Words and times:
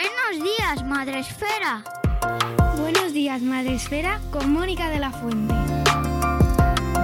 Buenos 0.00 0.42
días, 0.42 0.82
Madre 0.86 1.18
Esfera. 1.18 1.84
Buenos 2.78 3.12
días, 3.12 3.42
Madre 3.42 3.74
Esfera, 3.74 4.18
con 4.30 4.50
Mónica 4.50 4.88
de 4.88 4.98
la 4.98 5.10
Fuente. 5.10 5.54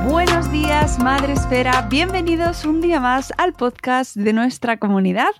Buenos 0.08 0.51
días, 0.51 0.99
Madre 0.99 1.35
Esfera. 1.35 1.88
Bienvenidos 1.90 2.64
un 2.64 2.81
día 2.81 2.99
más 2.99 3.35
al 3.37 3.53
podcast 3.53 4.17
de 4.17 4.32
nuestra 4.32 4.78
comunidad. 4.78 5.32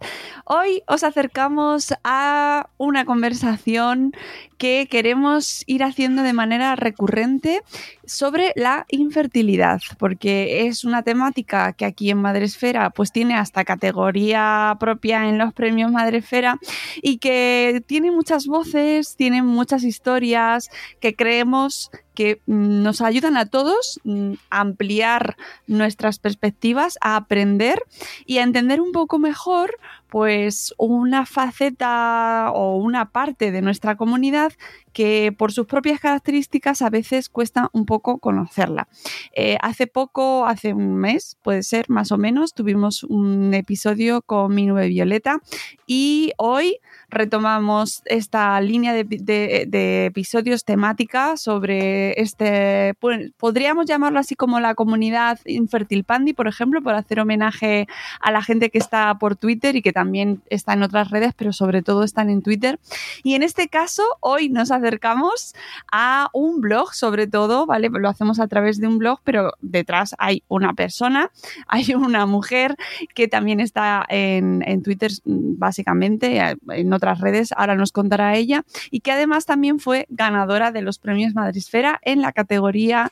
Hoy 0.45 0.83
os 0.87 1.03
acercamos 1.03 1.95
a 2.05 2.69
una 2.77 3.07
conversación 3.07 4.13
que 4.59 4.87
queremos 4.91 5.63
ir 5.67 5.83
haciendo 5.85 6.23
de 6.23 6.33
manera 6.33 6.77
recurrente 6.77 7.63
sobre 8.05 8.53
la 8.57 8.87
infertilidad, 8.89 9.81
porque 9.99 10.67
es 10.67 10.85
una 10.85 11.03
temática 11.03 11.73
que 11.73 11.85
aquí 11.85 12.11
en 12.11 12.19
Madresfera 12.19 12.91
pues 12.91 13.13
tiene 13.13 13.35
hasta 13.35 13.65
categoría 13.65 14.77
propia 14.79 15.29
en 15.29 15.39
los 15.39 15.53
premios 15.53 15.91
Madresfera 15.91 16.59
y 17.03 17.19
que 17.19 17.83
tiene 17.87 18.11
muchas 18.11 18.47
voces, 18.47 19.17
tiene 19.17 19.43
muchas 19.43 19.83
historias 19.85 20.71
que 21.01 21.15
creemos 21.15 21.91
que 22.17 22.41
nos 22.47 23.03
ayudan 23.03 23.37
a 23.37 23.47
todos 23.47 24.01
mm, 24.05 24.33
a 24.51 24.61
ampliar 24.61 25.37
nuestras 25.67 26.19
perspectivas, 26.19 26.99
a 27.03 27.15
aprender 27.15 27.83
y 28.25 28.39
a 28.39 28.43
entender 28.43 28.81
un 28.81 28.91
poco 28.91 29.19
mejor 29.19 29.79
pues 30.09 30.75
una 30.79 31.27
faceta 31.27 32.51
o 32.53 32.77
una 32.77 33.11
parte 33.11 33.53
de 33.53 33.61
nuestra 33.61 33.97
comunidad 33.97 34.46
que 34.93 35.35
por 35.37 35.53
sus 35.53 35.67
propias 35.67 36.01
características 36.01 36.83
a 36.83 36.91
veces 36.91 37.29
cuesta 37.29 37.71
un 37.73 37.87
poco 37.87 38.19
conocerla. 38.19 38.89
Eh, 39.33 39.59
hace 39.63 39.87
poco, 39.87 40.47
hace 40.47 40.73
un 40.73 40.97
mes, 40.97 41.39
puede 41.43 41.63
ser 41.63 41.87
más 41.89 42.13
o 42.13 42.19
menos, 42.19 42.55
tuvimos 42.55 43.05
un 43.05 43.55
episodio 43.55 44.23
con 44.23 44.55
mi 44.55 44.67
nube 44.67 44.89
violeta 44.89 45.41
y 45.87 46.33
hoy 46.39 46.79
retomamos 47.17 48.03
esta 48.05 48.61
línea 48.61 48.93
de, 48.93 50.07
episodios 50.07 50.65
temática 50.65 51.37
sobre 51.37 52.21
este, 52.21 52.95
podríamos 53.37 53.87
llamarlo 53.87 54.19
así 54.19 54.35
como 54.35 54.61
la 54.61 54.75
comunidad 54.75 55.39
Infertil 55.45 56.05
Pandi, 56.05 56.33
por 56.33 56.49
ejemplo, 56.49 56.83
por 56.83 56.95
hacer 56.95 57.21
homenaje 57.21 57.87
a 58.21 58.31
la 58.31 58.43
gente 58.43 58.71
que 58.71 58.79
está 58.79 59.15
por 59.19 59.37
Twitter 59.37 59.77
y 59.77 59.83
que 59.83 59.93
también 59.93 60.43
está 60.51 60.73
en 60.73 60.83
otras 60.83 61.11
redes, 61.11 61.33
pero 61.37 61.53
sobre 61.53 61.83
todo 61.83 62.05
están 62.05 62.31
en 62.31 62.43
Twitter. 62.43 62.79
Y 63.23 63.35
en 63.35 63.43
este 63.43 63.69
caso, 63.69 64.03
hoy 64.21 64.49
nos 64.49 64.71
acercamos 64.71 65.55
a 65.91 66.29
un 66.33 66.61
blog, 66.61 66.95
sobre 66.95 67.27
todo, 67.27 67.67
¿vale? 67.67 67.89
Lo 67.91 68.09
hacemos 68.09 68.41
a 68.41 68.49
través 68.49 68.81
de 68.81 68.89
un 68.89 68.99
blog, 68.99 69.21
pero 69.25 69.53
detrás 69.61 70.15
hay 70.19 70.43
una 70.49 70.75
persona, 70.75 71.31
hay 71.67 71.95
una 71.95 72.27
mujer 72.27 72.77
que 73.15 73.29
también 73.29 73.61
está 73.61 74.05
en, 74.09 74.63
en 74.67 74.83
Twitter, 74.83 75.11
básicamente, 75.25 76.57
en 76.69 76.93
otras 76.93 77.06
redes, 77.15 77.53
ahora 77.57 77.75
nos 77.75 77.93
contará 77.93 78.37
ella, 78.37 78.65
y 78.91 79.01
que 79.01 79.13
además 79.13 79.47
también 79.47 79.79
fue 79.81 80.07
ganadora 80.09 80.73
de 80.73 80.83
los 80.83 80.99
premios 80.99 81.35
Madrisfera 81.35 82.01
en 82.03 82.21
la 82.21 82.33
categoría 82.33 83.11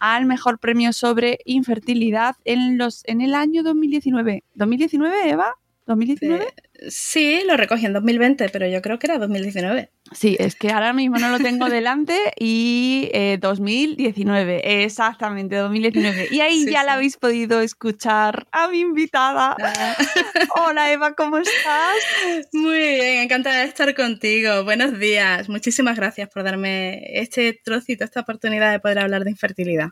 al 0.00 0.26
mejor 0.26 0.58
premio 0.58 0.92
sobre 0.92 1.38
infertilidad 1.44 2.36
en, 2.44 2.78
los, 2.78 3.02
en 3.06 3.20
el 3.20 3.34
año 3.34 3.62
2019. 3.62 4.44
¿2019, 4.56 5.12
Eva? 5.26 5.54
¿2019? 5.86 6.46
Sí, 6.88 7.42
lo 7.46 7.56
recogí 7.56 7.86
en 7.86 7.92
2020, 7.92 8.48
pero 8.50 8.66
yo 8.66 8.82
creo 8.82 8.98
que 8.98 9.06
era 9.06 9.18
2019. 9.18 9.90
Sí, 10.12 10.36
es 10.38 10.54
que 10.54 10.70
ahora 10.70 10.92
mismo 10.92 11.18
no 11.18 11.30
lo 11.30 11.38
tengo 11.38 11.68
delante 11.68 12.16
y 12.38 13.10
2019, 13.40 14.56
eh, 14.56 14.84
exactamente, 14.84 15.56
2019. 15.56 16.28
Y 16.30 16.40
ahí 16.40 16.66
ya 16.70 16.84
la 16.84 16.94
habéis 16.94 17.16
podido 17.16 17.60
escuchar 17.60 18.46
a 18.52 18.68
mi 18.68 18.80
invitada. 18.80 19.56
Ah. 19.58 19.96
Hola 20.68 20.92
Eva, 20.92 21.14
¿cómo 21.14 21.38
estás? 21.38 21.96
Muy 22.52 22.78
bien, 22.78 23.22
encantada 23.22 23.60
de 23.60 23.64
estar 23.64 23.94
contigo. 23.94 24.64
Buenos 24.64 24.98
días, 24.98 25.48
muchísimas 25.48 25.96
gracias 25.96 26.28
por 26.28 26.44
darme 26.44 27.18
este 27.20 27.52
trocito, 27.52 28.04
esta 28.04 28.20
oportunidad 28.20 28.70
de 28.70 28.80
poder 28.80 29.00
hablar 29.00 29.24
de 29.24 29.30
infertilidad. 29.30 29.90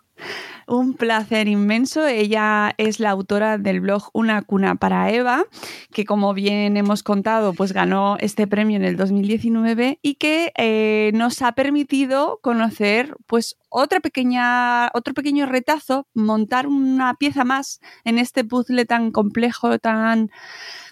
Un 0.66 0.94
placer 0.94 1.48
inmenso. 1.48 2.06
Ella 2.06 2.74
es 2.78 2.98
la 2.98 3.10
autora 3.10 3.58
del 3.58 3.80
blog 3.80 4.08
Una 4.12 4.42
cuna 4.42 4.76
para 4.76 5.10
Eva, 5.10 5.44
que 5.92 6.04
como 6.04 6.32
bien 6.32 6.73
hemos 6.76 7.02
contado, 7.02 7.54
pues 7.54 7.72
ganó 7.72 8.16
este 8.20 8.46
premio 8.46 8.76
en 8.76 8.84
el 8.84 8.96
2019 8.96 9.98
y 10.02 10.14
que 10.16 10.52
eh, 10.56 11.10
nos 11.14 11.42
ha 11.42 11.52
permitido 11.52 12.40
conocer 12.42 13.16
pues 13.26 13.56
otra 13.68 14.00
pequeña, 14.00 14.90
otro 14.94 15.14
pequeño 15.14 15.46
retazo, 15.46 16.06
montar 16.14 16.66
una 16.66 17.14
pieza 17.14 17.44
más 17.44 17.80
en 18.04 18.18
este 18.18 18.44
puzzle 18.44 18.86
tan 18.86 19.10
complejo, 19.10 19.78
tan 19.78 20.30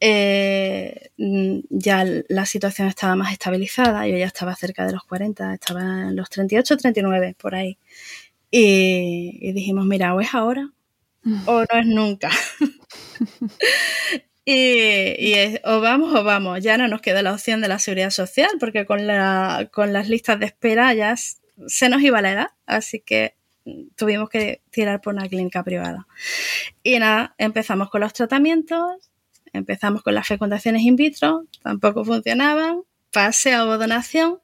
eh, 0.00 1.10
mm, 1.16 1.60
ya 1.70 2.04
la 2.28 2.46
situación 2.46 2.88
estaba 2.88 3.14
más 3.16 3.32
estabilizada, 3.32 4.06
yo 4.06 4.16
ya 4.18 4.26
estaba 4.26 4.54
cerca 4.56 4.86
de 4.86 4.92
los 4.92 5.04
40, 5.04 5.54
estaba 5.54 5.82
en 5.82 6.16
los 6.16 6.28
38, 6.30 6.76
39, 6.76 7.34
por 7.38 7.54
ahí. 7.54 7.78
Y, 8.56 9.50
dijimos, 9.52 9.84
mira, 9.84 10.14
o 10.14 10.20
es 10.20 10.32
ahora 10.32 10.70
o 11.46 11.64
no 11.64 11.78
es 11.80 11.86
nunca. 11.86 12.30
y, 14.44 15.32
es, 15.32 15.60
o 15.64 15.80
vamos 15.80 16.14
o 16.14 16.22
vamos, 16.22 16.62
ya 16.62 16.78
no 16.78 16.86
nos 16.86 17.00
queda 17.00 17.22
la 17.22 17.32
opción 17.32 17.60
de 17.60 17.66
la 17.66 17.80
seguridad 17.80 18.10
social 18.10 18.50
porque 18.60 18.86
con, 18.86 19.08
la, 19.08 19.68
con 19.72 19.92
las 19.92 20.08
listas 20.08 20.38
de 20.38 20.46
espera 20.46 20.94
ya 20.94 21.16
se 21.16 21.88
nos 21.88 22.00
iba 22.00 22.22
la 22.22 22.30
edad, 22.30 22.50
así 22.64 23.00
que 23.00 23.34
tuvimos 23.96 24.28
que 24.28 24.62
tirar 24.70 25.00
por 25.00 25.14
una 25.14 25.28
clínica 25.28 25.64
privada. 25.64 26.06
Y 26.84 26.96
nada, 27.00 27.34
empezamos 27.38 27.90
con 27.90 28.02
los 28.02 28.12
tratamientos, 28.12 29.10
empezamos 29.52 30.04
con 30.04 30.14
las 30.14 30.28
fecundaciones 30.28 30.82
in 30.82 30.94
vitro, 30.94 31.48
tampoco 31.60 32.04
funcionaban, 32.04 32.82
pasé 33.10 33.52
a 33.54 33.64
donación 33.64 34.38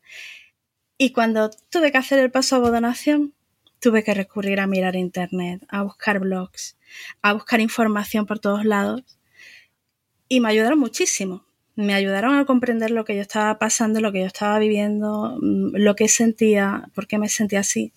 Y 0.99 1.13
cuando 1.13 1.51
tuve 1.71 1.93
que 1.93 1.99
hacer 1.99 2.19
el 2.19 2.33
paso 2.33 2.57
a 2.57 2.71
donación, 2.71 3.35
tuve 3.81 4.05
que 4.05 4.15
recurrir 4.15 4.61
a 4.61 4.67
mirar 4.67 4.95
internet, 4.95 5.65
a 5.69 5.83
buscar 5.83 6.21
blogs, 6.21 6.77
a 7.23 7.33
buscar 7.33 7.61
información 7.61 8.27
por 8.27 8.39
todos 8.39 8.65
lados. 8.65 9.03
Y 10.29 10.41
me 10.41 10.51
ayudaron 10.51 10.79
muchísimo. 10.79 11.47
Me 11.77 11.95
ayudaron 11.95 12.35
a 12.35 12.45
comprender 12.45 12.91
lo 12.91 13.05
que 13.05 13.17
yo 13.17 13.23
estaba 13.23 13.59
pasando, 13.59 14.01
lo 14.01 14.13
que 14.13 14.21
yo 14.21 14.27
estaba 14.27 14.59
viviendo, 14.59 15.39
mm, 15.41 15.77
lo 15.77 15.97
que 15.97 16.09
sentía, 16.09 16.89
por 16.95 17.07
qué 17.07 17.19
me 17.19 17.29
sentía 17.29 17.61
así. 17.61 17.93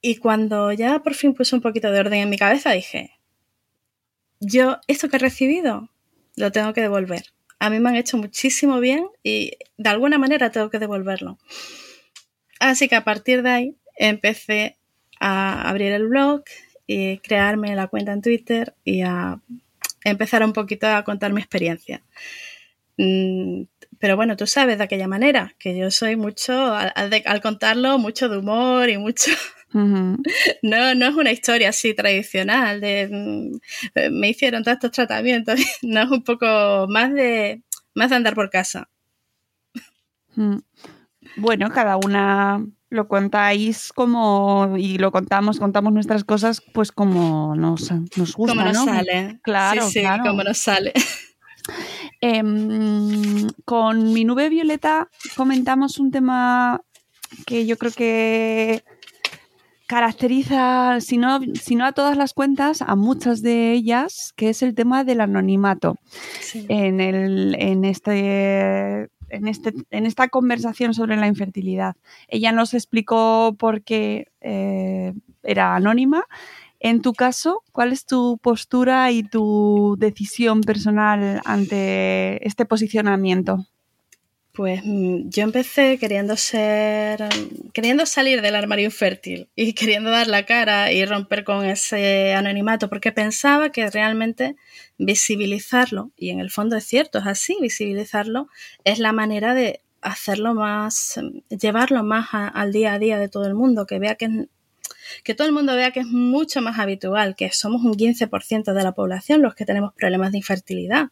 Y 0.00 0.16
cuando 0.16 0.72
ya 0.72 0.98
por 1.00 1.14
fin 1.14 1.34
puse 1.34 1.54
un 1.54 1.62
poquito 1.62 1.90
de 1.92 2.00
orden 2.00 2.20
en 2.20 2.30
mi 2.30 2.38
cabeza, 2.38 2.72
dije, 2.72 3.12
yo 4.40 4.78
esto 4.88 5.08
que 5.08 5.16
he 5.16 5.20
recibido 5.20 5.90
lo 6.36 6.50
tengo 6.50 6.72
que 6.72 6.80
devolver. 6.80 7.26
A 7.60 7.70
mí 7.70 7.78
me 7.78 7.90
han 7.90 7.96
hecho 7.96 8.16
muchísimo 8.16 8.80
bien 8.80 9.06
y 9.22 9.52
de 9.76 9.88
alguna 9.90 10.18
manera 10.18 10.50
tengo 10.50 10.70
que 10.70 10.80
devolverlo. 10.80 11.38
Así 12.58 12.88
que 12.88 12.96
a 12.96 13.04
partir 13.04 13.42
de 13.42 13.50
ahí 13.50 13.76
empecé 14.08 14.76
a 15.20 15.68
abrir 15.68 15.92
el 15.92 16.08
blog 16.08 16.42
y 16.86 17.18
crearme 17.18 17.76
la 17.76 17.86
cuenta 17.86 18.12
en 18.12 18.22
Twitter 18.22 18.74
y 18.84 19.02
a 19.02 19.40
empezar 20.04 20.44
un 20.44 20.52
poquito 20.52 20.88
a 20.88 21.04
contar 21.04 21.32
mi 21.32 21.40
experiencia. 21.40 22.02
Mm, 22.98 23.62
pero 23.98 24.16
bueno, 24.16 24.36
tú 24.36 24.46
sabes 24.46 24.78
de 24.78 24.84
aquella 24.84 25.06
manera, 25.06 25.54
que 25.58 25.76
yo 25.76 25.90
soy 25.90 26.16
mucho, 26.16 26.74
al, 26.74 27.40
contarlo, 27.40 27.98
mucho 27.98 28.28
de 28.28 28.38
humor 28.38 28.88
y 28.90 28.98
mucho... 28.98 29.30
No, 29.74 30.94
no 30.94 31.06
es 31.06 31.14
una 31.14 31.32
historia 31.32 31.70
así 31.70 31.94
tradicional 31.94 32.82
de 32.82 33.08
mm, 33.10 34.10
me 34.10 34.28
hicieron 34.28 34.62
tantos 34.62 34.90
tratamientos, 34.90 35.58
no 35.82 36.02
es 36.02 36.10
un 36.10 36.22
poco 36.22 36.86
más 36.90 37.14
de 37.14 37.62
más 37.94 38.10
de 38.10 38.16
andar 38.16 38.34
por 38.34 38.50
casa. 38.50 38.90
Bueno, 41.36 41.70
cada 41.72 41.96
una 41.96 42.66
lo 42.92 43.08
contáis 43.08 43.90
como 43.94 44.76
y 44.76 44.98
lo 44.98 45.10
contamos, 45.10 45.58
contamos 45.58 45.94
nuestras 45.94 46.24
cosas 46.24 46.62
pues 46.74 46.92
como 46.92 47.56
nos, 47.56 47.90
nos 47.90 48.34
gusta, 48.34 48.54
como 48.54 48.70
nos 48.70 48.84
sale. 48.84 49.40
Claro, 49.42 49.88
sí, 49.88 50.00
sí, 50.00 50.06
como 50.22 50.44
nos 50.44 50.58
sale. 50.58 50.92
Em, 52.20 53.48
con 53.64 54.12
mi 54.12 54.24
nube 54.24 54.48
violeta 54.48 55.08
comentamos 55.36 55.98
un 55.98 56.10
tema 56.10 56.80
que 57.46 57.66
yo 57.66 57.76
creo 57.78 57.92
que 57.92 58.84
caracteriza, 59.86 61.00
si 61.00 61.18
no, 61.18 61.40
si 61.60 61.76
no 61.76 61.84
a 61.84 61.92
todas 61.92 62.16
las 62.16 62.32
cuentas, 62.32 62.80
a 62.80 62.96
muchas 62.96 63.42
de 63.42 63.72
ellas, 63.72 64.32
que 64.36 64.48
es 64.48 64.62
el 64.62 64.74
tema 64.74 65.04
del 65.04 65.20
anonimato. 65.20 65.96
En, 66.68 67.00
el, 67.00 67.54
en, 67.58 67.84
este, 67.84 69.08
en, 69.32 69.48
este, 69.48 69.72
en 69.90 70.06
esta 70.06 70.28
conversación 70.28 70.94
sobre 70.94 71.16
la 71.16 71.26
infertilidad. 71.26 71.96
Ella 72.28 72.52
nos 72.52 72.74
explicó 72.74 73.56
por 73.58 73.82
qué 73.82 74.28
eh, 74.40 75.14
era 75.42 75.74
anónima. 75.74 76.24
En 76.78 77.00
tu 77.00 77.12
caso, 77.12 77.62
¿cuál 77.72 77.92
es 77.92 78.06
tu 78.06 78.38
postura 78.38 79.10
y 79.10 79.22
tu 79.22 79.96
decisión 79.98 80.62
personal 80.62 81.40
ante 81.44 82.46
este 82.46 82.64
posicionamiento? 82.64 83.66
Pues 84.52 84.82
mm, 84.84 85.30
yo 85.30 85.44
empecé 85.44 85.98
queriendo 85.98 86.36
ser, 86.36 87.26
queriendo 87.72 88.04
salir 88.04 88.42
del 88.42 88.54
armario 88.54 88.84
infértil 88.84 89.48
y 89.56 89.72
queriendo 89.74 90.10
dar 90.10 90.26
la 90.26 90.44
cara 90.44 90.92
y 90.92 91.04
romper 91.06 91.44
con 91.44 91.64
ese 91.64 92.34
anonimato 92.34 92.90
porque 92.90 93.12
pensaba 93.12 93.70
que 93.72 93.88
realmente 93.90 94.56
visibilizarlo, 94.98 96.12
y 96.16 96.30
en 96.30 96.40
el 96.40 96.50
fondo 96.50 96.76
es 96.76 96.84
cierto, 96.84 97.18
es 97.18 97.26
así, 97.26 97.56
visibilizarlo 97.62 98.48
es 98.84 98.98
la 98.98 99.12
manera 99.12 99.54
de 99.54 99.80
hacerlo 100.02 100.52
más, 100.54 101.18
llevarlo 101.48 102.02
más 102.02 102.28
al 102.32 102.72
día 102.72 102.92
a 102.92 102.98
día 102.98 103.18
de 103.18 103.28
todo 103.28 103.46
el 103.46 103.54
mundo, 103.54 103.86
que 103.86 103.98
vea 103.98 104.16
que 104.16 104.48
que 105.24 105.34
todo 105.34 105.46
el 105.46 105.52
mundo 105.52 105.74
vea 105.74 105.90
que 105.90 106.00
es 106.00 106.06
mucho 106.06 106.60
más 106.62 106.78
habitual, 106.78 107.34
que 107.36 107.50
somos 107.52 107.82
un 107.82 107.94
15% 107.94 108.72
de 108.72 108.82
la 108.82 108.92
población 108.92 109.42
los 109.42 109.54
que 109.54 109.64
tenemos 109.64 109.92
problemas 109.94 110.32
de 110.32 110.38
infertilidad 110.38 111.10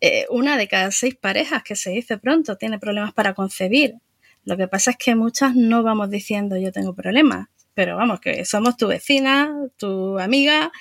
eh, 0.00 0.26
una 0.30 0.56
de 0.56 0.68
cada 0.68 0.90
seis 0.90 1.14
parejas 1.14 1.62
que 1.62 1.76
se 1.76 1.90
dice 1.90 2.18
pronto 2.18 2.56
tiene 2.56 2.78
problemas 2.78 3.12
para 3.12 3.34
concebir. 3.34 3.96
Lo 4.44 4.56
que 4.56 4.68
pasa 4.68 4.92
es 4.92 4.96
que 4.96 5.14
muchas 5.14 5.54
no 5.54 5.82
vamos 5.82 6.10
diciendo 6.10 6.56
yo 6.56 6.72
tengo 6.72 6.94
problemas, 6.94 7.48
pero 7.74 7.96
vamos, 7.96 8.20
que 8.20 8.44
somos 8.44 8.76
tu 8.76 8.88
vecina, 8.88 9.54
tu 9.76 10.18
amiga, 10.18 10.72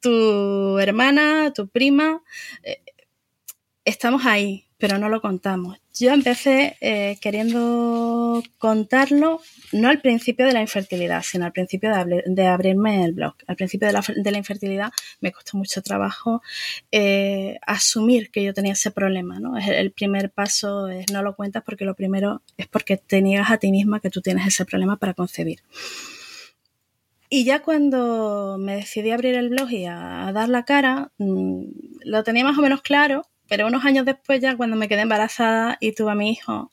tu 0.00 0.78
hermana, 0.78 1.52
tu 1.54 1.68
prima. 1.68 2.22
Eh, 2.62 2.82
estamos 3.84 4.26
ahí, 4.26 4.66
pero 4.78 4.98
no 4.98 5.08
lo 5.08 5.20
contamos. 5.20 5.78
Yo 5.96 6.12
empecé 6.12 6.76
eh, 6.80 7.18
queriendo 7.20 8.42
contarlo 8.58 9.40
no 9.70 9.88
al 9.88 10.00
principio 10.00 10.44
de 10.44 10.52
la 10.52 10.60
infertilidad, 10.60 11.22
sino 11.22 11.44
al 11.44 11.52
principio 11.52 11.92
de, 12.26 12.46
abrirme 12.48 13.04
el 13.04 13.12
blog. 13.12 13.34
Al 13.46 13.54
principio 13.54 13.86
de 13.86 13.92
la, 13.92 14.38
infertilidad 14.38 14.90
me 15.20 15.30
costó 15.30 15.56
mucho 15.56 15.82
trabajo 15.82 16.42
eh, 16.90 17.58
asumir 17.64 18.32
que 18.32 18.42
yo 18.42 18.52
tenía 18.52 18.72
ese 18.72 18.90
problema. 18.90 19.38
¿no? 19.38 19.56
El 19.56 19.92
primer 19.92 20.32
paso 20.32 20.88
es 20.88 21.12
no 21.12 21.22
lo 21.22 21.36
cuentas 21.36 21.62
porque 21.64 21.84
lo 21.84 21.94
primero 21.94 22.42
es 22.56 22.66
porque 22.66 22.96
te 22.96 23.22
niegas 23.22 23.52
a 23.52 23.58
ti 23.58 23.70
misma 23.70 24.00
que 24.00 24.10
tú 24.10 24.20
tienes 24.20 24.48
ese 24.48 24.64
problema 24.64 24.96
para 24.96 25.14
concebir. 25.14 25.60
Y 27.30 27.44
ya 27.44 27.62
cuando 27.62 28.56
me 28.58 28.74
decidí 28.76 29.10
a 29.10 29.14
abrir 29.14 29.34
el 29.36 29.48
blog 29.48 29.70
y 29.70 29.86
a, 29.86 30.30
dar 30.32 30.48
la 30.48 30.64
cara, 30.64 31.12
mm, 31.18 31.64
lo 32.04 32.24
tenía 32.24 32.44
más 32.44 32.58
o 32.58 32.62
menos 32.62 32.82
claro, 32.82 33.26
pero 33.48 33.66
unos 33.66 33.84
años 33.84 34.06
después 34.06 34.40
ya 34.40 34.56
cuando 34.56 34.76
me 34.76 34.88
quedé 34.88 35.02
embarazada 35.02 35.76
y 35.80 35.92
tuve 35.92 36.12
a 36.12 36.14
mi 36.14 36.30
hijo, 36.30 36.70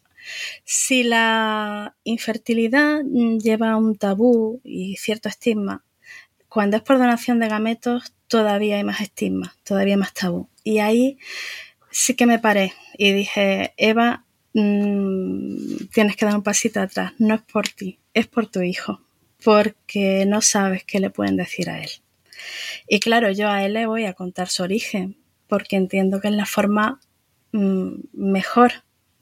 si 0.63 1.03
la 1.03 1.95
infertilidad 2.03 3.01
lleva 3.03 3.77
un 3.77 3.97
tabú 3.97 4.61
y 4.63 4.95
cierto 4.97 5.29
estigma, 5.29 5.83
cuando 6.47 6.77
es 6.77 6.83
por 6.83 6.97
donación 6.97 7.39
de 7.39 7.47
gametos 7.47 8.13
todavía 8.27 8.77
hay 8.77 8.83
más 8.83 9.01
estigma, 9.01 9.55
todavía 9.63 9.97
más 9.97 10.13
tabú. 10.13 10.49
Y 10.63 10.79
ahí 10.79 11.17
sí 11.91 12.15
que 12.15 12.25
me 12.25 12.39
paré 12.39 12.73
y 12.97 13.13
dije, 13.13 13.73
Eva, 13.77 14.25
mm, 14.53 15.87
tienes 15.93 16.15
que 16.15 16.25
dar 16.25 16.35
un 16.35 16.43
pasito 16.43 16.79
atrás, 16.79 17.13
no 17.19 17.35
es 17.35 17.41
por 17.41 17.67
ti, 17.67 17.99
es 18.13 18.27
por 18.27 18.47
tu 18.47 18.61
hijo, 18.61 19.01
porque 19.43 20.25
no 20.25 20.41
sabes 20.41 20.83
qué 20.83 20.99
le 20.99 21.09
pueden 21.09 21.37
decir 21.37 21.69
a 21.69 21.81
él. 21.81 21.89
Y 22.87 22.99
claro, 22.99 23.31
yo 23.31 23.49
a 23.49 23.63
él 23.65 23.73
le 23.73 23.85
voy 23.85 24.05
a 24.05 24.13
contar 24.13 24.49
su 24.49 24.63
origen, 24.63 25.17
porque 25.51 25.75
entiendo 25.75 26.21
que 26.21 26.29
es 26.29 26.33
la 26.33 26.45
forma 26.45 27.01
mm, 27.51 27.95
mejor 28.13 28.71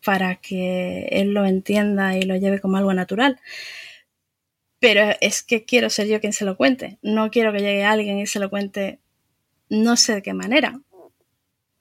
para 0.06 0.36
que 0.36 1.08
él 1.10 1.34
lo 1.34 1.44
entienda 1.44 2.16
y 2.16 2.22
lo 2.22 2.36
lleve 2.36 2.62
como 2.62 2.78
algo 2.78 2.94
natural. 2.94 3.40
Pero 4.80 5.10
es 5.22 5.42
que 5.42 5.66
quiero 5.66 5.90
ser 5.90 6.06
yo 6.06 6.20
quien 6.20 6.34
se 6.34 6.46
lo 6.46 6.56
cuente. 6.56 7.00
No 7.02 7.32
quiero 7.32 7.52
que 7.52 7.62
llegue 7.62 7.84
alguien 7.84 8.20
y 8.20 8.28
se 8.28 8.40
lo 8.40 8.52
cuente 8.52 9.00
no 9.70 9.98
sé 9.98 10.14
de 10.14 10.22
qué 10.22 10.34
manera. 10.36 10.80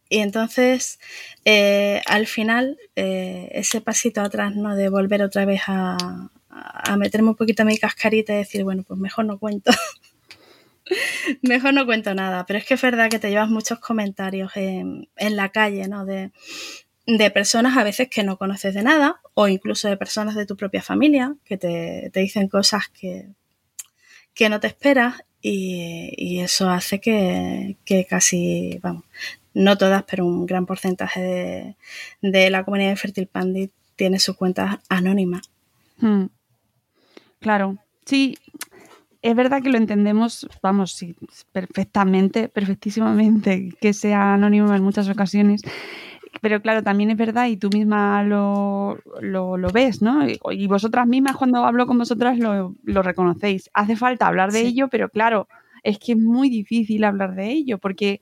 Y 0.08 0.20
entonces, 0.20 0.99
eh, 1.44 2.00
al 2.06 2.26
final, 2.26 2.78
eh, 2.96 3.50
ese 3.52 3.82
pasito 3.82 4.23
atrás, 4.23 4.56
¿no? 4.56 4.76
De 4.76 4.88
volver 4.88 5.20
otra 5.20 5.44
vez 5.44 5.61
a, 5.66 6.30
a 6.49 6.96
meterme 6.96 7.28
un 7.28 7.37
poquito 7.37 7.64
en 7.64 7.68
mi 7.68 7.76
cascarita 7.76 8.32
y 8.32 8.38
decir, 8.38 8.64
bueno, 8.64 8.82
pues 8.82 8.99
mejor 8.99 9.26
no 9.26 9.38
cuento. 9.38 9.73
Mejor 11.42 11.75
no 11.75 11.87
cuento 11.87 12.14
nada, 12.14 12.47
pero 12.47 12.59
es 12.59 12.64
que 12.64 12.75
es 12.75 12.83
verdad 12.83 13.11
que 13.11 13.18
te 13.18 13.30
llevas 13.30 13.50
muchos 13.50 13.78
comentarios 13.78 14.52
en, 14.57 15.09
la 15.16 15.50
calle, 15.50 15.88
¿no? 15.88 16.04
De, 16.04 16.30
personas 17.33 17.76
a 17.76 17.85
veces 17.85 18.09
que 18.11 18.23
no 18.23 18.37
conoces 18.37 18.75
de 18.75 18.83
nada 18.83 19.21
o 19.35 19.49
incluso 19.49 19.88
de 19.88 19.97
personas 19.97 20.35
de 20.35 20.45
tu 20.45 20.57
propia 20.57 20.83
familia 20.83 21.35
que 21.45 21.57
te, 21.57 22.11
dicen 22.12 22.49
cosas 22.49 22.88
que, 22.88 23.28
que 24.35 24.49
no 24.49 24.61
te 24.61 24.66
esperas 24.66 25.23
y, 25.40 26.40
eso 26.40 26.68
hace 26.68 27.00
que, 27.00 27.76
casi, 28.09 28.78
vamos, 28.83 29.04
no 29.54 29.78
todas, 29.78 30.04
pero 30.04 30.26
un 30.26 30.47
gran 30.47 30.66
porcentaje 30.66 31.76
de, 32.21 32.50
la 32.50 32.64
comunidad 32.64 32.90
de 32.90 32.97
Fertil 32.97 33.26
Pandit 33.26 33.73
tiene 33.97 34.18
sus 34.18 34.37
cuentas 34.37 34.78
anónimas. 34.88 35.50
Hmm. 35.99 36.26
Claro, 37.40 37.78
sí, 38.04 38.37
es 39.22 39.34
verdad 39.34 39.62
que 39.62 39.70
lo 39.70 39.78
entendemos, 39.78 40.48
vamos, 40.62 40.92
sí, 40.92 41.16
perfectamente, 41.52 42.48
perfectísimamente, 42.48 43.70
que 43.80 43.92
sea 43.92 44.34
anónimo 44.34 44.72
en 44.75 44.82
muchas 44.82 45.08
ocasiones. 45.08 45.62
Pero 46.40 46.62
claro, 46.62 46.82
también 46.82 47.10
es 47.10 47.16
verdad 47.16 47.46
y 47.46 47.56
tú 47.56 47.68
misma 47.72 48.22
lo, 48.22 48.98
lo, 49.20 49.70
ves, 49.72 50.02
¿no? 50.02 50.26
Y, 50.28 50.66
vosotras 50.66 51.06
mismas 51.06 51.37
cuando 51.37 51.64
hablo 51.64 51.87
con 51.87 51.98
vosotras 51.98 52.38
lo, 52.38 52.75
lo 52.84 53.02
reconocéis. 53.02 53.70
Hace 53.72 53.96
falta 53.96 54.26
hablar 54.26 54.52
de 54.52 54.60
ello, 54.60 54.88
pero 54.88 55.08
claro, 55.08 55.48
es 55.82 55.98
que 55.98 56.12
es 56.12 56.18
muy 56.18 56.48
difícil 56.48 57.04
hablar 57.04 57.34
de 57.34 57.50
ello 57.50 57.78
porque, 57.78 58.20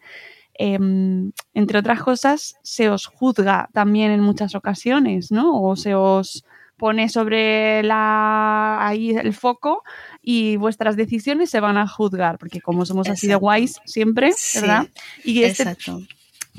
em, 0.54 1.32
entre 1.52 1.78
otras 1.78 2.02
cosas, 2.02 2.56
se 2.62 2.88
os 2.88 3.06
juzga 3.06 3.68
también 3.72 4.12
en 4.12 4.20
muchas 4.20 4.54
ocasiones, 4.54 5.30
¿no? 5.30 5.60
O 5.60 5.76
se 5.76 5.94
os 5.94 6.44
pone 6.76 7.08
sobre 7.08 7.82
la, 7.82 8.86
ahí 8.86 9.10
el 9.10 9.32
foco 9.32 9.82
y 10.28 10.56
vuestras 10.56 10.96
decisiones 10.96 11.50
se 11.50 11.60
van 11.60 11.78
a 11.78 11.86
juzgar, 11.86 12.36
porque 12.38 12.60
como 12.60 12.84
somos 12.84 13.08
así 13.08 13.28
de 13.28 13.36
guays 13.36 13.80
siempre, 13.84 14.32
¿verdad? 14.56 14.88
y 15.22 15.44
este, 15.44 15.62
Exacto. 15.62 16.00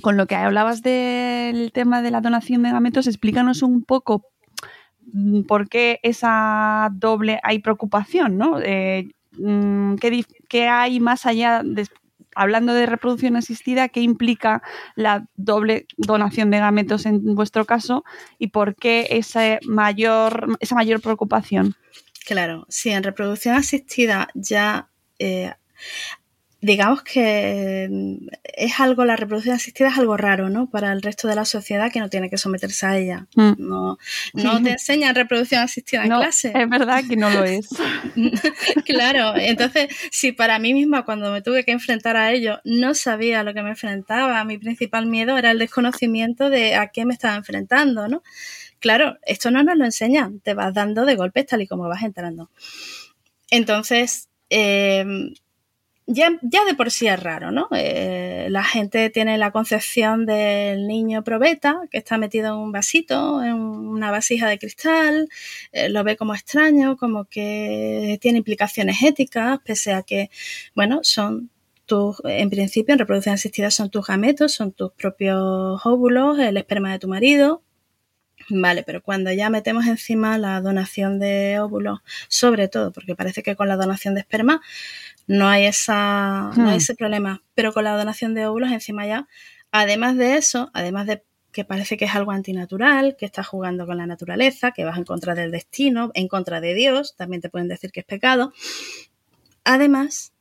con 0.01 0.15
lo 0.15 0.25
que 0.25 0.35
hablabas 0.35 0.81
del 0.81 1.73
tema 1.73 2.01
de 2.01 2.09
la 2.09 2.21
donación 2.21 2.63
de 2.63 2.71
gametos, 2.71 3.07
explícanos 3.07 3.63
un 3.63 3.83
poco 3.83 4.23
mm, 5.11 5.41
por 5.41 5.67
qué 5.67 5.99
esa 6.01 6.87
doble 6.93 7.41
hay 7.43 7.59
preocupación, 7.59 8.37
¿no? 8.37 8.57
Eh, 8.61 9.09
mm, 9.37 9.95
¿qué, 10.47 10.69
hay 10.69 11.01
más 11.01 11.25
allá 11.25 11.61
de, 11.61 11.87
hablando 12.35 12.73
de 12.73 12.85
reproducción 12.85 13.35
asistida, 13.35 13.89
qué 13.89 13.99
implica 13.99 14.63
la 14.95 15.27
doble 15.35 15.87
donación 15.97 16.51
de 16.51 16.59
gametos 16.59 17.05
en 17.05 17.35
vuestro 17.35 17.65
caso 17.65 18.05
y 18.39 18.47
por 18.47 18.77
qué 18.77 19.07
esa 19.09 19.59
mayor, 19.65 20.55
esa 20.61 20.75
mayor 20.75 21.01
preocupación? 21.01 21.75
Claro, 22.27 22.65
si 22.67 22.89
en 22.89 23.03
reproducción 23.03 23.55
asistida 23.55 24.27
ya 24.33 24.89
eh, 25.17 25.53
digamos 26.59 27.03
que 27.03 27.87
es 28.43 28.79
algo, 28.81 29.05
la 29.05 29.15
reproducción 29.15 29.55
asistida 29.55 29.87
es 29.87 29.97
algo 29.97 30.17
raro, 30.17 30.49
¿no? 30.49 30.69
Para 30.69 30.91
el 30.91 31.01
resto 31.01 31.29
de 31.29 31.35
la 31.35 31.45
sociedad 31.45 31.89
que 31.89 32.01
no 32.01 32.09
tiene 32.09 32.29
que 32.29 32.37
someterse 32.37 32.85
a 32.85 32.97
ella. 32.97 33.27
Mm. 33.35 33.53
No, 33.59 33.97
no 34.33 34.63
te 34.63 34.71
enseñan 34.71 35.15
reproducción 35.15 35.61
asistida 35.61 36.03
en 36.03 36.09
clase. 36.09 36.51
Es 36.53 36.69
verdad 36.69 37.03
que 37.07 37.15
no 37.15 37.29
lo 37.29 37.45
es. 37.45 37.69
claro, 38.85 39.37
entonces, 39.37 39.87
si 40.11 40.33
para 40.33 40.59
mí 40.59 40.73
misma 40.73 41.05
cuando 41.05 41.31
me 41.31 41.41
tuve 41.41 41.63
que 41.63 41.71
enfrentar 41.71 42.17
a 42.17 42.31
ello 42.33 42.59
no 42.65 42.93
sabía 42.93 43.39
a 43.39 43.43
lo 43.43 43.53
que 43.53 43.61
me 43.61 43.69
enfrentaba, 43.69 44.43
mi 44.43 44.57
principal 44.57 45.05
miedo 45.05 45.37
era 45.37 45.51
el 45.51 45.59
desconocimiento 45.59 46.49
de 46.49 46.75
a 46.75 46.87
qué 46.87 47.05
me 47.05 47.13
estaba 47.13 47.35
enfrentando, 47.35 48.09
¿no? 48.09 48.23
Claro, 48.79 49.17
esto 49.23 49.51
no 49.51 49.63
nos 49.63 49.77
lo 49.77 49.85
enseñan, 49.85 50.39
te 50.39 50.53
vas 50.53 50.73
dando 50.73 51.05
de 51.05 51.15
golpes 51.15 51.45
tal 51.47 51.61
y 51.61 51.67
como 51.67 51.87
vas 51.87 52.03
entrando. 52.03 52.49
Entonces, 53.49 54.29
eh, 54.49 55.05
ya, 56.09 56.29
de 56.41 56.73
por 56.75 56.89
sí 56.89 57.07
es 57.07 57.21
raro, 57.21 57.51
¿no? 57.51 57.67
Eh, 57.75 58.47
la 58.49 58.63
gente 58.63 59.09
tiene 59.09 59.37
la 59.37 59.51
concepción 59.51 60.25
del 60.25 60.87
niño 60.87 61.21
probeta 61.21 61.81
que 61.91 61.97
está 61.97 62.17
metido 62.17 62.47
en 62.47 62.53
un 62.53 62.71
vasito, 62.71 63.43
en 63.43 63.55
una 63.55 64.09
vasija 64.09 64.47
de 64.47 64.57
cristal, 64.57 65.27
eh, 65.73 65.89
lo 65.89 66.05
ve 66.05 66.15
como 66.15 66.33
extraño, 66.33 66.95
como 66.95 67.25
que 67.25 68.17
tiene 68.21 68.37
implicaciones 68.37 69.03
éticas, 69.03 69.59
pese 69.65 69.91
a 69.91 70.01
que, 70.03 70.29
bueno, 70.75 71.01
son 71.03 71.49
tus, 71.85 72.21
en 72.23 72.49
principio 72.49 72.93
en 72.93 72.99
reproducción 72.99 73.35
asistida 73.35 73.69
son 73.69 73.89
tus 73.89 74.07
gametos, 74.07 74.53
son 74.53 74.71
tus 74.71 74.93
propios 74.93 75.81
óvulos, 75.85 76.39
el 76.39 76.55
esperma 76.55 76.93
de 76.93 76.99
tu 76.99 77.09
marido, 77.09 77.63
Vale, 78.49 78.83
pero 78.83 79.01
cuando 79.03 79.31
ya 79.31 79.49
metemos 79.49 79.87
encima 79.87 80.37
la 80.37 80.61
donación 80.61 81.19
de 81.19 81.59
óvulos, 81.59 81.99
sobre 82.29 82.69
todo, 82.69 82.93
porque 82.93 83.15
parece 83.15 83.43
que 83.43 83.55
con 83.55 83.67
la 83.67 83.75
donación 83.75 84.13
de 84.13 84.21
esperma 84.21 84.61
no 85.27 85.49
hay, 85.49 85.65
esa, 85.65 86.51
no 86.55 86.69
hay 86.69 86.75
hmm. 86.75 86.77
ese 86.77 86.95
problema. 86.95 87.43
Pero 87.55 87.73
con 87.73 87.83
la 87.83 87.97
donación 87.97 88.33
de 88.33 88.47
óvulos 88.47 88.71
encima 88.71 89.05
ya, 89.05 89.27
además 89.71 90.15
de 90.15 90.37
eso, 90.37 90.71
además 90.73 91.07
de 91.07 91.23
que 91.51 91.65
parece 91.65 91.97
que 91.97 92.05
es 92.05 92.15
algo 92.15 92.31
antinatural, 92.31 93.15
que 93.17 93.25
estás 93.25 93.47
jugando 93.47 93.85
con 93.85 93.97
la 93.97 94.05
naturaleza, 94.05 94.71
que 94.71 94.85
vas 94.85 94.97
en 94.97 95.05
contra 95.05 95.33
del 95.35 95.51
destino, 95.51 96.11
en 96.13 96.27
contra 96.27 96.61
de 96.61 96.73
Dios, 96.73 97.15
también 97.15 97.41
te 97.41 97.49
pueden 97.49 97.67
decir 97.67 97.91
que 97.91 98.01
es 98.01 98.05
pecado. 98.05 98.53
Además, 99.63 100.33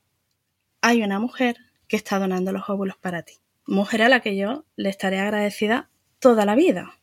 hay 0.81 1.03
una 1.03 1.19
mujer 1.19 1.57
que 1.87 1.97
está 1.97 2.19
donando 2.19 2.51
los 2.51 2.69
óvulos 2.69 2.97
para 2.97 3.23
ti. 3.23 3.33
Mujer 3.65 4.03
a 4.03 4.09
la 4.09 4.19
que 4.21 4.37
yo 4.37 4.65
le 4.75 4.89
estaré 4.89 5.19
agradecida 5.19 5.89
toda 6.19 6.45
la 6.45 6.55
vida. 6.55 6.93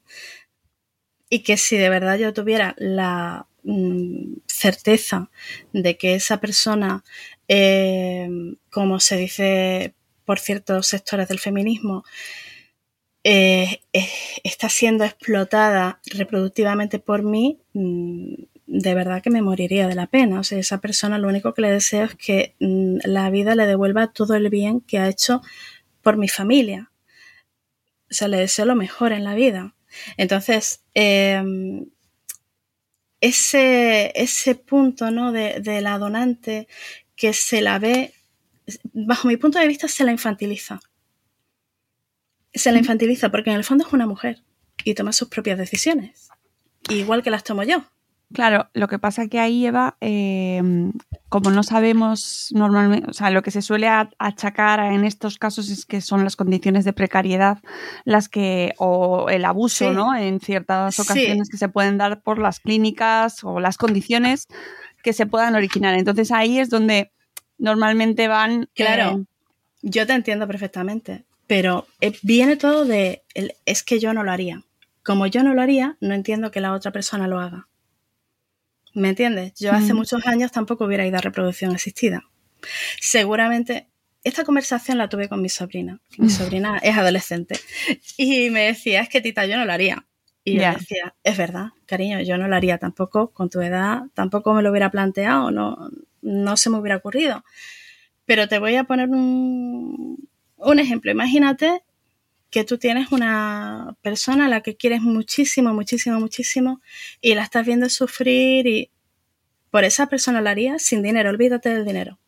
Y 1.31 1.41
que 1.41 1.57
si 1.57 1.77
de 1.77 1.89
verdad 1.89 2.19
yo 2.19 2.33
tuviera 2.33 2.75
la 2.79 3.47
mm, 3.63 4.35
certeza 4.47 5.31
de 5.73 5.97
que 5.97 6.15
esa 6.15 6.41
persona 6.41 7.03
eh, 7.49 8.29
como 8.71 9.01
se 9.01 9.17
dice 9.17 9.95
por 10.25 10.39
ciertos 10.39 10.87
sectores 10.87 11.29
del 11.29 11.39
feminismo, 11.39 12.05
eh, 13.25 13.81
está 14.43 14.69
siendo 14.69 15.05
explotada 15.05 16.01
reproductivamente 16.07 16.99
por 16.99 17.23
mí, 17.23 17.61
mm, 17.73 18.35
de 18.67 18.95
verdad 18.95 19.23
que 19.23 19.31
me 19.31 19.43
moriría 19.43 19.89
de 19.89 19.95
la 19.95 20.07
pena. 20.07 20.41
O 20.41 20.45
sea, 20.45 20.59
esa 20.59 20.81
persona 20.81 21.19
lo 21.19 21.29
único 21.29 21.55
que 21.55 21.63
le 21.63 21.71
deseo 21.71 22.05
es 22.05 22.15
que 22.17 22.55
mm, 22.61 22.99
la 23.05 23.31
vida 23.31 23.55
le 23.55 23.67
devuelva 23.67 24.13
todo 24.13 24.35
el 24.35 24.49
bien 24.51 24.81
que 24.81 24.99
ha 24.99 25.09
hecho 25.09 25.43
por 26.03 26.17
mi 26.17 26.29
familia. 26.29 26.91
O 28.11 28.15
sea, 28.15 28.29
le 28.29 28.39
deseo 28.39 28.65
lo 28.65 28.77
mejor 28.77 29.13
en 29.13 29.25
la 29.25 29.35
vida. 29.35 29.75
Entonces, 30.17 30.85
em, 30.95 31.87
ese, 33.21 34.13
ese 34.15 34.55
punto 34.55 35.11
¿no? 35.11 35.33
de, 35.33 35.61
de, 35.61 35.81
la 35.81 35.99
donante 35.99 36.69
que 37.17 37.33
se 37.33 37.63
la 37.63 37.79
ve, 37.79 38.13
bajo 38.93 39.29
mi 39.29 39.37
punto 39.37 39.59
de 39.59 39.69
vista, 39.69 39.89
se 39.89 40.05
la 40.05 40.13
infantiliza. 40.13 40.81
Se 42.53 42.71
la 42.71 42.79
infantiliza 42.79 43.31
porque 43.31 43.51
en 43.51 43.57
el 43.57 43.65
fondo 43.65 43.87
es 43.87 43.93
una 43.93 44.07
mujer 44.07 44.43
y 44.85 44.95
toma 44.95 45.13
sus 45.13 45.29
propias 45.29 45.59
decisiones, 45.59 46.29
igual 46.89 47.23
que 47.23 47.31
las 47.31 47.45
tomo 47.45 47.63
yo. 47.63 47.85
Claro, 48.35 48.69
lo 48.75 48.89
que 48.89 48.99
pasa 48.99 49.29
que 49.29 49.39
ahí, 49.39 49.65
Eva, 49.65 49.97
em, 50.01 50.93
como 51.29 51.53
no 51.53 51.63
sabemos 51.63 52.49
normalmente, 52.51 53.09
o 53.09 53.13
sea, 53.13 53.31
lo 53.31 53.43
que 53.43 53.53
se 53.53 53.63
suele 53.63 53.87
achacar 54.19 54.81
en 54.93 55.05
estos 55.05 55.39
casos 55.39 55.71
es 55.71 55.87
que 55.87 56.01
son 56.01 56.25
las 56.25 56.35
condiciones 56.35 56.85
de 56.85 56.93
precariedad 56.93 57.59
las 58.05 58.29
que, 58.29 58.75
o 58.79 59.31
el 59.31 59.45
abuso, 59.45 59.93
¿no? 59.93 60.17
En 60.17 60.41
ciertas 60.41 60.99
ocasiones 60.99 61.49
que 61.49 61.57
se 61.57 61.69
pueden 61.69 61.97
dar 61.97 62.23
por 62.23 62.41
las 62.41 62.59
clínicas 62.59 63.45
o 63.45 63.61
las 63.61 63.79
condiciones 63.79 64.49
que 65.05 65.13
se 65.13 65.27
puedan 65.27 65.55
originar. 65.55 65.95
Entonces 65.95 66.33
ahí 66.33 66.59
es 66.59 66.71
donde 66.71 67.13
normalmente 67.57 68.27
van. 68.27 68.69
Claro, 68.75 69.21
eh, 69.21 69.25
yo 69.83 70.09
te 70.09 70.13
entiendo 70.13 70.49
perfectamente, 70.49 71.23
pero 71.47 71.87
eh, 72.01 72.19
viene 72.23 72.57
todo 72.57 72.85
de 72.85 73.23
es 73.65 73.85
que 73.85 74.01
yo 74.01 74.13
no 74.13 74.25
lo 74.25 74.33
haría. 74.33 74.65
Como 75.05 75.29
yo 75.29 75.45
no 75.45 75.55
lo 75.55 75.63
haría, 75.63 75.97
no 76.01 76.15
entiendo 76.15 76.51
que 76.51 76.61
la 76.61 76.73
otra 76.73 76.91
persona 76.91 77.29
lo 77.29 77.39
haga. 77.39 77.69
¿Me 78.95 79.11
entiendes? 79.11 79.55
Yo 79.59 79.73
hace 79.73 79.93
mm. 79.93 79.97
muchos 79.97 80.27
años 80.27 80.53
tampoco 80.53 80.85
hubiera 80.85 81.07
ido 81.07 81.19
a 81.19 81.21
reproducción 81.21 81.75
asistida. 81.75 82.23
Seguramente 83.01 83.89
esta 84.25 84.45
conversación 84.45 84.97
la 84.97 85.09
tuve 85.09 85.29
con 85.29 85.43
mi 85.43 85.51
sobrina. 85.51 86.01
Mi 86.17 86.31
sobrina 86.31 86.79
es 86.83 86.97
adolescente 86.97 87.61
y 88.17 88.49
me 88.51 88.63
decía, 88.63 89.03
es 89.03 89.09
que 89.11 89.21
tita, 89.21 89.45
yo 89.45 89.57
no 89.57 89.67
lo 89.67 89.73
haría. 89.73 90.07
Y 90.47 90.59
yo 90.59 90.73
decía, 90.73 91.15
es 91.23 91.37
verdad, 91.39 91.69
cariño, 91.87 92.21
yo 92.21 92.37
no 92.37 92.49
lo 92.49 92.57
haría 92.57 92.79
tampoco 92.79 93.31
con 93.31 93.49
tu 93.49 93.61
edad, 93.63 94.03
tampoco 94.13 94.53
me 94.53 94.63
lo 94.63 94.71
hubiera 94.71 94.91
planteado, 94.91 95.51
no, 95.51 95.91
no 96.21 96.57
se 96.57 96.69
me 96.69 96.79
hubiera 96.79 96.97
ocurrido. 96.97 97.45
Pero 98.27 98.47
te 98.47 98.59
voy 98.59 98.77
a 98.77 98.85
poner 98.85 99.09
un, 99.09 100.29
un 100.57 100.79
ejemplo. 100.79 101.11
Imagínate 101.11 101.83
que 102.55 102.63
tú 102.63 102.79
tienes 102.79 103.11
una 103.11 103.97
persona 104.01 104.47
a 104.47 104.49
la 104.49 104.61
que 104.61 104.77
quieres 104.77 105.03
muchísimo, 105.03 105.75
muchísimo, 105.75 106.21
muchísimo 106.21 106.81
y 107.21 107.35
la 107.35 107.43
estás 107.43 107.67
viendo 107.67 107.89
sufrir 107.89 108.69
y 108.69 108.93
por 109.73 109.83
esa 109.83 110.07
persona 110.09 110.41
la 110.41 110.51
harías 110.51 110.81
sin 110.81 111.03
dinero, 111.03 111.31
olvídate 111.31 111.71
del 111.71 111.85
dinero. 111.85 112.21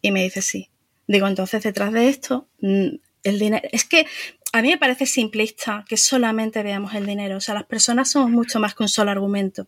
Y 0.00 0.12
me 0.12 0.22
dice 0.22 0.40
sí. 0.40 0.70
Digo, 1.08 1.26
entonces 1.26 1.64
detrás 1.64 1.92
de 1.92 2.08
esto, 2.08 2.48
mm, 2.60 2.90
el 3.24 3.38
dinero, 3.40 3.68
es 3.72 3.84
que 3.86 4.06
a 4.52 4.62
mí 4.62 4.68
me 4.68 4.78
parece 4.78 5.06
simplista 5.06 5.84
que 5.88 5.96
solamente 5.96 6.62
veamos 6.62 6.94
el 6.94 7.06
dinero. 7.06 7.38
O 7.38 7.40
sea, 7.40 7.56
las 7.56 7.64
personas 7.64 8.08
somos 8.08 8.30
mucho 8.30 8.60
más 8.60 8.76
que 8.76 8.84
un 8.84 8.88
solo 8.88 9.10
argumento. 9.10 9.66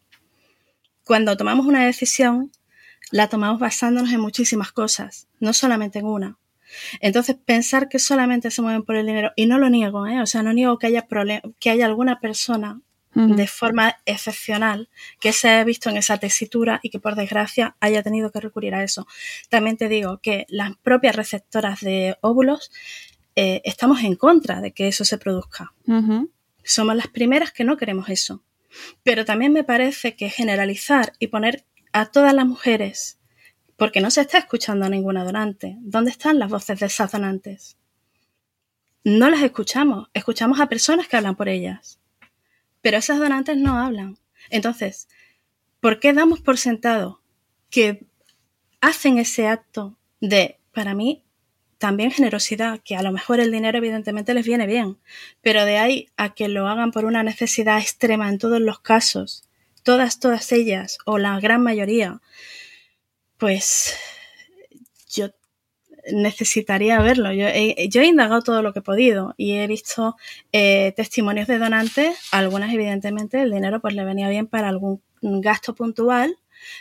Cuando 1.03 1.37
tomamos 1.37 1.67
una 1.67 1.85
decisión, 1.85 2.53
la 3.11 3.29
tomamos 3.29 3.59
basándonos 3.59 4.13
en 4.13 4.21
muchísimas 4.21 4.71
cosas, 4.71 5.27
no 5.41 5.53
solamente 5.53 5.99
en 5.99 6.07
una. 6.07 6.39
Entonces, 7.01 7.37
pensar 7.45 7.89
que 7.89 7.99
solamente 7.99 8.51
se 8.51 8.63
mueven 8.63 8.83
por 8.83 8.97
el 8.97 9.07
dinero, 9.07 9.33
y 9.37 9.47
no 9.47 9.59
lo 9.59 9.71
niego, 9.71 10.07
¿eh? 10.07 10.21
o 10.21 10.27
sea, 10.27 10.43
no 10.43 10.53
niego 10.53 10.79
que 10.79 10.89
haya, 10.89 11.07
que 11.59 11.71
haya 11.71 11.87
alguna 11.87 12.21
persona 12.21 12.81
de 13.17 13.47
forma 13.47 13.97
excepcional 14.05 14.91
que 15.21 15.33
se 15.33 15.49
haya 15.49 15.65
visto 15.65 15.89
en 15.89 15.97
esa 15.97 16.19
tesitura 16.19 16.81
y 16.83 16.91
que 16.91 17.01
por 17.01 17.15
desgracia 17.15 17.75
haya 17.81 18.03
tenido 18.03 18.31
que 18.31 18.41
recurrir 18.41 18.75
a 18.75 18.85
eso. 18.85 19.07
También 19.49 19.79
te 19.79 19.89
digo 19.89 20.19
que 20.19 20.45
las 20.51 20.77
propias 20.77 21.17
receptoras 21.17 21.81
de 21.81 22.19
óvulos 22.21 22.71
eh, 23.35 23.63
estamos 23.65 24.03
en 24.03 24.17
contra 24.17 24.61
de 24.61 24.73
que 24.73 24.89
eso 24.89 25.07
se 25.07 25.17
produzca. 25.17 25.73
Somos 26.63 26.95
las 26.95 27.07
primeras 27.09 27.53
que 27.53 27.65
no 27.65 27.79
queremos 27.79 28.11
eso. 28.11 28.43
Pero 29.03 29.25
también 29.25 29.53
me 29.53 29.65
parece 29.65 30.15
que 30.15 30.29
generalizar 30.29 31.15
y 31.19 31.29
poner 31.29 31.65
a 31.93 32.07
todas 32.07 32.35
las 32.35 32.45
mujeres, 32.45 33.19
porque 33.77 34.01
no 34.01 34.11
se 34.11 34.23
está 34.23 34.39
escuchando 34.39 34.87
a 34.87 34.89
ninguna 34.89 35.25
donante, 35.25 35.77
¿dónde 35.81 36.11
están 36.11 36.39
las 36.39 36.51
voces 36.51 36.81
de 36.81 36.87
esas 36.87 37.13
donantes? 37.13 37.77
No 39.05 39.31
las 39.31 39.43
escuchamos, 39.43 40.09
escuchamos 40.15 40.61
a 40.61 40.69
personas 40.69 41.09
que 41.09 41.17
hablan 41.17 41.37
por 41.37 41.49
ellas, 41.49 42.01
pero 42.81 42.97
esas 42.97 43.19
donantes 43.19 43.57
no 43.57 43.79
hablan. 43.79 44.19
Entonces, 44.51 45.09
¿por 45.81 46.01
qué 46.01 46.13
damos 46.13 46.41
por 46.41 46.59
sentado 46.59 47.21
que 47.71 48.07
hacen 48.81 49.19
ese 49.19 49.49
acto 49.49 49.97
de, 50.21 50.59
para 50.73 50.95
mí, 50.95 51.25
también 51.79 52.11
generosidad, 52.11 52.81
que 52.83 52.97
a 52.97 53.03
lo 53.03 53.13
mejor 53.13 53.41
el 53.41 53.53
dinero 53.53 53.79
evidentemente 53.79 54.33
les 54.35 54.47
viene 54.47 54.67
bien, 54.67 54.99
pero 55.43 55.65
de 55.65 55.77
ahí 55.79 56.09
a 56.17 56.35
que 56.35 56.49
lo 56.49 56.69
hagan 56.69 56.91
por 56.91 57.05
una 57.05 57.23
necesidad 57.23 57.79
extrema 57.79 58.29
en 58.29 58.39
todos 58.39 58.61
los 58.61 58.81
casos, 58.81 59.45
todas, 59.83 60.19
todas 60.19 60.53
ellas, 60.53 60.99
o 61.05 61.19
la 61.19 61.39
gran 61.39 61.63
mayoría, 61.63 62.21
pues 63.39 63.95
yo 65.11 65.31
necesitaría 66.13 67.01
verlo. 67.01 67.33
Yo 67.33 67.47
he, 67.47 67.89
indagado 68.05 68.43
todo 68.43 68.63
lo 68.63 68.73
que 68.73 68.81
he 68.81 68.83
podido 68.83 69.35
y 69.37 69.53
he 69.53 69.67
visto 69.67 70.17
eh, 70.53 70.93
testimonios 70.97 71.49
de 71.49 71.59
donantes. 71.59 72.17
Algunas, 72.33 72.73
evidentemente, 72.73 73.43
el 73.43 73.51
dinero 73.51 73.81
pues 73.81 73.95
le 73.95 74.05
venía 74.05 74.29
bien 74.29 74.47
para 74.47 74.69
algún 74.69 75.03
gasto 75.21 75.75
puntual, 75.75 76.39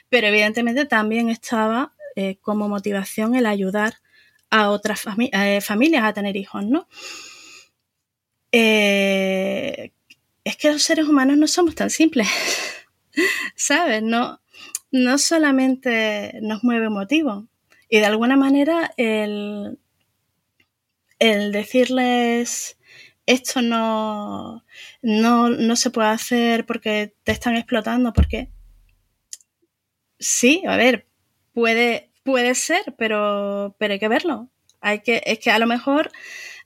pero 0.09 0.27
evidentemente 0.27 0.85
también 0.85 1.29
estaba 1.29 1.93
eh, 2.15 2.37
como 2.41 2.69
motivación 2.69 3.35
el 3.35 3.45
ayudar 3.45 3.95
a 4.49 4.69
otras 4.69 5.03
eh, 5.33 5.61
familias 5.61 6.03
a 6.03 6.13
tener 6.13 6.35
hijos, 6.37 6.63
¿no? 6.65 6.87
es 8.57 9.91
que 10.57 10.71
los 10.71 10.81
seres 10.81 11.09
humanos 11.09 11.35
no 11.35 11.45
somos 11.45 11.75
tan 11.75 11.89
simples, 11.89 12.29
¿sabes? 13.57 14.01
No, 14.01 14.39
no 14.95 15.17
solamente 15.17 16.39
nos 16.41 16.63
mueve 16.63 16.89
motivo, 16.89 17.47
y 17.89 17.99
de 17.99 18.05
alguna 18.05 18.37
manera 18.37 18.93
el, 18.95 19.77
el 21.19 21.51
decirles 21.51 22.77
esto 23.25 23.61
no, 23.61 24.63
no, 25.01 25.49
no, 25.49 25.75
se 25.75 25.89
puede 25.89 26.07
hacer 26.07 26.65
porque 26.65 27.13
te 27.23 27.33
están 27.33 27.57
explotando, 27.57 28.13
porque 28.13 28.51
sí, 30.17 30.63
a 30.65 30.77
ver, 30.77 31.07
puede, 31.53 32.11
puede 32.23 32.55
ser, 32.55 32.95
pero, 32.97 33.75
pero 33.77 33.93
hay 33.93 33.99
que 33.99 34.07
verlo. 34.07 34.49
Hay 34.79 35.01
que, 35.01 35.21
es 35.25 35.39
que 35.39 35.51
a 35.51 35.59
lo 35.59 35.67
mejor, 35.67 36.11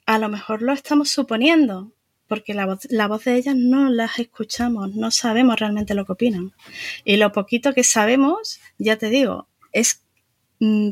a 0.06 0.20
lo 0.20 0.30
mejor 0.30 0.62
lo 0.62 0.74
estamos 0.74 1.10
suponiendo, 1.10 1.94
porque 2.30 2.54
la 2.54 2.66
voz, 2.68 2.88
la 2.90 3.08
voz 3.08 3.26
de 3.26 3.36
ellas 3.36 3.56
no 3.56 3.90
las 3.90 4.20
escuchamos, 4.20 4.96
no 4.96 5.12
sabemos 5.12 5.60
realmente 5.60 5.96
lo 5.96 6.06
que 6.06 6.14
opinan. 6.14 6.54
Y 7.04 7.18
lo 7.18 7.34
poquito 7.34 7.74
que 7.74 7.84
sabemos, 7.84 8.62
ya 8.78 8.98
te 8.98 9.10
digo, 9.10 9.50
es 9.74 10.04
mm, 10.60 10.92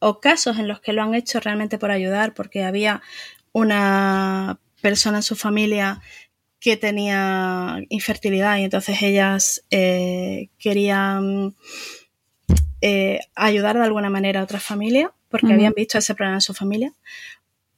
o 0.00 0.20
casos 0.20 0.58
en 0.58 0.66
los 0.66 0.80
que 0.80 0.92
lo 0.92 1.02
han 1.02 1.14
hecho 1.14 1.38
realmente 1.38 1.78
por 1.78 1.90
ayudar, 1.90 2.34
porque 2.34 2.64
había 2.64 3.02
una 3.52 4.58
persona 4.80 5.18
en 5.18 5.22
su 5.22 5.36
familia 5.36 6.00
que 6.60 6.76
tenía 6.76 7.78
infertilidad 7.88 8.58
y 8.58 8.64
entonces 8.64 9.02
ellas 9.02 9.64
eh, 9.70 10.48
querían 10.58 11.54
eh, 12.80 13.20
ayudar 13.34 13.76
de 13.76 13.84
alguna 13.84 14.10
manera 14.10 14.40
a 14.40 14.44
otra 14.44 14.60
familia 14.60 15.12
porque 15.28 15.52
habían 15.52 15.74
visto 15.76 15.98
ese 15.98 16.14
problema 16.14 16.38
en 16.38 16.40
su 16.40 16.54
familia. 16.54 16.94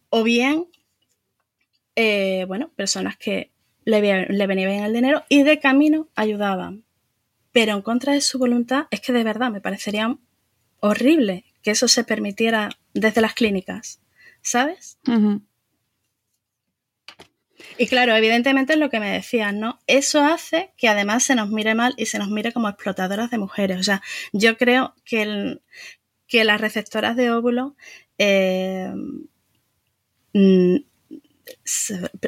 O 0.08 0.22
bien, 0.22 0.66
eh, 1.96 2.44
bueno, 2.46 2.70
personas 2.76 3.16
que 3.16 3.50
le, 3.84 4.26
le 4.28 4.46
venía 4.46 4.68
bien 4.68 4.84
el 4.84 4.92
dinero 4.92 5.24
y 5.28 5.42
de 5.42 5.58
camino 5.58 6.08
ayudaban. 6.14 6.84
Pero 7.52 7.74
en 7.74 7.82
contra 7.82 8.12
de 8.12 8.20
su 8.20 8.38
voluntad, 8.38 8.86
es 8.90 9.00
que 9.00 9.12
de 9.12 9.24
verdad 9.24 9.50
me 9.50 9.60
parecería 9.60 10.16
horrible 10.80 11.44
que 11.62 11.72
eso 11.72 11.88
se 11.88 12.04
permitiera 12.04 12.70
desde 12.94 13.20
las 13.20 13.34
clínicas, 13.34 14.00
¿sabes? 14.40 14.98
Y 17.78 17.86
claro, 17.86 18.14
evidentemente 18.14 18.74
es 18.74 18.78
lo 18.78 18.90
que 18.90 19.00
me 19.00 19.10
decían, 19.10 19.60
¿no? 19.60 19.78
Eso 19.86 20.22
hace 20.22 20.72
que 20.76 20.88
además 20.88 21.24
se 21.24 21.34
nos 21.34 21.50
mire 21.50 21.74
mal 21.74 21.94
y 21.96 22.06
se 22.06 22.18
nos 22.18 22.28
mire 22.28 22.52
como 22.52 22.68
explotadoras 22.68 23.30
de 23.30 23.38
mujeres. 23.38 23.80
O 23.80 23.82
sea, 23.82 24.02
yo 24.32 24.56
creo 24.56 24.94
que, 25.04 25.60
que 26.26 26.44
las 26.44 26.60
receptoras 26.60 27.16
de 27.16 27.30
óvulos, 27.30 27.72
eh, 28.18 28.92
mm, 30.32 30.76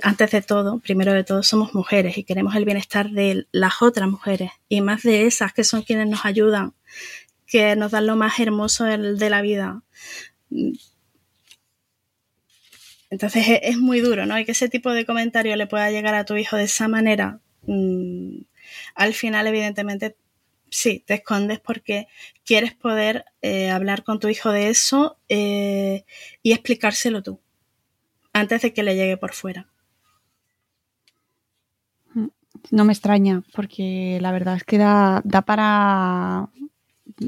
antes 0.02 0.30
de 0.30 0.42
todo, 0.42 0.78
primero 0.78 1.12
de 1.12 1.24
todo, 1.24 1.42
somos 1.42 1.74
mujeres 1.74 2.18
y 2.18 2.24
queremos 2.24 2.54
el 2.56 2.64
bienestar 2.64 3.10
de 3.10 3.46
las 3.52 3.82
otras 3.82 4.08
mujeres 4.08 4.50
y 4.68 4.80
más 4.80 5.02
de 5.02 5.26
esas 5.26 5.52
que 5.52 5.64
son 5.64 5.82
quienes 5.82 6.08
nos 6.08 6.24
ayudan 6.24 6.74
que 7.52 7.76
nos 7.76 7.90
dan 7.90 8.06
lo 8.06 8.16
más 8.16 8.40
hermoso 8.40 8.84
de 8.84 9.28
la 9.28 9.42
vida. 9.42 9.82
Entonces 13.10 13.44
es, 13.62 13.76
muy 13.76 14.00
duro, 14.00 14.24
¿no? 14.24 14.38
Y 14.38 14.46
que 14.46 14.52
ese 14.52 14.70
tipo 14.70 14.90
de 14.90 15.04
comentario 15.04 15.54
le 15.56 15.66
pueda 15.66 15.90
llegar 15.90 16.14
a 16.14 16.24
tu 16.24 16.34
hijo 16.36 16.56
de 16.56 16.64
esa 16.64 16.88
manera, 16.88 17.40
mm, 17.66 18.38
al 18.94 19.12
final 19.12 19.46
evidentemente 19.46 20.16
sí, 20.70 21.04
te 21.06 21.14
escondes 21.14 21.60
porque 21.60 22.06
quieres 22.42 22.72
poder 22.72 23.26
eh, 23.42 23.68
hablar 23.68 24.02
con 24.02 24.18
tu 24.18 24.28
hijo 24.28 24.50
de 24.50 24.70
eso 24.70 25.18
eh, 25.28 26.06
y 26.42 26.52
explicárselo 26.52 27.22
tú, 27.22 27.38
antes 28.32 28.62
de 28.62 28.72
que 28.72 28.82
le 28.82 28.96
llegue 28.96 29.16
por 29.16 29.32
fuera. 29.32 29.68
No 32.70 32.84
me 32.84 32.92
extraña, 32.92 33.42
porque 33.54 34.18
la 34.20 34.30
verdad 34.30 34.56
es 34.56 34.64
que 34.64 34.78
da, 34.78 35.20
da 35.24 35.42
para 35.42 36.48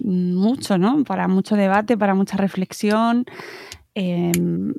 mucho, 0.02 0.78
¿no? 0.78 1.04
Para 1.04 1.28
mucho 1.28 1.56
debate, 1.56 1.96
para 1.96 2.14
mucha 2.14 2.36
reflexión. 2.36 3.24
Em, 3.94 4.74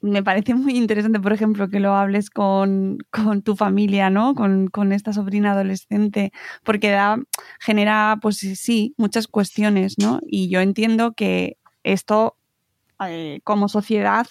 me 0.00 0.22
parece 0.22 0.54
muy 0.54 0.76
interesante, 0.76 1.20
por 1.20 1.32
ejemplo, 1.32 1.68
que 1.68 1.80
lo 1.80 1.94
hables 1.94 2.30
con, 2.30 2.98
tu 3.44 3.56
familia, 3.56 4.10
¿no? 4.10 4.34
Con, 4.34 4.92
esta 4.92 5.12
sobrina 5.12 5.52
adolescente, 5.52 6.32
porque 6.64 6.90
da, 6.90 7.18
genera, 7.60 8.18
pues 8.22 8.38
sí, 8.38 8.94
muchas 8.96 9.26
cuestiones, 9.26 9.96
¿no? 9.98 10.20
Y 10.26 10.48
yo 10.48 10.60
entiendo 10.60 11.12
que 11.12 11.56
esto, 11.82 12.36
eh, 13.06 13.40
como 13.44 13.68
sociedad, 13.68 14.26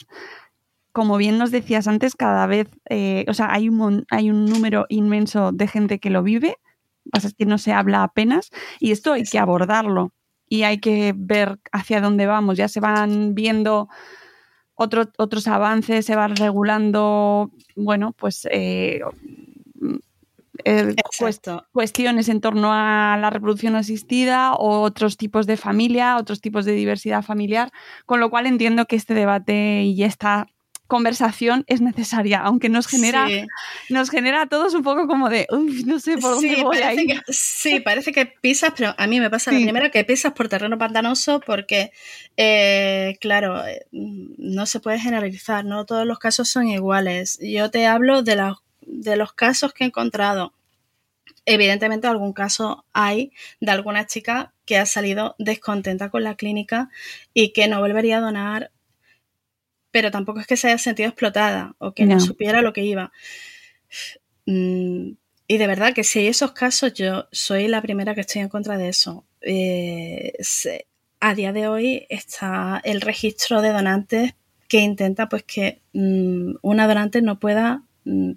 como 0.97 1.17
bien 1.17 1.38
nos 1.38 1.51
decías 1.51 1.88
antes, 1.88 2.15
cada 2.15 2.47
vez, 2.47 2.69
eh, 2.89 3.23
o 3.27 3.36
sea, 3.36 3.53
hay 3.53 3.69
un, 3.69 4.07
hay 4.10 4.31
un 4.31 4.45
número 4.45 4.88
inmenso 4.89 5.51
de 5.51 5.67
gente 5.67 5.99
que 5.99 6.10
lo 6.10 6.23
vive, 6.23 6.57
pasa 7.12 7.27
es 7.27 7.36
que 7.36 7.45
no 7.45 7.60
se 7.60 7.71
habla 7.71 8.01
apenas, 8.01 8.49
y 8.79 8.93
esto 8.93 9.13
hay 9.13 9.23
que 9.23 9.38
abordarlo 9.38 10.12
y 10.49 10.63
hay 10.63 10.79
que 10.79 11.13
ver 11.15 11.60
hacia 11.71 12.01
dónde 12.01 12.25
vamos. 12.25 12.57
Ya 12.57 12.67
se 12.67 12.79
van 12.79 13.36
viendo 13.36 13.89
otros 14.73 15.47
avances, 15.47 16.03
se 16.03 16.15
van 16.15 16.36
regulando, 16.36 17.51
bueno, 17.75 18.13
pues 18.13 18.47
eh, 18.49 19.01
eh, 20.63 20.95
cuestiones 21.73 22.27
en 22.27 22.41
torno 22.41 22.73
a 22.73 23.17
la 23.21 23.29
reproducción 23.29 23.75
asistida 23.75 24.53
o 24.53 24.81
otros 24.81 25.15
tipos 25.15 25.45
de 25.45 25.57
familia, 25.57 26.17
otros 26.17 26.41
tipos 26.41 26.65
de 26.65 26.71
diversidad 26.71 27.21
familiar, 27.21 27.69
con 28.07 28.19
lo 28.19 28.31
cual 28.31 28.47
entiendo 28.47 28.86
que 28.86 28.95
este 28.95 29.13
debate 29.13 29.83
y 29.83 30.01
esta 30.01 30.47
conversación 30.88 31.63
es 31.67 31.82
necesaria, 31.82 32.39
aunque 32.39 32.69
nos 32.69 32.88
genera, 32.88 33.28
nos 33.89 34.10
genera 34.10 34.43
a 34.43 34.47
todos 34.47 34.73
un 34.73 34.84
poco 34.84 35.08
como 35.08 35.30
de, 35.30 35.45
uy, 35.52 35.84
no 35.84 36.00
sé 36.00 36.17
por 36.17 36.36
dónde 36.36 36.63
voy 36.63 36.78
a 36.78 36.93
ir. 36.93 37.21
sí, 37.28 37.80
parece 37.82 38.12
que 38.12 38.26
pisas, 38.26 38.73
pero 38.76 38.95
a 38.97 39.08
mí 39.08 39.19
me 39.19 39.30
pasa 39.30 39.52
la 39.52 39.60
primera 39.60 39.91
que 39.91 40.04
pisas 40.04 40.34
por 40.34 40.47
terreno 40.47 40.78
pantanoso 40.78 41.41
porque, 41.41 41.91
eh, 42.38 43.17
claro, 43.19 43.65
eh, 43.65 43.86
no 43.91 44.65
se 44.65 44.80
puede 44.80 45.00
generalizar, 45.00 45.65
no 45.65 45.86
todos 45.86 46.06
los 46.06 46.19
casos 46.19 46.50
son 46.50 46.67
iguales. 46.67 47.38
Yo 47.41 47.69
te 47.69 47.86
hablo 47.86 48.23
de, 48.23 48.36
la, 48.36 48.56
de 48.82 49.17
los 49.17 49.34
casos 49.34 49.73
que 49.73 49.84
he 49.84 49.88
encontrado. 49.88 50.54
Evidentemente 51.45 52.08
algún 52.08 52.34
caso 52.34 52.86
hay 52.93 53.32
de 53.62 53.71
alguna 53.71 54.06
chica 54.06 54.54
que 54.65 54.78
ha 54.78 54.86
salido 54.86 55.36
descontenta 55.38 56.10
con 56.10 56.23
la 56.23 56.36
clínica 56.36 56.89
y 57.34 57.54
que 57.54 57.67
no 57.67 57.80
volvería 57.80 58.17
a 58.17 58.21
donar 58.21 58.71
pero 59.91 60.12
tampoco 60.12 60.39
es 60.39 60.47
que 60.47 60.58
se 60.58 60.67
haya 60.67 60.78
sentido 60.78 61.10
explotada 61.10 61.76
o 61.80 61.93
que 61.93 62.06
no, 62.06 62.19
supiera 62.19 62.62
lo 62.62 62.73
que 62.73 62.84
iba. 62.84 63.12
Mm, 64.45 65.12
y 65.47 65.58
de 65.58 65.67
verdad 65.67 65.93
que 65.93 66.04
si 66.04 66.19
hay 66.19 66.28
esos 66.28 66.52
casos, 66.52 66.93
yo 66.93 67.28
soy 67.32 67.67
la 67.67 67.82
primera 67.82 68.13
que 68.13 68.21
estoy 68.21 68.41
en 68.41 68.50
contra 68.50 68.78
de 68.78 68.89
eso. 68.89 69.26
Eh, 69.41 70.34
a 71.19 71.36
día 71.36 71.54
de 71.54 71.67
hoy 71.67 72.06
está 72.10 72.82
el 72.84 73.02
registro 73.02 73.62
de 73.62 73.69
donantes 73.69 74.34
que 74.67 74.80
intenta 74.80 75.30
pues 75.30 75.43
que 75.43 75.82
mm, 75.93 76.56
una 76.62 76.88
donante 76.88 77.21
no 77.21 77.39
pueda 77.39 77.84
mm, 78.04 78.32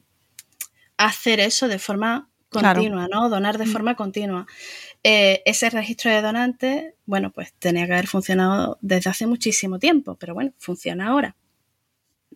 hacer 0.96 1.40
eso 1.40 1.66
de 1.66 1.80
forma 1.80 2.28
continua, 2.48 3.08
¿no? 3.08 3.28
Donar 3.28 3.58
de 3.58 3.66
forma 3.66 3.94
continua. 3.94 4.46
Eh, 5.02 5.42
ese 5.44 5.70
registro 5.70 6.10
de 6.10 6.20
donantes, 6.20 6.94
bueno, 7.06 7.32
pues 7.32 7.52
tenía 7.54 7.86
que 7.86 7.92
haber 7.92 8.06
funcionado 8.06 8.78
desde 8.80 9.10
hace 9.10 9.26
muchísimo 9.26 9.78
tiempo, 9.78 10.16
pero 10.16 10.34
bueno, 10.34 10.52
funciona 10.58 11.08
ahora 11.08 11.36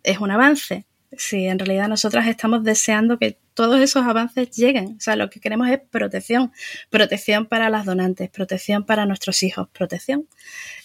es 0.04 0.18
un 0.18 0.30
avance. 0.30 0.86
Si 1.16 1.46
en 1.46 1.58
realidad 1.58 1.88
nosotras 1.88 2.26
estamos 2.26 2.62
deseando 2.64 3.18
que 3.18 3.38
todos 3.54 3.80
esos 3.80 4.04
avances 4.04 4.50
lleguen. 4.50 4.96
O 4.98 5.00
sea, 5.00 5.16
lo 5.16 5.30
que 5.30 5.40
queremos 5.40 5.68
es 5.68 5.78
protección. 5.90 6.52
Protección 6.90 7.46
para 7.46 7.70
las 7.70 7.86
donantes, 7.86 8.30
protección 8.30 8.84
para 8.84 9.06
nuestros 9.06 9.42
hijos, 9.42 9.68
protección. 9.70 10.28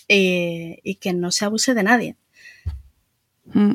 Y, 0.07 0.95
que 1.01 1.13
no 1.13 1.31
se 1.31 1.45
abuse 1.45 1.73
de 1.73 1.83
nadie. 1.83 2.15
Mm. 3.45 3.73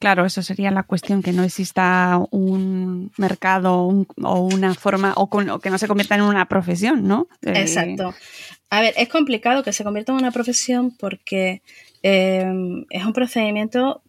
Claro, 0.00 0.24
eso 0.26 0.42
sería 0.42 0.72
la 0.72 0.82
cuestión, 0.82 1.22
que 1.22 1.32
no 1.32 1.44
exista 1.44 2.20
un 2.30 3.12
mercado 3.16 4.06
o 4.22 4.40
una 4.40 4.74
forma, 4.74 5.14
o, 5.16 5.28
que 5.60 5.70
no 5.70 5.78
se 5.78 5.86
convierta 5.86 6.16
en 6.16 6.22
una 6.22 6.48
profesión, 6.48 7.06
¿no? 7.06 7.28
Eh, 7.42 7.52
Exacto. 7.56 8.12
A 8.70 8.80
ver, 8.80 8.94
es 8.96 9.08
complicado 9.08 9.62
que 9.62 9.72
se 9.72 9.84
convierta 9.84 10.12
en 10.12 10.18
una 10.18 10.32
profesión 10.32 10.90
porque 10.96 11.62
Em, 12.02 12.86
es 12.90 13.04
un 13.04 13.12
procedimiento 13.12 14.02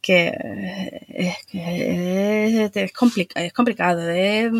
que 0.00 0.32
es, 1.08 1.36
es, 2.74 2.92
complicado. 3.52 4.10
Eh, 4.10 4.50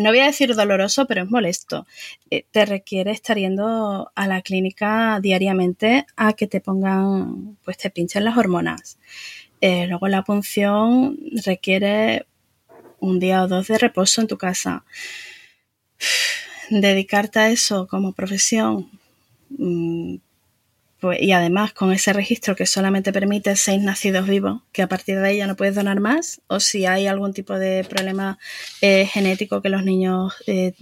no 0.00 0.10
voy 0.10 0.20
a 0.20 0.26
decir 0.26 0.54
doloroso, 0.54 1.06
pero 1.06 1.24
es 1.24 1.30
molesto. 1.30 1.86
Eh, 2.30 2.44
te 2.50 2.64
requiere 2.64 3.10
estar 3.10 3.36
yendo 3.36 4.10
a 4.14 4.26
la 4.26 4.42
clínica 4.42 5.18
diariamente 5.20 6.06
a 6.16 6.32
que 6.32 6.46
te 6.46 6.60
pongan, 6.60 7.58
pues 7.64 7.76
te 7.78 7.90
pinchen 7.90 8.24
las 8.24 8.36
hormonas. 8.36 8.98
Eh, 9.60 9.86
luego 9.88 10.08
la 10.08 10.22
punción 10.22 11.18
requiere 11.44 12.26
un 13.00 13.18
día 13.18 13.42
o 13.42 13.48
dos 13.48 13.68
de 13.68 13.78
reposo 13.78 14.20
en 14.20 14.28
tu 14.28 14.38
casa. 14.38 14.84
Dedicarte 16.70 17.38
a 17.40 17.50
eso 17.50 17.86
como 17.88 18.12
profesión 18.12 18.90
mm, 19.50 20.16
pues, 21.00 21.22
y 21.22 21.30
además 21.30 21.72
con 21.72 21.92
ese 21.92 22.12
registro 22.12 22.56
que 22.56 22.66
solamente 22.66 23.12
permite 23.12 23.54
seis 23.54 23.80
nacidos 23.80 24.26
vivos, 24.26 24.62
que 24.72 24.82
a 24.82 24.88
partir 24.88 25.18
de 25.18 25.28
ahí 25.28 25.36
ya 25.36 25.46
no 25.46 25.54
puedes 25.54 25.76
donar 25.76 26.00
más, 26.00 26.40
o 26.48 26.58
si 26.58 26.86
hay 26.86 27.06
algún 27.06 27.32
tipo 27.32 27.56
de 27.56 27.84
problema 27.84 28.38
eh, 28.80 29.06
genético 29.06 29.62
que 29.62 29.68
los 29.68 29.84
niños 29.84 30.34
eh, 30.48 30.72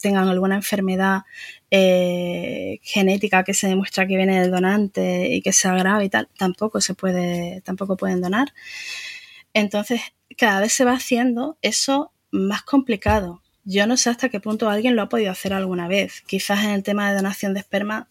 tengan 0.00 0.28
alguna 0.28 0.56
enfermedad 0.56 1.22
eh, 1.70 2.80
genética 2.82 3.44
que 3.44 3.52
se 3.52 3.68
demuestra 3.68 4.06
que 4.06 4.16
viene 4.16 4.40
del 4.40 4.50
donante 4.50 5.28
y 5.34 5.42
que 5.42 5.52
sea 5.52 5.74
grave 5.74 6.06
y 6.06 6.08
tal, 6.08 6.28
tampoco 6.38 6.80
se 6.80 6.94
puede, 6.94 7.60
tampoco 7.60 7.98
pueden 7.98 8.22
donar. 8.22 8.54
Entonces, 9.52 10.00
cada 10.38 10.60
vez 10.60 10.72
se 10.72 10.84
va 10.86 10.92
haciendo 10.92 11.58
eso 11.60 12.12
más 12.30 12.62
complicado. 12.62 13.42
Yo 13.64 13.86
no 13.86 13.96
sé 13.96 14.10
hasta 14.10 14.28
qué 14.28 14.40
punto 14.40 14.70
alguien 14.70 14.96
lo 14.96 15.02
ha 15.02 15.08
podido 15.08 15.32
hacer 15.32 15.52
alguna 15.52 15.88
vez. 15.88 16.22
Quizás 16.26 16.64
en 16.64 16.70
el 16.70 16.82
tema 16.82 17.10
de 17.10 17.16
donación 17.16 17.52
de 17.52 17.60
esperma 17.60 18.08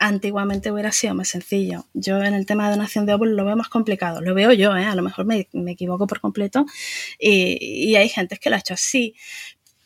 antiguamente 0.00 0.72
hubiera 0.72 0.90
sido 0.90 1.14
más 1.14 1.28
sencillo. 1.28 1.86
Yo 1.92 2.22
en 2.24 2.34
el 2.34 2.46
tema 2.46 2.64
de 2.64 2.76
donación 2.76 3.06
de 3.06 3.12
óvulos 3.12 3.36
lo 3.36 3.44
veo 3.44 3.54
más 3.54 3.68
complicado. 3.68 4.22
Lo 4.22 4.34
veo 4.34 4.52
yo, 4.52 4.74
¿eh? 4.76 4.86
a 4.86 4.94
lo 4.96 5.02
mejor 5.02 5.26
me, 5.26 5.46
equivoco 5.68 6.06
por 6.06 6.20
completo 6.20 6.64
y, 7.18 7.94
hay 7.94 8.08
gente 8.08 8.38
que 8.38 8.50
lo 8.50 8.56
ha 8.56 8.60
hecho 8.60 8.74
así. 8.74 9.14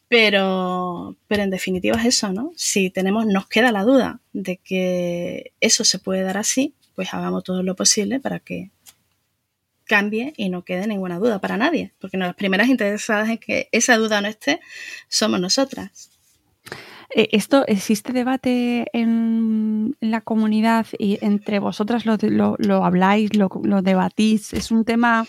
Pero, 0.09 1.17
pero 1.27 1.43
en 1.43 1.51
definitiva 1.51 1.97
es 1.97 2.07
eso, 2.07 2.33
¿no? 2.33 2.53
Si 2.57 2.91
tenemos, 2.91 3.27
nos 3.27 3.49
queda 3.49 3.73
la 3.73 3.83
duda 3.83 4.21
de 4.33 4.59
que 4.59 5.53
eso 5.61 5.85
se 5.85 5.99
puede 5.99 6.23
dar 6.23 6.39
así, 6.39 6.75
pues 6.95 7.13
hagamos 7.13 7.43
todo 7.43 7.63
lo 7.65 7.75
posible 7.75 8.21
para 8.21 8.39
que 8.39 8.71
cambie 9.85 10.33
y 10.37 10.49
no 10.49 10.65
quede 10.65 10.87
ninguna 10.87 11.19
duda 11.19 11.41
para 11.41 11.57
nadie, 11.57 11.93
porque 11.99 12.17
las 12.17 12.35
primeras 12.37 12.69
interesadas 12.69 13.29
en 13.31 13.39
que 13.39 13.69
esa 13.73 13.97
duda 13.97 14.21
no 14.21 14.29
esté 14.29 14.61
somos 15.09 15.41
nosotras. 15.41 16.14
Eh, 17.17 17.29
¿Esto 17.31 17.65
existe 17.69 18.13
debate 18.13 18.87
en, 18.93 19.97
la 20.01 20.21
comunidad 20.21 20.87
y 20.99 21.19
entre 21.25 21.61
vosotras 21.61 22.05
lo, 22.07 22.17
lo, 22.59 22.85
habláis, 22.85 23.31
lo, 23.37 23.49
debatís? 23.83 24.53
¿Es 24.53 24.73
un 24.73 24.85
tema 24.85 25.25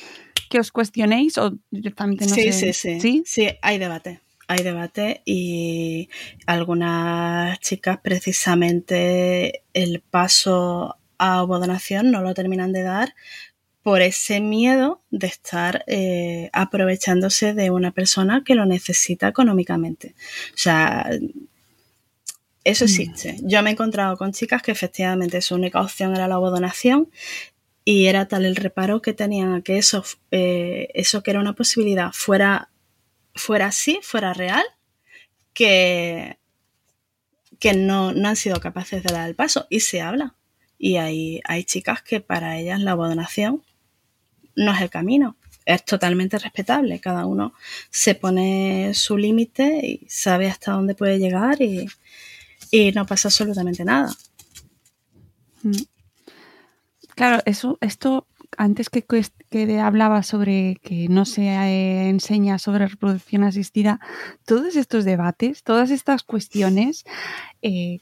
que 0.50 0.60
os 0.60 0.71
cuestionéis 0.71 1.38
o 1.38 1.54
directamente 1.69 2.26
no 2.26 2.34
sí, 2.34 2.52
Sí, 2.52 2.74
sí, 2.74 3.00
sí. 3.00 3.24
Sí, 3.26 3.50
hay 3.62 3.78
debate. 3.78 4.21
Hay 4.48 4.63
debate 4.63 5.21
y 5.26 6.10
algunas 6.48 7.60
chicas 7.60 8.00
precisamente 8.02 9.63
el 9.74 10.02
paso 10.02 10.98
a 11.17 11.43
ovodonación 11.43 12.12
no 12.12 12.21
lo 12.21 12.34
terminan 12.34 12.71
de 12.71 12.82
dar 12.82 13.15
por 13.84 14.02
ese 14.02 14.39
miedo 14.39 15.04
de 15.12 15.28
estar 15.28 15.84
eh, 15.86 16.50
aprovechándose 16.54 17.54
de 17.54 17.69
una 17.69 17.91
persona 17.91 18.43
que 18.43 18.56
lo 18.56 18.65
necesita 18.65 19.28
económicamente. 19.28 20.15
O 20.50 20.58
sea, 20.58 21.08
eso 22.65 22.84
mm. 22.84 22.88
existe. 22.88 23.38
Yo 23.43 23.62
me 23.62 23.69
he 23.69 23.73
encontrado 23.73 24.17
con 24.17 24.34
chicas 24.34 24.62
que 24.62 24.71
efectivamente 24.71 25.41
su 25.41 25.56
única 25.56 25.80
opción 25.80 26.13
era 26.13 26.28
la 26.28 26.36
donación 26.36 27.10
y 27.86 28.08
era 28.08 28.28
tal 28.28 28.43
el 28.45 28.56
reparo 28.56 29.01
que 29.01 29.13
tenían 29.13 29.54
a 29.54 29.62
que 29.62 29.78
eso, 29.78 30.04
eh, 30.32 30.89
eso 30.95 31.21
que 31.21 31.32
era 31.32 31.39
una 31.39 31.54
posibilidad 31.54 32.12
fuera, 32.12 32.71
fuera 33.36 33.67
así, 33.67 33.99
fuera 34.01 34.34
real, 34.34 34.63
que, 35.54 36.39
que 37.60 37.73
no, 37.75 38.10
han 38.10 38.36
sido 38.36 38.60
capaces 38.60 39.04
de 39.04 39.13
dar 39.13 39.30
el 39.30 39.36
paso. 39.36 39.67
Y 39.69 39.82
se 39.82 40.01
habla. 40.01 40.36
Y 40.80 40.97
hay, 40.97 41.41
hay 41.45 41.63
chicas 41.63 42.01
que 42.01 42.19
para 42.19 42.58
ellas 42.58 42.82
la 42.82 42.95
donación 42.95 43.63
no 44.56 44.73
es 44.73 44.82
el 44.82 44.89
camino. 44.89 45.38
Es 45.65 45.86
totalmente 45.86 46.39
respetable. 46.39 46.99
Cada 46.99 47.28
uno 47.28 47.54
se 47.91 48.15
pone 48.15 48.93
su 48.95 49.17
límite 49.17 49.82
y 49.84 50.08
sabe 50.10 50.47
hasta 50.47 50.71
dónde 50.71 50.95
puede 50.95 51.19
llegar 51.19 51.62
y, 51.62 51.88
y 52.75 52.91
no 52.91 53.05
pasa 53.05 53.29
absolutamente 53.29 53.85
nada. 53.85 54.11
Mm. 55.63 55.71
Claro, 57.15 57.41
eso, 57.45 57.77
esto 57.79 58.27
antes 58.57 58.89
que, 58.89 59.05
que 59.49 59.79
hablaba 59.79 60.23
sobre 60.23 60.77
que 60.83 61.07
no 61.09 61.25
se 61.25 61.43
eh, 61.43 62.09
enseña 62.09 62.59
sobre 62.59 62.88
reproducción 62.88 63.43
asistida, 63.43 63.99
todos 64.45 64.75
estos 64.75 65.05
debates, 65.05 65.63
todas 65.63 65.91
estas 65.91 66.23
cuestiones, 66.23 67.05
eh, 67.61 67.99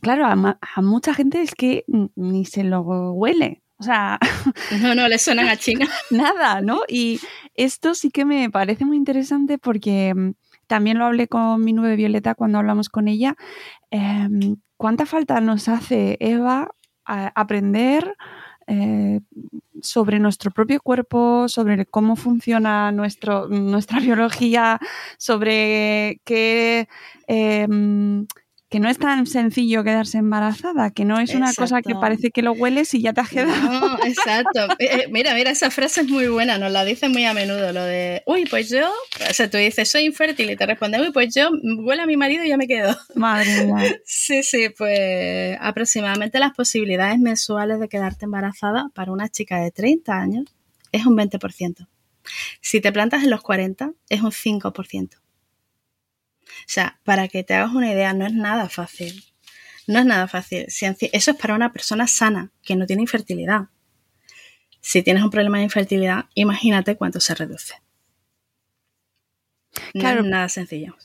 claro, 0.00 0.26
a, 0.26 0.82
mucha 0.82 1.14
gente 1.14 1.42
es 1.42 1.54
que 1.54 1.84
ni 2.16 2.44
se 2.44 2.64
lo 2.64 2.82
huele. 3.12 3.62
O 3.78 3.82
sea, 3.84 4.18
no, 4.82 4.94
no, 4.94 5.08
le 5.08 5.18
suenan 5.18 5.48
a 5.48 5.56
China. 5.58 5.86
Nada, 6.10 6.60
¿no? 6.60 6.80
Y 6.88 7.20
esto 7.54 7.94
sí 7.94 8.10
que 8.10 8.24
me 8.24 8.50
parece 8.50 8.84
muy 8.84 8.96
interesante 8.96 9.58
porque 9.58 10.14
mm, 10.14 10.30
también 10.68 10.98
lo 10.98 11.06
hablé 11.06 11.26
con 11.26 11.64
mi 11.64 11.72
nube 11.72 11.96
Violeta 11.96 12.34
cuando 12.36 12.58
hablamos 12.58 12.88
con 12.88 13.08
ella. 13.08 13.34
Em, 13.90 14.56
¿Cuánta 14.76 15.06
falta 15.06 15.40
nos 15.40 15.68
hace, 15.68 16.16
Eva, 16.20 16.68
aprender 17.04 18.14
eh, 18.68 19.20
sobre 19.80 20.18
nuestro 20.18 20.50
propio 20.50 20.80
cuerpo, 20.80 21.48
sobre 21.48 21.86
cómo 21.86 22.16
funciona 22.16 22.92
nuestro, 22.92 23.48
nuestra 23.48 23.98
biología, 24.00 24.78
sobre 25.18 26.20
qué... 26.24 26.88
Em, 27.26 28.26
que 28.68 28.80
no 28.80 28.90
es 28.90 28.98
tan 28.98 29.26
sencillo 29.26 29.82
quedarse 29.82 30.18
embarazada, 30.18 30.90
que 30.90 31.06
no 31.06 31.18
es 31.18 31.34
una 31.34 31.54
cosa 31.54 31.80
que 31.80 31.94
parece 31.94 32.30
que 32.30 32.42
lo 32.42 32.52
hueles 32.52 32.92
y 32.92 33.00
ya 33.00 33.14
te 33.14 33.22
has 33.22 33.30
quedado. 33.30 33.72
No, 33.72 33.98
exacto. 34.04 34.68
Eh, 34.78 34.88
eh, 34.92 35.08
mira, 35.10 35.34
mira, 35.34 35.50
esa 35.50 35.70
frase 35.70 36.02
es 36.02 36.08
muy 36.08 36.28
buena, 36.28 36.56
nos 36.58 36.70
la 36.70 36.84
dicen 36.84 37.10
muy 37.10 37.24
a 37.24 37.34
menudo, 37.34 37.72
lo 37.72 37.82
de, 37.82 38.22
uy, 38.26 38.44
pues 38.44 38.68
yo, 38.68 38.88
o 39.28 39.34
sea, 39.34 39.50
tú 39.50 39.56
dices, 39.56 39.90
soy 39.90 40.04
infértil 40.04 40.50
y 40.50 40.56
te 40.56 40.66
responde, 40.66 41.00
uy, 41.00 41.10
pues 41.10 41.34
yo 41.34 41.50
huele 41.78 42.02
a 42.02 42.06
mi 42.06 42.16
marido 42.16 42.44
y 42.44 42.48
ya 42.48 42.56
me 42.56 42.68
quedo. 42.68 42.96
Madre 43.14 43.64
mía. 43.64 43.96
Sí, 44.04 44.42
sí, 44.42 44.68
pues 44.68 45.56
aproximadamente 45.60 46.38
las 46.38 46.54
posibilidades 46.54 47.18
mensuales 47.18 47.80
de 47.80 47.88
quedarte 47.88 48.26
embarazada 48.26 48.90
para 48.94 49.10
una 49.10 49.28
chica 49.28 49.60
de 49.60 49.70
30 49.70 50.12
años 50.12 50.44
es 50.92 51.06
un 51.06 51.16
20%. 51.16 51.88
Si 52.60 52.80
te 52.80 52.92
plantas 52.92 53.24
en 53.24 53.30
los 53.30 53.42
40, 53.42 53.92
es 54.08 54.22
un 54.22 54.30
5%. 54.30 55.18
O 56.60 56.70
sea, 56.70 57.00
para 57.04 57.28
que 57.28 57.44
te 57.44 57.54
hagas 57.54 57.72
una 57.72 57.92
idea, 57.92 58.12
no 58.12 58.26
es 58.26 58.34
nada 58.34 58.68
fácil. 58.68 59.24
No 59.86 59.98
es 59.98 60.06
nada 60.06 60.28
fácil. 60.28 60.66
Eso 60.68 61.30
es 61.30 61.36
para 61.36 61.54
una 61.54 61.72
persona 61.72 62.06
sana, 62.06 62.52
que 62.62 62.76
no 62.76 62.86
tiene 62.86 63.02
infertilidad. 63.02 63.68
Si 64.80 65.02
tienes 65.02 65.22
un 65.22 65.30
problema 65.30 65.58
de 65.58 65.64
infertilidad, 65.64 66.26
imagínate 66.34 66.96
cuánto 66.96 67.20
se 67.20 67.34
reduce. 67.34 67.74
No 69.94 70.08
es 70.08 70.24
nada 70.24 70.48
sencillo. 70.48 70.96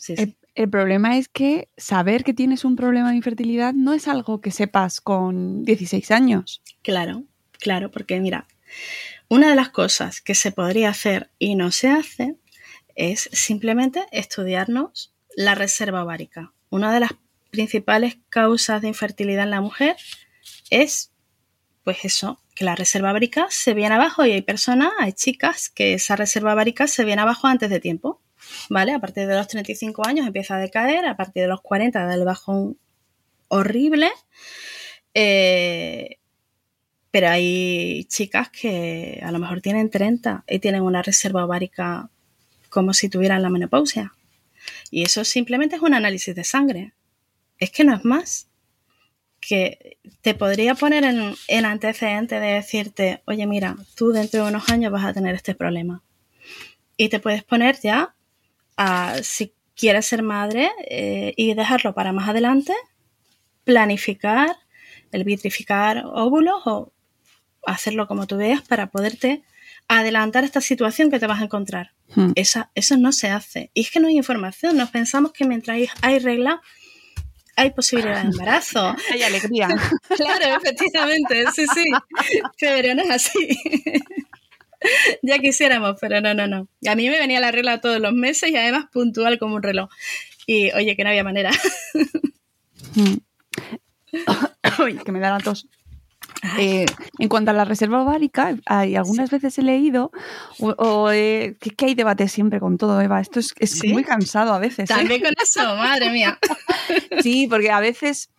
el, 0.56 0.70
problema 0.70 1.18
es 1.18 1.30
que 1.30 1.70
saber 1.78 2.24
que 2.24 2.34
tienes 2.34 2.66
un 2.66 2.76
problema 2.76 3.12
de 3.12 3.18
infertilidad 3.18 3.74
no 3.74 3.94
es 3.94 4.08
algo 4.08 4.42
que 4.42 4.52
sepas 4.52 5.02
con 5.02 5.64
16 5.64 6.12
años. 6.12 6.62
Claro, 6.82 7.24
claro, 7.60 7.92
porque 7.92 8.20
mira, 8.20 8.48
una 9.30 9.50
de 9.50 9.56
las 9.56 9.70
cosas 9.70 10.22
que 10.22 10.36
se 10.36 10.52
podría 10.52 10.90
hacer 10.90 11.32
y 11.40 11.56
no 11.56 11.72
se 11.72 11.90
hace 11.90 12.36
es 12.96 13.30
simplemente 13.32 14.06
estudiarnos 14.12 15.13
la 15.36 15.56
reserva 15.56 16.04
ovárica. 16.04 16.54
Una 16.70 16.94
de 16.94 17.02
las 17.02 17.12
principales 17.52 18.18
causas 18.30 18.82
de 18.82 18.88
infertilidad 18.88 19.44
en 19.44 19.52
la 19.52 19.62
mujer 19.62 19.96
es, 20.70 21.12
pues 21.84 22.04
eso, 22.04 22.40
que 22.56 22.66
la 22.66 22.76
reserva 22.76 23.12
ovárica 23.12 23.48
se 23.50 23.74
viene 23.74 23.96
abajo 23.96 24.26
y 24.26 24.32
hay 24.32 24.42
personas, 24.42 24.92
hay 25.00 25.14
chicas 25.14 25.70
que 25.70 25.94
esa 25.94 26.16
reserva 26.16 26.54
ovárica 26.54 26.88
se 26.88 27.04
viene 27.04 27.22
abajo 27.22 27.48
antes 27.48 27.70
de 27.70 27.80
tiempo, 27.80 28.22
¿vale? 28.70 28.94
A 28.94 29.00
partir 29.00 29.28
de 29.28 29.36
los 29.36 29.48
35 29.48 30.08
años 30.08 30.28
empieza 30.28 30.56
a 30.56 30.60
decaer, 30.60 31.06
a 31.06 31.18
partir 31.18 31.44
de 31.44 31.50
los 31.50 31.62
40 31.62 32.06
da 32.06 32.14
el 32.14 32.26
bajón 32.26 32.78
horrible. 33.48 34.12
Eh, 35.14 36.18
pero 37.12 37.30
hay 37.30 38.06
chicas 38.06 38.50
que 38.50 39.22
a 39.24 39.32
lo 39.32 39.38
mejor 39.38 39.62
tienen 39.62 39.92
30 39.92 40.46
y 40.48 40.58
tienen 40.58 40.82
una 40.82 41.04
reserva 41.04 41.46
ovárica 41.46 42.10
como 42.70 42.94
si 42.94 43.08
tuvieran 43.08 43.44
la 43.44 43.52
menopausia. 43.52 44.14
Y 44.92 45.04
eso 45.04 45.24
simplemente 45.24 45.76
es 45.76 45.82
un 45.82 45.94
análisis 45.94 46.36
de 46.36 46.44
sangre. 46.44 46.94
Es 47.58 47.72
que 47.72 47.84
no 47.84 47.96
es 47.96 48.06
más. 48.06 48.50
Que 49.40 49.98
te 50.22 50.34
podría 50.34 50.76
poner 50.76 51.04
en, 51.04 51.36
el 51.48 51.66
antecedente 51.66 52.40
de 52.40 52.54
decirte, 52.54 53.22
oye, 53.26 53.46
mira, 53.46 53.76
tú 53.96 54.12
dentro 54.12 54.44
de 54.44 54.50
unos 54.50 54.70
años 54.70 54.92
vas 54.92 55.06
a 55.06 55.14
tener 55.14 55.36
este 55.36 55.56
problema. 55.56 56.04
Y 56.96 57.10
te 57.10 57.20
puedes 57.20 57.44
poner 57.44 57.80
ya, 57.82 58.16
a, 58.78 59.18
si 59.22 59.54
quieres 59.76 60.06
ser 60.06 60.24
madre 60.24 60.72
eh, 60.90 61.34
y 61.36 61.54
dejarlo 61.54 61.94
para 61.94 62.14
más 62.14 62.30
adelante, 62.30 62.74
planificar 63.64 64.56
el 65.12 65.24
vitrificar 65.24 66.04
óvulos 66.06 66.62
o 66.66 66.92
hacerlo 67.66 68.08
como 68.08 68.28
tú 68.28 68.38
veas 68.38 68.62
para 68.62 68.88
poderte 68.88 69.44
adelantar 70.00 70.44
esta 70.44 70.62
situación 70.62 71.12
que 71.12 71.20
te 71.20 71.28
vas 71.28 71.42
a 71.42 71.46
encontrar. 71.46 71.94
Hmm. 72.16 72.32
eso 72.36 72.98
no 72.98 73.12
se 73.12 73.30
hace. 73.30 73.72
Y 73.74 73.82
es 73.82 73.92
que 73.92 74.00
no 74.00 74.08
hay 74.08 74.18
información. 74.18 74.78
Nos 74.78 74.92
pensamos 74.92 75.32
que 75.32 75.46
mientras 75.46 75.78
hay, 76.02 76.20
regla, 76.20 76.62
hay 77.56 77.72
posibilidad 77.72 78.22
de 78.22 78.30
embarazo. 78.30 78.96
Hay 79.12 79.24
alegría. 79.24 79.68
claro, 80.16 80.58
efectivamente, 80.62 81.46
sí, 81.56 81.66
sí. 81.74 81.86
Pero 82.60 82.94
no 82.96 83.02
es 83.04 83.10
así. 83.10 83.58
ya 85.22 85.40
quisiéramos, 85.40 85.98
pero 86.00 86.22
no, 86.22 86.34
no, 86.34 86.48
no. 86.48 86.68
Y 86.82 86.90
a 86.90 86.96
mí 86.96 87.10
me 87.10 87.18
venía 87.18 87.40
la 87.40 87.52
regla 87.52 87.82
todos 87.82 88.00
los 88.00 88.14
meses 88.14 88.50
y 88.52 88.56
además 88.56 88.86
puntual 88.92 89.40
como 89.40 89.56
un 89.56 89.64
reloj. 89.64 89.90
Y 90.46 90.72
oye, 90.74 90.96
que 90.96 91.04
no 91.04 91.10
había 91.10 91.24
manera. 91.24 91.52
Hmm. 92.96 93.18
Uy, 94.84 94.98
que 94.98 95.12
me 95.12 95.20
da 95.20 95.32
la 95.32 95.40
tos. 95.40 95.68
Eh, 96.60 96.86
en 97.20 97.30
cuanto 97.30 97.52
a 97.52 97.54
la 97.54 97.66
reserva 97.66 98.04
ovárica, 98.04 98.56
hay 98.66 98.96
algunas 98.96 99.30
veces 99.30 99.58
he 99.58 99.62
leído, 99.62 100.12
o, 100.60 101.12
eh, 101.12 101.56
que, 101.60 101.86
hay 101.86 101.96
debate 101.96 102.28
siempre 102.28 102.60
con 102.60 102.78
todo, 102.78 103.00
Eva. 103.02 103.22
Esto 103.22 103.40
es, 103.40 103.84
muy 103.86 104.04
cansado 104.04 104.54
a 104.54 104.60
veces. 104.60 104.90
¿eh? 104.90 104.94
También 104.94 105.22
con 105.22 105.34
eso, 105.42 105.62
madre 105.76 106.12
mía. 106.12 106.38
sí, 107.22 107.48
porque 107.50 107.72
a 107.72 107.80
veces 107.80 108.30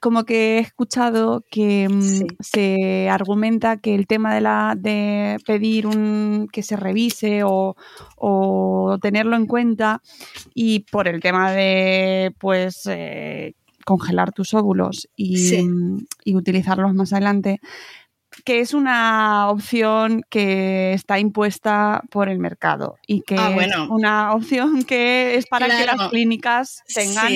como 0.00 0.24
que 0.24 0.56
he 0.56 0.58
escuchado 0.60 1.44
que 1.50 1.88
mm, 1.88 2.42
se 2.42 3.08
argumenta 3.10 3.76
que 3.76 3.94
el 3.94 4.06
tema 4.06 4.34
de 4.34 4.40
la 4.40 4.74
de 4.76 5.36
pedir 5.46 5.86
un 5.86 6.48
que 6.50 6.62
se 6.62 6.76
revise 6.76 7.42
o, 7.44 7.76
o 8.16 8.98
tenerlo 9.02 9.36
en 9.36 9.46
cuenta 9.46 10.00
y 10.54 10.80
por 10.90 11.08
el 11.08 11.20
tema 11.20 11.50
de 11.52 12.34
pues 12.38 12.88
congelar 13.84 14.32
tus 14.32 14.54
óvulos 14.54 15.08
y, 15.16 15.64
utilizarlos 16.34 16.94
más 16.94 17.12
adelante, 17.12 17.60
que 18.44 18.60
es 18.60 18.74
una 18.74 19.48
opción 19.48 20.22
que 20.28 20.92
está 20.92 21.18
impuesta 21.18 22.02
por 22.10 22.28
el 22.28 22.38
mercado 22.38 22.98
y 23.06 23.22
que 23.22 23.36
ah, 23.36 23.54
es 23.58 23.76
una 23.88 24.32
opción 24.34 24.84
que 24.84 25.34
es 25.36 25.46
para 25.46 25.66
que 25.66 25.86
las 25.86 26.08
clínicas 26.10 26.82
tengan 26.94 27.32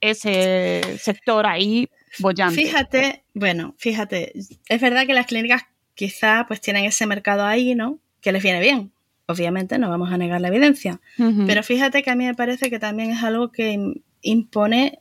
ese 0.00 0.80
sector 0.98 1.46
ahí 1.46 1.88
bollante. 2.18 2.56
Fíjate, 2.56 3.24
bueno, 3.34 3.74
fíjate, 3.78 4.32
es 4.34 4.80
verdad 4.80 5.06
que 5.06 5.14
las 5.14 5.26
clínicas 5.26 5.62
quizá 5.94 6.46
pues 6.48 6.60
tienen 6.60 6.86
ese 6.86 7.06
mercado 7.06 7.44
ahí, 7.44 7.74
¿no? 7.74 7.98
Que 8.20 8.32
les 8.32 8.42
viene 8.42 8.60
bien. 8.60 8.92
Obviamente 9.26 9.78
no 9.78 9.90
vamos 9.90 10.10
a 10.10 10.18
negar 10.18 10.40
la 10.40 10.48
evidencia, 10.48 11.00
pero 11.46 11.62
fíjate 11.62 12.02
que 12.02 12.10
a 12.10 12.16
mí 12.16 12.24
me 12.24 12.34
parece 12.34 12.68
que 12.68 12.80
también 12.80 13.12
es 13.12 13.22
algo 13.22 13.52
que 13.52 13.94
impone 14.22 14.98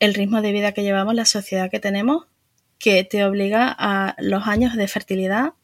el 0.00 0.14
ritmo 0.14 0.42
de 0.42 0.52
vida 0.52 0.72
que 0.72 0.82
llevamos, 0.82 1.14
la 1.14 1.24
sociedad 1.24 1.70
que 1.70 1.80
tenemos, 1.80 2.26
que 2.78 3.04
te 3.04 3.24
obliga 3.24 3.74
a 3.76 4.14
los 4.18 4.46
años 4.46 4.76
de 4.76 4.88
fertilidad 4.88 5.54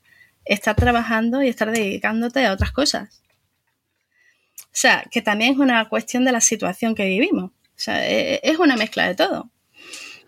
estar 0.45 0.75
trabajando 0.75 1.43
y 1.43 1.49
estar 1.49 1.71
dedicándote 1.71 2.45
a 2.47 2.53
otras 2.53 2.73
cosas. 2.73 3.23
O 4.59 4.73
sea, 4.73 5.05
que 5.11 5.21
también 5.21 5.53
es 5.53 5.59
una 5.59 5.89
cuestión 5.89 6.25
de 6.25 6.33
la 6.33 6.41
situación 6.41 6.95
que 6.95 7.07
vivimos. 7.07 7.51
O 7.51 7.83
sea, 7.83 8.09
e, 8.09 8.35
e, 8.35 8.41
es 8.43 8.59
una 8.59 8.77
mezcla 8.77 9.07
de 9.07 9.15
todo. 9.15 9.51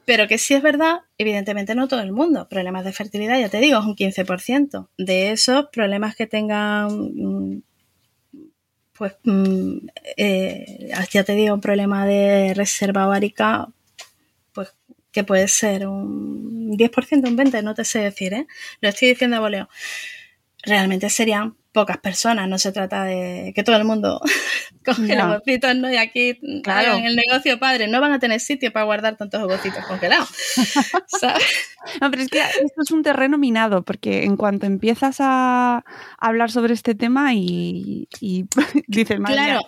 Pero 0.05 0.27
que 0.27 0.39
sí 0.39 0.55
es 0.55 0.63
verdad, 0.63 1.01
evidentemente 1.17 1.75
no 1.75 1.87
todo 1.87 2.01
el 2.01 2.13
mundo. 2.13 2.49
Problemas 2.49 2.85
de 2.85 2.93
fertilidad, 2.93 3.39
ya 3.39 3.49
te 3.49 3.61
digo, 3.61 3.79
es 3.79 3.85
un 3.85 3.95
15%. 3.95 4.89
De 4.99 5.31
esos 5.31 5.67
problemas 5.73 6.17
que 6.17 6.27
tengan, 6.27 6.89
mm, 6.89 7.63
pues, 8.93 9.15
mm, 9.25 9.87
eh, 10.17 10.91
ya 11.11 11.25
te 11.25 11.35
digo, 11.35 11.55
un 11.55 11.61
problema 11.61 12.05
de 12.07 12.53
reserva 12.55 13.07
ovárica, 13.07 13.69
que 15.13 15.25
puede 15.25 15.49
ser 15.49 15.87
un 15.87 16.77
10%, 16.77 17.29
un 17.29 17.37
20%, 17.37 17.63
no 17.63 17.75
te 17.75 17.85
sé 17.85 18.01
decir, 18.01 18.35
¿eh? 18.35 18.47
Lo 18.81 18.89
estoy 18.89 19.09
diciendo 19.09 19.37
a 19.37 19.41
voleo. 19.41 19.69
Realmente 20.65 21.11
serían 21.11 21.57
pocas 21.73 21.99
personas, 21.99 22.49
no 22.49 22.59
se 22.59 22.71
trata 22.71 23.05
de 23.05 23.53
que 23.55 23.63
todo 23.63 23.77
el 23.77 23.85
mundo 23.85 24.21
coge 24.85 25.17
los 25.17 25.25
ovocitos, 25.25 25.75
¿no? 25.77 25.91
Y 25.91 25.97
aquí 25.97 26.39
claro. 26.63 26.97
en 26.97 27.05
el 27.05 27.17
negocio 27.17 27.59
padre, 27.59 27.89
no 27.89 28.01
van 28.01 28.13
a 28.13 28.19
tener 28.19 28.41
sitio 28.41 28.73
para 28.73 28.85
guardar 28.85 29.17
tantos 29.17 29.43
ovocitos 29.43 29.85
congelados. 29.87 30.29
No, 32.01 32.13
pero 32.13 32.23
es 32.23 32.29
que 32.29 32.39
esto 32.39 32.81
es 32.81 32.93
un 32.93 33.03
terreno 33.03 33.39
minado, 33.39 33.83
porque 33.83 34.23
en 34.23 34.37
cuanto 34.37 34.67
empiezas 34.67 35.17
a 35.19 35.85
hablar 36.17 36.53
sobre 36.53 36.75
este 36.75 36.95
tema 36.95 37.35
y, 37.35 38.07
y 38.21 38.45
dices, 38.87 39.19
claro. 39.25 39.61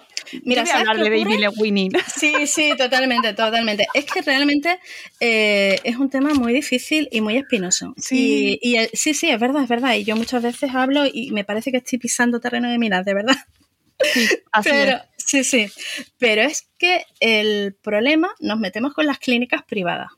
Mira, 0.45 0.63
a 0.63 0.79
hablar 0.79 0.99
de 0.99 1.11
Baby 1.11 1.47
Winning. 1.57 1.93
Sí, 2.17 2.47
sí, 2.47 2.73
totalmente, 2.77 3.33
totalmente. 3.35 3.87
Es 3.95 4.05
que 4.07 4.23
realmente 4.23 4.79
eh, 5.21 5.79
es 5.85 5.97
un 5.97 6.11
tema 6.11 6.35
muy 6.35 6.53
difícil 6.53 7.09
y 7.11 7.21
muy 7.21 7.37
espinoso. 7.37 7.95
Sí. 7.97 8.59
Y, 8.63 8.77
sí, 8.93 9.15
sí, 9.15 9.31
es 9.31 9.41
verdad, 9.41 9.63
es 9.63 9.69
verdad. 9.69 9.95
Y 9.95 10.05
yo 10.05 10.17
muchas 10.17 10.43
veces 10.43 10.75
hablo 10.75 11.05
y 11.07 11.31
me 11.33 11.45
parece 11.45 11.71
que 11.71 11.79
estoy 11.79 11.99
pisando 11.99 12.41
terreno 12.41 12.69
de 12.71 12.79
minas, 12.79 13.05
de 13.05 13.15
verdad. 13.15 13.37
Sí, 14.01 14.29
así 14.53 14.71
Pero, 14.71 14.99
sí, 15.17 15.45
sí. 15.45 15.67
Pero 16.19 16.43
es 16.43 16.69
que 16.79 17.05
el 17.21 17.75
problema 17.75 18.35
nos 18.41 18.59
metemos 18.59 18.95
con 18.95 19.07
las 19.07 19.19
clínicas 19.19 19.63
privadas. 19.65 20.11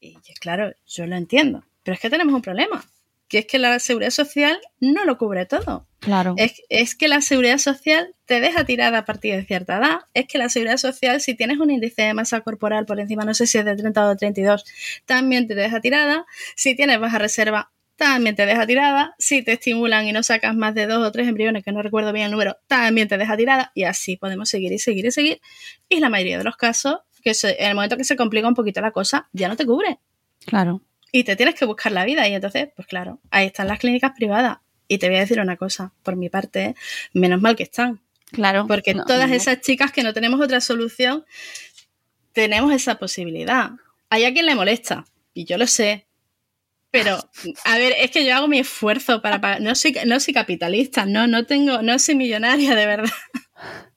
Y 0.00 0.16
claro, 0.40 0.72
yo 0.86 1.06
lo 1.06 1.16
entiendo. 1.16 1.64
Pero 1.82 1.94
es 1.94 2.00
que 2.00 2.10
tenemos 2.10 2.34
un 2.34 2.42
problema 2.42 2.84
que 3.30 3.38
es 3.38 3.46
que 3.46 3.60
la 3.60 3.78
seguridad 3.78 4.10
social 4.10 4.58
no 4.80 5.04
lo 5.04 5.16
cubre 5.16 5.46
todo. 5.46 5.86
Claro. 6.00 6.34
Es, 6.36 6.96
que 6.96 7.06
la 7.06 7.20
seguridad 7.20 7.58
social 7.58 8.16
te 8.26 8.40
deja 8.40 8.64
tirada 8.64 8.98
a 8.98 9.04
partir 9.04 9.36
de 9.36 9.44
cierta 9.44 9.78
edad. 9.78 10.00
Es 10.14 10.26
que 10.26 10.36
la 10.36 10.48
seguridad 10.48 10.78
social, 10.78 11.20
si 11.20 11.34
tienes 11.34 11.58
un 11.58 11.70
índice 11.70 12.02
de 12.02 12.12
masa 12.12 12.40
corporal 12.40 12.86
por 12.86 12.98
encima, 12.98 13.24
no 13.24 13.32
sé 13.32 13.46
si 13.46 13.58
es 13.58 13.64
de 13.64 13.76
30 13.76 14.04
o 14.04 14.08
de 14.08 14.16
32, 14.16 14.64
también 15.06 15.46
te 15.46 15.54
deja 15.54 15.80
tirada. 15.80 16.26
Si 16.56 16.74
tienes 16.74 16.98
baja 16.98 17.18
reserva, 17.18 17.70
también 17.94 18.34
te 18.34 18.46
deja 18.46 18.66
tirada. 18.66 19.14
Si 19.18 19.44
te 19.44 19.52
estimulan 19.52 20.08
y 20.08 20.12
no 20.12 20.24
sacas 20.24 20.56
más 20.56 20.74
de 20.74 20.88
dos 20.88 21.06
o 21.06 21.12
tres 21.12 21.28
embriones, 21.28 21.62
que 21.62 21.70
no 21.70 21.82
recuerdo 21.82 22.12
bien 22.12 22.26
el 22.26 22.32
número, 22.32 22.56
también 22.66 23.06
te 23.06 23.16
deja 23.16 23.36
tirada. 23.36 23.70
Y 23.76 23.84
así 23.84 24.16
podemos 24.16 24.48
seguir 24.48 24.72
y 24.72 24.80
seguir 24.80 25.06
y 25.06 25.12
seguir. 25.12 25.40
Y 25.88 26.00
la 26.00 26.08
mayoría 26.08 26.38
de 26.38 26.44
los 26.44 26.56
casos, 26.56 26.96
que 27.22 27.30
en 27.44 27.68
el 27.68 27.74
momento 27.76 27.96
que 27.96 28.04
se 28.04 28.16
complica 28.16 28.48
un 28.48 28.54
poquito 28.54 28.80
la 28.80 28.90
cosa, 28.90 29.28
ya 29.32 29.46
no 29.46 29.54
te 29.54 29.66
cubre. 29.66 30.00
Claro 30.46 30.82
y 31.12 31.24
te 31.24 31.36
tienes 31.36 31.54
que 31.54 31.64
buscar 31.64 31.92
la 31.92 32.04
vida. 32.04 32.28
Y 32.28 32.34
entonces, 32.34 32.68
pues 32.74 32.86
claro, 32.88 33.20
ahí 33.30 33.46
están 33.46 33.68
las 33.68 33.78
clínicas 33.78 34.12
privadas. 34.12 34.58
Y 34.88 34.98
te 34.98 35.08
voy 35.08 35.16
a 35.16 35.20
decir 35.20 35.40
una 35.40 35.56
cosa, 35.56 35.92
por 36.02 36.16
mi 36.16 36.28
parte, 36.28 36.74
menos 37.12 37.40
mal 37.40 37.56
que 37.56 37.62
están. 37.62 38.00
Claro. 38.32 38.66
Porque 38.66 38.94
todas 38.94 39.30
esas 39.30 39.60
chicas 39.60 39.92
que 39.92 40.02
no 40.02 40.12
tenemos 40.12 40.40
otra 40.40 40.60
solución, 40.60 41.24
tenemos 42.32 42.72
esa 42.72 42.98
posibilidad. 42.98 43.70
Hay 44.08 44.24
a 44.24 44.32
quien 44.32 44.46
le 44.46 44.54
molesta, 44.54 45.04
y 45.34 45.44
yo 45.44 45.58
lo 45.58 45.66
sé. 45.66 46.06
Pero, 46.90 47.18
a 47.64 47.78
ver, 47.78 47.94
es 47.98 48.10
que 48.10 48.24
yo 48.24 48.34
hago 48.34 48.48
mi 48.48 48.58
esfuerzo 48.58 49.22
para 49.22 49.40
pagar. 49.40 49.60
No 49.60 49.74
soy, 49.76 49.96
no 50.06 50.18
soy 50.18 50.34
capitalista, 50.34 51.06
no, 51.06 51.28
no 51.28 51.46
tengo, 51.46 51.82
no 51.82 51.98
soy 52.00 52.16
millonaria 52.16 52.74
de 52.74 52.86
verdad. 52.86 53.12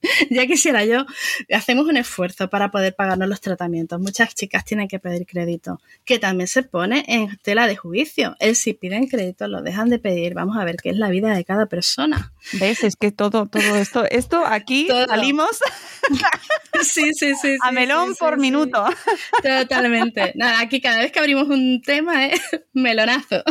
ya 0.30 0.46
quisiera 0.46 0.84
yo, 0.84 1.06
hacemos 1.52 1.86
un 1.86 1.96
esfuerzo 1.96 2.48
para 2.50 2.70
poder 2.70 2.94
pagarnos 2.94 3.28
los 3.28 3.40
tratamientos. 3.40 4.00
Muchas 4.00 4.34
chicas 4.34 4.64
tienen 4.64 4.88
que 4.88 4.98
pedir 4.98 5.26
crédito, 5.26 5.80
que 6.04 6.18
también 6.18 6.48
se 6.48 6.62
pone 6.62 7.04
en 7.08 7.36
tela 7.42 7.66
de 7.66 7.76
juicio. 7.76 8.36
El 8.40 8.56
si 8.56 8.74
piden 8.74 9.06
crédito, 9.06 9.48
lo 9.48 9.62
dejan 9.62 9.88
de 9.88 9.98
pedir. 9.98 10.34
Vamos 10.34 10.56
a 10.56 10.64
ver 10.64 10.76
qué 10.82 10.90
es 10.90 10.96
la 10.96 11.08
vida 11.08 11.34
de 11.34 11.44
cada 11.44 11.66
persona. 11.66 12.32
¿Ves? 12.54 12.84
Es 12.84 12.96
que 12.96 13.10
todo, 13.10 13.46
todo 13.46 13.76
esto, 13.76 14.04
esto 14.04 14.44
aquí 14.44 14.88
salimos 15.08 15.58
sí, 16.82 17.12
sí, 17.14 17.34
sí, 17.34 17.56
a 17.62 17.72
melón 17.72 18.14
por 18.16 18.38
minuto. 18.38 18.84
Totalmente. 19.42 20.32
Nada, 20.34 20.60
aquí 20.60 20.80
cada 20.80 20.98
vez 20.98 21.12
que 21.12 21.18
abrimos 21.18 21.48
un 21.48 21.82
tema 21.82 22.26
es 22.26 22.40
melonazo. 22.72 23.42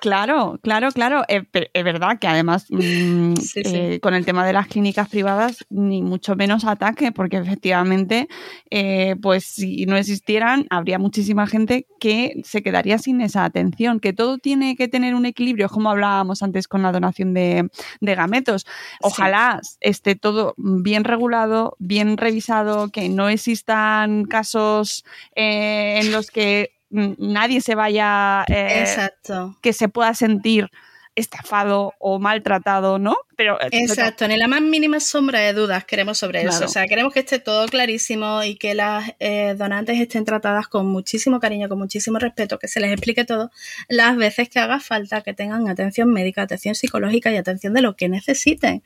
claro, 0.00 0.58
claro, 0.62 0.90
claro. 0.90 1.24
Es, 1.28 1.44
verdad 1.84 2.18
que 2.18 2.26
además 2.26 2.66
mm, 2.68 3.34
eh, 3.54 4.00
con 4.00 4.14
el 4.14 4.24
tema 4.24 4.46
de 4.46 4.52
las 4.52 4.66
clínicas 4.66 5.08
privadas, 5.08 5.45
ni 5.70 6.02
mucho 6.02 6.36
menos 6.36 6.64
ataque, 6.64 7.12
porque 7.12 7.36
efectivamente, 7.36 8.28
eh, 8.70 9.16
pues 9.20 9.44
si 9.44 9.86
no 9.86 9.96
existieran, 9.96 10.66
habría 10.70 10.98
muchísima 10.98 11.46
gente 11.46 11.86
que 12.00 12.40
se 12.44 12.62
quedaría 12.62 12.98
sin 12.98 13.20
esa 13.20 13.44
atención, 13.44 14.00
que 14.00 14.12
todo 14.12 14.38
tiene 14.38 14.76
que 14.76 14.88
tener 14.88 15.14
un 15.14 15.26
equilibrio, 15.26 15.68
como 15.68 15.90
hablábamos 15.90 16.42
antes 16.42 16.68
con 16.68 16.82
la 16.82 16.92
donación 16.92 17.34
de, 17.34 17.68
de 18.00 18.14
gametos. 18.14 18.66
Ojalá 19.00 19.60
esté 19.80 20.14
todo 20.16 20.54
bien 20.56 21.04
regulado, 21.04 21.76
bien 21.78 22.16
revisado, 22.16 22.90
que 22.90 23.08
no 23.08 23.28
existan 23.28 24.24
casos 24.24 25.04
eh, 25.34 26.00
en 26.02 26.12
los 26.12 26.30
que 26.30 26.70
nadie 26.90 27.60
se 27.60 27.74
vaya, 27.74 28.44
eh, 28.48 28.80
Exacto. 28.80 29.56
que 29.60 29.72
se 29.72 29.88
pueda 29.88 30.14
sentir 30.14 30.70
estafado 31.16 31.94
o 31.98 32.18
maltratado, 32.18 32.98
¿no? 32.98 33.16
Pero 33.36 33.60
eh, 33.60 33.68
Exacto, 33.72 34.28
ni 34.28 34.36
la 34.36 34.48
más 34.48 34.60
mínima 34.60 35.00
sombra 35.00 35.40
de 35.40 35.54
dudas 35.54 35.84
queremos 35.84 36.18
sobre 36.18 36.42
eso. 36.42 36.66
O 36.66 36.68
sea, 36.68 36.86
queremos 36.86 37.12
que 37.12 37.20
esté 37.20 37.38
todo 37.38 37.66
clarísimo 37.66 38.42
y 38.44 38.56
que 38.56 38.74
las 38.74 39.12
eh, 39.18 39.54
donantes 39.58 39.98
estén 39.98 40.24
tratadas 40.24 40.68
con 40.68 40.86
muchísimo 40.86 41.40
cariño, 41.40 41.68
con 41.68 41.78
muchísimo 41.78 42.18
respeto, 42.18 42.58
que 42.58 42.68
se 42.68 42.80
les 42.80 42.92
explique 42.92 43.24
todo 43.24 43.50
las 43.88 44.16
veces 44.16 44.48
que 44.48 44.58
haga 44.58 44.78
falta, 44.78 45.22
que 45.22 45.32
tengan 45.32 45.68
atención 45.68 46.12
médica, 46.12 46.42
atención 46.42 46.74
psicológica 46.74 47.32
y 47.32 47.36
atención 47.36 47.72
de 47.72 47.80
lo 47.80 47.96
que 47.96 48.08
necesiten. 48.08 48.82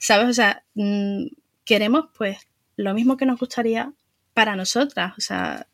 ¿Sabes? 0.00 0.28
O 0.28 0.34
sea, 0.34 0.64
mm, 0.74 1.26
queremos 1.64 2.06
pues 2.16 2.38
lo 2.76 2.94
mismo 2.94 3.16
que 3.16 3.26
nos 3.26 3.38
gustaría 3.38 3.92
para 4.32 4.56
nosotras. 4.56 5.12
O 5.18 5.20
sea, 5.20 5.66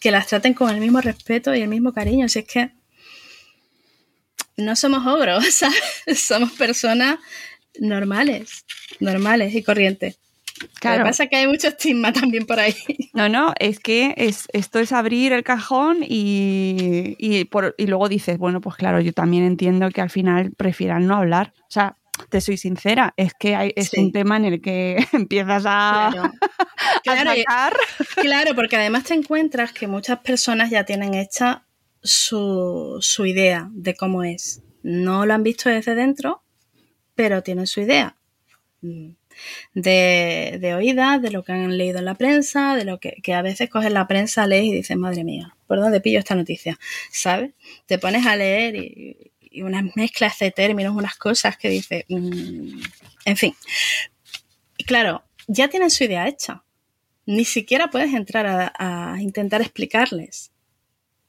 que 0.00 0.10
las 0.10 0.26
traten 0.26 0.54
con 0.54 0.70
el 0.70 0.80
mismo 0.80 1.00
respeto 1.00 1.54
y 1.54 1.62
el 1.62 1.68
mismo 1.68 1.92
cariño. 1.92 2.28
Si 2.28 2.40
es 2.40 2.46
que 2.46 2.77
no 4.58 4.76
somos 4.76 5.06
ogros, 5.06 5.44
¿sabes? 5.54 6.20
Somos 6.20 6.52
personas 6.52 7.18
normales, 7.78 8.64
normales 9.00 9.54
y 9.54 9.62
corrientes. 9.62 10.18
Claro. 10.80 10.98
Lo 10.98 11.04
que 11.04 11.08
pasa 11.10 11.24
es 11.24 11.30
que 11.30 11.36
hay 11.36 11.46
mucho 11.46 11.68
estigma 11.68 12.12
también 12.12 12.44
por 12.44 12.58
ahí. 12.58 12.74
No, 13.14 13.28
no, 13.28 13.52
es 13.58 13.80
que 13.80 14.14
es, 14.16 14.46
esto 14.52 14.78
es 14.78 14.92
abrir 14.92 15.32
el 15.32 15.42
cajón 15.42 16.04
y, 16.06 17.16
y, 17.18 17.46
por, 17.46 17.74
y 17.76 17.86
luego 17.86 18.08
dices, 18.08 18.38
bueno, 18.38 18.60
pues 18.60 18.76
claro, 18.76 19.00
yo 19.00 19.12
también 19.12 19.44
entiendo 19.44 19.90
que 19.90 20.00
al 20.00 20.10
final 20.10 20.52
prefieran 20.56 21.08
no 21.08 21.16
hablar. 21.16 21.52
O 21.62 21.70
sea, 21.70 21.96
te 22.28 22.40
soy 22.40 22.56
sincera, 22.56 23.14
es 23.16 23.32
que 23.34 23.56
hay, 23.56 23.72
es 23.74 23.92
un 23.94 24.12
tema 24.12 24.36
en 24.36 24.44
el 24.44 24.60
que 24.60 25.04
empiezas 25.12 25.64
a, 25.66 26.30
claro. 27.02 27.76
Claro, 28.16 28.54
porque 28.54 28.76
además 28.76 29.04
te 29.04 29.14
encuentras 29.14 29.72
que 29.72 29.88
muchas 29.88 30.20
personas 30.20 30.70
ya 30.70 30.84
tienen 30.84 31.14
hecha 31.14 31.64
su, 32.10 33.00
idea 33.24 33.68
de 33.72 33.94
cómo 33.94 34.24
es. 34.24 34.62
No 34.82 35.26
lo 35.26 35.34
han 35.34 35.42
visto 35.42 35.68
desde 35.68 35.94
dentro, 35.94 36.42
pero 37.14 37.42
tienen 37.42 37.66
su 37.66 37.80
idea. 37.80 38.16
Mm. 38.80 39.10
De, 39.72 40.58
de 40.60 40.74
oídas, 40.74 41.22
de 41.22 41.30
lo 41.30 41.44
que 41.44 41.52
han 41.52 41.78
leído 41.78 42.00
en 42.00 42.04
la 42.04 42.16
prensa, 42.16 42.74
de 42.74 42.84
lo 42.84 42.98
que, 42.98 43.18
que 43.22 43.34
a 43.34 43.42
veces 43.42 43.70
coges 43.70 43.92
la 43.92 44.08
prensa, 44.08 44.48
lees 44.48 44.64
y 44.64 44.72
dices, 44.72 44.96
madre 44.96 45.22
mía, 45.22 45.56
¿por 45.68 45.78
dónde 45.78 46.00
pillo 46.00 46.18
esta 46.18 46.34
noticia? 46.34 46.76
¿Sabes? 47.12 47.52
Te 47.86 47.98
pones 47.98 48.26
a 48.26 48.34
leer 48.34 48.74
y, 48.74 49.30
y 49.50 49.62
unas 49.62 49.84
mezclas 49.96 50.38
de 50.38 50.50
términos, 50.50 50.94
unas 50.94 51.16
cosas 51.16 51.56
que 51.56 51.68
dice, 51.68 52.04
mm, 52.08 52.80
en 53.24 53.36
fin. 53.36 53.54
claro, 54.86 55.24
ya 55.46 55.68
tienen 55.68 55.90
su 55.90 56.04
idea 56.04 56.28
hecha. 56.28 56.64
Ni 57.26 57.44
siquiera 57.44 57.90
puedes 57.90 58.14
entrar 58.14 58.72
a, 58.78 59.16
intentar 59.20 59.60
explicarles. 59.60 60.50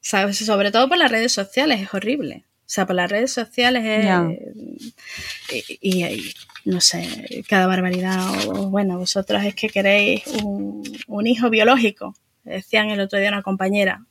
¿Sabes? 0.00 0.38
Sobre 0.38 0.70
todo 0.70 0.88
por 0.88 0.98
las 0.98 1.10
redes 1.10 1.32
sociales, 1.32 1.80
es 1.80 1.92
horrible. 1.94 2.44
O 2.60 2.72
sea, 2.72 2.86
por 2.86 2.94
las 2.94 3.10
redes 3.10 3.32
sociales 3.32 3.84
es... 3.84 5.66
Y, 5.80 6.32
no 6.64 6.80
sé, 6.80 7.44
cada 7.48 7.66
barbaridad. 7.66 8.48
O, 8.48 8.70
bueno, 8.70 8.98
vosotros 8.98 9.42
es 9.44 9.54
que 9.54 9.68
queréis 9.68 10.26
un, 10.42 10.82
un 11.08 11.26
hijo 11.26 11.50
biológico. 11.50 12.14
Decían 12.44 12.90
el 12.90 13.00
otro 13.00 13.18
día 13.18 13.28
una 13.28 13.42
compañera. 13.42 14.06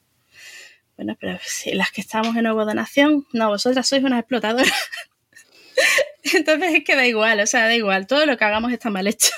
Bueno, 0.98 1.16
pero 1.18 1.40
si 1.42 1.72
las 1.72 1.92
que 1.92 2.02
estamos 2.02 2.36
en 2.36 2.44
nuevo 2.44 2.66
donación, 2.66 3.26
no, 3.32 3.48
vosotras 3.48 3.88
sois 3.88 4.04
unas 4.04 4.20
explotadoras. 4.20 4.74
Entonces 6.34 6.74
es 6.76 6.84
que 6.84 6.98
da 6.98 7.08
igual, 7.08 7.40
o 7.40 7.48
sea, 7.48 7.68
da 7.68 7.76
igual, 7.76 8.06
todo 8.06 8.26
lo 8.26 8.38
que 8.38 8.44
hagamos 8.44 8.74
está 8.74 8.90
mal 8.90 9.08
hecho. 9.08 9.32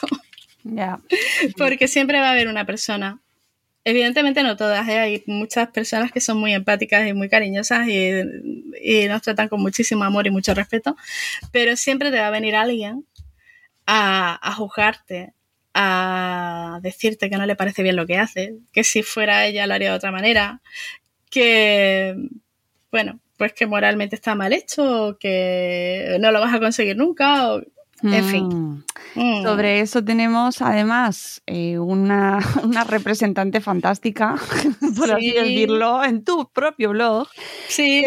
Ya. 0.64 1.00
Porque 1.58 1.88
siempre 1.88 2.20
va 2.20 2.30
a 2.30 2.32
haber 2.32 2.48
una 2.48 2.66
persona. 2.66 3.22
Evidentemente 3.84 4.44
no 4.44 4.56
todas, 4.58 4.88
¿eh? 4.88 5.00
hay 5.00 5.24
muchas 5.26 5.70
personas 5.70 6.12
que 6.12 6.22
son 6.22 6.38
muy 6.38 6.54
empáticas 6.54 7.08
y 7.08 7.14
muy 7.14 7.30
cariñosas 7.30 7.88
y, 7.88 9.08
nos 9.08 9.22
tratan 9.24 9.50
con 9.50 9.62
muchísimo 9.62 10.04
amor 10.04 10.28
y 10.28 10.32
mucho 10.32 10.54
respeto, 10.54 10.96
pero 11.52 11.76
siempre 11.76 12.12
te 12.12 12.20
va 12.20 12.28
a 12.28 12.32
venir 12.32 12.56
alguien 12.56 13.06
a, 13.88 14.40
a 14.48 14.54
juzgarte, 14.54 15.34
a 15.74 16.80
decirte 16.84 17.30
que 17.30 17.38
no 17.38 17.46
le 17.46 17.56
parece 17.56 17.84
bien 17.84 17.96
lo 17.96 18.06
que 18.06 18.18
hace, 18.18 18.56
que 18.72 18.84
si 18.84 19.04
fuera 19.04 19.46
ella 19.46 19.66
lo 19.68 19.74
haría 19.74 19.90
de 19.92 19.96
otra 19.96 20.12
manera, 20.12 20.62
que, 21.32 22.16
bueno, 22.92 23.20
pues 23.38 23.54
que 23.54 23.66
moralmente 23.66 24.16
está 24.16 24.36
mal 24.36 24.54
hecho, 24.54 25.18
que 25.20 26.18
no 26.20 26.32
lo 26.32 26.40
vas 26.42 26.54
a 26.54 26.60
conseguir 26.60 26.98
nunca, 26.98 27.52
o, 27.54 27.64
en 28.04 28.26
fin. 28.26 28.84
Mm. 29.16 29.44
Sobre 29.44 29.82
eso 29.82 30.04
tenemos 30.04 30.62
además 30.62 31.42
eh, 31.46 31.78
una, 31.80 32.40
representante 32.88 33.62
fantástica, 33.62 34.36
por 34.98 35.12
así 35.12 35.32
decirlo, 35.32 36.04
en 36.04 36.24
tu 36.24 36.50
propio 36.52 36.92
blog. 36.92 37.28
Sí. 37.68 38.06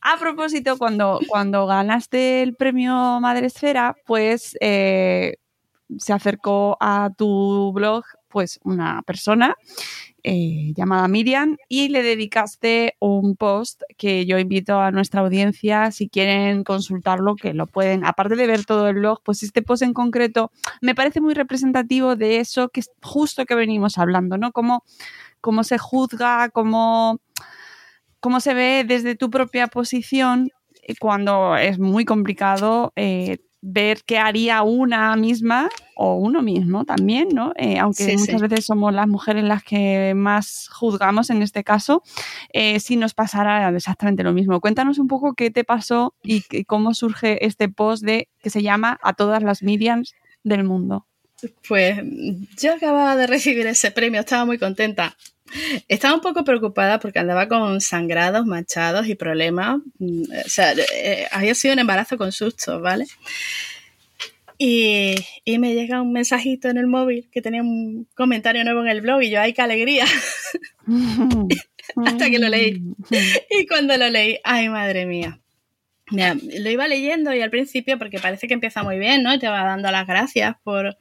a 0.00 0.18
propósito, 0.18 0.78
cuando, 0.78 1.20
cuando 1.28 1.66
ganaste 1.66 2.42
el 2.42 2.54
premio 2.54 3.20
Madre 3.20 3.46
Esfera, 3.46 3.96
pues 4.06 4.56
eh, 4.60 5.36
se 5.98 6.12
acercó 6.12 6.76
a 6.80 7.10
tu 7.16 7.72
blog 7.72 8.04
pues 8.28 8.60
una 8.64 9.02
persona 9.02 9.56
eh, 10.28 10.72
llamada 10.74 11.06
Miriam 11.06 11.56
y 11.68 11.88
le 11.88 12.02
dedicaste 12.02 12.96
un 12.98 13.36
post 13.36 13.82
que 13.96 14.26
yo 14.26 14.40
invito 14.40 14.80
a 14.80 14.90
nuestra 14.90 15.20
audiencia, 15.20 15.92
si 15.92 16.08
quieren 16.08 16.64
consultarlo, 16.64 17.36
que 17.36 17.54
lo 17.54 17.68
pueden, 17.68 18.04
aparte 18.04 18.34
de 18.34 18.48
ver 18.48 18.64
todo 18.64 18.88
el 18.88 18.96
blog, 18.96 19.20
pues 19.22 19.44
este 19.44 19.62
post 19.62 19.84
en 19.84 19.92
concreto 19.92 20.50
me 20.80 20.96
parece 20.96 21.20
muy 21.20 21.32
representativo 21.32 22.16
de 22.16 22.40
eso 22.40 22.70
que 22.70 22.80
es 22.80 22.90
justo 23.00 23.46
que 23.46 23.54
venimos 23.54 23.98
hablando, 23.98 24.36
¿no? 24.36 24.50
Cómo, 24.50 24.82
cómo 25.40 25.62
se 25.62 25.78
juzga, 25.78 26.48
cómo, 26.48 27.20
cómo 28.18 28.40
se 28.40 28.52
ve 28.52 28.84
desde 28.84 29.14
tu 29.14 29.30
propia 29.30 29.68
posición 29.68 30.50
eh, 30.82 30.94
cuando 30.98 31.56
es 31.56 31.78
muy 31.78 32.04
complicado 32.04 32.92
eh, 32.96 33.38
ver 33.60 34.02
qué 34.04 34.18
haría 34.18 34.62
una 34.62 35.14
misma 35.16 35.68
o 35.96 36.14
uno 36.16 36.42
mismo 36.42 36.84
también, 36.84 37.28
¿no? 37.32 37.52
Eh, 37.56 37.78
aunque 37.78 38.16
muchas 38.16 38.40
veces 38.40 38.66
somos 38.66 38.92
las 38.92 39.08
mujeres 39.08 39.44
las 39.44 39.62
que 39.64 40.12
más 40.14 40.68
juzgamos 40.72 41.30
en 41.30 41.42
este 41.42 41.64
caso, 41.64 42.02
eh, 42.52 42.80
si 42.80 42.96
nos 42.96 43.14
pasara 43.14 43.68
exactamente 43.70 44.22
lo 44.22 44.32
mismo. 44.32 44.60
Cuéntanos 44.60 44.98
un 44.98 45.08
poco 45.08 45.34
qué 45.34 45.50
te 45.50 45.64
pasó 45.64 46.14
y, 46.22 46.42
cómo 46.64 46.94
surge 46.94 47.44
este 47.44 47.68
post 47.68 48.04
de 48.04 48.28
que 48.40 48.50
se 48.50 48.62
llama 48.62 48.98
A 49.02 49.14
todas 49.14 49.42
las 49.42 49.62
Miriams 49.62 50.14
del 50.44 50.64
mundo. 50.64 51.06
Pues 51.68 51.98
yo 52.58 52.74
acababa 52.74 53.16
de 53.16 53.26
recibir 53.26 53.66
ese 53.66 53.90
premio, 53.90 54.20
estaba 54.20 54.44
muy 54.44 54.58
contenta. 54.58 55.16
Estaba 55.88 56.14
un 56.14 56.20
poco 56.20 56.44
preocupada 56.44 56.98
porque 56.98 57.18
andaba 57.18 57.46
con 57.46 57.80
sangrados, 57.80 58.46
manchados 58.46 59.06
y 59.06 59.14
problemas. 59.14 59.78
Mm, 59.98 60.22
o 60.44 60.48
sea, 60.48 60.72
eh, 60.72 61.26
había 61.30 61.54
sido 61.54 61.74
un 61.74 61.80
embarazo 61.80 62.18
con 62.18 62.32
susto, 62.32 62.80
¿vale? 62.80 63.06
Y, 64.58 65.14
me 65.58 65.74
llega 65.74 66.00
un 66.00 66.12
mensajito 66.12 66.68
en 66.68 66.78
el 66.78 66.86
móvil 66.86 67.28
que 67.30 67.42
tenía 67.42 67.62
un 67.62 68.08
comentario 68.14 68.64
nuevo 68.64 68.80
en 68.80 68.88
el 68.88 69.02
blog 69.02 69.22
y 69.22 69.30
yo, 69.30 69.40
¡ay, 69.40 69.52
qué 69.52 69.62
alegría! 69.62 70.06
Hasta 72.06 72.30
que 72.30 72.38
lo 72.38 72.48
leí. 72.48 72.82
Y 73.50 73.66
cuando 73.66 73.96
lo 73.96 74.08
leí, 74.08 74.38
¡ay, 74.44 74.68
madre 74.68 75.06
mía! 75.06 75.40
Lo 76.10 76.70
iba 76.70 76.86
leyendo 76.86 77.34
y 77.34 77.40
al 77.40 77.50
principio, 77.50 77.98
porque 77.98 78.20
parece 78.20 78.46
que 78.46 78.54
empieza 78.54 78.82
muy 78.82 78.98
bien, 78.98 79.22
¿no? 79.22 79.34
Y 79.34 79.38
te 79.38 79.48
va 79.48 79.64
dando 79.64 79.90
las 79.90 80.06
gracias 80.06 80.54
por. 80.62 80.96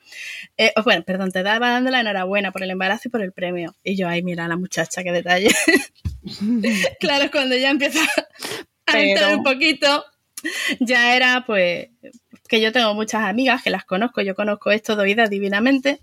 Eh, 0.57 0.73
bueno, 0.83 1.03
perdón, 1.03 1.31
te 1.31 1.43
va 1.43 1.59
dando 1.59 1.91
la 1.91 2.01
enhorabuena 2.01 2.51
por 2.51 2.63
el 2.63 2.71
embarazo 2.71 3.07
y 3.07 3.11
por 3.11 3.21
el 3.21 3.31
premio. 3.31 3.75
Y 3.83 3.95
yo, 3.95 4.07
ay, 4.07 4.23
mira 4.23 4.47
la 4.47 4.57
muchacha, 4.57 5.03
qué 5.03 5.11
detalle. 5.11 5.49
claro, 6.99 7.29
cuando 7.31 7.55
ya 7.55 7.69
empieza 7.69 7.99
a 8.87 8.99
entrar 8.99 9.35
un 9.35 9.43
poquito, 9.43 10.05
ya 10.79 11.15
era 11.15 11.43
pues 11.45 11.89
que 12.47 12.61
yo 12.61 12.71
tengo 12.71 12.93
muchas 12.93 13.23
amigas 13.23 13.63
que 13.63 13.69
las 13.69 13.85
conozco, 13.85 14.21
yo 14.21 14.35
conozco 14.35 14.71
esto 14.71 14.95
de 14.95 15.03
oídas 15.03 15.29
divinamente 15.29 16.01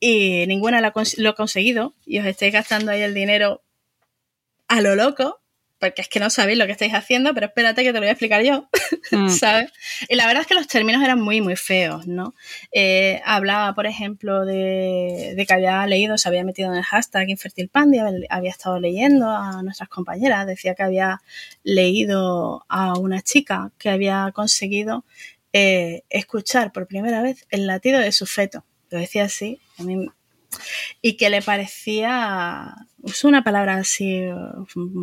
y 0.00 0.46
ninguna 0.46 0.80
lo 0.80 1.28
ha 1.30 1.34
conseguido 1.34 1.94
y 2.04 2.18
os 2.18 2.26
estáis 2.26 2.52
gastando 2.52 2.92
ahí 2.92 3.02
el 3.02 3.14
dinero 3.14 3.62
a 4.68 4.80
lo 4.80 4.94
loco 4.94 5.41
porque 5.82 6.02
es 6.02 6.08
que 6.08 6.20
no 6.20 6.30
sabéis 6.30 6.58
lo 6.58 6.66
que 6.66 6.70
estáis 6.70 6.94
haciendo, 6.94 7.34
pero 7.34 7.46
espérate 7.46 7.82
que 7.82 7.88
te 7.88 7.94
lo 7.94 8.02
voy 8.02 8.06
a 8.06 8.12
explicar 8.12 8.44
yo, 8.44 8.68
mm. 9.10 9.28
¿sabes? 9.30 9.72
Y 10.08 10.14
la 10.14 10.28
verdad 10.28 10.42
es 10.42 10.46
que 10.46 10.54
los 10.54 10.68
términos 10.68 11.02
eran 11.02 11.20
muy, 11.20 11.40
muy 11.40 11.56
feos, 11.56 12.06
¿no? 12.06 12.36
Eh, 12.70 13.20
hablaba, 13.24 13.74
por 13.74 13.86
ejemplo, 13.86 14.44
de, 14.44 15.34
que 15.44 15.52
había 15.52 15.84
leído, 15.88 16.16
se 16.18 16.28
había 16.28 16.44
metido 16.44 16.70
en 16.70 16.78
el 16.78 16.84
hashtag 16.84 17.30
Infertilpandia, 17.30 18.06
había 18.30 18.50
estado 18.50 18.78
leyendo 18.78 19.28
a 19.28 19.60
nuestras 19.64 19.88
compañeras, 19.88 20.46
decía 20.46 20.76
que 20.76 20.84
había 20.84 21.20
leído 21.64 22.64
a 22.68 22.96
una 22.96 23.20
chica 23.20 23.72
que 23.76 23.90
había 23.90 24.30
conseguido 24.32 25.04
eh, 25.52 26.04
escuchar 26.10 26.70
por 26.70 26.86
primera 26.86 27.22
vez 27.22 27.44
el 27.50 27.66
latido 27.66 27.98
de 27.98 28.12
su 28.12 28.26
feto. 28.26 28.64
Lo 28.88 28.98
decía 28.98 29.24
así, 29.24 29.60
a 29.80 29.82
mí 29.82 30.06
y 31.00 31.16
que 31.16 31.30
le 31.30 31.42
parecía, 31.42 32.74
usó 33.00 33.28
una 33.28 33.44
palabra 33.44 33.76
así 33.76 34.22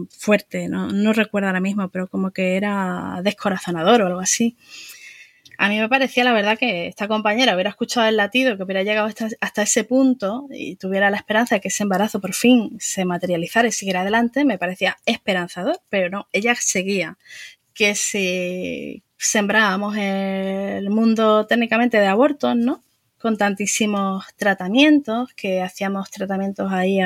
fuerte, 0.10 0.68
no, 0.68 0.88
no 0.88 1.14
recuerdo 1.14 1.48
ahora 1.48 1.60
mismo, 1.60 1.90
pero 1.90 2.08
como 2.08 2.32
que 2.32 2.56
era 2.58 3.22
descorazonador 3.24 4.02
o 4.02 4.08
algo 4.08 4.20
así. 4.20 4.58
A 5.62 5.68
mí 5.68 5.78
me 5.78 5.90
parecía 5.90 6.24
la 6.24 6.32
verdad 6.32 6.58
que 6.58 6.88
esta 6.88 7.10
compañera 7.10 7.54
hubiera 7.54 7.70
escuchado 7.70 8.08
el 8.08 8.16
latido, 8.16 8.56
que 8.56 8.64
hubiera 8.64 8.82
llegado 8.82 9.10
hasta, 9.42 9.62
ese 9.62 9.84
punto 9.84 10.48
y 10.52 10.78
tuviera 10.78 11.10
la 11.10 11.18
esperanza 11.18 11.56
de 11.56 11.62
que 11.62 11.68
ese 11.68 11.84
embarazo 11.84 12.22
por 12.22 12.34
fin 12.34 12.78
se 12.80 13.04
materializara 13.04 13.68
y 13.68 13.74
siguiera 13.74 14.00
adelante, 14.00 14.46
me 14.46 14.58
parecía 14.58 14.98
esperanzador, 15.06 15.82
pero 15.90 16.10
no, 16.10 16.28
ella 16.32 16.56
seguía 16.56 17.18
que 17.74 17.94
si 17.96 19.04
sembrábamos 19.18 19.98
el 19.98 20.90
mundo 20.90 21.46
técnicamente 21.46 22.00
de 22.00 22.08
abortos, 22.08 22.56
¿no? 22.56 22.82
Con 23.20 23.38
tantísimos 23.38 24.26
tratamientos, 24.36 25.34
que 25.34 25.62
hacíamos 25.62 26.10
tratamientos 26.10 26.72
ahí 26.72 27.00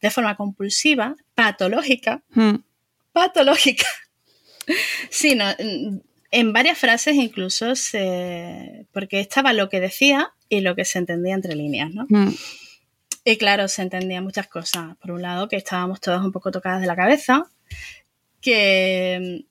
de 0.00 0.10
forma 0.10 0.36
compulsiva, 0.36 1.14
patológica, 1.34 2.22
hmm. 2.30 2.56
patológica. 3.12 3.86
Sí, 5.08 5.34
no, 5.34 5.46
en 6.30 6.52
varias 6.52 6.76
frases 6.76 7.14
incluso, 7.14 7.72
porque 8.92 9.20
estaba 9.20 9.54
lo 9.54 9.70
que 9.70 9.80
decía 9.80 10.32
y 10.50 10.60
lo 10.60 10.74
que 10.76 10.84
se 10.84 10.98
entendía 10.98 11.34
entre 11.34 11.54
líneas, 11.54 11.90
¿no? 11.92 12.06
Hmm. 12.08 12.34
Y 13.24 13.36
claro, 13.36 13.68
se 13.68 13.82
entendían 13.82 14.24
muchas 14.24 14.46
cosas. 14.46 14.96
Por 14.98 15.10
un 15.10 15.22
lado, 15.22 15.48
que 15.48 15.56
estábamos 15.56 16.00
todas 16.00 16.22
un 16.22 16.32
poco 16.32 16.50
tocadas 16.50 16.80
de 16.80 16.86
la 16.86 16.96
cabeza, 16.96 17.50
que 18.40 19.44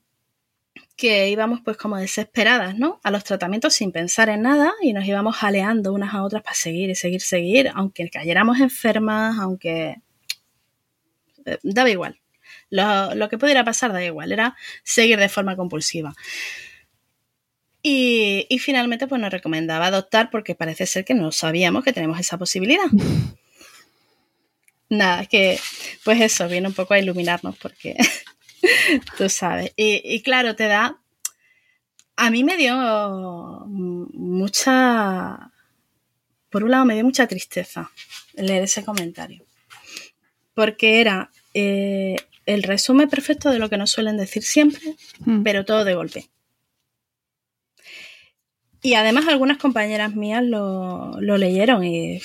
que 0.97 1.29
íbamos 1.29 1.61
pues 1.63 1.77
como 1.77 1.95
desesperadas, 1.95 2.77
¿no? 2.77 2.99
A 3.03 3.11
los 3.11 3.23
tratamientos 3.23 3.75
sin 3.75 3.91
pensar 3.91 4.29
en 4.29 4.41
nada 4.41 4.73
y 4.81 4.93
nos 4.93 5.05
íbamos 5.05 5.35
jaleando 5.35 5.93
unas 5.93 6.13
a 6.15 6.23
otras 6.23 6.41
para 6.41 6.55
seguir 6.55 6.89
y 6.89 6.95
seguir, 6.95 7.21
seguir, 7.21 7.71
aunque 7.75 8.09
cayéramos 8.09 8.59
enfermas, 8.59 9.37
aunque... 9.39 9.97
Eh, 11.45 11.59
daba 11.61 11.89
igual. 11.91 12.19
Lo, 12.71 13.13
lo 13.13 13.29
que 13.29 13.37
pudiera 13.37 13.63
pasar 13.63 13.91
daba 13.91 14.03
igual, 14.03 14.31
era 14.31 14.57
seguir 14.83 15.19
de 15.19 15.29
forma 15.29 15.55
compulsiva. 15.55 16.15
Y, 17.83 18.47
y, 18.49 18.57
finalmente 18.59 19.07
pues 19.07 19.21
nos 19.21 19.31
recomendaba 19.31 19.85
adoptar 19.85 20.29
porque 20.31 20.55
parece 20.55 20.87
ser 20.87 21.05
que 21.05 21.13
no 21.13 21.31
sabíamos 21.31 21.83
que 21.83 21.93
tenemos 21.93 22.19
esa 22.19 22.39
posibilidad. 22.39 22.87
Nada, 24.89 25.25
que 25.27 25.59
pues 26.03 26.19
eso 26.21 26.47
viene 26.47 26.67
un 26.67 26.73
poco 26.73 26.95
a 26.95 26.99
iluminarnos 26.99 27.55
porque 27.57 27.95
tú 29.17 29.29
sabes. 29.29 29.73
Y, 29.75 30.01
y, 30.03 30.21
claro, 30.21 30.55
te 30.55 30.67
da... 30.67 30.99
A 32.15 32.31
mí 32.31 32.43
me 32.43 32.57
dio 32.57 33.65
mucha... 33.67 35.51
Por 36.49 36.63
un 36.63 36.71
lado 36.71 36.85
me 36.85 36.95
dio 36.95 37.03
mucha 37.03 37.27
tristeza 37.27 37.91
leer 38.33 38.63
ese 38.63 38.83
comentario. 38.83 39.45
Porque 40.53 41.01
era 41.01 41.29
eh, 41.53 42.15
el 42.45 42.63
resumen 42.63 43.09
perfecto 43.09 43.51
de 43.51 43.59
lo 43.59 43.69
que 43.69 43.77
nos 43.77 43.91
suelen 43.91 44.17
decir 44.17 44.43
siempre, 44.43 44.95
mm. 45.19 45.43
pero 45.43 45.65
todo 45.65 45.85
de 45.85 45.93
golpe. 45.93 46.29
Y 48.81 48.93
además 48.93 49.27
algunas 49.27 49.57
compañeras 49.57 50.15
mías 50.15 50.43
lo, 50.43 51.19
lo 51.19 51.37
leyeron 51.37 51.83
y, 51.83 52.21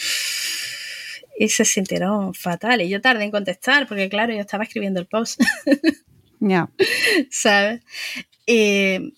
y, 1.38 1.48
se 1.48 1.64
sintieron 1.64 2.34
fatal. 2.34 2.82
Y 2.82 2.88
yo 2.88 3.00
tardé 3.00 3.24
en 3.24 3.30
contestar 3.30 3.88
porque, 3.88 4.08
claro, 4.08 4.32
yo 4.32 4.40
estaba 4.40 4.64
escribiendo 4.64 5.00
el 5.00 5.06
post. 5.06 5.40
Ya. 6.42 6.68
¿Sabes? 7.30 7.82
Y 8.46 9.14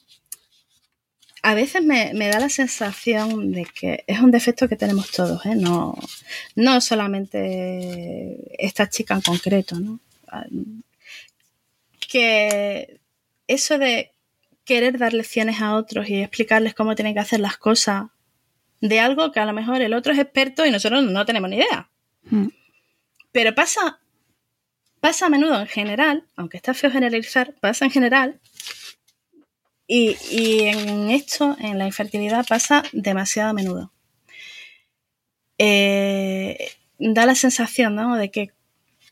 a 1.42 1.54
veces 1.54 1.82
me, 1.82 2.12
me, 2.12 2.28
da 2.28 2.38
la 2.38 2.50
sensación 2.50 3.50
de 3.50 3.64
que 3.64 4.04
es 4.06 4.20
un 4.20 4.30
defecto 4.30 4.68
que 4.68 4.76
tenemos 4.76 5.10
todos, 5.10 5.44
¿eh? 5.46 5.54
no, 5.54 5.94
no 6.54 6.80
solamente 6.82 8.36
esta 8.58 8.90
chica 8.90 9.14
en 9.14 9.22
concreto, 9.22 9.80
¿no? 9.80 10.00
Que 12.08 13.00
eso 13.46 13.78
de 13.78 14.12
querer 14.64 14.98
dar 14.98 15.14
lecciones 15.14 15.62
a 15.62 15.76
otros 15.76 16.08
y 16.08 16.20
explicarles 16.20 16.74
cómo 16.74 16.94
tienen 16.94 17.14
que 17.14 17.20
hacer 17.20 17.40
las 17.40 17.56
cosas 17.56 18.04
de 18.80 19.00
algo 19.00 19.32
que 19.32 19.40
a 19.40 19.46
lo 19.46 19.54
mejor 19.54 19.80
el 19.80 19.94
otro 19.94 20.12
es 20.12 20.18
experto 20.18 20.66
y 20.66 20.70
nosotros 20.70 21.02
no 21.04 21.24
tenemos 21.24 21.48
ni 21.48 21.56
idea. 21.56 21.88
Mm. 22.24 22.48
Pero 23.32 23.54
pasa, 23.54 24.00
pasa 25.04 25.26
a 25.26 25.28
menudo 25.28 25.60
en 25.60 25.66
general, 25.66 26.24
aunque 26.34 26.56
está 26.56 26.72
feo 26.72 26.90
generalizar, 26.90 27.54
pasa 27.60 27.84
en 27.84 27.90
general. 27.90 28.40
Y, 29.86 30.16
en 30.62 31.10
esto, 31.10 31.58
en 31.60 31.78
la 31.78 31.84
infertilidad, 31.84 32.46
pasa 32.48 32.82
demasiado 32.94 33.50
a 33.50 33.52
menudo. 33.52 33.92
Eh, 35.58 36.56
da 36.98 37.26
la 37.26 37.34
sensación 37.34 37.96
¿no? 37.96 38.16
de 38.16 38.30
que 38.30 38.52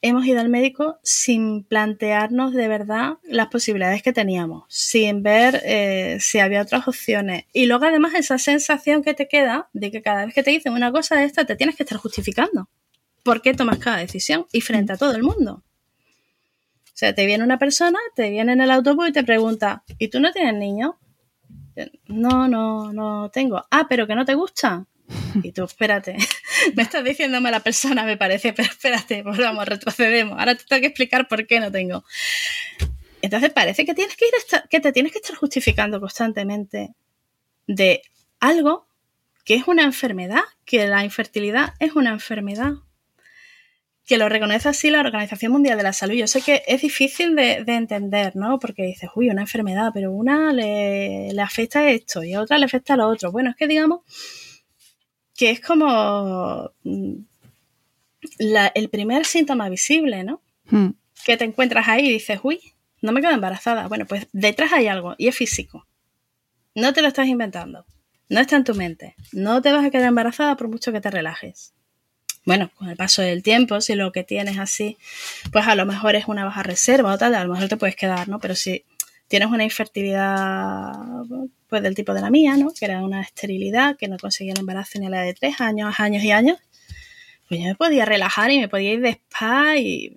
hemos 0.01 0.25
ido 0.25 0.41
al 0.41 0.49
médico 0.49 0.99
sin 1.03 1.63
plantearnos 1.63 2.55
de 2.55 2.69
verdad 2.69 3.19
las 3.25 3.49
posibilidades 3.49 4.03
que 4.03 4.15
teníamos, 4.15 4.65
sin 4.69 5.23
ver 5.23 5.61
eh, 5.63 6.17
si 6.21 6.39
había 6.39 6.63
otras 6.63 6.89
opciones. 6.89 7.45
Y 7.53 7.67
luego 7.67 7.85
además 7.85 8.15
esa 8.15 8.39
sensación 8.39 9.03
que 9.03 9.13
te 9.13 9.29
queda 9.29 9.69
de 9.75 9.91
que 9.91 10.01
cada 10.01 10.25
vez 10.25 10.35
que 10.35 10.43
te 10.43 10.53
dicen 10.53 10.73
una 10.73 10.91
cosa 10.91 11.17
de 11.17 11.25
esta 11.27 11.45
te 11.45 11.55
tienes 11.55 11.77
que 11.77 11.83
estar 11.83 11.99
justificando. 11.99 12.71
¿Por 13.23 13.43
qué 13.43 13.53
tomas 13.53 13.77
cada 13.77 13.99
decisión? 13.99 14.47
Y 14.53 14.63
frente 14.63 14.95
a 14.95 14.97
todo 14.97 15.15
el 15.15 15.23
mundo. 15.23 15.63
Sea, 17.03 17.17
te 17.17 17.27
viene 17.27 17.43
una 17.43 17.59
persona, 17.59 17.99
te 18.15 18.31
viene 18.31 18.53
en 18.53 18.61
el 18.61 18.71
autobús 18.71 19.09
y 19.09 19.13
te 19.13 19.25
pregunta, 19.25 19.83
¿y 19.99 20.07
tú 20.07 20.21
no 20.21 20.31
tienes 20.31 20.55
niños? 20.55 20.95
No, 22.07 22.47
no, 22.47 22.93
no 22.93 23.29
tengo. 23.33 23.65
Ah, 23.73 23.87
pero 23.89 24.07
que 24.07 24.15
no 24.15 24.25
te 24.25 24.37
gusta. 24.37 24.87
Y 25.43 25.51
tú, 25.51 25.65
espérate, 25.65 26.17
me 26.77 26.85
estás 26.85 27.03
diciendo 27.03 27.41
mala 27.41 27.59
persona, 27.59 28.05
me 28.05 28.17
parece, 28.17 28.53
pero 28.53 28.69
espérate, 28.69 29.25
pues 29.25 29.37
vamos, 29.37 29.67
retrocedemos. 29.67 30.39
Ahora 30.39 30.55
te 30.55 30.63
tengo 30.63 30.79
que 30.79 30.87
explicar 30.87 31.27
por 31.27 31.45
qué 31.45 31.59
no 31.59 31.73
tengo. 31.73 32.05
Entonces 33.21 33.51
parece 33.51 33.85
que 33.85 33.95
tienes 33.95 34.17
que 34.17 34.27
ir 34.27 34.35
que 34.71 34.79
te 34.79 34.93
tienes 34.93 35.11
que 35.11 35.19
estar 35.19 35.35
justificando 35.35 35.99
constantemente 35.99 36.95
de 37.67 38.03
algo 38.39 38.87
que 39.45 39.57
es 39.57 39.67
una 39.67 39.83
enfermedad, 39.83 40.45
que 40.65 40.87
la 40.87 41.03
infertilidad 41.03 41.75
es 41.81 41.97
una 41.97 42.11
enfermedad. 42.11 42.75
Que 44.07 44.19
lo 44.19 44.29
reconoce 44.29 44.69
así 44.69 44.91
la 44.91 45.01
Organización 45.01 45.53
Mundial 45.53 45.77
de 45.77 45.85
la 45.85 45.93
Salud. 45.93 46.15
Yo 46.15 46.27
sé 46.27 46.43
que 46.43 46.63
es 46.67 46.83
difícil 46.83 47.37
de, 47.37 47.63
de 47.65 47.75
entender, 47.75 48.35
¿no? 48.35 48.59
Porque 48.59 48.83
dices, 48.83 49.11
uy, 49.15 49.31
una 49.31 49.43
enfermedad, 49.43 49.91
pero 49.95 50.11
una 50.11 50.53
le, 50.53 51.33
le 51.33 51.43
afecta 51.43 51.89
esto 51.89 52.25
y 52.25 52.35
a 52.35 52.41
otra 52.41 52.59
le 52.59 52.65
afecta 52.65 52.95
a 52.95 52.97
lo 52.97 53.09
otro. 53.09 53.31
Bueno, 53.31 53.51
es 53.51 53.57
que 53.57 53.69
digamos 53.69 54.01
que 55.37 55.51
es 55.51 55.61
como 55.61 56.71
mm, 56.85 57.15
la, 58.39 58.67
el 58.75 58.89
primer 58.91 59.25
síntoma 59.25 59.69
visible, 59.69 60.25
¿no? 60.25 60.43
Hmm. 60.71 60.91
Que 61.25 61.37
te 61.37 61.45
encuentras 61.45 61.89
ahí 61.89 62.07
y 62.07 62.13
dices, 62.13 62.41
uy, 62.43 62.61
no 63.01 63.13
me 63.13 63.21
quedo 63.21 63.33
embarazada. 63.33 63.89
Bueno, 63.89 64.07
pues 64.07 64.29
detrás 64.33 64.73
hay 64.73 64.87
algo 64.87 65.15
y 65.19 65.29
es 65.29 65.37
físico. 65.37 65.87
No 66.75 66.93
te 66.93 67.03
lo 67.03 67.09
estás 67.09 67.27
inventando. 67.27 67.85
No 68.29 68.41
está 68.41 68.57
en 68.57 68.65
tu 68.65 68.75
mente. 68.75 69.15
No 69.33 69.61
te 69.61 69.73
vas 69.73 69.85
a 69.85 69.91
quedar 69.91 70.09
embarazada 70.09 70.57
por 70.57 70.69
mucho 70.69 70.93
que 70.93 71.01
te 71.01 71.11
relajes. 71.11 71.75
Bueno, 72.45 72.71
con 72.75 72.89
el 72.89 72.97
paso 72.97 73.23
del 73.23 73.43
tiempo, 73.43 73.81
si 73.81 73.95
lo 73.95 74.11
que 74.11 74.25
tienes 74.25 74.59
así, 74.59 74.97
pues 75.53 75.67
a 75.67 75.75
lo 75.77 75.87
mejor 75.87 76.17
es 76.17 76.27
una 76.27 76.45
baja 76.45 76.63
reserva 76.63 77.13
o 77.15 77.19
tal, 77.19 77.35
a 77.35 77.45
lo 77.45 77.53
mejor 77.53 77.69
te 77.69 77.77
puedes 77.77 77.95
quedar, 77.95 78.29
¿no? 78.29 78.41
Pero 78.41 78.55
si 78.57 78.85
tienes 79.29 79.49
una 79.49 79.65
infertilidad 79.65 80.93
pues 81.69 81.83
del 81.83 81.95
tipo 81.95 82.13
de 82.13 82.21
la 82.21 82.31
mía, 82.31 82.57
¿no? 82.57 82.73
Que 82.79 82.85
era 82.85 83.03
una 83.03 83.23
esterilidad, 83.23 83.97
que 83.97 84.09
no 84.09 84.19
conseguía 84.19 84.53
el 84.53 84.61
embarazo 84.61 84.99
ni 84.99 85.07
a 85.07 85.11
la 85.11 85.23
de 85.23 85.35
tres 85.35 85.61
años, 85.61 85.95
años 85.99 86.23
y 86.23 86.33
años, 86.33 86.59
pues 87.53 87.61
yo 87.61 87.69
me 87.69 87.75
podía 87.75 88.07
relajar 88.07 88.51
y 88.51 88.61
me 88.61 88.69
podía 88.69 88.95
ir 88.95 89.03
de 89.03 89.11
spa 89.11 89.77
y 89.77 90.11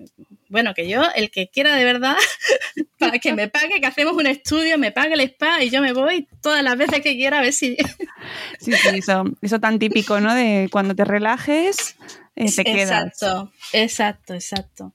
bueno, 0.47 0.73
que 0.73 0.87
yo, 0.87 1.03
el 1.15 1.31
que 1.31 1.49
quiera 1.49 1.75
de 1.75 1.83
verdad, 1.83 2.15
para 2.97 3.19
que 3.19 3.33
me 3.33 3.49
pague, 3.49 3.81
que 3.81 3.85
hacemos 3.85 4.13
un 4.13 4.25
estudio, 4.25 4.77
me 4.77 4.93
pague 4.93 5.15
el 5.15 5.19
spa 5.19 5.61
y 5.61 5.69
yo 5.69 5.81
me 5.81 5.91
voy 5.91 6.29
todas 6.41 6.63
las 6.63 6.77
veces 6.77 7.01
que 7.01 7.17
quiera 7.17 7.39
a 7.39 7.41
ver 7.41 7.51
si... 7.51 7.75
Sí, 8.59 8.71
sí, 8.71 8.87
eso, 8.93 9.25
eso 9.41 9.59
tan 9.59 9.77
típico, 9.79 10.21
¿no? 10.21 10.33
De 10.33 10.69
cuando 10.71 10.95
te 10.95 11.03
relajes, 11.03 11.97
eh, 12.37 12.49
te 12.49 12.63
quedas. 12.63 13.05
Exacto, 13.05 13.51
exacto, 13.73 14.33
exacto. 14.33 14.93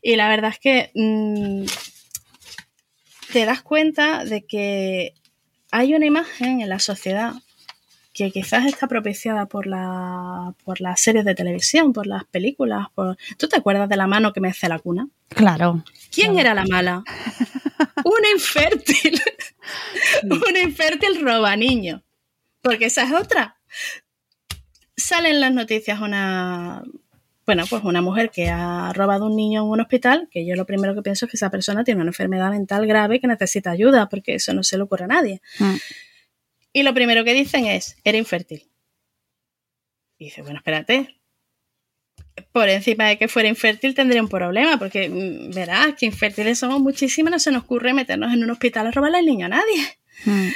Y 0.00 0.14
la 0.14 0.28
verdad 0.28 0.52
es 0.52 0.60
que 0.60 0.90
mmm, 0.94 1.64
te 3.32 3.44
das 3.44 3.62
cuenta 3.62 4.24
de 4.24 4.46
que 4.46 5.14
hay 5.72 5.94
una 5.94 6.06
imagen 6.06 6.60
en 6.60 6.68
la 6.68 6.78
sociedad 6.78 7.34
que 8.20 8.30
quizás 8.30 8.66
está 8.66 8.86
propiciada 8.86 9.46
por, 9.46 9.66
la, 9.66 10.54
por 10.64 10.80
las 10.82 11.00
series 11.00 11.24
de 11.24 11.34
televisión, 11.34 11.94
por 11.94 12.06
las 12.06 12.24
películas. 12.24 12.88
Por... 12.94 13.16
¿Tú 13.38 13.48
te 13.48 13.56
acuerdas 13.56 13.88
de 13.88 13.96
la 13.96 14.06
mano 14.06 14.32
que 14.32 14.40
me 14.40 14.48
hace 14.48 14.68
la 14.68 14.78
cuna? 14.78 15.08
Claro. 15.28 15.82
¿Quién 16.12 16.38
era 16.38 16.52
la 16.52 16.66
mala? 16.66 17.02
una 18.04 18.30
infértil. 18.34 19.18
una 20.24 20.60
infértil 20.60 21.22
roba 21.22 21.56
niño. 21.56 22.02
Porque 22.60 22.86
esa 22.86 23.04
es 23.04 23.12
otra. 23.12 23.56
Sale 24.96 25.30
en 25.30 25.40
las 25.40 25.52
noticias 25.52 25.98
una, 26.00 26.82
bueno, 27.46 27.64
pues 27.70 27.82
una 27.84 28.02
mujer 28.02 28.30
que 28.30 28.50
ha 28.50 28.92
robado 28.92 29.26
un 29.26 29.36
niño 29.36 29.62
en 29.62 29.68
un 29.68 29.80
hospital, 29.80 30.28
que 30.30 30.44
yo 30.44 30.56
lo 30.56 30.66
primero 30.66 30.94
que 30.94 31.00
pienso 31.00 31.24
es 31.24 31.30
que 31.30 31.38
esa 31.38 31.50
persona 31.50 31.84
tiene 31.84 32.02
una 32.02 32.10
enfermedad 32.10 32.50
mental 32.50 32.86
grave 32.86 33.18
que 33.18 33.26
necesita 33.26 33.70
ayuda, 33.70 34.10
porque 34.10 34.34
eso 34.34 34.52
no 34.52 34.62
se 34.62 34.76
le 34.76 34.82
ocurre 34.82 35.04
a 35.04 35.08
nadie. 35.08 35.40
Mm. 35.58 35.76
Y 36.72 36.82
lo 36.82 36.94
primero 36.94 37.24
que 37.24 37.34
dicen 37.34 37.66
es, 37.66 37.96
era 38.04 38.18
infértil. 38.18 38.68
Y 40.18 40.26
dice, 40.26 40.42
bueno, 40.42 40.58
espérate. 40.58 41.16
Por 42.52 42.68
encima 42.68 43.08
de 43.08 43.18
que 43.18 43.28
fuera 43.28 43.48
infértil 43.48 43.94
tendría 43.94 44.22
un 44.22 44.28
problema, 44.28 44.78
porque 44.78 45.08
mm, 45.08 45.50
verás 45.50 45.94
que 45.94 46.06
infértiles 46.06 46.58
somos 46.58 46.80
muchísimas, 46.80 47.30
no 47.30 47.38
se 47.38 47.50
nos 47.50 47.64
ocurre 47.64 47.92
meternos 47.92 48.32
en 48.32 48.44
un 48.44 48.50
hospital 48.50 48.86
a 48.86 48.90
robarle 48.90 49.18
al 49.18 49.26
niño 49.26 49.46
a 49.46 49.50
nadie. 49.50 49.98
Mm. 50.24 50.48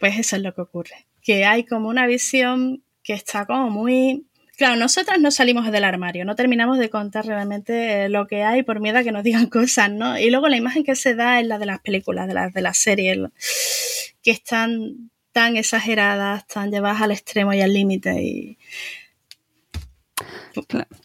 Pues 0.00 0.18
eso 0.18 0.36
es 0.36 0.42
lo 0.42 0.54
que 0.54 0.62
ocurre, 0.62 1.06
que 1.22 1.44
hay 1.44 1.64
como 1.64 1.88
una 1.88 2.06
visión 2.06 2.82
que 3.02 3.12
está 3.12 3.46
como 3.46 3.70
muy 3.70 4.26
Claro, 4.62 4.76
nosotras 4.76 5.18
no 5.18 5.32
salimos 5.32 5.68
del 5.72 5.82
armario, 5.82 6.24
no 6.24 6.36
terminamos 6.36 6.78
de 6.78 6.88
contar 6.88 7.26
realmente 7.26 8.08
lo 8.08 8.28
que 8.28 8.44
hay 8.44 8.62
por 8.62 8.78
miedo 8.78 8.98
a 8.98 9.02
que 9.02 9.10
nos 9.10 9.24
digan 9.24 9.46
cosas, 9.50 9.90
¿no? 9.90 10.16
Y 10.16 10.30
luego 10.30 10.48
la 10.48 10.56
imagen 10.56 10.84
que 10.84 10.94
se 10.94 11.16
da 11.16 11.40
es 11.40 11.48
la 11.48 11.58
de 11.58 11.66
las 11.66 11.80
películas, 11.80 12.28
de 12.28 12.34
las 12.34 12.54
de 12.54 12.62
las 12.62 12.78
series, 12.78 13.18
que 14.22 14.30
están 14.30 15.10
tan 15.32 15.56
exageradas, 15.56 16.46
tan 16.46 16.70
llevadas 16.70 17.02
al 17.02 17.10
extremo 17.10 17.52
y 17.52 17.60
al 17.60 17.72
límite. 17.72 18.22
Y... 18.22 18.58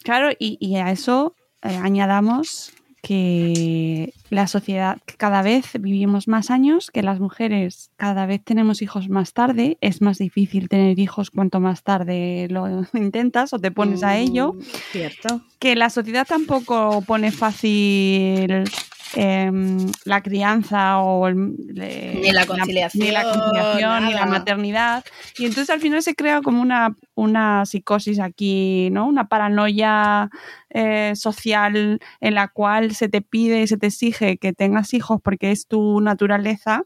Claro, 0.04 0.30
y, 0.38 0.60
y 0.62 0.76
a 0.76 0.92
eso 0.92 1.36
eh, 1.64 1.80
añadamos 1.82 2.74
que 3.02 4.14
la 4.30 4.48
sociedad 4.48 4.98
cada 5.18 5.42
vez 5.42 5.72
vivimos 5.80 6.28
más 6.28 6.52
años, 6.52 6.92
que 6.92 7.04
las 7.04 7.20
mujeres 7.20 7.92
cada 7.96 8.26
vez 8.26 8.44
tenemos 8.44 8.82
hijos 8.82 9.10
más 9.10 9.34
tarde, 9.34 9.78
es 9.82 10.02
más 10.02 10.18
difícil 10.18 10.70
tener 10.70 11.00
hijos 11.00 11.32
cuanto 11.32 11.60
más 11.60 11.84
tarde 11.84 12.48
lo 12.50 12.86
intentas 12.94 13.54
o 13.54 13.60
te 13.60 13.72
pones 13.72 14.04
a 14.04 14.18
ello. 14.18 14.54
Mm, 14.54 14.62
cierto. 14.92 15.42
Que 15.60 15.76
la 15.76 15.90
sociedad 15.90 16.28
tampoco 16.28 17.02
pone 17.02 17.32
fácil 17.32 18.66
em, 19.16 19.78
la 20.06 20.22
crianza 20.22 21.00
o 21.00 21.30
ni 21.32 22.32
la 22.32 22.46
conciliación, 22.46 23.06
ni 23.06 23.12
la, 23.12 23.24
conciliación 23.24 24.06
ni 24.06 24.14
la 24.14 24.26
maternidad. 24.26 25.06
Y 25.38 25.46
entonces 25.46 25.70
al 25.70 25.80
final 25.80 26.02
se 26.02 26.16
crea 26.16 26.42
como 26.42 26.62
una, 26.62 26.96
una 27.16 27.66
psicosis 27.66 28.20
aquí, 28.20 28.90
¿no? 28.92 29.08
Una 29.08 29.28
paranoia 29.28 30.30
eh, 30.70 31.14
social 31.16 32.00
en 32.20 32.36
la 32.36 32.48
cual 32.50 32.94
se 32.94 33.10
te 33.10 33.22
pide 33.22 33.62
y 33.62 33.68
se 33.68 33.78
te 33.78 33.88
exige 33.88 34.38
que 34.38 34.54
tengas 34.54 34.94
hijos 34.94 35.20
porque 35.24 35.52
es 35.52 35.68
tu 35.68 36.02
naturaleza. 36.02 36.84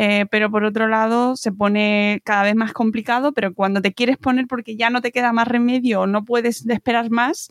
Eh, 0.00 0.26
pero 0.30 0.48
por 0.48 0.62
otro 0.62 0.86
lado 0.86 1.34
se 1.34 1.50
pone 1.50 2.20
cada 2.24 2.44
vez 2.44 2.54
más 2.54 2.72
complicado, 2.72 3.32
pero 3.32 3.52
cuando 3.52 3.82
te 3.82 3.92
quieres 3.92 4.16
poner 4.16 4.46
porque 4.46 4.76
ya 4.76 4.90
no 4.90 5.00
te 5.00 5.10
queda 5.10 5.32
más 5.32 5.48
remedio 5.48 6.06
no 6.06 6.24
puedes 6.24 6.64
esperar 6.66 7.10
más, 7.10 7.50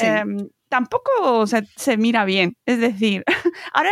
em, 0.00 0.48
tampoco 0.72 1.44
se, 1.46 1.96
mira 1.98 2.24
bien. 2.24 2.56
Es 2.64 2.78
decir, 2.78 3.24
ahora 3.74 3.90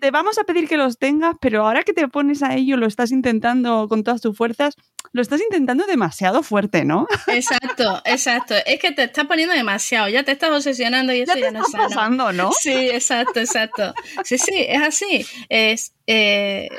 te 0.00 0.10
vamos 0.10 0.40
a 0.40 0.44
pedir 0.44 0.66
que 0.66 0.76
los 0.76 0.98
tengas, 0.98 1.36
pero 1.40 1.64
ahora 1.64 1.84
que 1.84 1.92
te 1.92 2.08
pones 2.08 2.42
a 2.42 2.56
ello, 2.56 2.76
lo 2.76 2.88
estás 2.88 3.12
intentando 3.12 3.86
con 3.88 4.02
todas 4.02 4.20
tus 4.20 4.36
fuerzas, 4.36 4.74
lo 5.12 5.22
estás 5.22 5.40
intentando 5.40 5.86
demasiado 5.86 6.42
fuerte, 6.42 6.84
¿no? 6.84 7.06
Exacto, 7.28 8.02
exacto. 8.04 8.56
Es 8.66 8.80
que 8.80 8.90
te 8.90 9.04
estás 9.04 9.26
poniendo 9.26 9.54
demasiado, 9.54 10.08
ya 10.08 10.24
te 10.24 10.32
estás 10.32 10.50
obsesionando 10.50 11.12
y 11.12 11.20
eso 11.20 11.38
ya, 11.38 11.52
no 11.52 11.64
está 11.64 11.78
pasando, 11.78 12.32
¿no? 12.32 12.50
Sí, 12.60 12.72
exacto, 12.72 13.38
exacto. 13.38 13.94
Sí, 14.24 14.36
sí, 14.36 14.66
es 14.68 14.82
así. 14.82 15.24
Es, 15.48 15.94
eh, 16.08 16.70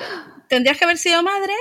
tendrías 0.49 0.77
que 0.77 0.83
haber 0.83 0.97
sido 0.97 1.23
madre. 1.23 1.53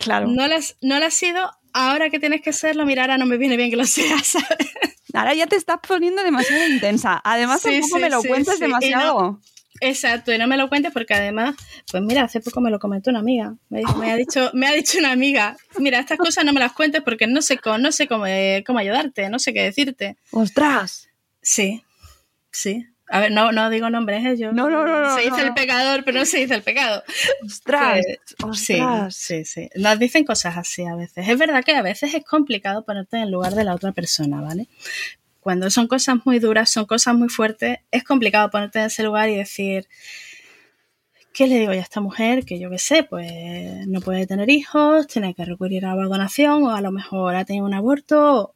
Claro. 0.00 0.26
No 0.26 0.48
las, 0.48 0.76
no 0.80 0.98
lo 0.98 1.06
has 1.06 1.14
sido. 1.14 1.52
Ahora 1.72 2.10
que 2.10 2.18
tienes 2.18 2.42
que 2.42 2.52
serlo, 2.52 2.84
mira, 2.84 3.02
ahora 3.02 3.16
no 3.16 3.26
me 3.26 3.36
viene 3.36 3.56
bien 3.56 3.70
que 3.70 3.76
lo 3.76 3.86
seas, 3.86 4.26
¿sabes? 4.26 4.72
Ahora 5.12 5.34
ya 5.34 5.46
te 5.46 5.56
estás 5.56 5.78
poniendo 5.86 6.22
demasiado 6.22 6.66
intensa. 6.66 7.20
Además, 7.24 7.62
tampoco 7.62 7.98
me 7.98 8.10
lo 8.10 8.22
cuentes 8.22 8.58
demasiado. 8.58 9.40
exacto, 9.80 10.32
y 10.32 10.38
no 10.38 10.46
me 10.46 10.56
lo 10.56 10.68
cuentes 10.68 10.92
porque 10.92 11.14
además, 11.14 11.54
pues 11.90 12.02
mira, 12.02 12.22
hace 12.22 12.40
poco 12.40 12.60
me 12.60 12.70
lo 12.70 12.78
comentó 12.78 13.10
una 13.10 13.20
amiga. 13.20 13.54
Me, 13.68 13.82
ha, 14.10 14.16
dicho, 14.16 14.50
me 14.54 14.66
ha 14.66 14.72
dicho 14.72 14.98
una 14.98 15.12
amiga, 15.12 15.56
mira, 15.78 15.98
estas 16.00 16.18
cosas 16.18 16.44
no 16.44 16.52
me 16.52 16.60
las 16.60 16.72
cuentes 16.72 17.02
porque 17.02 17.26
no 17.26 17.42
sé, 17.42 17.58
no 17.80 17.92
sé 17.92 18.06
cómo, 18.06 18.26
eh, 18.26 18.64
cómo 18.66 18.78
ayudarte, 18.78 19.28
no 19.28 19.38
sé 19.38 19.52
qué 19.52 19.62
decirte. 19.62 20.16
¡Ostras! 20.30 21.08
Sí, 21.40 21.82
sí. 22.50 22.86
A 23.12 23.20
ver, 23.20 23.30
no, 23.30 23.52
no 23.52 23.68
digo 23.68 23.90
nombres, 23.90 24.24
¿eh? 24.24 24.38
yo. 24.38 24.52
No, 24.52 24.70
no, 24.70 24.86
no. 24.86 25.14
Se 25.14 25.20
dice 25.20 25.42
el 25.42 25.52
pecador, 25.52 26.02
pero 26.02 26.20
no 26.20 26.24
se 26.24 26.38
dice 26.38 26.54
el 26.54 26.62
pecado. 26.62 27.02
¡Ostras! 27.44 28.00
Sí, 28.54 28.80
sí, 29.10 29.44
sí. 29.44 29.68
Nos 29.74 29.98
dicen 29.98 30.24
cosas 30.24 30.56
así 30.56 30.82
a 30.84 30.94
veces. 30.94 31.28
Es 31.28 31.36
verdad 31.38 31.62
que 31.62 31.72
a 31.72 31.82
veces 31.82 32.14
es 32.14 32.24
complicado 32.24 32.86
ponerte 32.86 33.18
en 33.18 33.24
el 33.24 33.30
lugar 33.30 33.54
de 33.54 33.64
la 33.64 33.74
otra 33.74 33.92
persona, 33.92 34.40
¿vale? 34.40 34.66
Cuando 35.40 35.68
son 35.68 35.88
cosas 35.88 36.24
muy 36.24 36.38
duras, 36.38 36.70
son 36.70 36.86
cosas 36.86 37.14
muy 37.14 37.28
fuertes, 37.28 37.80
es 37.90 38.02
complicado 38.02 38.48
ponerte 38.48 38.78
en 38.78 38.86
ese 38.86 39.02
lugar 39.02 39.28
y 39.28 39.36
decir. 39.36 39.88
¿Qué 41.34 41.46
le 41.46 41.58
digo 41.58 41.74
yo 41.74 41.80
a 41.80 41.82
esta 41.82 42.00
mujer? 42.00 42.46
Que 42.46 42.58
yo 42.58 42.70
qué 42.70 42.78
sé, 42.78 43.02
pues 43.04 43.86
no 43.88 44.00
puede 44.00 44.26
tener 44.26 44.48
hijos, 44.48 45.06
tiene 45.06 45.34
que 45.34 45.44
recurrir 45.44 45.84
a 45.84 45.94
la 45.94 46.04
donación, 46.04 46.64
o 46.64 46.74
a 46.74 46.80
lo 46.80 46.92
mejor 46.92 47.36
ha 47.36 47.44
tenido 47.44 47.66
un 47.66 47.74
aborto, 47.74 48.54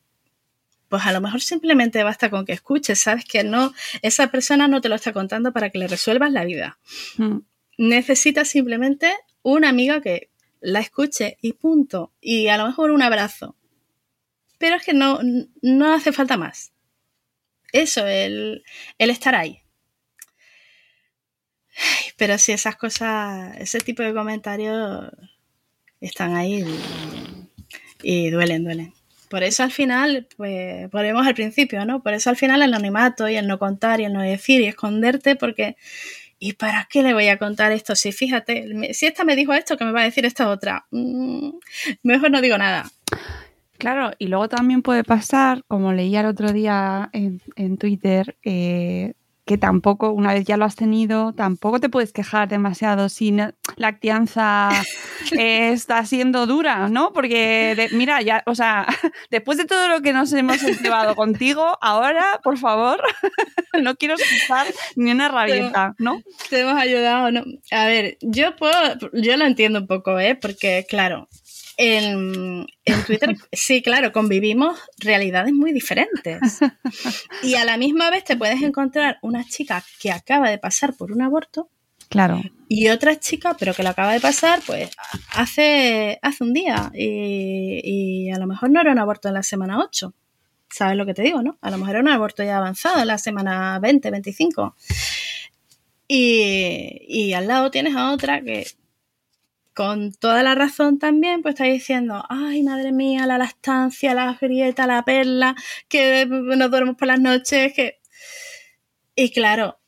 pues 0.89 1.05
a 1.07 1.12
lo 1.12 1.20
mejor 1.20 1.41
simplemente 1.41 2.03
basta 2.03 2.30
con 2.30 2.45
que 2.45 2.53
escuches, 2.53 3.01
sabes 3.01 3.24
que 3.24 3.45
no, 3.45 3.72
esa 4.03 4.30
persona 4.30 4.68
no 4.68 4.80
te 4.80 4.89
lo 4.89 4.95
está 4.95 5.12
contando 5.12 5.53
para 5.53 5.70
que 5.70 5.78
le 5.78 5.89
resuelvas 5.89 6.32
la 6.32 6.45
vida. 6.45 6.78
Mm. 7.18 7.39
Necesitas 7.78 8.49
simplemente 8.49 9.12
una 9.43 9.68
amiga 9.68 10.01
que 10.01 10.30
la 10.61 10.80
escuche 10.80 11.39
y 11.41 11.53
punto. 11.53 12.12
Y 12.20 12.49
a 12.49 12.57
lo 12.57 12.66
mejor 12.66 12.91
un 12.91 13.03
abrazo. 13.03 13.57
Pero 14.59 14.76
es 14.76 14.84
que 14.84 14.95
no, 14.95 15.20
no 15.62 15.93
hace 15.93 16.12
falta 16.12 16.37
más. 16.37 16.72
Eso, 17.72 18.07
el, 18.07 18.64
el 18.99 19.11
estar 19.11 19.34
ahí. 19.34 19.62
Pero 22.16 22.39
si 22.39 22.53
esas 22.53 22.76
cosas, 22.76 23.55
ese 23.59 23.80
tipo 23.80 24.03
de 24.03 24.14
comentarios 24.14 25.11
están 26.01 26.34
ahí 26.34 26.64
y 28.03 28.30
duelen, 28.30 28.64
duelen. 28.64 28.95
Por 29.29 29.43
eso 29.43 29.62
al 29.62 29.72
final, 29.72 30.29
pues 30.37 30.91
volvemos 30.91 31.27
al 31.27 31.35
principio, 31.35 31.85
¿no? 31.85 32.03
Por 32.03 32.14
eso 32.14 32.31
al 32.31 32.37
final 32.37 32.62
el 32.62 32.72
anonimato 32.72 33.29
y 33.29 33.37
el 33.37 33.47
no 33.47 33.59
contar 33.59 34.01
y 34.01 34.05
el 34.05 34.12
no 34.12 34.22
decir 34.22 34.61
y 34.61 34.66
esconderte 34.66 35.37
porque 35.37 35.77
¿y 36.39 36.53
para 36.53 36.87
qué 36.91 37.03
le 37.03 37.12
voy 37.12 37.29
a 37.29 37.39
contar 37.39 37.72
esto? 37.72 37.97
Si 37.97 38.12
fíjate, 38.12 38.93
si 38.95 39.07
esta 39.07 39.24
me 39.24 39.37
dijo 39.37 39.53
esto, 39.53 39.77
que 39.77 39.85
me 39.85 39.93
va 39.93 40.03
a 40.03 40.05
decir 40.05 40.27
esta 40.27 40.49
otra? 40.49 40.87
Mm, 40.91 41.51
mejor 42.03 42.31
no 42.31 42.41
digo 42.41 42.59
nada. 42.59 42.91
Claro, 43.79 44.12
y 44.18 44.29
luego 44.29 44.49
también 44.49 44.83
puede 44.83 45.05
pasar, 45.05 45.62
como 45.68 45.93
leía 45.93 46.20
el 46.20 46.27
otro 46.27 46.53
día 46.53 47.11
en, 47.12 47.43
en 47.57 47.77
Twitter, 47.77 48.37
eh, 48.43 49.12
que 49.47 49.57
tampoco, 49.57 50.11
una 50.11 50.34
vez 50.34 50.44
ya 50.44 50.57
lo 50.57 50.64
has 50.64 50.74
tenido, 50.74 51.32
tampoco 51.32 51.78
te 51.78 51.88
puedes 51.88 52.12
quejar 52.12 52.49
demasiado 52.49 53.09
si 53.09 53.32
la 53.76 53.99
crianza 53.99 54.70
está 55.38 56.05
siendo 56.05 56.47
dura, 56.47 56.88
¿no? 56.88 57.12
Porque, 57.12 57.88
mira, 57.92 58.20
ya, 58.22 58.42
o 58.47 58.57
sea, 58.57 58.86
después 59.30 59.57
de 59.57 59.64
todo 59.64 59.88
lo 59.88 60.03
que 60.03 60.12
nos 60.12 60.32
hemos 60.32 60.61
llevado 60.82 61.14
contigo, 61.14 61.78
ahora, 61.80 62.40
por 62.42 62.59
favor, 62.59 63.01
no 63.80 63.94
quiero 63.94 64.14
escuchar 64.14 64.66
ni 64.97 65.12
una 65.12 65.28
rabieta, 65.28 65.94
¿no? 65.99 66.20
Te 66.51 66.61
hemos 66.61 66.74
ayudado, 66.74 67.30
¿no? 67.30 67.44
A 67.70 67.86
ver, 67.86 68.18
yo 68.22 68.57
puedo, 68.57 68.74
yo 69.12 69.36
lo 69.36 69.44
entiendo 69.44 69.78
un 69.78 69.86
poco, 69.86 70.18
¿eh? 70.18 70.34
Porque, 70.34 70.84
claro, 70.88 71.28
en, 71.77 72.66
Twitter, 73.07 73.37
sí, 73.53 73.83
claro, 73.83 74.12
convivimos 74.12 74.79
realidades 74.99 75.53
muy 75.53 75.72
diferentes. 75.72 76.61
Y 77.43 77.55
a 77.55 77.64
la 77.64 77.77
misma 77.77 78.11
vez 78.11 78.24
te 78.24 78.37
puedes 78.37 78.62
encontrar 78.62 79.18
una 79.22 79.45
chica 79.45 79.85
que 80.01 80.11
acaba 80.11 80.51
de 80.51 80.59
pasar 80.59 80.95
por 80.95 81.12
un 81.12 81.22
aborto. 81.22 81.68
Claro. 82.09 82.41
Y 82.68 82.89
otra 82.89 83.18
chica, 83.18 83.57
pero 83.59 83.74
que 83.74 83.83
lo 83.83 83.91
acaba 83.91 84.12
de 84.12 84.20
pasar, 84.20 84.61
pues, 84.66 84.91
hace, 85.35 86.18
hace 86.22 86.45
un 86.45 86.53
día. 86.53 86.91
Y, 86.95 87.81
y 87.83 88.31
a 88.31 88.39
lo 88.39 88.47
mejor 88.47 88.70
no 88.70 88.81
era 88.81 88.93
un 88.93 88.99
aborto 88.99 89.29
en 89.29 89.35
la 89.35 89.43
semana 89.43 89.79
8. 89.81 90.14
¿Sabes 90.70 90.97
lo 90.97 91.07
que 91.07 91.14
te 91.14 91.22
digo, 91.22 91.43
no? 91.43 91.59
A 91.61 91.70
lo 91.70 91.79
mejor 91.79 91.97
era 91.97 92.01
un 92.01 92.09
aborto 92.09 92.43
ya 92.43 92.57
avanzado 92.57 93.01
en 93.01 93.07
la 93.09 93.18
semana 93.18 93.79
20, 93.81 94.11
25. 94.11 94.74
Y, 96.09 97.03
y 97.09 97.33
al 97.35 97.49
lado 97.49 97.70
tienes 97.70 97.97
a 97.97 98.12
otra 98.12 98.41
que 98.41 98.66
con 99.77 100.14
toda 100.14 100.43
la 100.43 100.55
razón 100.55 100.99
también, 100.99 101.43
pues 101.43 101.53
está 101.53 101.64
diciendo, 101.64 102.24
ay, 102.31 102.62
madre 102.62 102.93
mía, 102.93 103.27
la 103.27 103.37
lactancia, 103.37 104.14
la 104.14 104.33
grieta, 104.41 104.87
la 104.87 105.05
perla, 105.05 105.55
que 105.87 106.24
nos 106.27 106.70
duermos 106.70 106.97
por 106.97 107.09
las 107.09 107.20
noches, 107.20 107.74
que... 107.74 108.01
Y 109.14 109.33
claro, 109.33 109.79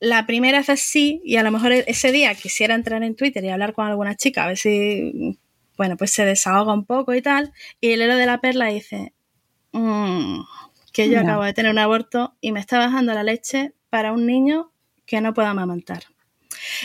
la 0.00 0.26
primera 0.26 0.58
es 0.58 0.68
así, 0.68 1.22
y 1.24 1.36
a 1.36 1.44
lo 1.44 1.52
mejor 1.52 1.70
ese 1.70 2.10
día 2.10 2.34
quisiera 2.34 2.74
entrar 2.74 3.04
en 3.04 3.14
Twitter 3.14 3.44
y 3.44 3.50
hablar 3.50 3.72
con 3.72 3.86
alguna 3.86 4.16
chica, 4.16 4.42
a 4.42 4.48
ver 4.48 4.56
si, 4.56 5.38
bueno, 5.76 5.96
pues 5.96 6.10
se 6.10 6.24
desahoga 6.24 6.74
un 6.74 6.84
poco 6.84 7.14
y 7.14 7.22
tal, 7.22 7.52
y 7.80 7.92
el 7.92 8.02
héroe 8.02 8.16
de 8.16 8.26
la 8.26 8.40
perla 8.40 8.66
dice, 8.66 9.14
mm, 9.70 10.40
que 10.92 11.08
yo 11.08 11.20
acabo 11.20 11.44
de 11.44 11.52
tener 11.52 11.70
un 11.70 11.78
aborto 11.78 12.36
y 12.40 12.50
me 12.50 12.58
está 12.58 12.78
bajando 12.78 13.14
la 13.14 13.22
leche 13.22 13.74
para 13.90 14.12
un 14.12 14.26
niño 14.26 14.72
que 15.06 15.20
no 15.20 15.34
pueda 15.34 15.50
amamantar. 15.50 16.02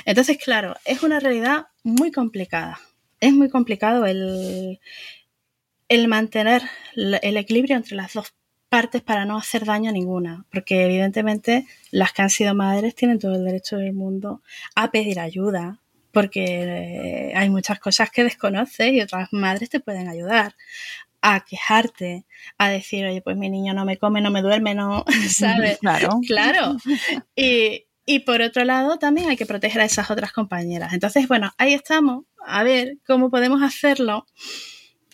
Entonces, 0.05 0.38
claro, 0.38 0.76
es 0.86 1.03
una 1.03 1.19
realidad 1.19 1.67
muy 1.84 2.11
complicada. 2.11 2.80
Es 3.19 3.34
muy 3.34 3.49
complicado 3.49 4.05
el, 4.05 4.80
el 5.88 6.07
mantener 6.07 6.63
el 6.95 7.38
equilibrio 7.38 7.76
entre 7.76 7.95
las 7.95 8.13
dos 8.13 8.34
partes 8.72 9.01
para 9.01 9.26
no 9.26 9.38
hacer 9.38 9.65
daño 9.65 9.89
a 9.89 9.93
ninguna, 9.93 10.45
porque 10.49 10.86
evidentemente 10.86 11.67
las 11.91 12.13
que 12.13 12.22
han 12.22 12.30
sido 12.30 12.55
madres 12.55 12.95
tienen 12.95 13.19
todo 13.19 13.36
el 13.36 13.43
derecho 13.43 13.76
del 13.76 13.91
mundo 13.91 14.41
a 14.76 14.91
pedir 14.91 15.19
ayuda, 15.19 15.82
porque 16.13 16.45
eh, 16.45 17.34
hay 17.36 17.49
muchas 17.49 17.80
cosas 17.80 18.09
que 18.09 18.24
desconoces 18.24 18.93
y 18.93 19.01
otras 19.01 19.28
madres 19.34 19.69
te 19.69 19.82
pueden 19.82 20.07
ayudar 20.07 20.55
a 21.22 21.41
quejarte, 21.41 22.26
a 22.57 22.69
decir, 22.69 23.05
oye, 23.05 23.22
pues 23.22 23.36
mi 23.36 23.49
niño 23.49 23.74
no 23.74 23.84
me 23.84 23.97
come, 23.97 24.22
no 24.22 24.32
me 24.32 24.41
duerme, 24.41 24.74
no, 24.74 25.03
¿sabes? 25.30 25.78
Claro. 25.80 26.22
Claro. 26.26 26.78
Y, 27.36 27.86
y 28.05 28.19
por 28.19 28.41
otro 28.41 28.63
lado, 28.65 28.97
también 28.97 29.29
hay 29.29 29.37
que 29.37 29.45
proteger 29.45 29.81
a 29.81 29.85
esas 29.85 30.09
otras 30.09 30.33
compañeras. 30.33 30.93
Entonces, 30.93 31.27
bueno, 31.27 31.51
ahí 31.57 31.73
estamos. 31.73 32.25
A 32.45 32.63
ver 32.63 32.97
cómo 33.05 33.29
podemos 33.29 33.61
hacerlo. 33.61 34.25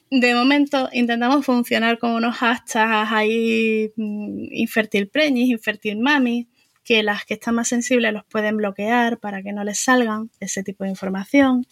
De 0.10 0.34
momento 0.34 0.90
intentamos 0.94 1.46
funcionar 1.46 2.00
con 2.00 2.12
unos 2.12 2.38
hashtags 2.38 3.12
ahí 3.12 3.92
mm, 3.98 4.54
infertil 4.54 5.10
preñis, 5.10 5.50
infertil 5.50 6.00
mami, 6.00 6.48
que 6.86 7.04
las 7.04 7.26
que 7.26 7.34
están 7.34 7.56
más 7.56 7.68
sensibles 7.68 8.14
los 8.14 8.24
pueden 8.26 8.56
bloquear 8.56 9.20
para 9.20 9.44
que 9.44 9.52
no 9.52 9.66
les 9.66 9.80
salgan 9.80 10.32
ese 10.40 10.64
tipo 10.64 10.86
de 10.86 10.92
información. 10.92 11.66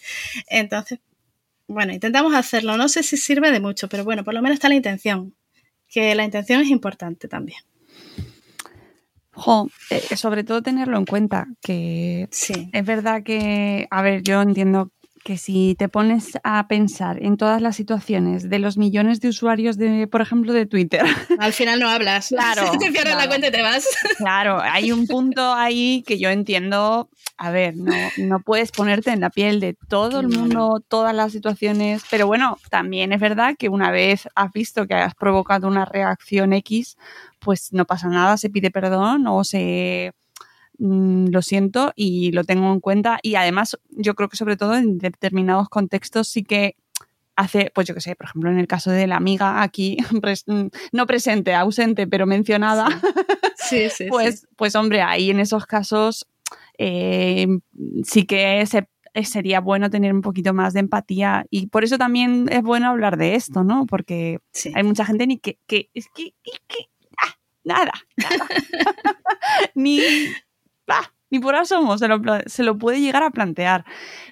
Entonces, 0.49 0.99
bueno, 1.67 1.93
intentamos 1.93 2.33
hacerlo. 2.35 2.75
No 2.75 2.89
sé 2.89 3.03
si 3.03 3.15
sirve 3.15 3.51
de 3.51 3.61
mucho, 3.61 3.87
pero 3.87 4.03
bueno, 4.03 4.25
por 4.25 4.33
lo 4.33 4.41
menos 4.41 4.55
está 4.55 4.67
la 4.67 4.75
intención, 4.75 5.33
que 5.87 6.13
la 6.15 6.25
intención 6.25 6.61
es 6.61 6.69
importante 6.69 7.29
también. 7.29 7.59
Jo, 9.35 9.69
eh, 9.89 10.15
sobre 10.15 10.43
todo 10.43 10.61
tenerlo 10.61 10.97
en 10.97 11.05
cuenta, 11.05 11.47
que 11.61 12.27
es 12.31 12.85
verdad 12.85 13.21
que, 13.23 13.87
a 13.91 14.01
ver, 14.01 14.23
yo 14.23 14.41
entiendo 14.41 14.91
que 15.25 15.37
si 15.39 15.75
te 15.79 15.89
pones 15.89 16.37
a 16.43 16.67
pensar 16.67 17.17
en 17.23 17.35
todas 17.35 17.59
las 17.59 17.75
situaciones 17.75 18.47
de 18.47 18.59
los 18.59 18.77
millones 18.77 19.21
de 19.21 19.29
usuarios 19.29 19.75
de, 19.75 20.05
por 20.05 20.21
ejemplo, 20.21 20.53
de 20.53 20.67
Twitter. 20.67 21.01
Al 21.39 21.51
final 21.51 21.79
no 21.79 21.89
hablas. 21.89 22.27
Claro. 22.27 22.71
te 22.79 22.91
cierras 22.91 23.17
la 23.17 23.27
cuenta 23.27 23.47
y 23.47 23.51
te 23.51 23.63
vas. 23.63 23.87
Claro, 24.17 24.61
hay 24.61 24.91
un 24.91 25.07
punto 25.07 25.53
ahí 25.53 26.03
que 26.05 26.19
yo 26.19 26.29
entiendo. 26.29 27.09
A 27.37 27.49
ver, 27.49 27.75
no, 27.75 27.91
no 28.17 28.39
puedes 28.39 28.71
ponerte 28.71 29.09
en 29.11 29.19
la 29.19 29.31
piel 29.31 29.59
de 29.59 29.75
todo 29.89 30.19
el 30.19 30.29
mundo, 30.29 30.81
todas 30.87 31.13
las 31.13 31.31
situaciones. 31.31 32.03
Pero 32.11 32.27
bueno, 32.27 32.59
también 32.69 33.11
es 33.11 33.19
verdad 33.19 33.55
que 33.57 33.67
una 33.67 33.89
vez 33.89 34.29
has 34.35 34.53
visto 34.53 34.85
que 34.85 34.93
has 34.93 35.15
provocado 35.15 35.67
una 35.67 35.85
reacción 35.85 36.53
X, 36.53 36.97
pues 37.45 37.71
no 37.71 37.85
pasa 37.85 38.09
nada, 38.09 38.35
se 38.35 38.49
pide 38.49 38.71
perdón 38.71 39.25
o 39.27 39.45
se 39.45 40.11
Mm, 40.77 41.27
lo 41.29 41.41
siento 41.41 41.93
y 41.95 42.31
lo 42.31 42.43
tengo 42.43 42.71
en 42.71 42.79
cuenta. 42.79 43.19
Y 43.21 43.35
además, 43.35 43.77
yo 43.89 44.15
creo 44.15 44.29
que 44.29 44.37
sobre 44.37 44.57
todo 44.57 44.75
en 44.75 44.97
determinados 44.97 45.69
contextos 45.69 46.27
sí 46.27 46.43
que 46.43 46.75
hace, 47.35 47.71
pues 47.73 47.87
yo 47.87 47.93
que 47.93 48.01
sé, 48.01 48.15
por 48.15 48.27
ejemplo, 48.27 48.49
en 48.49 48.59
el 48.59 48.67
caso 48.67 48.91
de 48.91 49.07
la 49.07 49.17
amiga 49.17 49.61
aquí, 49.61 49.97
mm, 50.47 50.67
no 50.91 51.05
presente, 51.05 51.53
ausente, 51.53 52.07
pero 52.07 52.25
mencionada, 52.25 52.87
sí. 53.57 53.89
Sí, 53.97 54.05
pues, 54.09 54.47
pues 54.55 54.75
hombre, 54.75 55.01
ahí 55.01 55.31
en 55.31 55.39
esos 55.39 55.65
casos 55.65 56.27
eh, 56.77 57.47
sí 58.03 58.25
que 58.25 58.63
sería 59.23 59.59
bueno 59.61 59.89
tener 59.89 60.13
un 60.13 60.21
poquito 60.21 60.53
más 60.53 60.73
de 60.73 60.81
empatía 60.81 61.45
y 61.49 61.67
por 61.67 61.83
eso 61.83 61.97
también 61.97 62.47
es 62.51 62.61
bueno 62.61 62.89
hablar 62.89 63.17
de 63.17 63.35
esto, 63.35 63.63
¿no? 63.63 63.85
Porque 63.85 64.39
hay 64.73 64.83
mucha 64.83 65.05
gente 65.05 65.25
ni 65.25 65.39
que, 65.39 65.57
que 65.67 65.89
es 65.93 66.07
que, 66.13 66.33
nada, 67.65 67.91
nada. 68.15 68.47
ni, 69.75 69.99
ni 71.29 71.39
por 71.39 71.55
asomo 71.55 71.97
se 71.97 72.07
lo, 72.07 72.21
se 72.45 72.63
lo 72.63 72.77
puede 72.77 73.01
llegar 73.01 73.23
a 73.23 73.31
plantear. 73.31 73.83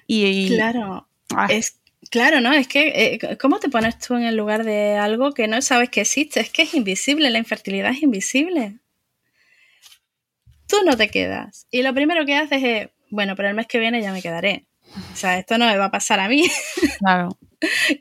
Y, 0.06 0.48
claro, 0.48 1.06
ah. 1.34 1.46
es, 1.50 1.80
claro, 2.10 2.40
¿no? 2.40 2.52
Es 2.52 2.68
que, 2.68 3.18
eh, 3.20 3.36
¿cómo 3.38 3.58
te 3.58 3.68
pones 3.68 3.98
tú 3.98 4.14
en 4.14 4.24
el 4.24 4.36
lugar 4.36 4.64
de 4.64 4.96
algo 4.96 5.32
que 5.32 5.48
no 5.48 5.60
sabes 5.60 5.90
que 5.90 6.00
existe? 6.00 6.40
Es 6.40 6.50
que 6.50 6.62
es 6.62 6.74
invisible, 6.74 7.30
la 7.30 7.38
infertilidad 7.38 7.90
es 7.90 8.02
invisible. 8.02 8.78
Tú 10.66 10.76
no 10.86 10.96
te 10.96 11.08
quedas. 11.08 11.66
Y 11.70 11.82
lo 11.82 11.92
primero 11.92 12.24
que 12.24 12.36
haces 12.36 12.62
es, 12.62 12.88
bueno, 13.10 13.36
pero 13.36 13.48
el 13.48 13.54
mes 13.54 13.66
que 13.66 13.78
viene 13.78 14.00
ya 14.00 14.12
me 14.12 14.22
quedaré. 14.22 14.66
O 15.12 15.16
sea, 15.16 15.38
esto 15.38 15.58
no 15.58 15.66
me 15.66 15.76
va 15.76 15.86
a 15.86 15.90
pasar 15.90 16.20
a 16.20 16.28
mí. 16.28 16.48
Claro. 16.98 17.36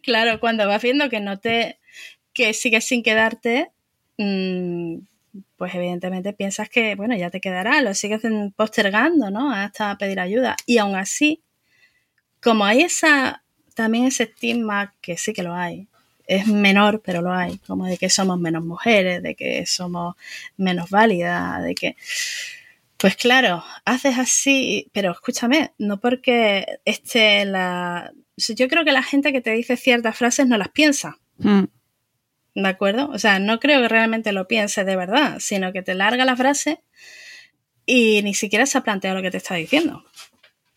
claro, 0.02 0.40
cuando 0.40 0.68
vas 0.68 0.82
viendo 0.82 1.10
que 1.10 1.20
no 1.20 1.40
te, 1.40 1.80
que 2.34 2.54
sigues 2.54 2.86
sin 2.86 3.04
quedarte, 3.04 3.72
mmm, 4.18 4.98
pues 5.58 5.74
evidentemente 5.76 6.34
piensas 6.34 6.70
que, 6.70 6.96
bueno, 6.96 7.16
ya 7.16 7.30
te 7.30 7.42
quedará, 7.42 7.82
lo 7.82 7.94
sigues 7.94 8.22
postergando, 8.56 9.32
¿no? 9.32 9.52
Hasta 9.52 9.98
pedir 9.98 10.20
ayuda. 10.20 10.56
Y 10.66 10.78
aún 10.78 10.96
así, 10.96 11.42
como 12.42 12.66
hay 12.66 12.82
esa, 12.82 13.44
también 13.74 14.06
ese 14.06 14.24
estigma, 14.24 14.96
que 15.02 15.18
sí 15.18 15.34
que 15.34 15.44
lo 15.44 15.56
hay, 15.56 15.88
es 16.28 16.48
menor, 16.48 17.02
pero 17.04 17.22
lo 17.22 17.32
hay, 17.34 17.58
como 17.60 17.86
de 17.86 17.98
que 17.98 18.10
somos 18.10 18.40
menos 18.40 18.64
mujeres, 18.64 19.22
de 19.24 19.36
que 19.36 19.66
somos 19.66 20.16
menos 20.58 20.90
válidas, 20.90 21.64
de 21.64 21.76
que... 21.76 21.96
Pues 22.98 23.18
claro, 23.18 23.66
haces 23.84 24.18
así, 24.18 24.90
pero 24.94 25.12
escúchame, 25.12 25.74
no 25.78 26.00
porque 26.00 26.80
esté 26.86 27.44
la... 27.44 28.14
Yo 28.38 28.70
creo 28.70 28.86
que 28.86 28.94
la 28.94 29.04
gente 29.04 29.34
que 29.34 29.42
te 29.42 29.52
dice 29.52 29.76
ciertas 29.76 30.16
frases 30.16 30.48
no 30.48 30.58
las 30.58 30.70
piensa. 30.70 31.18
Mm. 31.38 31.66
¿De 32.56 32.68
acuerdo? 32.68 33.10
O 33.12 33.18
sea, 33.18 33.40
no 33.40 33.60
creo 33.60 33.82
que 33.82 33.88
realmente 33.88 34.32
lo 34.32 34.48
pienses 34.48 34.86
de 34.86 34.96
verdad, 34.96 35.38
sino 35.40 35.74
que 35.74 35.82
te 35.82 35.96
larga 35.96 36.24
la 36.24 36.36
frase 36.36 36.82
y 37.86 38.22
ni 38.24 38.34
siquiera 38.34 38.66
se 38.66 38.78
ha 38.78 38.84
planteado 38.84 39.18
lo 39.18 39.24
que 39.24 39.32
te 39.32 39.38
está 39.38 39.56
diciendo. 39.56 40.06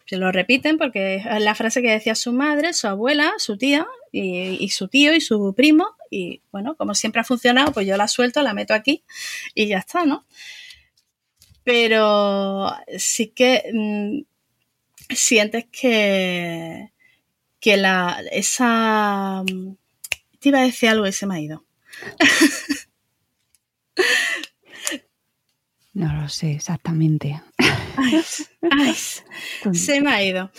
Se 0.06 0.16
lo 0.16 0.32
repiten 0.32 0.78
porque 0.78 1.16
es 1.16 1.42
la 1.42 1.54
frase 1.54 1.82
que 1.82 1.90
decía 1.90 2.14
su 2.14 2.32
madre, 2.32 2.72
su 2.72 2.86
abuela, 2.86 3.34
su 3.38 3.58
tía 3.58 3.86
y, 4.12 4.68
su 4.70 4.88
tío 4.88 5.14
y 5.14 5.20
su 5.20 5.52
primo. 5.54 5.88
Y 6.10 6.42
bueno, 6.52 6.76
como 6.76 6.94
siempre 6.94 7.20
ha 7.20 7.24
funcionado, 7.24 7.72
pues 7.72 7.86
yo 7.86 7.96
la 7.96 8.08
suelto, 8.08 8.42
la 8.42 8.54
meto 8.54 8.72
aquí 8.72 9.04
y 9.54 9.66
ya 9.66 9.78
está, 9.78 10.04
¿no? 10.04 10.24
Pero 11.64 12.72
sí 12.96 13.28
que 13.28 13.64
mm, 13.72 15.14
sientes 15.14 15.66
que, 15.72 16.92
que 17.60 17.76
la, 17.76 18.22
esa... 18.30 19.42
Te 20.38 20.50
iba 20.50 20.60
a 20.60 20.62
decir 20.62 20.88
algo 20.90 21.06
y 21.06 21.12
se 21.12 21.26
me 21.26 21.34
ha 21.34 21.40
ido. 21.40 21.65
No 25.96 26.12
lo 26.12 26.28
sé 26.28 26.52
exactamente. 26.52 27.40
se 29.72 30.00
me 30.02 30.10
ha 30.10 30.22
ido. 30.22 30.50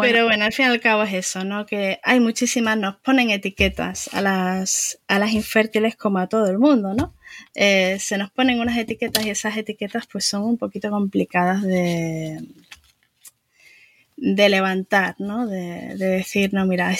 Pero 0.00 0.24
bueno, 0.24 0.46
al 0.46 0.52
fin 0.54 0.64
y 0.64 0.68
al 0.68 0.80
cabo 0.80 1.02
es 1.02 1.12
eso, 1.12 1.44
¿no? 1.44 1.66
Que 1.66 1.98
hay 2.04 2.20
muchísimas, 2.20 2.78
nos 2.78 2.96
ponen 2.96 3.28
etiquetas 3.28 4.08
a 4.14 4.22
las, 4.22 4.98
a 5.08 5.18
las 5.18 5.32
infértiles 5.32 5.94
como 5.94 6.20
a 6.20 6.28
todo 6.28 6.46
el 6.48 6.58
mundo, 6.58 6.94
¿no? 6.94 7.14
Eh, 7.54 7.98
se 8.00 8.16
nos 8.16 8.30
ponen 8.30 8.60
unas 8.60 8.78
etiquetas 8.78 9.26
y 9.26 9.30
esas 9.30 9.58
etiquetas 9.58 10.06
pues 10.06 10.24
son 10.24 10.44
un 10.44 10.56
poquito 10.56 10.88
complicadas 10.88 11.62
de, 11.62 12.38
de 14.16 14.48
levantar, 14.48 15.16
¿no? 15.18 15.46
De, 15.46 15.96
de 15.96 16.06
decir, 16.06 16.54
no, 16.54 16.64
mira, 16.64 16.92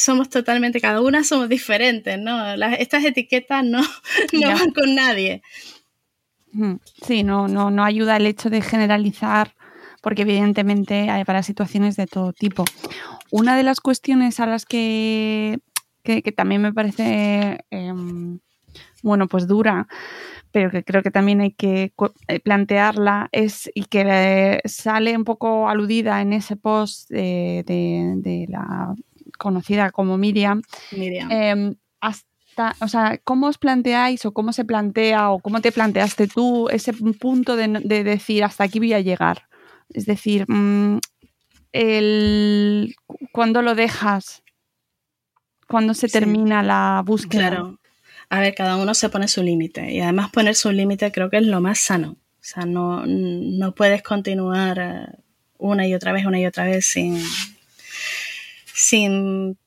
somos 0.00 0.28
totalmente, 0.28 0.80
cada 0.80 1.00
una 1.00 1.24
somos 1.24 1.48
diferentes, 1.48 2.18
¿no? 2.18 2.52
estas 2.74 3.04
etiquetas 3.04 3.64
no, 3.64 3.80
no 4.32 4.48
van 4.48 4.70
con 4.72 4.94
nadie. 4.94 5.42
Sí, 7.06 7.22
no, 7.22 7.46
no, 7.46 7.70
no 7.70 7.84
ayuda 7.84 8.16
el 8.16 8.26
hecho 8.26 8.50
de 8.50 8.60
generalizar, 8.60 9.54
porque 10.02 10.22
evidentemente 10.22 11.08
hay 11.10 11.24
para 11.24 11.42
situaciones 11.42 11.96
de 11.96 12.06
todo 12.06 12.32
tipo. 12.32 12.64
Una 13.30 13.56
de 13.56 13.62
las 13.62 13.80
cuestiones 13.80 14.40
a 14.40 14.46
las 14.46 14.66
que, 14.66 15.60
que, 16.02 16.22
también 16.32 16.62
me 16.62 16.72
parece, 16.72 17.64
em, 17.70 18.40
bueno, 19.02 19.28
pues 19.28 19.46
dura, 19.46 19.86
pero 20.50 20.70
que 20.72 20.82
creo 20.82 21.04
que 21.04 21.12
también 21.12 21.40
hay 21.40 21.52
que 21.52 21.92
eh, 22.26 22.40
plantearla 22.40 23.28
es 23.30 23.70
y 23.72 23.84
que 23.84 24.60
sale 24.64 25.16
un 25.16 25.24
poco 25.24 25.68
aludida 25.68 26.20
en 26.20 26.32
ese 26.32 26.56
post 26.56 27.08
de 27.10 28.46
la 28.48 28.96
conocida 29.40 29.90
como 29.90 30.18
Miriam, 30.18 30.62
em, 30.92 31.74
hasta, 32.00 32.76
o 32.80 32.88
sea, 32.88 33.18
¿cómo 33.24 33.48
os 33.48 33.56
planteáis 33.56 34.26
o 34.26 34.32
cómo 34.32 34.52
se 34.52 34.66
plantea 34.66 35.30
o 35.30 35.40
cómo 35.40 35.60
te 35.62 35.72
planteaste 35.72 36.28
tú 36.28 36.68
ese 36.68 36.92
punto 36.92 37.56
de, 37.56 38.04
decir 38.04 38.44
hasta 38.44 38.64
aquí 38.64 38.78
voy 38.78 38.92
a 38.92 39.00
llegar? 39.00 39.46
Es 39.88 40.04
decir, 40.04 40.44
mm, 40.46 40.98
el, 41.72 42.94
¿cuándo 43.32 43.62
lo 43.62 43.74
dejas? 43.74 44.42
¿Cuándo 45.66 45.94
se 45.94 46.08
termina 46.08 46.62
la 46.62 47.02
búsqueda? 47.04 47.48
Claro. 47.48 47.78
A 48.28 48.40
ver, 48.40 48.54
cada 48.54 48.76
uno 48.76 48.92
se 48.94 49.08
pone 49.08 49.26
su 49.26 49.42
límite 49.42 49.90
y 49.90 50.00
además 50.00 50.30
poner 50.30 50.54
su 50.54 50.70
límite 50.70 51.10
creo 51.10 51.30
que 51.30 51.38
es 51.38 51.46
lo 51.46 51.60
más 51.60 51.78
sano. 51.80 52.10
O 52.12 52.42
sea, 52.42 52.64
no, 52.64 53.04
no 53.06 53.74
puedes 53.74 54.02
continuar 54.02 54.78
eh, 54.78 55.06
una 55.58 55.86
y 55.86 55.94
otra 55.94 56.12
vez, 56.12 56.26
una 56.26 56.38
y 56.38 56.46
otra 56.46 56.64
vez 56.64 56.86
sin, 56.86 57.20
sin 58.80 59.58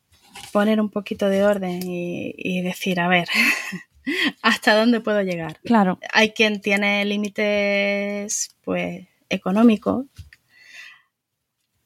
poner 0.51 0.81
un 0.81 0.89
poquito 0.89 1.29
de 1.29 1.43
orden 1.43 1.81
y, 1.83 2.61
decir, 2.61 2.99
a 2.99 3.07
ver, 3.07 3.27
¿hasta 4.41 4.75
dónde 4.75 5.01
puedo 5.01 5.21
llegar? 5.21 5.59
Claro. 5.63 5.99
Hay 6.11 6.31
quien 6.31 6.61
tiene 6.61 7.05
límites, 7.05 8.55
pues, 8.63 9.05
económicos. 9.29 10.05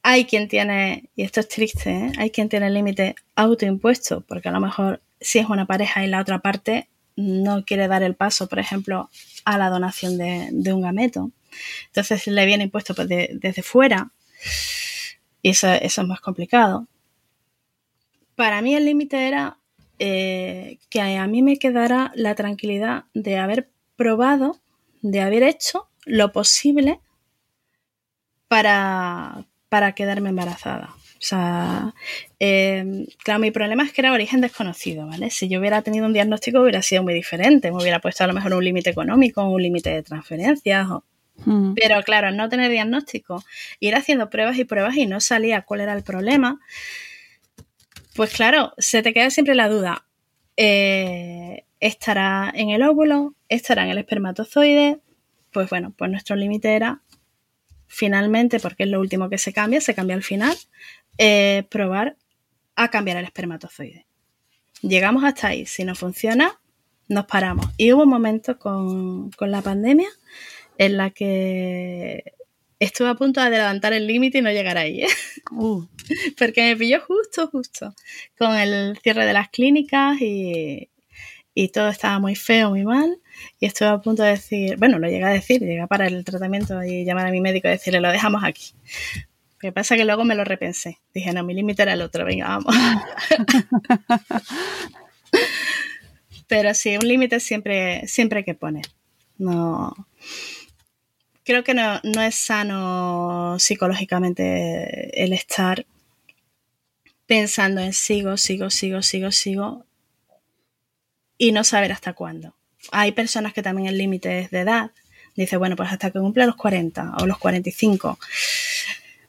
Hay 0.03 0.23
quien 0.23 0.47
tiene, 0.47 1.09
y 1.17 1.23
esto 1.23 1.41
es 1.41 1.49
triste, 1.49 1.89
¿eh? 1.89 2.11
hay 2.17 2.31
quien 2.31 2.47
tiene 2.47 2.69
límite 2.69 3.15
autoimpuesto, 3.35 4.21
porque 4.21 4.47
a 4.47 4.53
lo 4.53 4.61
mejor 4.61 5.01
si 5.19 5.39
es 5.39 5.49
una 5.49 5.65
pareja 5.65 6.05
y 6.05 6.07
la 6.07 6.21
otra 6.21 6.39
parte 6.39 6.87
no 7.17 7.65
quiere 7.65 7.89
dar 7.89 8.03
el 8.03 8.15
paso, 8.15 8.47
por 8.47 8.59
ejemplo, 8.59 9.09
a 9.43 9.57
la 9.57 9.69
donación 9.69 10.17
de, 10.17 10.73
un 10.73 10.81
gameto. 10.81 11.31
Entonces 11.87 12.25
le 12.27 12.45
viene 12.45 12.63
impuesto 12.63 12.95
pues, 12.95 13.09
desde 13.09 13.63
fuera 13.63 14.11
y 15.41 15.49
eso, 15.49 15.67
eso 15.73 16.01
es 16.01 16.07
más 16.07 16.21
complicado 16.21 16.87
para 18.37 18.61
mí 18.61 18.75
el 18.75 18.85
límite 18.85 19.27
era 19.27 19.57
eh, 19.97 20.77
que 20.91 21.01
a 21.01 21.25
mí 21.25 21.41
me 21.41 21.57
quedara 21.57 22.11
la 22.13 22.35
tranquilidad 22.35 23.05
de 23.15 23.39
haber 23.39 23.67
probado, 23.95 24.61
de 25.01 25.21
haber 25.21 25.41
hecho 25.41 25.89
lo 26.05 26.31
posible 26.31 26.99
para, 28.47 29.47
quedarme 29.95 30.29
embarazada. 30.29 30.93
O 30.93 31.21
sea, 31.21 31.95
em, 32.37 33.07
claro, 33.23 33.39
mi 33.39 33.49
problema 33.49 33.83
es 33.83 33.91
que 33.91 34.01
era 34.01 34.13
origen 34.13 34.39
desconocido, 34.39 35.07
¿vale? 35.07 35.31
Si 35.31 35.49
yo 35.49 35.59
hubiera 35.59 35.81
tenido 35.81 36.05
un 36.05 36.13
diagnóstico 36.13 36.61
hubiera 36.61 36.83
sido 36.83 37.01
muy 37.01 37.15
diferente, 37.15 37.71
me 37.71 37.77
hubiera 37.77 37.99
puesto 37.99 38.23
a 38.23 38.27
lo 38.27 38.33
mejor 38.33 38.53
un 38.53 38.63
límite 38.63 38.91
económico, 38.91 39.43
un 39.43 39.63
límite 39.63 39.89
de 39.89 40.03
transferencias, 40.03 40.87
mm. 41.43 41.73
pero 41.73 42.03
claro, 42.03 42.29
no 42.31 42.49
tener 42.49 42.69
diagnóstico, 42.69 43.43
ir 43.79 43.95
haciendo 43.95 44.29
pruebas 44.29 44.59
y 44.59 44.63
pruebas 44.63 44.95
y 44.95 45.07
no 45.07 45.19
salía 45.21 45.63
cuál 45.63 45.81
era 45.81 45.93
el 45.93 46.03
problema, 46.03 46.59
pues 48.17 48.33
claro, 48.33 48.73
se 48.79 49.03
te 49.03 49.13
queda 49.13 49.29
siempre 49.29 49.53
la 49.53 49.69
duda. 49.69 50.05
Eh, 50.57 51.65
¿Estará 51.79 52.51
en 52.53 52.71
el 52.71 52.81
óvulo? 52.81 53.35
¿Estará 53.47 53.83
en 53.83 53.91
el 53.91 53.99
espermatozoide? 53.99 54.99
Pues 55.53 55.69
bueno, 55.69 55.93
pues 55.95 56.09
nuestro 56.09 56.35
límite 56.35 56.75
era 56.75 57.03
finalmente, 57.85 58.59
porque 58.59 58.83
es 58.83 58.89
lo 58.89 58.99
último 58.99 59.29
que 59.29 59.37
se 59.37 59.53
cambia, 59.53 59.81
se 59.81 59.93
cambia 59.93 60.15
al 60.15 60.23
final, 60.23 60.57
eh, 61.19 61.67
probar 61.69 62.17
a 62.75 62.89
cambiar 62.89 63.17
el 63.17 63.25
espermatozoide. 63.25 64.07
Llegamos 64.81 65.23
hasta 65.23 65.49
ahí. 65.49 65.67
Si 65.67 65.83
no 65.83 65.93
funciona, 65.93 66.59
nos 67.07 67.25
paramos. 67.27 67.67
Y 67.77 67.93
hubo 67.93 68.01
un 68.01 68.09
momento 68.09 68.57
con, 68.57 69.29
la 69.39 69.61
pandemia 69.61 70.09
en 70.79 70.97
la 70.97 71.11
que 71.11 72.33
estuve 72.79 73.09
a 73.09 73.15
punto 73.15 73.41
de 73.41 73.47
adelantar 73.47 73.93
el 73.93 74.07
límite 74.07 74.39
y 74.39 74.41
no 74.41 74.51
llegar 74.51 74.77
ahí. 74.77 75.01
¿eh? 75.01 75.07
Uh. 75.51 75.85
Porque 76.37 76.61
me 76.61 76.75
pilló 76.75 77.01
justo, 77.01 77.47
justo 77.47 77.93
con 78.37 78.55
el 78.55 78.97
cierre 79.01 79.25
de 79.25 79.33
las 79.33 79.49
clínicas 79.49 80.21
y, 80.21 80.89
y, 81.53 81.69
todo 81.69 81.89
estaba 81.89 82.19
muy 82.19 82.35
feo, 82.35 82.69
muy 82.69 82.83
mal. 82.83 83.19
Y 83.59 83.65
estuve 83.65 83.89
a 83.89 83.99
punto 83.99 84.23
de 84.23 84.31
decir, 84.31 84.77
bueno, 84.77 84.99
lo 84.99 85.07
llegué 85.07 85.25
a 85.25 85.29
decir, 85.29 85.59
llegué 85.59 85.81
a 85.81 85.87
parar 85.87 86.07
el 86.07 86.23
tratamiento 86.23 86.83
y 86.83 87.05
llamar 87.05 87.27
a 87.27 87.31
mi 87.31 87.41
médico 87.41 87.67
y 87.67 87.71
decirle, 87.71 87.99
lo 87.99 88.11
dejamos 88.11 88.43
aquí. 88.43 88.73
Lo 89.59 89.69
que 89.69 89.71
pasa 89.71 89.95
es 89.95 89.99
que 89.99 90.05
luego 90.05 90.23
me 90.23 90.35
lo 90.35 90.43
repensé. 90.43 90.99
Dije, 91.13 91.33
no, 91.33 91.43
mi 91.43 91.55
límite 91.55 91.81
era 91.81 91.93
el 91.93 92.01
otro, 92.01 92.25
venga, 92.25 92.47
vamos. 92.47 92.75
Pero 96.47 96.73
sí, 96.73 96.95
un 96.95 97.07
límite 97.07 97.39
siempre, 97.39 98.07
siempre 98.07 98.39
hay 98.39 98.45
que 98.45 98.53
poner. 98.53 98.85
No. 99.37 99.93
Creo 101.47 101.63
que 101.63 101.73
no, 101.73 102.01
no 102.03 102.21
es 102.21 102.35
sano 102.35 103.55
psicológicamente 103.57 105.23
el 105.23 105.31
estar 105.31 105.85
pensando 107.25 107.79
en 107.79 107.93
sigo, 107.93 108.35
sigo, 108.35 108.69
sigo, 108.69 109.01
sigo, 109.01 109.31
sigo 109.31 109.85
y 111.37 111.53
no 111.53 111.63
saber 111.63 111.93
hasta 111.93 112.11
cuándo. 112.11 112.53
Hay 112.91 113.13
personas 113.13 113.53
que 113.53 113.63
también 113.63 113.87
el 113.87 113.97
límite 113.97 114.39
es 114.41 114.51
de 114.51 114.59
edad. 114.59 114.91
Dice, 115.37 115.55
bueno, 115.55 115.77
pues 115.77 115.89
hasta 115.89 116.11
que 116.11 116.19
cumpla 116.19 116.45
los 116.45 116.57
40 116.57 117.15
o 117.21 117.25
los 117.25 117.37
45. 117.37 118.19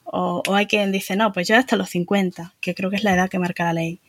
O, 0.03 0.43
o 0.45 0.55
hay 0.57 0.67
quien 0.67 0.91
dice, 0.91 1.15
no, 1.15 1.33
pues 1.33 1.47
yo 1.47 1.57
hasta 1.57 1.77
los 1.77 1.89
50, 1.91 2.53
que 2.61 2.75
creo 2.75 2.91
que 2.91 2.97
es 2.97 3.05
la 3.05 3.15
edad 3.15 3.31
que 3.31 3.39
marca 3.39 3.63
la 3.63 3.75
ley. 3.75 4.01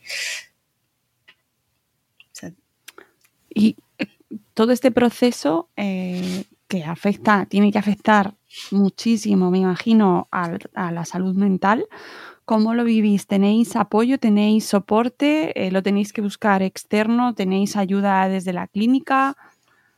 Y 3.52 3.76
eh, 4.00 4.08
todo 4.56 4.72
este 4.72 4.90
proceso 4.90 5.70
eh, 5.76 6.46
que 6.70 6.84
afecta, 6.86 7.48
tiene 7.48 7.72
que 7.72 7.80
afectar 7.80 8.36
muchísimo, 8.72 9.50
me 9.50 9.58
imagino, 9.58 10.30
a, 10.32 10.92
la 10.92 11.04
salud 11.04 11.36
mental. 11.36 11.88
¿Cómo 12.46 12.76
lo 12.76 12.84
vivís? 12.84 13.28
¿Tenéis 13.28 13.76
apoyo? 13.76 14.20
¿Tenéis 14.20 14.66
soporte? 14.66 15.68
Eh, 15.68 15.72
¿Lo 15.72 15.84
tenéis 15.84 16.14
que 16.14 16.22
buscar 16.22 16.62
externo? 16.62 17.34
¿Tenéis 17.34 17.76
ayuda 17.76 18.30
desde 18.30 18.54
la 18.54 18.68
clínica? 18.68 19.36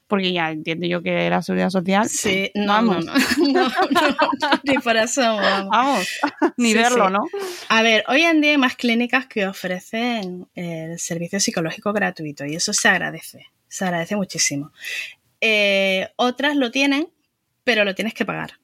Porque 0.07 0.31
ya 0.31 0.51
entiendo 0.51 0.87
yo 0.87 1.01
que 1.01 1.29
la 1.29 1.41
seguridad 1.41 1.69
social. 1.69 2.07
Sí, 2.07 2.51
no, 2.55 2.67
vamos. 2.67 3.05
No, 3.37 3.67
no, 3.67 4.49
ni 4.63 4.77
por 4.79 4.95
eso 4.95 5.21
vamos. 5.21 5.69
vamos 5.69 6.07
ni 6.57 6.73
verlo, 6.73 7.09
¿no? 7.09 7.25
A 7.67 7.81
ver, 7.81 8.05
hoy 8.07 8.21
en 8.21 8.39
día 8.39 8.51
hay 8.51 8.57
más 8.57 8.75
clínicas 8.75 9.25
que 9.27 9.45
ofrecen 9.45 10.47
el 10.55 10.99
servicio 10.99 11.39
psicológico 11.39 11.91
gratuito 11.91 12.45
y 12.45 12.55
eso 12.55 12.71
se 12.71 12.87
agradece, 12.87 13.47
se 13.67 13.85
agradece 13.85 14.15
muchísimo. 14.15 14.71
Eh, 15.41 16.09
otras 16.15 16.55
lo 16.55 16.71
tienen, 16.71 17.09
pero 17.63 17.83
lo 17.83 17.95
tienes 17.95 18.13
que 18.13 18.25
pagar. 18.25 18.59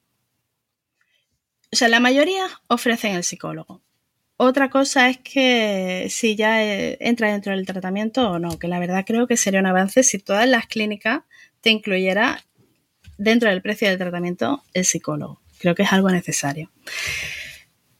O 1.70 1.76
sea, 1.76 1.88
la 1.88 2.00
mayoría 2.00 2.48
ofrecen 2.68 3.14
el 3.14 3.24
psicólogo. 3.24 3.82
Otra 4.36 4.70
cosa 4.70 5.08
es 5.08 5.18
que 5.18 6.06
si 6.10 6.36
ya 6.36 6.64
eh, 6.64 6.96
entra 7.00 7.32
dentro 7.32 7.54
del 7.54 7.66
tratamiento 7.66 8.30
o 8.30 8.38
no, 8.38 8.58
que 8.58 8.68
la 8.68 8.78
verdad 8.78 9.04
creo 9.04 9.26
que 9.26 9.36
sería 9.36 9.60
un 9.60 9.66
avance 9.66 10.04
si 10.04 10.18
todas 10.18 10.48
las 10.48 10.66
clínicas 10.66 11.22
te 11.60 11.70
incluyera 11.70 12.44
dentro 13.18 13.50
del 13.50 13.60
precio 13.62 13.88
del 13.88 13.98
tratamiento 13.98 14.62
el 14.74 14.84
psicólogo. 14.84 15.40
Creo 15.58 15.74
que 15.74 15.82
es 15.82 15.92
algo 15.92 16.08
necesario. 16.10 16.70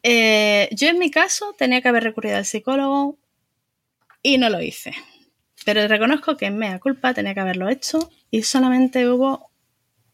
Eh, 0.05 0.69
yo 0.71 0.89
en 0.89 1.01
mi 1.01 1.11
caso 1.11 1.55
tenía 1.59 1.83
que 1.83 1.89
haber 1.89 2.05
recurrido 2.05 2.37
al 2.37 2.47
psicólogo 2.47 3.19
y 4.23 4.39
no 4.39 4.49
lo 4.49 4.63
hice. 4.63 4.95
Pero 5.65 5.87
reconozco 5.89 6.37
que 6.37 6.47
en 6.47 6.57
mea 6.57 6.79
culpa 6.79 7.15
tenía 7.15 7.35
que 7.35 7.41
haberlo 7.41 7.69
hecho 7.69 8.11
y 8.31 8.43
solamente 8.43 9.09
hubo 9.09 9.51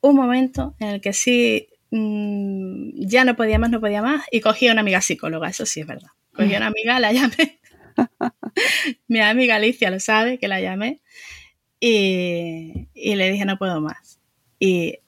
un 0.00 0.16
momento 0.16 0.74
en 0.78 0.88
el 0.88 1.00
que 1.00 1.12
sí 1.12 1.68
mm, 1.90 3.06
ya 3.06 3.24
no 3.24 3.36
podía 3.36 3.58
más, 3.58 3.70
no 3.70 3.80
podía 3.80 4.02
más 4.02 4.24
y 4.30 4.40
cogí 4.40 4.68
a 4.68 4.72
una 4.72 4.82
amiga 4.82 5.00
psicóloga, 5.00 5.48
eso 5.48 5.66
sí 5.66 5.80
es 5.80 5.86
verdad. 5.86 6.10
Cogí 6.32 6.54
a 6.54 6.58
una 6.58 6.66
amiga, 6.66 7.00
la 7.00 7.12
llamé. 7.12 7.60
Mi 9.08 9.20
amiga 9.20 9.56
Alicia 9.56 9.90
lo 9.90 10.00
sabe, 10.00 10.38
que 10.38 10.48
la 10.48 10.60
llamé 10.60 11.00
y, 11.86 12.88
le 12.94 13.30
dije, 13.30 13.44
no 13.44 13.58
puedo 13.58 13.80
más. 13.80 14.18
Y, 14.58 15.00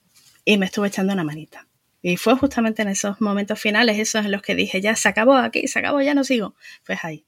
me 0.46 0.66
estuvo 0.66 0.84
echando 0.84 1.12
una 1.12 1.24
manita. 1.24 1.66
Y 2.02 2.16
fue 2.16 2.36
justamente 2.36 2.82
en 2.82 2.88
esos 2.88 3.20
momentos 3.20 3.58
finales, 3.58 3.98
esos 3.98 4.24
en 4.24 4.30
los 4.30 4.42
que 4.42 4.54
dije, 4.54 4.80
ya 4.80 4.94
se 4.94 5.08
acabó 5.08 5.34
aquí, 5.34 5.66
se 5.68 5.78
acabó, 5.78 6.00
ya 6.02 6.14
no 6.14 6.22
sigo. 6.22 6.54
Pues 6.84 7.02
ahí. 7.02 7.24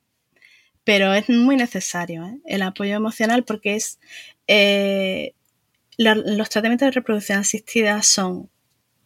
Pero 0.85 1.15
es 1.15 1.29
muy 1.29 1.57
necesario 1.57 2.25
¿eh? 2.27 2.39
el 2.45 2.63
apoyo 2.63 2.95
emocional 2.95 3.45
porque 3.45 3.75
es... 3.75 3.99
Eh, 4.47 5.35
los 5.99 6.49
tratamientos 6.49 6.87
de 6.87 6.93
reproducción 6.93 7.39
asistida 7.39 8.03
son 8.03 8.51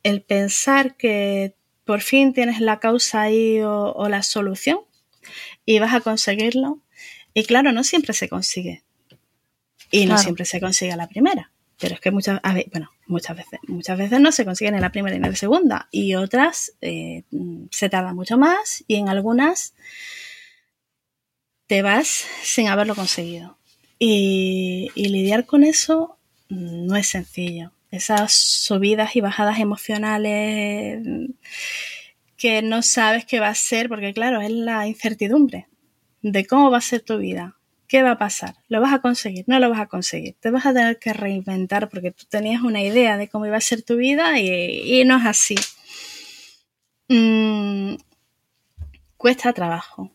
el 0.02 0.22
pensar 0.22 0.96
que 0.96 1.56
por 1.84 2.00
fin 2.00 2.32
tienes 2.32 2.60
la 2.60 2.78
causa 2.78 3.22
ahí 3.22 3.60
o 3.62 4.08
la 4.08 4.22
solución 4.22 4.80
y 5.64 5.78
vas 5.78 5.94
a 5.94 6.00
conseguirlo. 6.00 6.80
Y 7.34 7.44
claro, 7.44 7.72
no 7.72 7.84
siempre 7.84 8.12
se 8.12 8.28
consigue. 8.28 8.82
Y 9.90 10.06
no 10.06 10.18
siempre 10.18 10.44
se 10.44 10.60
consigue 10.60 10.92
a 10.92 10.96
la 10.96 11.08
primera. 11.08 11.52
Pero 11.78 11.94
es 11.94 12.00
que 12.00 12.10
muchas, 12.10 12.40
bueno, 12.70 12.90
muchas 13.06 13.36
veces, 13.36 13.60
muchas 13.66 13.98
veces 13.98 14.20
no 14.20 14.30
se 14.32 14.44
consiguen 14.44 14.74
en 14.74 14.82
la 14.82 14.92
primera 14.92 15.14
y 15.14 15.18
en 15.18 15.22
la 15.22 15.34
segunda. 15.34 15.88
Y 15.90 16.14
otras 16.14 16.74
eh, 16.80 17.24
se 17.70 17.88
tarda 17.88 18.14
mucho 18.14 18.38
más 18.38 18.84
y 18.86 18.96
en 18.96 19.08
algunas 19.08 19.74
te 21.66 21.82
vas 21.82 22.26
sin 22.42 22.68
haberlo 22.68 22.94
conseguido. 22.94 23.58
Y, 23.98 24.90
y 24.94 25.08
lidiar 25.08 25.46
con 25.46 25.64
eso 25.64 26.18
no 26.52 26.96
es 26.96 27.08
sencillo. 27.08 27.72
Esas 27.90 28.32
subidas 28.32 29.16
y 29.16 29.20
bajadas 29.20 29.58
emocionales 29.58 31.02
que 32.36 32.62
no 32.62 32.82
sabes 32.82 33.24
qué 33.24 33.40
va 33.40 33.48
a 33.48 33.54
ser, 33.54 33.88
porque 33.88 34.12
claro, 34.12 34.40
es 34.40 34.50
la 34.50 34.86
incertidumbre 34.86 35.68
de 36.22 36.46
cómo 36.46 36.70
va 36.70 36.78
a 36.78 36.82
ser 36.82 37.00
tu 37.00 37.18
vida, 37.18 37.56
¿Qué 37.92 38.02
va 38.02 38.12
a 38.12 38.18
pasar? 38.18 38.54
¿Lo 38.68 38.80
vas 38.80 38.94
a 38.94 39.02
conseguir? 39.02 39.44
¿No 39.48 39.58
lo 39.58 39.68
vas 39.68 39.80
a 39.80 39.86
conseguir? 39.86 40.34
Te 40.40 40.50
vas 40.50 40.64
a 40.64 40.72
tener 40.72 40.98
que 40.98 41.12
reinventar 41.12 41.90
porque 41.90 42.10
tú 42.10 42.24
tenías 42.26 42.62
una 42.62 42.80
idea 42.80 43.18
de 43.18 43.28
cómo 43.28 43.44
iba 43.44 43.58
a 43.58 43.60
ser 43.60 43.82
tu 43.82 43.96
vida 43.96 44.40
y, 44.40 45.04
no 45.04 45.18
es 45.18 45.26
así. 45.26 45.56
Mm, 47.08 47.96
cuesta 49.18 49.52
trabajo, 49.52 50.10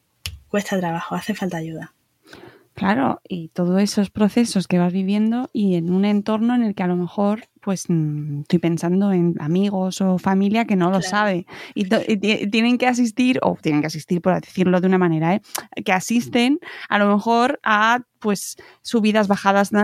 cuesta 0.48 0.80
trabajo, 0.80 1.14
hace 1.14 1.36
falta 1.36 1.58
ayuda. 1.58 1.94
Claro, 2.78 3.22
y 3.28 3.48
todos 3.50 3.82
esos 3.82 4.12
procesos 4.12 4.68
que 4.68 4.78
vas 4.78 4.94
viviendo 4.94 5.50
y 5.52 5.78
en 5.78 5.92
un 5.92 6.06
entorno 6.06 6.54
en 6.54 6.62
el 6.62 6.76
que 6.76 6.84
a 6.84 6.88
lo 6.88 6.96
mejor 6.96 7.46
pues 7.68 7.90
mm, 7.90 8.44
estoy 8.44 8.60
pensando 8.60 9.12
en 9.12 9.36
amigos 9.42 10.00
o 10.00 10.18
familia 10.18 10.64
que 10.64 10.78
no 10.78 10.90
lo 10.90 11.02
sabe 11.02 11.46
y, 11.76 11.84
tienen 12.48 12.78
que 12.78 12.88
asistir, 12.88 13.40
o 13.44 13.58
tienen 13.62 13.82
que 13.82 13.88
asistir 13.88 14.22
por 14.22 14.40
decirlo 14.40 14.80
de 14.80 14.88
una 14.88 14.98
manera, 14.98 15.36
¿eh? 15.36 15.42
que 15.84 15.92
asisten 15.92 16.62
a 16.88 16.98
lo 16.98 17.14
mejor 17.14 17.60
a 17.64 18.04
pues 18.20 18.56
subidas, 18.84 19.28
bajadas, 19.28 19.74
¿no? 19.74 19.84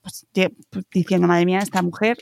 Pues, 0.00 0.28
pues, 0.70 0.84
diciendo, 0.92 1.26
madre 1.26 1.46
mía, 1.46 1.58
esta 1.58 1.82
mujer, 1.82 2.16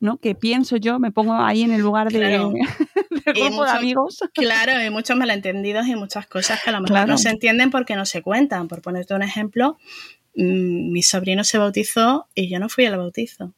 ¿no? 0.00 0.18
Que 0.18 0.34
pienso 0.34 0.76
yo, 0.76 0.98
me 0.98 1.12
pongo 1.12 1.34
ahí 1.34 1.62
en 1.62 1.70
el 1.70 1.80
lugar 1.80 2.10
de, 2.10 2.18
grupo 3.26 3.64
de 3.64 3.70
amigos. 3.70 4.18
Claro, 4.34 4.72
hay 4.72 4.90
muchos 4.90 5.16
malentendidos 5.16 5.86
y 5.86 5.94
muchas 5.94 6.26
cosas 6.26 6.60
que 6.64 6.70
a 6.70 6.72
lo 6.72 6.80
mejor 6.80 7.06
no 7.06 7.16
se 7.16 7.30
entienden 7.30 7.70
porque 7.70 7.94
no 7.94 8.04
se 8.06 8.22
cuentan. 8.22 8.66
Por 8.66 8.82
ponerte 8.82 9.14
un 9.14 9.22
ejemplo, 9.22 9.78
mm, 10.34 10.90
mi 10.90 11.02
sobrino 11.04 11.44
se 11.44 11.58
bautizó 11.58 12.26
y 12.34 12.50
yo 12.50 12.58
no 12.58 12.68
fui 12.68 12.84
al 12.86 12.96
bautizo 12.96 13.54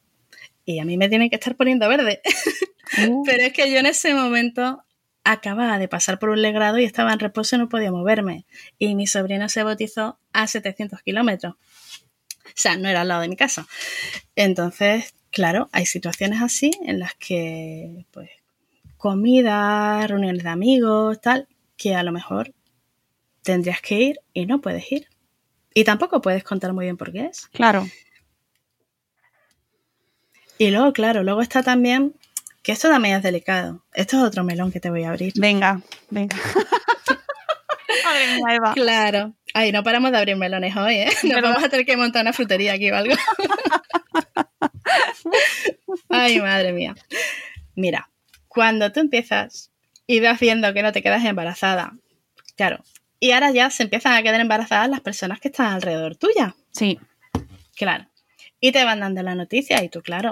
y 0.70 0.78
a 0.80 0.84
mí 0.84 0.96
me 0.96 1.08
tienen 1.08 1.30
que 1.30 1.36
estar 1.36 1.56
poniendo 1.56 1.88
verde. 1.88 2.20
Uh. 3.08 3.22
Pero 3.24 3.44
es 3.44 3.52
que 3.52 3.70
yo 3.70 3.78
en 3.78 3.86
ese 3.86 4.14
momento 4.14 4.82
acababa 5.22 5.78
de 5.78 5.86
pasar 5.86 6.18
por 6.18 6.30
un 6.30 6.42
legrado 6.42 6.78
y 6.78 6.84
estaba 6.84 7.12
en 7.12 7.20
reposo 7.20 7.54
y 7.54 7.58
no 7.60 7.68
podía 7.68 7.92
moverme. 7.92 8.46
Y 8.80 8.96
mi 8.96 9.06
sobrino 9.06 9.48
se 9.48 9.62
bautizó 9.62 10.18
a 10.32 10.48
700 10.48 11.00
kilómetros. 11.02 11.54
O 11.54 12.52
sea, 12.56 12.76
no 12.76 12.88
era 12.88 13.02
al 13.02 13.08
lado 13.08 13.20
de 13.20 13.28
mi 13.28 13.36
casa. 13.36 13.68
Entonces, 14.34 15.14
claro, 15.30 15.68
hay 15.72 15.86
situaciones 15.86 16.42
así 16.42 16.72
en 16.84 16.98
las 16.98 17.14
que, 17.14 18.06
pues, 18.10 18.30
comida, 18.96 20.04
reuniones 20.06 20.42
de 20.42 20.50
amigos, 20.50 21.20
tal, 21.20 21.48
que 21.76 21.94
a 21.94 22.02
lo 22.02 22.10
mejor 22.10 22.54
tendrías 23.42 23.80
que 23.80 24.00
ir 24.00 24.20
y 24.32 24.46
no 24.46 24.60
puedes 24.60 24.90
ir. 24.90 25.06
Y 25.74 25.84
tampoco 25.84 26.20
puedes 26.20 26.42
contar 26.44 26.72
muy 26.72 26.86
bien 26.86 26.96
por 26.96 27.12
qué 27.12 27.26
es. 27.26 27.46
Claro. 27.48 27.86
Y 30.60 30.70
luego, 30.70 30.92
claro, 30.92 31.22
luego 31.22 31.40
está 31.40 31.62
también, 31.62 32.14
que 32.62 32.72
esto 32.72 32.90
también 32.90 33.16
es 33.16 33.22
delicado. 33.22 33.82
Esto 33.94 34.18
es 34.18 34.24
otro 34.24 34.44
melón 34.44 34.70
que 34.70 34.78
te 34.78 34.90
voy 34.90 35.04
a 35.04 35.08
abrir. 35.08 35.32
Venga, 35.36 35.80
venga. 36.10 36.36
Eva. 38.50 38.74
Claro. 38.74 39.32
Ay, 39.54 39.72
no 39.72 39.82
paramos 39.82 40.12
de 40.12 40.18
abrir 40.18 40.36
melones 40.36 40.76
hoy, 40.76 40.96
¿eh? 40.96 41.08
Nos 41.22 41.40
vamos 41.40 41.64
a 41.64 41.70
tener 41.70 41.86
que 41.86 41.96
montar 41.96 42.20
una 42.20 42.34
frutería 42.34 42.74
aquí 42.74 42.90
o 42.90 42.96
algo. 42.96 43.14
Ay, 46.10 46.38
madre 46.40 46.74
mía. 46.74 46.94
Mira, 47.74 48.10
cuando 48.46 48.92
tú 48.92 49.00
empiezas 49.00 49.70
y 50.06 50.20
vas 50.20 50.38
viendo 50.38 50.74
que 50.74 50.82
no 50.82 50.92
te 50.92 51.02
quedas 51.02 51.24
embarazada, 51.24 51.94
Claro. 52.54 52.84
Y 53.18 53.30
ahora 53.30 53.50
ya 53.50 53.70
se 53.70 53.84
empiezan 53.84 54.12
a 54.12 54.22
quedar 54.22 54.42
embarazadas 54.42 54.90
las 54.90 55.00
personas 55.00 55.40
que 55.40 55.48
están 55.48 55.72
alrededor 55.72 56.16
tuya. 56.16 56.54
Sí. 56.70 57.00
Claro. 57.76 58.10
Y 58.60 58.72
te 58.72 58.84
van 58.84 59.00
dando 59.00 59.22
la 59.22 59.34
noticia 59.34 59.82
y 59.82 59.88
tú, 59.88 60.02
claro, 60.02 60.30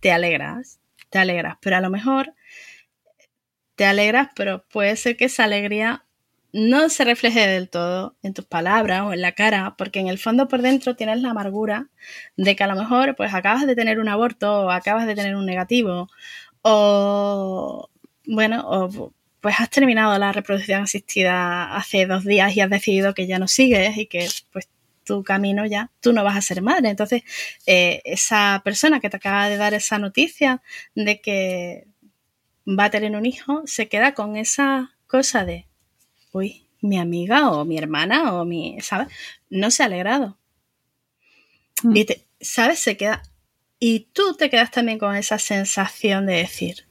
te 0.00 0.12
alegras, 0.12 0.80
te 1.10 1.18
alegras. 1.18 1.56
Pero 1.60 1.76
a 1.76 1.80
lo 1.80 1.90
mejor 1.90 2.34
te 3.76 3.84
alegras, 3.84 4.28
pero 4.34 4.64
puede 4.68 4.96
ser 4.96 5.16
que 5.16 5.26
esa 5.26 5.44
alegría 5.44 6.04
no 6.52 6.88
se 6.88 7.04
refleje 7.04 7.46
del 7.46 7.68
todo 7.68 8.16
en 8.22 8.34
tus 8.34 8.44
palabras 8.46 9.02
o 9.02 9.12
en 9.12 9.20
la 9.20 9.32
cara, 9.32 9.74
porque 9.76 10.00
en 10.00 10.08
el 10.08 10.18
fondo 10.18 10.48
por 10.48 10.62
dentro 10.62 10.96
tienes 10.96 11.20
la 11.20 11.30
amargura 11.30 11.88
de 12.36 12.56
que 12.56 12.64
a 12.64 12.66
lo 12.66 12.74
mejor 12.74 13.14
pues 13.16 13.34
acabas 13.34 13.66
de 13.66 13.76
tener 13.76 13.98
un 14.00 14.08
aborto 14.08 14.62
o 14.62 14.70
acabas 14.70 15.06
de 15.06 15.14
tener 15.14 15.36
un 15.36 15.46
negativo 15.46 16.08
o 16.62 17.90
bueno, 18.26 18.64
o 18.66 19.12
pues 19.40 19.60
has 19.60 19.70
terminado 19.70 20.18
la 20.18 20.32
reproducción 20.32 20.82
asistida 20.82 21.76
hace 21.76 22.06
dos 22.06 22.24
días 22.24 22.56
y 22.56 22.60
has 22.60 22.70
decidido 22.70 23.14
que 23.14 23.26
ya 23.26 23.38
no 23.38 23.48
sigues 23.48 23.96
y 23.96 24.06
que 24.06 24.26
pues 24.52 24.68
tu 25.08 25.24
camino 25.24 25.64
ya, 25.64 25.90
tú 26.00 26.12
no 26.12 26.22
vas 26.22 26.36
a 26.36 26.42
ser 26.42 26.60
madre. 26.60 26.90
Entonces, 26.90 27.22
eh, 27.64 28.02
esa 28.04 28.60
persona 28.62 29.00
que 29.00 29.08
te 29.08 29.16
acaba 29.16 29.48
de 29.48 29.56
dar 29.56 29.72
esa 29.72 29.98
noticia 29.98 30.60
de 30.94 31.20
que 31.22 31.86
va 32.66 32.84
a 32.84 32.90
tener 32.90 33.16
un 33.16 33.24
hijo, 33.24 33.62
se 33.64 33.88
queda 33.88 34.12
con 34.12 34.36
esa 34.36 34.94
cosa 35.06 35.46
de, 35.46 35.66
uy, 36.32 36.68
mi 36.82 36.98
amiga 36.98 37.50
o 37.50 37.64
mi 37.64 37.78
hermana 37.78 38.34
o 38.34 38.44
mi, 38.44 38.78
¿sabes? 38.82 39.08
No 39.48 39.70
se 39.70 39.82
ha 39.82 39.86
alegrado. 39.86 40.38
Mm. 41.82 41.96
Y 41.96 42.04
te, 42.04 42.26
¿sabes? 42.38 42.78
Se 42.78 42.98
queda. 42.98 43.22
Y 43.78 44.10
tú 44.12 44.34
te 44.34 44.50
quedas 44.50 44.70
también 44.70 44.98
con 44.98 45.16
esa 45.16 45.38
sensación 45.38 46.26
de 46.26 46.34
decir, 46.34 46.86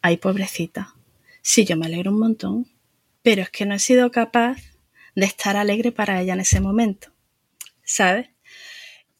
ay, 0.00 0.16
pobrecita, 0.16 0.94
sí, 1.42 1.66
yo 1.66 1.76
me 1.76 1.86
alegro 1.86 2.10
un 2.10 2.20
montón, 2.20 2.66
pero 3.22 3.42
es 3.42 3.50
que 3.50 3.66
no 3.66 3.74
he 3.74 3.78
sido 3.78 4.10
capaz 4.10 4.56
de 5.14 5.26
estar 5.26 5.56
alegre 5.58 5.92
para 5.92 6.22
ella 6.22 6.32
en 6.32 6.40
ese 6.40 6.60
momento, 6.60 7.09
¿sabes? 7.90 8.30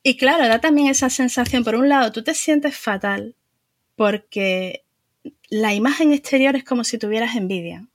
Y 0.02 0.16
claro, 0.16 0.46
da 0.48 0.60
también 0.60 0.88
esa 0.88 1.10
sensación, 1.10 1.64
por 1.64 1.74
un 1.74 1.88
lado, 1.88 2.12
tú 2.12 2.22
te 2.22 2.34
sientes 2.34 2.76
fatal 2.76 3.36
porque 3.96 4.84
la 5.50 5.74
imagen 5.74 6.12
exterior 6.12 6.56
es 6.56 6.64
como 6.64 6.84
si 6.84 6.96
tuvieras 6.96 7.36
envidia, 7.36 7.88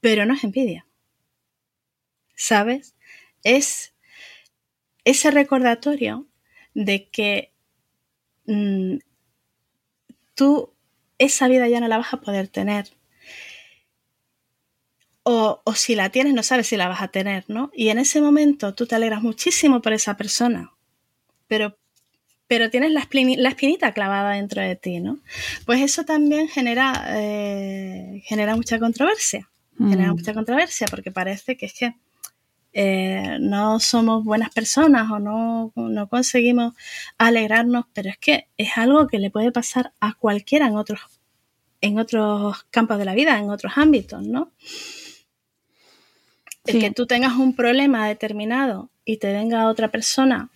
pero 0.00 0.26
no 0.26 0.34
es 0.34 0.44
envidia, 0.44 0.86
¿sabes? 2.34 2.96
Es 3.44 3.94
ese 5.04 5.30
recordatorio 5.30 6.26
de 6.74 7.08
que 7.08 7.52
mm, 8.46 8.96
tú 10.34 10.74
esa 11.18 11.46
vida 11.48 11.68
ya 11.68 11.80
no 11.80 11.88
la 11.88 11.98
vas 11.98 12.12
a 12.12 12.20
poder 12.20 12.48
tener. 12.48 12.90
O, 15.24 15.62
o, 15.64 15.74
si 15.74 15.94
la 15.94 16.10
tienes, 16.10 16.34
no 16.34 16.42
sabes 16.42 16.66
si 16.66 16.76
la 16.76 16.88
vas 16.88 17.00
a 17.00 17.08
tener, 17.08 17.44
¿no? 17.48 17.70
Y 17.74 17.88
en 17.90 17.98
ese 17.98 18.20
momento 18.20 18.74
tú 18.74 18.86
te 18.86 18.96
alegras 18.96 19.22
muchísimo 19.22 19.80
por 19.80 19.92
esa 19.92 20.16
persona, 20.16 20.72
pero, 21.46 21.76
pero 22.48 22.70
tienes 22.70 22.90
la, 22.90 23.00
espinita 23.00 23.92
clavada 23.92 24.32
dentro 24.32 24.62
de 24.62 24.74
ti, 24.74 24.98
¿no? 24.98 25.20
Pues 25.64 25.80
eso 25.80 26.04
también 26.04 26.48
genera, 26.48 27.06
eh, 27.10 28.22
genera 28.24 28.56
mucha 28.56 28.78
controversia. 28.78 29.48
Genera 29.78 30.12
mm. 30.12 30.16
mucha 30.16 30.34
controversia 30.34 30.86
porque 30.90 31.10
parece 31.10 31.56
que 31.56 31.66
es 31.66 31.72
que 31.72 31.94
eh, 32.74 33.36
no 33.40 33.80
somos 33.80 34.24
buenas 34.24 34.50
personas 34.50 35.10
o 35.10 35.18
no, 35.18 35.72
no, 35.76 36.08
conseguimos 36.08 36.74
alegrarnos, 37.18 37.84
pero 37.92 38.08
es 38.08 38.16
que 38.16 38.48
es 38.56 38.78
algo 38.78 39.08
que 39.08 39.18
le 39.18 39.30
puede 39.30 39.52
pasar 39.52 39.92
a 40.00 40.14
cualquiera 40.14 40.68
en 40.68 40.76
otros, 40.76 41.00
en 41.82 41.98
otros 41.98 42.64
campos 42.70 42.98
de 42.98 43.04
la 43.04 43.14
vida, 43.14 43.38
en 43.38 43.50
otros 43.50 43.74
ámbitos, 43.76 44.22
¿no? 44.22 44.52
El 46.64 46.80
que 46.80 46.90
tú 46.90 47.06
tengas 47.06 47.36
un 47.36 47.54
problema 47.54 48.06
determinado 48.06 48.90
y 49.04 49.16
te 49.16 49.32
venga 49.32 49.68
otra 49.68 49.88
persona, 49.88 50.50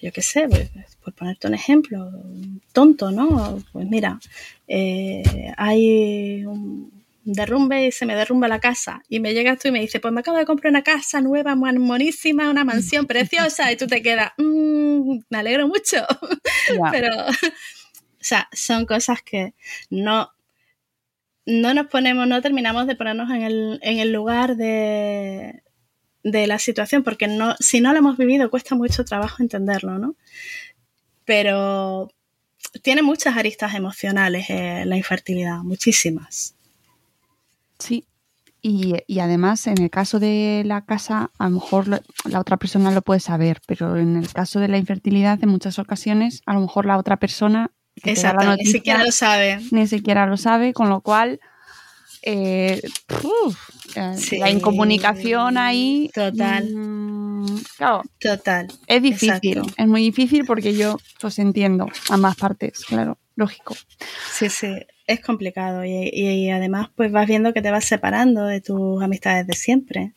yo 0.00 0.12
qué 0.12 0.22
sé, 0.22 0.48
pues, 0.48 0.70
por 1.04 1.12
ponerte 1.14 1.48
un 1.48 1.54
ejemplo, 1.54 2.10
tonto, 2.72 3.10
¿no? 3.10 3.62
Pues 3.72 3.86
mira, 3.86 4.18
eh, 4.68 5.52
hay 5.56 6.44
un 6.44 7.02
derrumbe 7.24 7.86
y 7.86 7.92
se 7.92 8.06
me 8.06 8.16
derrumba 8.16 8.48
la 8.48 8.60
casa. 8.60 9.02
Y 9.08 9.20
me 9.20 9.34
llegas 9.34 9.58
tú 9.58 9.68
y 9.68 9.72
me 9.72 9.80
dices, 9.80 10.00
pues 10.00 10.12
me 10.12 10.20
acabo 10.20 10.38
de 10.38 10.46
comprar 10.46 10.70
una 10.70 10.82
casa 10.82 11.20
nueva, 11.20 11.54
monísima, 11.54 12.50
una 12.50 12.64
mansión 12.64 13.06
preciosa. 13.06 13.70
Y 13.70 13.76
tú 13.76 13.86
te 13.86 14.02
quedas, 14.02 14.32
mmm, 14.38 15.18
me 15.28 15.38
alegro 15.38 15.68
mucho. 15.68 16.06
Pero, 16.92 17.26
o 17.26 18.24
sea, 18.24 18.48
son 18.52 18.86
cosas 18.86 19.22
que 19.22 19.54
no, 19.90 20.30
no 21.46 21.74
nos 21.74 21.86
ponemos, 21.86 22.26
no 22.26 22.40
terminamos 22.40 22.86
de 22.86 22.96
ponernos 22.96 23.30
en 23.30 23.42
el, 23.42 23.80
en 23.82 23.98
el 23.98 24.12
lugar 24.12 24.56
de, 24.56 25.62
de 26.22 26.46
la 26.46 26.58
situación, 26.58 27.02
porque 27.02 27.26
no, 27.28 27.56
si 27.58 27.80
no 27.80 27.92
lo 27.92 27.98
hemos 27.98 28.16
vivido 28.16 28.50
cuesta 28.50 28.74
mucho 28.74 29.04
trabajo 29.04 29.42
entenderlo, 29.42 29.98
¿no? 29.98 30.14
Pero 31.24 32.10
tiene 32.82 33.02
muchas 33.02 33.36
aristas 33.36 33.74
emocionales 33.74 34.48
eh, 34.48 34.84
la 34.86 34.96
infertilidad, 34.96 35.58
muchísimas. 35.58 36.54
Sí. 37.78 38.06
Y, 38.64 39.18
además, 39.18 39.66
en 39.66 39.82
el 39.82 39.90
caso 39.90 40.20
de 40.20 40.62
la 40.64 40.84
casa, 40.84 41.32
a 41.36 41.48
lo 41.48 41.56
mejor 41.56 41.88
la 41.88 42.38
otra 42.38 42.56
persona 42.56 42.92
lo 42.92 43.02
puede 43.02 43.18
saber, 43.18 43.60
pero 43.66 43.96
en 43.96 44.16
el 44.16 44.32
caso 44.32 44.60
de 44.60 44.68
la 44.68 44.78
infertilidad, 44.78 45.42
en 45.42 45.48
muchas 45.48 45.80
ocasiones, 45.80 46.42
a 46.46 46.54
lo 46.54 46.60
mejor 46.60 46.86
la 46.86 46.96
otra 46.96 47.16
persona 47.16 47.72
Exacto, 48.04 48.56
ni 48.56 48.66
siquiera 48.66 49.04
lo 49.04 49.12
sabe. 49.12 49.60
Ni 49.70 49.86
siquiera 49.86 50.26
lo 50.26 50.36
sabe, 50.36 50.72
con 50.72 50.88
lo 50.88 51.00
cual 51.00 51.40
eh, 52.22 52.80
eh, 53.96 54.38
la 54.38 54.50
incomunicación 54.50 55.58
ahí. 55.58 56.10
Total. 56.14 56.68
Mm, 56.74 57.58
claro. 57.76 58.02
Total. 58.18 58.68
Es 58.86 59.02
difícil. 59.02 59.62
Es 59.76 59.86
muy 59.86 60.02
difícil 60.02 60.44
porque 60.44 60.74
yo 60.74 60.98
pues 61.20 61.38
entiendo 61.38 61.86
ambas 62.08 62.36
partes, 62.36 62.84
claro, 62.84 63.18
lógico. 63.36 63.76
Sí, 64.32 64.48
sí 64.48 64.74
es 65.06 65.20
complicado 65.20 65.84
y, 65.84 66.50
además 66.50 66.88
pues 66.94 67.12
vas 67.12 67.26
viendo 67.26 67.52
que 67.52 67.62
te 67.62 67.70
vas 67.70 67.84
separando 67.84 68.46
de 68.46 68.60
tus 68.60 69.02
amistades 69.02 69.46
de 69.46 69.54
siempre 69.54 70.12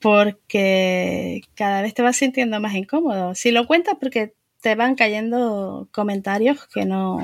porque 0.00 1.42
cada 1.54 1.82
vez 1.82 1.94
te 1.94 2.02
vas 2.02 2.16
sintiendo 2.16 2.60
más 2.60 2.74
incómodo. 2.74 3.34
Si 3.34 3.50
lo 3.50 3.66
cuentas 3.66 3.96
porque 3.98 4.34
te 4.66 4.74
van 4.74 4.96
cayendo 4.96 5.88
comentarios 5.92 6.66
que 6.66 6.84
no, 6.84 7.20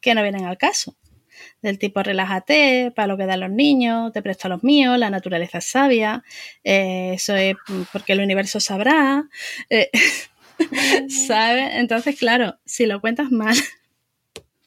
que 0.00 0.16
no 0.16 0.22
vienen 0.24 0.46
al 0.46 0.58
caso. 0.58 0.96
Del 1.62 1.78
tipo, 1.78 2.02
relájate, 2.02 2.92
para 2.96 3.06
lo 3.06 3.16
que 3.16 3.24
dan 3.24 3.38
los 3.38 3.52
niños, 3.52 4.12
te 4.12 4.20
presto 4.20 4.48
a 4.48 4.50
los 4.50 4.64
míos, 4.64 4.98
la 4.98 5.08
naturaleza 5.08 5.58
es 5.58 5.66
sabia, 5.66 6.24
eh, 6.64 7.12
eso 7.14 7.36
es 7.36 7.54
porque 7.92 8.14
el 8.14 8.20
universo 8.20 8.58
sabrá, 8.58 9.28
eh, 9.70 9.90
¿sabes? 11.08 11.70
Entonces, 11.74 12.18
claro, 12.18 12.58
si 12.64 12.86
lo 12.86 13.00
cuentas 13.00 13.30
mal, 13.30 13.54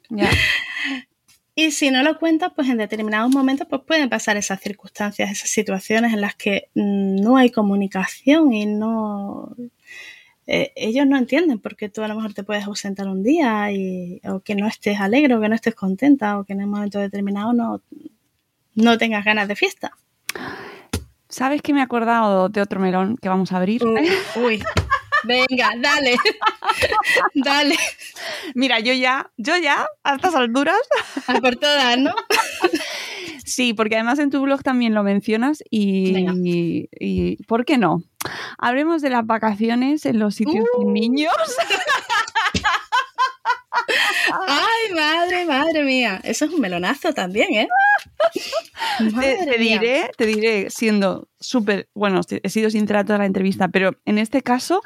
y 1.54 1.72
si 1.72 1.92
no 1.92 2.02
lo 2.02 2.18
cuentas, 2.18 2.54
pues 2.56 2.70
en 2.70 2.78
determinados 2.78 3.30
momentos 3.30 3.68
pues 3.70 3.82
pueden 3.86 4.08
pasar 4.08 4.38
esas 4.38 4.62
circunstancias, 4.62 5.32
esas 5.32 5.50
situaciones 5.50 6.14
en 6.14 6.22
las 6.22 6.36
que 6.36 6.70
mm, 6.76 7.18
no 7.18 7.36
hay 7.36 7.52
comunicación 7.52 8.54
y 8.54 8.66
no... 8.68 9.54
Eh, 10.48 10.72
ellos 10.76 11.08
no 11.08 11.18
entienden 11.18 11.60
porque 11.60 11.90
tú 11.90 12.04
a 12.04 12.08
lo 12.08 12.16
mejor 12.16 12.34
te 12.34 12.44
puedes 12.44 12.66
ausentar 12.66 13.08
un 13.08 13.24
día 13.24 13.72
y, 13.72 14.22
o 14.26 14.42
que 14.42 14.56
no 14.56 14.68
estés 14.68 15.00
alegre 15.00 15.36
o 15.36 15.42
que 15.42 15.50
no 15.50 15.56
estés 15.56 15.74
contenta 15.74 16.38
o 16.38 16.44
que 16.44 16.54
en 16.54 16.64
un 16.64 16.70
momento 16.70 17.00
determinado 17.00 17.54
no, 17.54 17.82
no 18.76 18.98
tengas 18.98 19.26
ganas 19.26 19.48
de 19.48 19.56
fiesta. 19.56 19.94
¿Sabes 21.30 21.62
que 21.62 21.74
me 21.74 21.80
he 21.80 21.84
acordado 21.84 22.50
de 22.50 22.62
otro 22.62 22.80
melón 22.80 23.18
que 23.18 23.30
vamos 23.30 23.52
a 23.52 23.58
abrir? 23.58 23.84
uy. 24.36 24.64
Venga, 25.26 25.72
dale. 25.78 26.16
dale. 27.34 27.76
Mira, 28.54 28.80
yo 28.80 28.94
ya, 28.94 29.32
yo 29.38 29.58
ya, 29.58 29.88
a 30.04 30.16
estas 30.16 30.36
alturas. 30.36 30.80
A 31.28 31.34
por 31.40 31.56
todas, 31.56 31.98
¿no? 31.98 32.14
Sí, 33.46 33.76
porque 33.76 33.94
además 33.96 34.18
en 34.18 34.32
tu 34.32 34.42
blog 34.42 34.64
también 34.64 34.96
lo 34.96 35.04
mencionas 35.04 35.64
y, 35.70 36.16
y, 37.00 37.44
¿por 37.44 37.64
qué 37.64 37.78
no? 37.78 38.02
Hablemos 38.58 39.04
de 39.04 39.12
las 39.12 39.24
vacaciones 39.24 40.08
en 40.08 40.18
los 40.18 40.34
sitios 40.34 40.66
uh. 40.78 40.92
niños. 40.92 41.32
Ay, 44.48 44.94
madre, 44.94 45.46
madre 45.46 45.84
mía. 45.84 46.22
Eso 46.24 46.46
es 46.46 46.52
un 46.52 46.62
melonazo 46.62 47.14
también, 47.14 47.54
¿eh? 47.54 47.68
te, 49.20 49.58
diré, 49.58 50.12
te 50.18 50.26
diré, 50.26 50.70
siendo 50.70 51.28
súper, 51.46 51.90
bueno, 51.94 52.22
he 52.30 52.50
sido 52.50 52.70
sincera 52.70 53.06
toda 53.06 53.20
la 53.20 53.26
entrevista, 53.26 53.68
pero 53.68 53.92
en 54.06 54.18
este 54.18 54.42
caso 54.42 54.82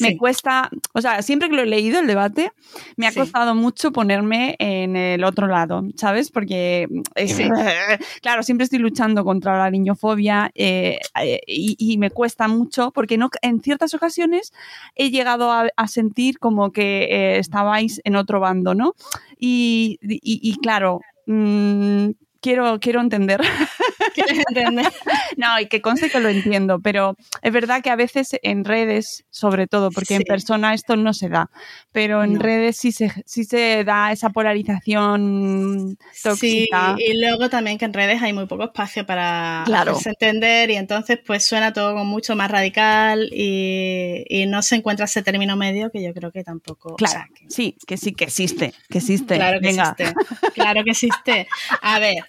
me 0.00 0.16
cuesta, 0.16 0.70
o 0.92 1.00
sea, 1.00 1.22
siempre 1.22 1.48
que 1.48 1.56
lo 1.56 1.62
he 1.62 1.66
leído 1.66 2.00
el 2.00 2.06
debate, 2.06 2.52
me 2.96 3.06
ha 3.06 3.14
costado 3.14 3.54
mucho 3.54 3.92
ponerme 3.92 4.56
en 4.58 4.96
el 4.96 5.24
otro 5.24 5.46
lado, 5.46 5.82
¿sabes? 5.96 6.30
Porque, 6.30 6.88
claro, 8.22 8.42
siempre 8.42 8.64
estoy 8.64 8.80
luchando 8.80 9.24
contra 9.24 9.58
la 9.58 9.70
niñofobia 9.70 10.50
eh, 10.54 10.98
eh, 11.20 11.40
y, 11.46 11.98
me 11.98 12.10
cuesta 12.10 12.48
mucho 12.48 12.92
porque 12.92 13.18
no, 13.18 13.30
en 13.42 13.60
ciertas 13.60 13.92
ocasiones 13.94 14.52
he 14.94 15.10
llegado 15.10 15.52
a, 15.52 15.68
sentir 15.86 16.38
como 16.38 16.72
que 16.72 17.08
eh, 17.10 17.38
estabais 17.38 18.00
en 18.04 18.14
otro 18.14 18.29
bando, 18.38 18.74
¿no? 18.74 18.94
Y, 19.38 19.98
y 20.02 20.54
claro, 20.60 21.00
mm, 21.26 22.10
quiero, 22.40 22.78
quiero 22.78 23.00
entender. 23.00 23.40
¿Quieres 24.14 24.38
entender? 24.48 24.92
No, 25.36 25.58
y 25.60 25.66
que 25.66 25.80
conste 25.80 26.10
que 26.10 26.20
lo 26.20 26.28
entiendo, 26.28 26.80
pero 26.80 27.16
es 27.42 27.52
verdad 27.52 27.82
que 27.82 27.90
a 27.90 27.96
veces 27.96 28.30
en 28.42 28.64
redes, 28.64 29.24
sobre 29.30 29.66
todo, 29.66 29.90
porque 29.90 30.16
en 30.16 30.22
persona 30.22 30.74
esto 30.74 30.96
no 30.96 31.14
se 31.14 31.28
da, 31.28 31.50
pero 31.92 32.22
en 32.24 32.40
redes 32.40 32.76
sí 32.76 32.92
se, 32.92 33.12
sí 33.26 33.44
se 33.44 33.84
da 33.84 34.12
esa 34.12 34.30
polarización 34.30 35.96
tóxica. 36.22 36.96
Sí, 36.98 37.04
y 37.04 37.20
luego 37.20 37.48
también 37.48 37.78
que 37.78 37.84
en 37.84 37.92
redes 37.92 38.22
hay 38.22 38.32
muy 38.32 38.46
poco 38.46 38.64
espacio 38.64 39.06
para 39.06 39.64
entender 40.04 40.70
y 40.70 40.76
entonces 40.76 41.18
pues 41.24 41.44
suena 41.44 41.72
todo 41.72 41.92
como 41.92 42.04
mucho 42.04 42.36
más 42.36 42.50
radical 42.50 43.28
y, 43.32 44.44
no 44.50 44.62
se 44.62 44.76
encuentra 44.76 45.04
ese 45.04 45.22
término 45.22 45.54
medio 45.56 45.90
que 45.90 46.02
yo 46.02 46.12
creo 46.12 46.32
que 46.32 46.42
tampoco... 46.42 46.96
Claro, 46.96 47.24
sí, 47.48 47.76
que 47.86 47.96
sí 47.96 48.12
que 48.12 48.24
existe, 48.24 48.74
que 48.88 48.98
existe. 48.98 49.36
Claro 49.36 49.60
que 49.60 49.68
existe, 49.68 50.14
claro 50.54 50.82
que 50.82 50.90
existe. 50.90 51.46
A 51.82 51.98
ver, 51.98 52.24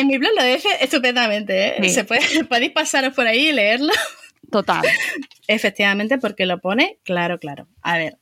en 0.00 0.06
mi 0.06 0.18
blog 0.18 0.32
lo 0.36 0.42
deje 0.42 0.68
estupendamente, 0.80 1.84
¿eh? 1.84 1.88
Se 1.90 2.04
puede, 2.04 2.22
podéis 2.48 2.72
pasaros 2.72 3.14
por 3.14 3.26
ahí 3.26 3.48
y 3.48 3.52
leerlo. 3.52 3.92
Total. 4.50 4.84
Efectivamente, 5.48 6.18
porque 6.18 6.46
lo 6.46 6.60
pone 6.60 6.98
claro, 7.04 7.38
claro. 7.38 7.68
A 7.82 7.98
ver, 7.98 8.18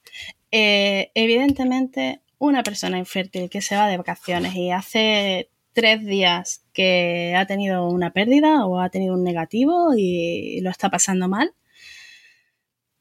eh, 0.50 1.10
evidentemente, 1.14 2.20
una 2.38 2.62
persona 2.62 2.98
infértil 2.98 3.50
que 3.50 3.60
se 3.60 3.76
va 3.76 3.88
de 3.88 3.96
vacaciones 3.96 4.54
y 4.54 4.70
hace 4.70 5.50
tres 5.72 6.04
días 6.04 6.64
que 6.72 7.34
ha 7.36 7.46
tenido 7.46 7.88
una 7.88 8.12
pérdida 8.12 8.66
o 8.66 8.80
ha 8.80 8.90
tenido 8.90 9.14
un 9.14 9.24
negativo 9.24 9.94
y 9.96 10.60
lo 10.60 10.70
está 10.70 10.90
pasando 10.90 11.28
mal, 11.28 11.54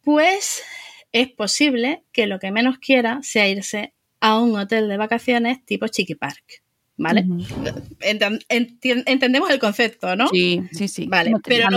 pues 0.02 0.64
es 1.12 1.30
posible 1.30 2.04
que 2.12 2.28
lo 2.28 2.40
que 2.40 2.52
menos 2.52 2.78
quiera 2.78 3.20
sea 3.24 3.48
irse 3.48 3.94
a 4.20 4.40
un 4.40 4.58
hotel 4.58 4.88
de 4.88 4.98
vacaciones 4.98 5.64
tipo 5.66 5.88
Chiqui 5.88 6.16
Park. 6.16 6.61
¿Vale? 7.02 7.26
entendemos 8.00 9.50
el 9.50 9.60
concepto, 9.60 10.16
¿no? 10.16 10.28
Sí, 10.28 10.62
sí, 10.72 10.88
sí. 10.88 11.08
Vale, 11.08 11.34
pero 11.44 11.68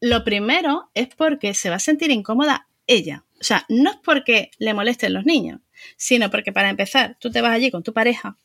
lo, 0.00 0.24
primero 0.24 0.90
es 0.94 1.08
porque 1.14 1.52
se 1.52 1.68
va 1.68 1.76
a 1.76 1.80
sentir 1.80 2.10
incómoda 2.10 2.66
ella. 2.86 3.24
O 3.38 3.44
sea, 3.44 3.66
no 3.68 3.90
es 3.90 3.96
porque 4.02 4.50
le 4.58 4.72
molesten 4.72 5.12
los 5.12 5.26
niños, 5.26 5.60
sino 5.98 6.30
porque 6.30 6.52
para 6.52 6.70
empezar, 6.70 7.18
tú 7.20 7.30
te 7.30 7.42
vas 7.42 7.52
allí 7.52 7.70
con 7.70 7.82
tu 7.82 7.92
pareja, 7.92 8.38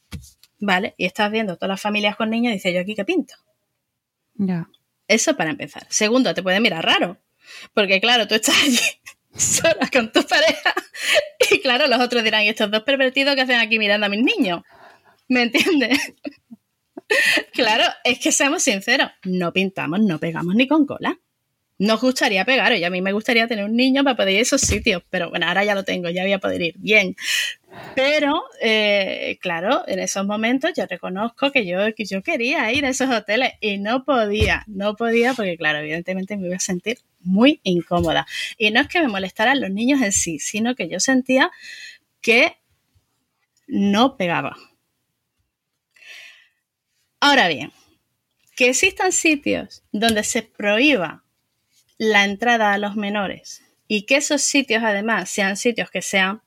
¿vale? 0.60 0.96
Y 0.98 1.06
estás 1.06 1.32
viendo 1.32 1.56
todas 1.56 1.70
las 1.70 1.82
familias 1.82 2.18
con 2.18 2.30
niños 2.30 2.52
y 2.52 2.56
dices, 2.56 2.74
yo 2.74 2.82
aquí 2.82 2.94
qué 2.94 3.06
pinto. 3.06 3.36
Ya. 4.36 4.68
Eso 5.08 5.38
para 5.38 5.52
empezar. 5.52 5.86
Segundo, 5.88 6.34
te 6.34 6.44
puede 6.44 6.60
mirar 6.60 6.86
raro, 6.86 7.18
porque 7.74 8.02
claro, 8.02 8.28
tú 8.28 8.36
estás 8.36 8.62
allí 8.62 8.80
sola 9.38 9.90
con 9.94 10.12
tu 10.12 10.24
pareja 10.24 10.74
y 11.52 11.60
claro, 11.62 11.88
los 11.88 12.02
otros 12.02 12.22
dirán, 12.22 12.44
¿y 12.44 12.50
estos 12.50 12.70
dos 12.70 12.84
pervertidos 12.84 13.36
que 13.36 13.42
hacen 13.42 13.60
aquí 13.60 13.80
mirando 13.80 14.08
a 14.08 14.10
mis 14.10 14.24
niños? 14.24 14.62
¿Me 15.32 15.44
entiendes? 15.44 15.98
claro, 17.54 17.86
es 18.04 18.20
que 18.20 18.34
seamos 18.34 18.64
sinceros, 18.64 19.12
no 19.24 19.54
pintamos, 19.54 20.02
no 20.02 20.20
pegamos 20.20 20.56
ni 20.56 20.68
con 20.68 20.86
cola. 20.86 21.18
Nos 21.80 22.02
gustaría 22.02 22.44
pegar, 22.44 22.76
y 22.76 22.84
a 22.84 22.90
mí 22.90 23.02
me 23.02 23.14
gustaría 23.14 23.48
tener 23.48 23.64
un 23.64 23.78
niño 23.78 24.04
para 24.04 24.18
poder 24.18 24.34
ir 24.34 24.40
a 24.40 24.42
esos 24.42 24.60
sitios, 24.60 25.04
pero 25.10 25.30
bueno, 25.30 25.48
ahora 25.48 25.64
ya 25.64 25.74
lo 25.74 25.86
tengo, 25.86 26.10
ya 26.10 26.24
voy 26.24 26.34
a 26.34 26.40
poder 26.40 26.62
ir 26.62 26.76
bien. 26.80 27.16
Pero, 27.96 28.44
eh, 28.62 29.38
claro, 29.40 29.86
en 29.88 30.00
esos 30.00 30.26
momentos 30.26 30.74
yo 30.76 30.86
reconozco 30.86 31.50
que 31.50 31.66
yo, 31.66 31.78
que 31.96 32.04
yo 32.04 32.22
quería 32.22 32.70
ir 32.74 32.86
a 32.86 32.90
esos 32.90 33.10
hoteles 33.10 33.54
y 33.62 33.78
no 33.78 34.04
podía, 34.04 34.66
no 34.68 34.98
podía 34.98 35.34
porque, 35.34 35.56
claro, 35.56 35.80
evidentemente 35.80 36.36
me 36.36 36.48
iba 36.48 36.58
a 36.58 36.60
sentir 36.60 36.98
muy 37.22 37.62
incómoda. 37.64 38.28
Y 38.58 38.70
no 38.72 38.82
es 38.82 38.90
que 38.90 39.00
me 39.00 39.08
molestaran 39.08 39.62
los 39.62 39.72
niños 39.72 40.02
en 40.02 40.12
sí, 40.12 40.40
sino 40.40 40.76
que 40.76 40.90
yo 40.90 41.00
sentía 41.00 41.52
que 42.20 42.58
no 43.66 44.18
pegaba. 44.18 44.58
Ahora 47.24 47.48
bien, 47.48 47.72
que 48.56 48.70
existan 48.70 49.12
sitios 49.12 49.84
donde 49.92 50.24
se 50.24 50.42
prohíba 50.42 51.24
la 52.00 52.26
entrada 52.26 52.74
a 52.74 52.80
los 52.80 52.96
menores 52.96 53.62
y 53.88 54.08
que 54.08 54.16
esos 54.16 54.42
sitios 54.42 54.84
además 54.84 55.30
sean 55.30 55.56
sitios 55.56 55.92
que 55.92 56.02
sean, 56.02 56.42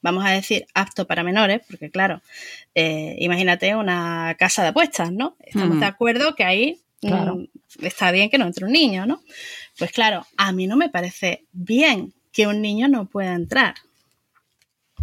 vamos 0.00 0.24
a 0.24 0.30
decir, 0.30 0.66
aptos 0.72 1.06
para 1.06 1.22
menores, 1.22 1.60
porque 1.68 1.90
claro, 1.90 2.22
eh, 2.74 3.14
imagínate 3.18 3.76
una 3.76 4.34
casa 4.38 4.62
de 4.62 4.68
apuestas, 4.68 5.12
¿no? 5.12 5.36
Estamos 5.38 5.80
de 5.80 5.84
acuerdo 5.86 6.34
que 6.34 6.44
ahí 6.44 6.80
mm, 7.02 7.44
está 7.82 8.10
bien 8.10 8.30
que 8.30 8.38
no 8.38 8.46
entre 8.46 8.64
un 8.64 8.72
niño, 8.72 9.04
¿no? 9.04 9.22
Pues 9.78 9.92
claro, 9.92 10.26
a 10.38 10.50
mí 10.52 10.66
no 10.66 10.78
me 10.78 10.88
parece 10.88 11.44
bien 11.52 12.14
que 12.32 12.46
un 12.46 12.62
niño 12.62 12.88
no 12.88 13.04
pueda 13.04 13.34
entrar. 13.34 13.74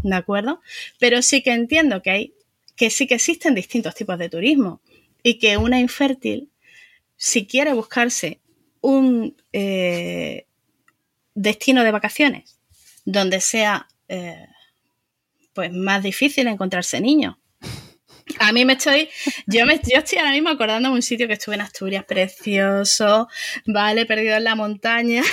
¿De 0.02 0.16
acuerdo? 0.16 0.60
Pero 0.98 1.22
sí 1.22 1.44
que 1.44 1.52
entiendo 1.52 2.02
que 2.02 2.10
hay, 2.10 2.34
que 2.76 2.90
sí 2.90 3.06
que 3.06 3.16
existen 3.16 3.54
distintos 3.54 3.94
tipos 3.94 4.18
de 4.18 4.30
turismo 4.30 4.82
y 5.24 5.40
que 5.40 5.58
una 5.58 5.80
infértil, 5.80 6.52
si 7.16 7.48
quiere 7.48 7.74
buscarse 7.74 8.42
un 8.82 9.36
eh, 9.54 10.46
destino 11.34 11.84
de 11.84 11.92
vacaciones 11.92 12.60
donde 13.06 13.42
sea 13.42 13.88
eh, 14.08 14.48
pues 15.54 15.72
más 15.72 16.04
difícil 16.04 16.48
encontrarse 16.48 17.00
niños. 17.00 17.36
A 18.40 18.54
mí 18.54 18.64
me 18.66 18.74
estoy, 18.74 19.10
yo 19.48 19.66
me 19.66 19.76
yo 19.84 20.00
estoy 20.00 20.18
ahora 20.18 20.32
mismo 20.32 20.50
acordando 20.50 20.90
de 20.90 20.96
un 20.96 21.02
sitio 21.02 21.28
que 21.28 21.34
estuve 21.34 21.56
en 21.56 21.62
Asturias, 21.62 22.06
precioso, 22.06 23.28
vale, 23.66 24.06
perdido 24.06 24.38
en 24.38 24.46
la 24.46 24.56
montaña, 24.56 25.24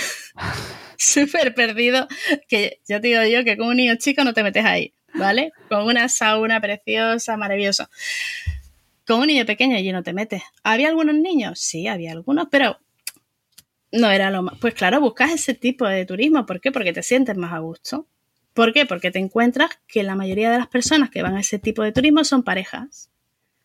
súper 0.98 1.54
perdido, 1.54 2.08
que 2.48 2.80
yo 2.88 3.00
te 3.00 3.08
digo 3.08 3.22
yo 3.24 3.44
que 3.44 3.56
con 3.56 3.68
un 3.68 3.76
niño 3.76 3.94
chico 3.96 4.24
no 4.24 4.34
te 4.34 4.42
metes 4.42 4.64
ahí, 4.64 4.92
¿vale? 5.14 5.52
Con 5.68 5.84
una 5.84 6.08
sauna 6.08 6.60
preciosa, 6.60 7.36
maravillosa. 7.36 7.88
Con 9.10 9.22
un 9.22 9.26
niño 9.26 9.44
pequeño 9.44 9.76
allí 9.76 9.90
no 9.90 10.04
te 10.04 10.12
metes. 10.12 10.40
¿Había 10.62 10.86
algunos 10.86 11.16
niños? 11.16 11.58
Sí, 11.58 11.88
había 11.88 12.12
algunos, 12.12 12.46
pero 12.48 12.78
no 13.90 14.08
era 14.08 14.30
lo 14.30 14.44
más. 14.44 14.56
Pues 14.60 14.72
claro, 14.72 15.00
buscas 15.00 15.32
ese 15.32 15.52
tipo 15.52 15.84
de 15.84 16.06
turismo. 16.06 16.46
¿Por 16.46 16.60
qué? 16.60 16.70
Porque 16.70 16.92
te 16.92 17.02
sientes 17.02 17.36
más 17.36 17.52
a 17.52 17.58
gusto. 17.58 18.06
¿Por 18.54 18.72
qué? 18.72 18.86
Porque 18.86 19.10
te 19.10 19.18
encuentras 19.18 19.80
que 19.88 20.04
la 20.04 20.14
mayoría 20.14 20.52
de 20.52 20.58
las 20.58 20.68
personas 20.68 21.10
que 21.10 21.22
van 21.22 21.34
a 21.34 21.40
ese 21.40 21.58
tipo 21.58 21.82
de 21.82 21.90
turismo 21.90 22.22
son 22.22 22.44
parejas, 22.44 23.10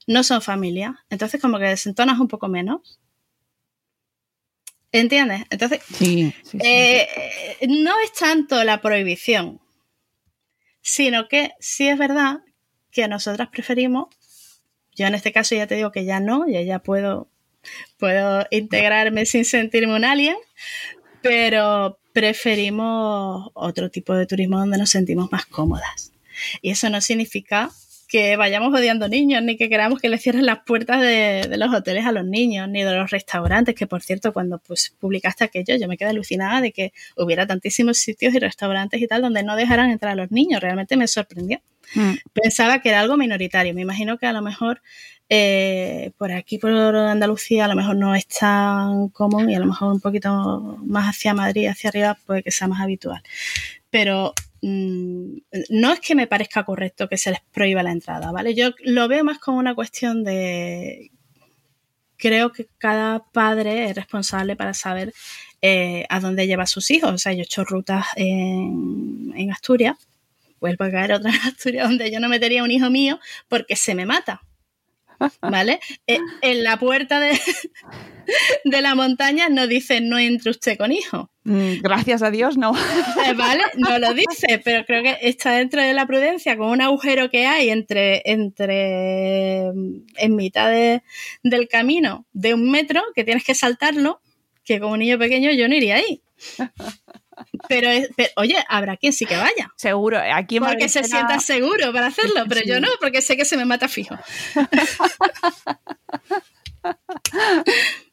no 0.07 0.23
son 0.23 0.41
familias. 0.41 0.95
Entonces, 1.11 1.39
como 1.39 1.59
que 1.59 1.65
desentonas 1.65 2.19
un 2.19 2.27
poco 2.27 2.47
menos. 2.47 2.99
¿Entiendes? 4.91 5.43
Entonces, 5.51 5.83
eh, 6.53 7.07
no 7.69 7.91
es 8.03 8.13
tanto 8.13 8.63
la 8.63 8.81
prohibición, 8.81 9.61
sino 10.81 11.27
que 11.27 11.51
sí 11.59 11.87
es 11.87 11.99
verdad 11.99 12.39
que 12.89 13.07
nosotras 13.07 13.49
preferimos 13.49 14.07
yo 14.95 15.07
en 15.07 15.15
este 15.15 15.31
caso 15.31 15.55
ya 15.55 15.67
te 15.67 15.75
digo 15.75 15.91
que 15.91 16.05
ya 16.05 16.19
no, 16.19 16.47
ya 16.47 16.61
ya 16.61 16.79
puedo, 16.79 17.27
puedo 17.97 18.45
integrarme 18.51 19.25
sin 19.25 19.45
sentirme 19.45 19.95
un 19.95 20.05
alien, 20.05 20.37
pero 21.21 21.99
preferimos 22.13 23.51
otro 23.53 23.89
tipo 23.89 24.13
de 24.13 24.25
turismo 24.25 24.59
donde 24.59 24.77
nos 24.77 24.89
sentimos 24.89 25.31
más 25.31 25.45
cómodas. 25.45 26.11
Y 26.61 26.71
eso 26.71 26.89
no 26.89 27.01
significa 27.01 27.71
que 28.07 28.37
vayamos 28.37 28.73
odiando 28.73 29.07
niños, 29.07 29.43
ni 29.43 29.57
que 29.57 29.67
queramos 29.67 29.99
que 29.99 30.09
les 30.09 30.21
cierren 30.21 30.45
las 30.45 30.59
puertas 30.59 31.01
de, 31.01 31.53
los 31.57 31.73
hoteles 31.73 32.05
a 32.05 32.11
los 32.11 32.25
niños, 32.25 32.69
ni 32.69 32.83
de 32.83 32.95
los 32.95 33.11
restaurantes, 33.11 33.75
que 33.75 33.87
por 33.87 34.03
cierto, 34.03 34.31
cuando 34.31 34.59
pues, 34.59 34.95
publicaste 34.99 35.43
aquello, 35.43 35.75
yo 35.75 35.87
me 35.87 35.97
quedé 35.97 36.09
alucinada 36.09 36.61
de 36.61 36.71
que 36.71 36.93
hubiera 37.17 37.47
tantísimos 37.47 37.97
sitios 37.97 38.33
y 38.33 38.39
restaurantes 38.39 39.01
y 39.01 39.07
tal 39.07 39.21
donde 39.21 39.43
no 39.43 39.55
dejaran 39.55 39.89
entrar 39.89 40.13
a 40.13 40.15
los 40.15 40.31
niños. 40.31 40.61
Realmente 40.61 40.95
me 40.97 41.07
sorprendió. 41.07 41.61
Mm. 41.93 42.13
Pensaba 42.33 42.79
que 42.79 42.89
era 42.89 43.01
algo 43.01 43.17
minoritario. 43.17 43.73
Me 43.73 43.81
imagino 43.81 44.17
que 44.17 44.25
a 44.25 44.33
lo 44.33 44.41
mejor 44.41 44.81
eh, 45.27 46.11
por 46.17 46.31
aquí, 46.31 46.59
por 46.59 46.71
Andalucía, 46.71 47.65
a 47.65 47.67
lo 47.67 47.75
mejor 47.75 47.95
no 47.95 48.13
es 48.13 48.27
tan 48.27 49.09
común 49.09 49.49
y 49.49 49.55
a 49.55 49.59
lo 49.59 49.65
mejor 49.65 49.91
un 49.93 49.99
poquito 49.99 50.77
más 50.85 51.15
hacia 51.15 51.33
Madrid, 51.33 51.67
hacia 51.67 51.89
arriba, 51.89 52.17
puede 52.25 52.43
que 52.43 52.51
sea 52.51 52.67
más 52.67 52.81
habitual. 52.81 53.23
Pero 53.89 54.33
mm, 54.61 55.37
no 55.71 55.93
es 55.93 55.99
que 55.99 56.15
me 56.15 56.27
parezca 56.27 56.63
correcto 56.63 57.09
que 57.09 57.17
se 57.17 57.31
les 57.31 57.41
prohíba 57.51 57.83
la 57.83 57.91
entrada, 57.91 58.31
¿vale? 58.31 58.53
Yo 58.53 58.71
lo 58.83 59.07
veo 59.07 59.23
más 59.23 59.39
como 59.39 59.57
una 59.59 59.75
cuestión 59.75 60.23
de... 60.23 61.11
Creo 62.17 62.51
que 62.53 62.67
cada 62.77 63.25
padre 63.33 63.85
es 63.89 63.95
responsable 63.95 64.55
para 64.55 64.73
saber 64.73 65.13
eh, 65.61 66.05
a 66.09 66.19
dónde 66.19 66.47
lleva 66.47 66.63
a 66.63 66.67
sus 66.67 66.89
hijos. 66.91 67.11
O 67.11 67.17
sea, 67.17 67.33
yo 67.33 67.39
he 67.39 67.43
hecho 67.43 67.65
rutas 67.65 68.05
en, 68.15 69.33
en 69.35 69.51
Asturias 69.51 69.97
vuelvo 70.59 70.85
a 70.85 70.91
caer 70.91 71.13
otra 71.13 71.31
Asturias 71.45 71.87
donde 71.87 72.11
yo 72.11 72.19
no 72.19 72.29
metería 72.29 72.63
un 72.63 72.71
hijo 72.71 72.89
mío 72.89 73.19
porque 73.47 73.75
se 73.75 73.95
me 73.95 74.05
mata. 74.05 74.41
¿Vale? 75.41 75.79
Eh, 76.07 76.19
en 76.41 76.63
la 76.63 76.77
puerta 76.77 77.19
de, 77.19 77.39
de, 78.65 78.81
la 78.81 78.93
montaña 78.93 79.49
no 79.49 79.65
dice 79.65 80.01
no 80.01 80.19
entre 80.19 80.51
usted 80.51 80.77
con 80.77 80.91
hijo. 80.91 81.31
Mm, 81.43 81.81
gracias 81.81 82.21
a 82.21 82.29
Dios, 82.29 82.57
no. 82.57 82.73
Eh, 83.25 83.33
¿Vale? 83.33 83.63
No 83.75 83.97
lo 83.97 84.13
dice, 84.13 84.61
pero 84.63 84.85
creo 84.85 85.01
que 85.01 85.17
está 85.21 85.51
dentro 85.51 85.81
de 85.81 85.93
la 85.93 86.05
prudencia 86.05 86.57
con 86.57 86.69
un 86.69 86.81
agujero 86.81 87.29
que 87.31 87.47
hay 87.47 87.69
entre, 87.69 88.21
entre 88.25 89.67
en 89.67 90.35
mitad 90.35 90.71
del 90.71 91.67
camino 91.69 92.25
de 92.33 92.53
un 92.53 92.69
metro 92.69 93.01
que 93.15 93.23
tienes 93.23 93.43
que 93.43 93.55
saltarlo, 93.55 94.21
que 94.63 94.79
como 94.79 94.93
un 94.93 94.99
niño 94.99 95.17
pequeño 95.17 95.51
yo 95.51 95.67
no 95.67 95.75
iría 95.75 95.95
ahí. 95.95 96.21
Pero, 97.67 97.89
oye, 98.37 98.55
habrá 98.67 98.97
quien 98.97 99.13
sí 99.13 99.25
que 99.25 99.35
vaya. 99.35 99.71
Seguro, 99.75 100.19
aquí 100.33 100.59
Porque 100.59 100.89
se 100.89 101.03
sienta 101.03 101.39
seguro 101.39 101.91
para 101.93 102.07
hacerlo, 102.07 102.45
pero 102.47 102.61
yo 102.65 102.79
no, 102.79 102.87
porque 102.99 103.21
sé 103.21 103.37
que 103.37 103.45
se 103.45 103.57
me 103.57 103.65
mata 103.65 103.87
fijo. 103.87 104.15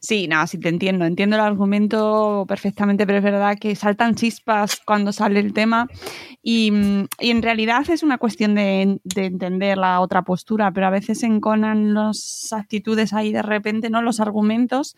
Sí, 0.00 0.28
no, 0.28 0.46
sí 0.46 0.58
te 0.58 0.68
entiendo, 0.68 1.04
entiendo 1.04 1.36
el 1.36 1.42
argumento 1.42 2.44
perfectamente, 2.48 3.06
pero 3.06 3.18
es 3.18 3.24
verdad 3.24 3.56
que 3.58 3.74
saltan 3.76 4.14
chispas 4.14 4.80
cuando 4.84 5.12
sale 5.12 5.40
el 5.40 5.52
tema 5.52 5.88
y, 6.42 6.68
en 6.68 7.42
realidad 7.42 7.88
es 7.88 8.02
una 8.02 8.18
cuestión 8.18 8.54
de, 8.54 8.98
entender 9.16 9.78
la 9.78 10.00
otra 10.00 10.22
postura, 10.22 10.70
pero 10.72 10.86
a 10.86 10.90
veces 10.90 11.22
enconan 11.22 11.94
las 11.94 12.52
actitudes 12.52 13.12
ahí 13.12 13.32
de 13.32 13.42
repente, 13.42 13.90
¿no? 13.90 14.02
Los 14.02 14.20
argumentos, 14.20 14.96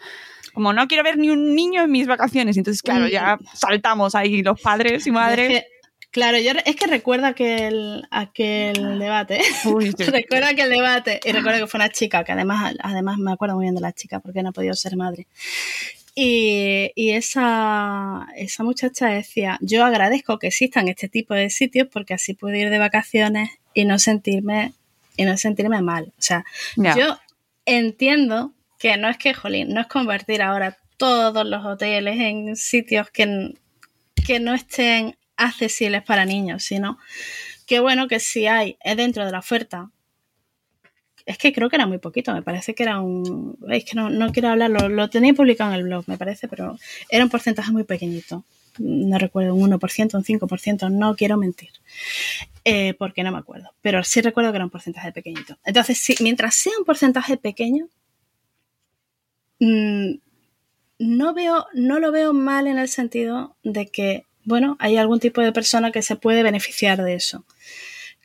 como 0.58 0.72
no 0.72 0.88
quiero 0.88 1.04
ver 1.04 1.16
ni 1.18 1.30
un 1.30 1.54
niño 1.54 1.84
en 1.84 1.92
mis 1.92 2.08
vacaciones, 2.08 2.56
entonces 2.56 2.82
claro, 2.82 3.06
ya 3.06 3.38
saltamos 3.54 4.16
ahí 4.16 4.42
los 4.42 4.60
padres 4.60 5.06
y 5.06 5.12
madres. 5.12 5.62
Claro, 6.10 6.36
yo 6.36 6.50
es 6.64 6.74
que 6.74 6.88
recuerdo 6.88 7.26
aquel, 7.26 8.08
aquel 8.10 8.98
debate. 8.98 9.38
recuerdo 10.10 10.48
aquel 10.48 10.70
debate. 10.70 11.20
Y 11.24 11.30
recuerdo 11.30 11.60
que 11.60 11.66
fue 11.68 11.78
una 11.78 11.90
chica, 11.90 12.24
que 12.24 12.32
además, 12.32 12.74
además 12.82 13.18
me 13.18 13.30
acuerdo 13.30 13.54
muy 13.54 13.66
bien 13.66 13.76
de 13.76 13.80
la 13.80 13.92
chica 13.92 14.18
porque 14.18 14.42
no 14.42 14.48
ha 14.48 14.52
podido 14.52 14.74
ser 14.74 14.96
madre. 14.96 15.28
Y, 16.16 16.90
y 16.96 17.10
esa, 17.10 18.26
esa 18.34 18.64
muchacha 18.64 19.06
decía, 19.06 19.58
yo 19.60 19.84
agradezco 19.84 20.40
que 20.40 20.48
existan 20.48 20.88
este 20.88 21.08
tipo 21.08 21.34
de 21.34 21.50
sitios 21.50 21.86
porque 21.86 22.14
así 22.14 22.34
puedo 22.34 22.56
ir 22.56 22.68
de 22.70 22.80
vacaciones 22.80 23.50
y 23.74 23.84
no 23.84 24.00
sentirme, 24.00 24.72
y 25.16 25.22
no 25.22 25.36
sentirme 25.36 25.82
mal. 25.82 26.12
O 26.18 26.22
sea, 26.22 26.44
yo 26.74 27.16
entiendo 27.64 28.54
que 28.78 28.96
no 28.96 29.08
es 29.08 29.18
que, 29.18 29.34
jolín, 29.34 29.72
no 29.74 29.80
es 29.80 29.86
convertir 29.86 30.42
ahora 30.42 30.78
todos 30.96 31.46
los 31.46 31.64
hoteles 31.64 32.18
en 32.18 32.56
sitios 32.56 33.10
que, 33.10 33.54
que 34.26 34.40
no 34.40 34.54
estén 34.54 35.16
accesibles 35.36 36.02
para 36.02 36.24
niños, 36.24 36.64
sino 36.64 36.98
que 37.66 37.80
bueno, 37.80 38.08
que 38.08 38.18
si 38.18 38.46
hay 38.46 38.76
es 38.82 38.96
dentro 38.96 39.24
de 39.24 39.32
la 39.32 39.38
oferta. 39.38 39.90
Es 41.26 41.36
que 41.36 41.52
creo 41.52 41.68
que 41.68 41.76
era 41.76 41.86
muy 41.86 41.98
poquito, 41.98 42.32
me 42.32 42.40
parece 42.40 42.74
que 42.74 42.82
era 42.82 43.00
un... 43.00 43.58
Es 43.68 43.84
que 43.84 43.94
no, 43.94 44.32
quiero 44.32 44.48
hablarlo, 44.48 44.88
lo 44.88 45.10
tenía 45.10 45.34
publicado 45.34 45.72
en 45.72 45.78
el 45.78 45.84
blog, 45.84 46.04
me 46.06 46.16
parece, 46.16 46.48
pero 46.48 46.78
era 47.10 47.22
un 47.22 47.28
porcentaje 47.28 47.70
muy 47.70 47.84
pequeñito. 47.84 48.46
No 48.78 49.18
recuerdo, 49.18 49.54
un 49.54 49.70
1%, 49.70 50.14
un 50.14 50.24
5%, 50.24 50.90
no 50.90 51.16
quiero 51.16 51.36
mentir, 51.36 51.70
eh, 52.64 52.94
porque 52.94 53.22
no 53.24 53.32
me 53.32 53.38
acuerdo, 53.38 53.74
pero 53.82 54.02
sí 54.04 54.22
recuerdo 54.22 54.52
que 54.52 54.56
era 54.56 54.64
un 54.64 54.70
porcentaje 54.70 55.12
pequeñito. 55.12 55.58
Entonces, 55.64 55.98
si, 55.98 56.14
mientras 56.22 56.54
sea 56.54 56.72
un 56.78 56.84
porcentaje 56.86 57.36
pequeño, 57.36 57.88
mm, 59.60 60.14
no, 60.98 61.34
veo, 61.34 61.66
no 61.74 62.00
lo 62.00 62.12
veo 62.12 62.32
mal 62.32 62.66
en 62.66 62.78
el 62.78 62.88
sentido 62.88 63.56
de 63.62 63.86
que 63.86 64.24
bueno, 64.48 64.78
hay 64.80 64.96
algún 64.96 65.20
tipo 65.20 65.42
de 65.42 65.52
persona 65.52 65.92
que 65.92 66.00
se 66.00 66.16
puede 66.16 66.42
beneficiar 66.42 67.04
de 67.04 67.14
eso. 67.14 67.44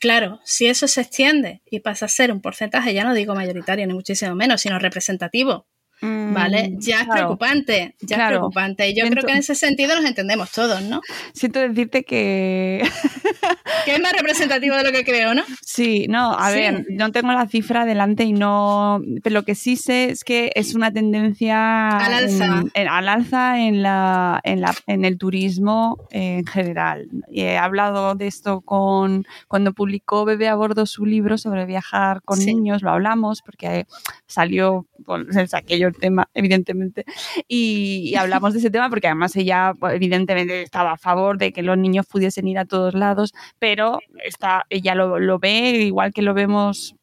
Claro, 0.00 0.40
si 0.42 0.66
eso 0.66 0.88
se 0.88 1.02
extiende 1.02 1.60
y 1.70 1.80
pasa 1.80 2.06
a 2.06 2.08
ser 2.08 2.32
un 2.32 2.40
porcentaje, 2.40 2.94
ya 2.94 3.04
no 3.04 3.12
digo 3.12 3.34
mayoritario 3.34 3.86
ni 3.86 3.92
muchísimo 3.92 4.34
menos, 4.34 4.62
sino 4.62 4.78
representativo, 4.78 5.66
¿Vale? 6.04 6.70
Mm, 6.70 6.80
ya 6.80 7.00
es 7.02 7.08
preocupante, 7.08 7.94
ya 8.00 8.16
es 8.16 8.28
preocupante. 8.28 8.88
Y 8.88 8.94
yo 8.94 9.06
creo 9.08 9.24
que 9.24 9.32
en 9.32 9.38
ese 9.38 9.54
sentido 9.54 9.94
nos 9.96 10.04
entendemos 10.04 10.50
todos, 10.50 10.82
¿no? 10.82 11.00
Siento 11.32 11.60
decirte 11.60 12.04
que... 12.04 12.82
que 13.84 13.94
es 13.94 14.00
más 14.00 14.12
representativo 14.12 14.76
de 14.76 14.84
lo 14.84 14.92
que 14.92 15.04
creo, 15.04 15.34
¿no? 15.34 15.42
Sí, 15.62 16.06
no, 16.08 16.32
a 16.32 16.50
ver, 16.50 16.86
no 16.90 17.10
tengo 17.12 17.32
la 17.32 17.46
cifra 17.46 17.84
delante 17.86 18.24
y 18.24 18.32
no... 18.32 19.00
Pero 19.22 19.34
lo 19.34 19.44
que 19.44 19.54
sí 19.54 19.76
sé 19.76 20.10
es 20.10 20.24
que 20.24 20.52
es 20.54 20.74
una 20.74 20.92
tendencia... 20.92 21.88
Al 21.88 22.12
alza. 22.12 22.64
En, 22.74 22.88
al 22.88 23.08
alza 23.08 23.60
en, 23.60 23.82
la, 23.82 24.40
en, 24.44 24.60
la, 24.60 24.74
en 24.86 25.04
el 25.04 25.16
turismo 25.16 26.06
en 26.10 26.44
general. 26.46 27.08
Y 27.30 27.42
he 27.42 27.56
hablado 27.56 28.14
de 28.14 28.26
esto 28.26 28.60
con... 28.60 29.26
Cuando 29.48 29.72
publicó 29.72 30.24
Bebé 30.24 30.48
a 30.48 30.54
Bordo 30.54 30.86
su 30.86 31.06
libro 31.06 31.38
sobre 31.38 31.64
viajar 31.64 32.22
con 32.22 32.38
niños, 32.44 32.82
lo 32.82 32.90
hablamos 32.90 33.42
porque 33.42 33.86
salió... 34.26 34.86
Bueno, 34.98 35.26
aquello 35.52 35.90
tema, 35.92 36.28
evidentemente. 36.34 37.04
Y, 37.48 38.14
hablamos 38.16 38.52
de 38.52 38.60
ese 38.60 38.70
tema 38.70 38.88
porque 38.88 39.08
además 39.08 39.34
ella, 39.36 39.72
pues, 39.78 39.94
evidentemente, 39.94 40.62
estaba 40.62 40.92
a 40.92 40.96
favor 40.96 41.38
de 41.38 41.52
que 41.52 41.62
los 41.62 41.76
niños 41.76 42.06
pudiesen 42.06 42.48
ir 42.48 42.58
a 42.58 42.64
todos 42.64 42.94
lados, 42.94 43.34
pero 43.58 43.98
está, 44.24 44.64
ella 44.70 44.94
lo, 44.94 45.38
ve 45.38 45.82
igual 45.82 46.12
que 46.12 46.22
lo 46.22 46.34
vemos 46.34 46.94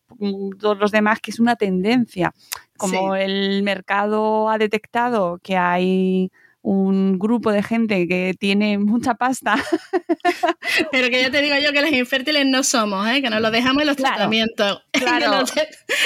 todos 0.60 0.78
los 0.78 0.92
demás, 0.92 1.20
que 1.20 1.32
es 1.32 1.40
una 1.40 1.56
tendencia. 1.56 2.34
Como 2.78 3.16
el 3.16 3.64
mercado 3.64 4.50
ha 4.50 4.58
detectado 4.58 5.40
que 5.44 5.56
hay 5.58 6.32
un 6.64 7.18
grupo 7.18 7.52
de 7.52 7.64
gente 7.64 8.08
que 8.08 8.36
tiene 8.40 8.78
mucha 8.78 9.16
pasta. 9.16 9.56
Pero 10.92 11.10
que 11.10 11.22
ya 11.22 11.32
te 11.32 11.42
digo 11.42 11.56
yo 11.58 11.72
que 11.72 11.82
las 11.82 11.92
infértiles 11.92 12.46
no 12.46 12.64
somos, 12.64 13.08
¿eh? 13.08 13.22
que 13.22 13.30
nos 13.30 13.42
lo 13.42 13.50
dejamos 13.50 13.82
en 13.82 13.88
los 13.88 13.98
tratamientos. 13.98 14.84
Claro. 15.02 15.44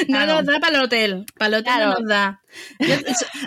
no 0.07 0.25
nos 0.25 0.45
da 0.45 0.59
para 0.61 0.77
el 0.77 0.83
hotel. 0.83 1.25
Para 1.37 1.47
el 1.47 1.53
hotel 1.61 1.73
no 1.79 1.93
nos 1.95 2.07
da. 2.07 2.41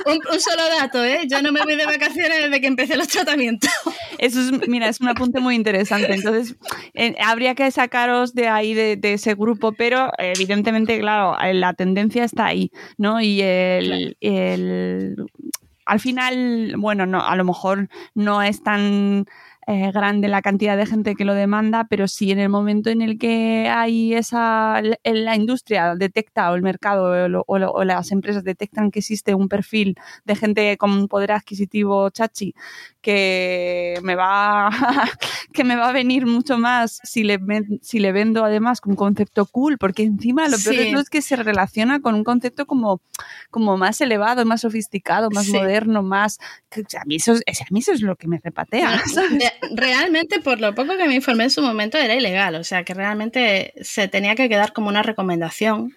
un, 0.05 0.41
solo 0.41 0.63
dato, 0.79 1.03
¿eh? 1.03 1.21
Yo 1.27 1.41
no 1.41 1.53
me 1.53 1.63
voy 1.63 1.75
de 1.75 1.87
vacaciones 1.87 2.43
desde 2.43 2.61
que 2.61 2.67
empecé 2.67 2.97
los 2.97 3.09
tratamientos. 3.09 3.71
Eso 4.19 4.41
es, 4.41 4.69
mira, 4.69 4.89
es 4.89 5.01
un 5.01 5.09
apunte 5.09 5.41
muy 5.41 5.55
interesante. 5.55 6.13
Entonces, 6.13 6.57
eh, 6.93 7.15
habría 7.25 7.55
que 7.55 7.71
sacaros 7.71 8.35
de 8.35 8.49
ahí, 8.49 8.75
de, 8.75 8.99
ese 9.03 9.35
grupo, 9.35 9.73
pero 9.73 10.11
evidentemente, 10.19 10.99
claro, 11.01 11.37
la 11.55 11.73
tendencia 11.73 12.25
está 12.25 12.47
ahí, 12.47 12.71
¿no? 12.99 13.21
Y 13.23 13.41
el, 13.41 14.17
el 14.21 15.17
al 15.89 16.01
final, 16.01 16.75
bueno, 16.77 17.07
no, 17.07 17.27
a 17.27 17.35
lo 17.35 17.45
mejor 17.45 17.89
no 18.15 18.43
es 18.43 18.63
tan 18.63 19.27
eh, 19.67 19.91
grande 19.93 20.29
la 20.29 20.41
cantidad 20.43 20.77
de 20.77 20.87
gente 20.87 21.15
que 21.15 21.25
lo 21.25 21.35
demanda, 21.35 21.87
pero 21.91 22.09
sí 22.09 22.31
en 22.31 22.39
el 22.39 22.49
momento 22.49 22.91
en 22.91 23.03
el 23.03 23.19
que 23.19 23.69
hay 23.69 24.15
esa, 24.15 24.81
la 25.05 25.37
industria 25.37 25.95
detecta 25.95 26.51
o 26.51 26.55
el 26.55 26.63
mercado 26.63 27.45
o, 27.47 27.85
las 27.85 28.11
empresas 28.11 28.45
detectan 28.45 28.91
que 28.91 29.01
existe 29.01 29.35
un 29.35 29.49
perfil 29.49 29.97
de 30.25 30.37
gente 30.37 30.77
con 30.79 31.09
poder 31.09 31.33
adquisitivo 31.33 32.09
chachi 32.11 32.55
que 33.09 33.95
me 34.03 34.17
va 34.17 34.69
que 35.55 35.65
me 35.65 35.77
va 35.77 35.89
a 35.89 35.93
venir 35.93 36.27
mucho 36.27 36.59
más 36.59 37.01
si 37.05 37.25
le, 37.25 37.41
si 37.81 38.01
le 38.01 38.13
vendo 38.13 38.45
además 38.45 38.81
un 38.85 38.97
concepto 38.97 39.47
cool, 39.47 39.79
porque 39.79 40.03
encima 40.03 40.47
lo 40.47 40.59
peor 40.59 41.01
es 41.01 41.09
que 41.09 41.23
se 41.23 41.35
relaciona 41.37 42.01
con 42.01 42.15
un 42.15 42.23
concepto 42.23 42.67
como, 42.67 43.01
como 43.51 43.79
más 43.79 44.03
elevado, 44.03 44.45
más 44.45 44.61
sofisticado, 44.61 45.31
más 45.31 45.49
moderno, 45.49 46.03
más... 46.03 46.39
a, 46.71 47.05
mí 47.07 47.17
eso, 47.17 47.33
a 47.33 47.67
mí 47.71 47.81
eso 47.81 47.93
es 47.93 48.03
lo 48.03 48.15
que 48.17 48.29
me 48.29 48.41
repatea. 48.45 49.01
realmente, 49.75 50.41
por 50.41 50.61
lo 50.61 50.75
poco 50.75 50.99
que 50.99 51.09
me 51.09 51.15
informé 51.15 51.45
en 51.45 51.51
su 51.51 51.63
momento, 51.63 51.97
era 51.97 52.15
ilegal. 52.15 52.57
O 52.57 52.65
sea, 52.65 52.85
que 52.85 52.93
realmente 52.93 53.73
se 53.81 54.09
tenía 54.09 54.35
que 54.35 54.51
quedar 54.51 54.75
como 54.75 54.91
una 54.91 55.03
recomendación 55.03 55.95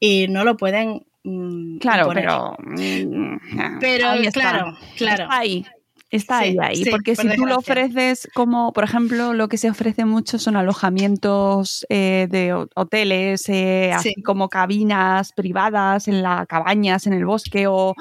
y 0.00 0.28
no 0.28 0.44
lo 0.44 0.56
pueden. 0.56 1.04
Mm, 1.24 1.76
claro, 1.76 2.08
pero. 2.14 2.56
Mm, 2.58 3.78
pero, 3.80 4.14
claro, 4.32 4.78
claro. 4.96 5.26
ahí. 5.28 5.66
Está 6.14 6.38
ahí, 6.38 6.56
ahí. 6.60 6.84
porque 6.90 7.16
si 7.16 7.28
tú 7.34 7.44
lo 7.44 7.56
ofreces 7.56 8.28
como, 8.34 8.72
por 8.72 8.84
ejemplo, 8.84 9.32
lo 9.32 9.48
que 9.48 9.58
se 9.58 9.68
ofrece 9.68 10.04
mucho 10.04 10.38
son 10.38 10.56
alojamientos 10.56 11.84
eh, 11.88 12.28
de 12.30 12.54
hoteles, 12.76 13.48
eh, 13.48 13.92
así 13.92 14.22
como 14.22 14.48
cabinas 14.48 15.32
privadas 15.32 16.06
en 16.06 16.22
las 16.22 16.46
cabañas, 16.46 17.08
en 17.08 17.14
el 17.14 17.24
bosque 17.26 17.66
o 17.66 17.94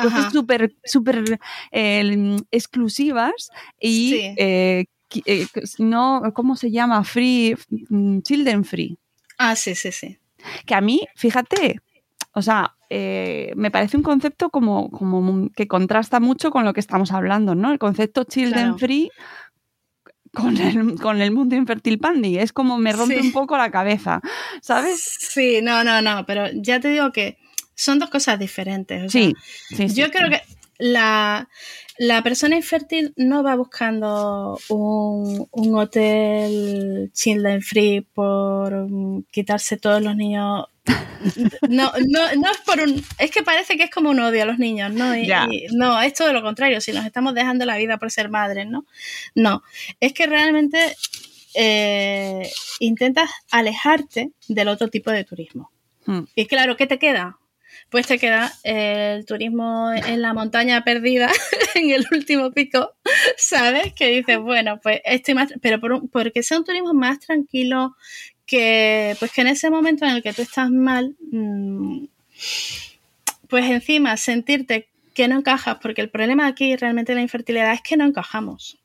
cosas 0.00 0.30
súper, 0.30 0.74
súper 0.84 1.40
exclusivas 2.50 3.48
y 3.80 4.34
eh, 4.36 4.84
no, 5.78 6.22
¿cómo 6.34 6.56
se 6.56 6.70
llama? 6.70 7.02
Free, 7.02 7.56
mm, 7.88 8.20
children 8.20 8.64
free. 8.64 8.98
Ah, 9.38 9.56
sí, 9.56 9.74
sí, 9.74 9.90
sí. 9.90 10.18
Que 10.66 10.74
a 10.74 10.82
mí, 10.82 11.06
fíjate, 11.16 11.80
o 12.34 12.42
sea, 12.42 12.74
eh, 12.90 13.52
me 13.54 13.70
parece 13.70 13.96
un 13.96 14.02
concepto 14.02 14.50
como, 14.50 14.90
como 14.90 15.48
que 15.54 15.68
contrasta 15.68 16.18
mucho 16.18 16.50
con 16.50 16.64
lo 16.64 16.72
que 16.72 16.80
estamos 16.80 17.12
hablando, 17.12 17.54
¿no? 17.54 17.72
El 17.72 17.78
concepto 17.78 18.24
children 18.24 18.78
free 18.78 19.10
con 20.32 20.56
el, 20.56 21.00
con 21.00 21.22
el 21.22 21.30
mundo 21.30 21.54
infertil 21.54 22.00
pandy. 22.00 22.38
Es 22.38 22.52
como 22.52 22.76
me 22.76 22.92
rompe 22.92 23.20
un 23.20 23.32
poco 23.32 23.56
la 23.56 23.70
cabeza, 23.70 24.20
¿sabes? 24.60 25.00
Sí, 25.00 25.60
no, 25.62 25.84
no, 25.84 26.02
no, 26.02 26.26
pero 26.26 26.46
ya 26.54 26.80
te 26.80 26.88
digo 26.88 27.12
que 27.12 27.38
son 27.76 28.00
dos 28.00 28.10
cosas 28.10 28.38
diferentes. 28.38 29.12
sí, 29.12 29.32
yo 29.94 30.10
creo 30.10 30.28
que 30.28 30.42
la, 30.78 31.48
persona 32.24 32.56
infértil 32.56 33.12
no 33.16 33.44
va 33.44 33.54
buscando 33.54 34.58
un, 34.68 35.46
un, 35.52 35.78
hotel 35.78 37.12
children 37.14 37.62
free 37.62 38.00
por 38.00 38.88
quitarse 39.30 39.76
todos 39.76 40.02
los 40.02 40.16
niños 40.16 40.64
no, 41.68 41.92
no, 42.08 42.34
no 42.36 42.50
es 42.50 42.58
por 42.66 42.80
un. 42.80 43.02
Es 43.18 43.30
que 43.30 43.42
parece 43.42 43.76
que 43.76 43.84
es 43.84 43.90
como 43.90 44.10
un 44.10 44.20
odio 44.20 44.42
a 44.42 44.46
los 44.46 44.58
niños, 44.58 44.92
¿no? 44.92 45.12
no, 45.72 46.02
es 46.02 46.14
todo 46.14 46.32
lo 46.32 46.42
contrario. 46.42 46.80
Si 46.80 46.92
nos 46.92 47.06
estamos 47.06 47.34
dejando 47.34 47.64
la 47.64 47.76
vida 47.76 47.98
por 47.98 48.10
ser 48.10 48.28
madres, 48.28 48.66
¿no? 48.66 48.86
No. 49.34 49.62
Es 50.00 50.12
que 50.12 50.26
realmente 50.26 50.94
eh, 51.54 52.50
intentas 52.80 53.30
alejarte 53.50 54.32
del 54.48 54.68
otro 54.68 54.88
tipo 54.88 55.10
de 55.10 55.24
turismo. 55.24 55.70
Hmm. 56.06 56.24
Y 56.34 56.46
claro, 56.46 56.76
¿qué 56.76 56.86
te 56.86 56.98
queda? 56.98 57.38
Pues 57.90 58.06
te 58.06 58.18
queda 58.18 58.52
el 58.64 59.24
turismo 59.24 59.90
en 59.92 60.20
la 60.20 60.32
montaña 60.32 60.84
perdida, 60.84 61.30
en 61.74 61.90
el 61.90 62.06
último 62.12 62.50
pico, 62.52 62.94
¿Sabes? 63.36 63.92
Que 63.94 64.08
dices, 64.08 64.38
bueno, 64.38 64.80
pues 64.82 65.00
estoy 65.04 65.34
más, 65.34 65.52
pero 65.60 65.80
por, 65.80 66.08
porque 66.10 66.42
sea 66.42 66.58
un 66.58 66.64
turismo 66.64 66.94
más 66.94 67.20
tranquilo, 67.20 67.96
que 68.46 69.16
pues 69.18 69.32
que 69.32 69.40
en 69.40 69.48
ese 69.48 69.70
momento 69.70 70.04
en 70.04 70.12
el 70.12 70.22
que 70.22 70.32
tú 70.32 70.42
estás 70.42 70.70
mal, 70.70 71.16
mm, 71.30 72.06
pues 73.48 73.64
encima 73.70 74.16
sentirte 74.16 74.88
que 75.14 75.28
no 75.28 75.38
encajas, 75.38 75.78
porque 75.80 76.02
el 76.02 76.10
problema 76.10 76.46
aquí 76.46 76.76
realmente 76.76 77.12
de 77.12 77.16
la 77.16 77.22
infertilidad 77.22 77.72
es 77.72 77.80
que 77.82 77.96
no 77.96 78.04
encajamos. 78.04 78.78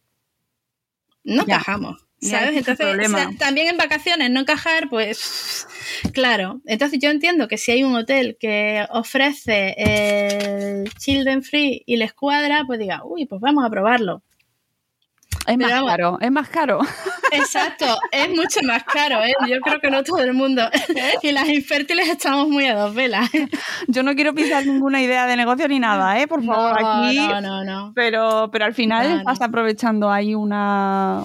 No 1.23 1.43
encajamos. 1.43 2.05
¿Sabes? 2.21 2.57
Entonces, 2.57 3.37
también 3.37 3.69
en 3.69 3.77
vacaciones 3.77 4.29
no 4.29 4.41
encajar, 4.41 4.89
pues 4.89 5.65
claro. 6.13 6.61
Entonces 6.65 6.99
yo 6.99 7.09
entiendo 7.09 7.47
que 7.47 7.57
si 7.57 7.71
hay 7.71 7.83
un 7.83 7.95
hotel 7.95 8.37
que 8.39 8.85
ofrece 8.89 9.73
el 9.77 10.93
Children 10.95 11.43
Free 11.43 11.83
y 11.85 11.95
les 11.95 12.13
cuadra, 12.13 12.63
pues 12.67 12.77
diga, 12.77 13.03
uy, 13.05 13.25
pues 13.25 13.39
vamos 13.39 13.63
a 13.65 13.69
probarlo. 13.69 14.21
Es 15.47 15.57
más 15.57 15.83
caro, 15.83 16.17
es 16.21 16.31
más 16.31 16.49
caro. 16.49 16.79
Exacto, 17.31 17.85
es 18.11 18.29
mucho 18.29 18.59
más 18.63 18.83
caro, 18.83 19.23
¿eh? 19.23 19.33
Yo 19.47 19.59
creo 19.61 19.79
que 19.79 19.89
no 19.89 20.03
todo 20.03 20.19
el 20.19 20.33
mundo. 20.33 20.63
Y 21.21 21.31
las 21.31 21.47
infértiles 21.47 22.07
estamos 22.09 22.47
muy 22.47 22.65
a 22.65 22.75
dos 22.75 22.93
velas. 22.93 23.29
Yo 23.87 24.03
no 24.03 24.15
quiero 24.15 24.33
pisar 24.33 24.65
ninguna 24.65 25.01
idea 25.01 25.25
de 25.25 25.35
negocio 25.35 25.67
ni 25.67 25.79
nada, 25.79 26.19
¿eh? 26.19 26.27
Por 26.27 26.43
favor, 26.43 26.77
aquí. 26.77 27.17
No, 27.17 27.41
no, 27.41 27.63
no. 27.63 27.91
Pero, 27.95 28.49
pero 28.51 28.65
al 28.65 28.73
final 28.73 29.19
estás 29.19 29.41
aprovechando 29.41 30.11
ahí 30.11 30.35
una. 30.35 31.23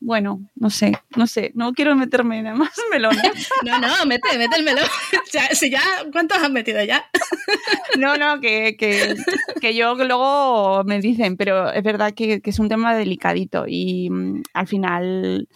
bueno, 0.00 0.40
no 0.56 0.70
sé, 0.70 0.98
no 1.16 1.26
sé. 1.26 1.52
No 1.54 1.72
quiero 1.72 1.94
meterme 1.96 2.38
en 2.38 2.56
más 2.56 2.72
melones. 2.90 3.48
No, 3.64 3.78
no, 3.78 4.06
mete, 4.06 4.38
mete 4.38 4.58
el 4.58 4.64
melón. 4.64 4.84
Ya, 5.30 5.48
si 5.54 5.70
ya, 5.70 5.82
¿cuántos 6.10 6.38
has 6.38 6.50
metido 6.50 6.82
ya? 6.82 7.04
No, 7.98 8.16
no, 8.16 8.40
que, 8.40 8.76
que, 8.78 9.14
que 9.60 9.74
yo 9.74 9.94
luego 9.94 10.84
me 10.84 11.00
dicen, 11.00 11.36
pero 11.36 11.70
es 11.70 11.82
verdad 11.82 12.14
que, 12.14 12.40
que 12.40 12.48
es 12.48 12.58
un 12.58 12.68
tema 12.70 12.94
delicadito 12.98 13.64
y 13.66 14.10
mm, 14.10 14.42
al 14.52 14.66
final 14.66 15.48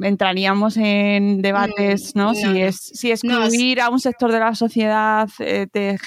entraríamos 0.00 0.76
en 0.76 1.42
debates, 1.42 2.14
mm, 2.14 2.18
¿no? 2.18 2.34
Si 2.34 2.60
es 2.60 2.76
si 2.76 3.10
excluir 3.10 3.80
a 3.80 3.90
un 3.90 4.00
sector 4.00 4.30
de 4.32 4.38
la 4.38 4.54
sociedad 4.54 5.28
eh, 5.40 5.66
es, 5.72 6.06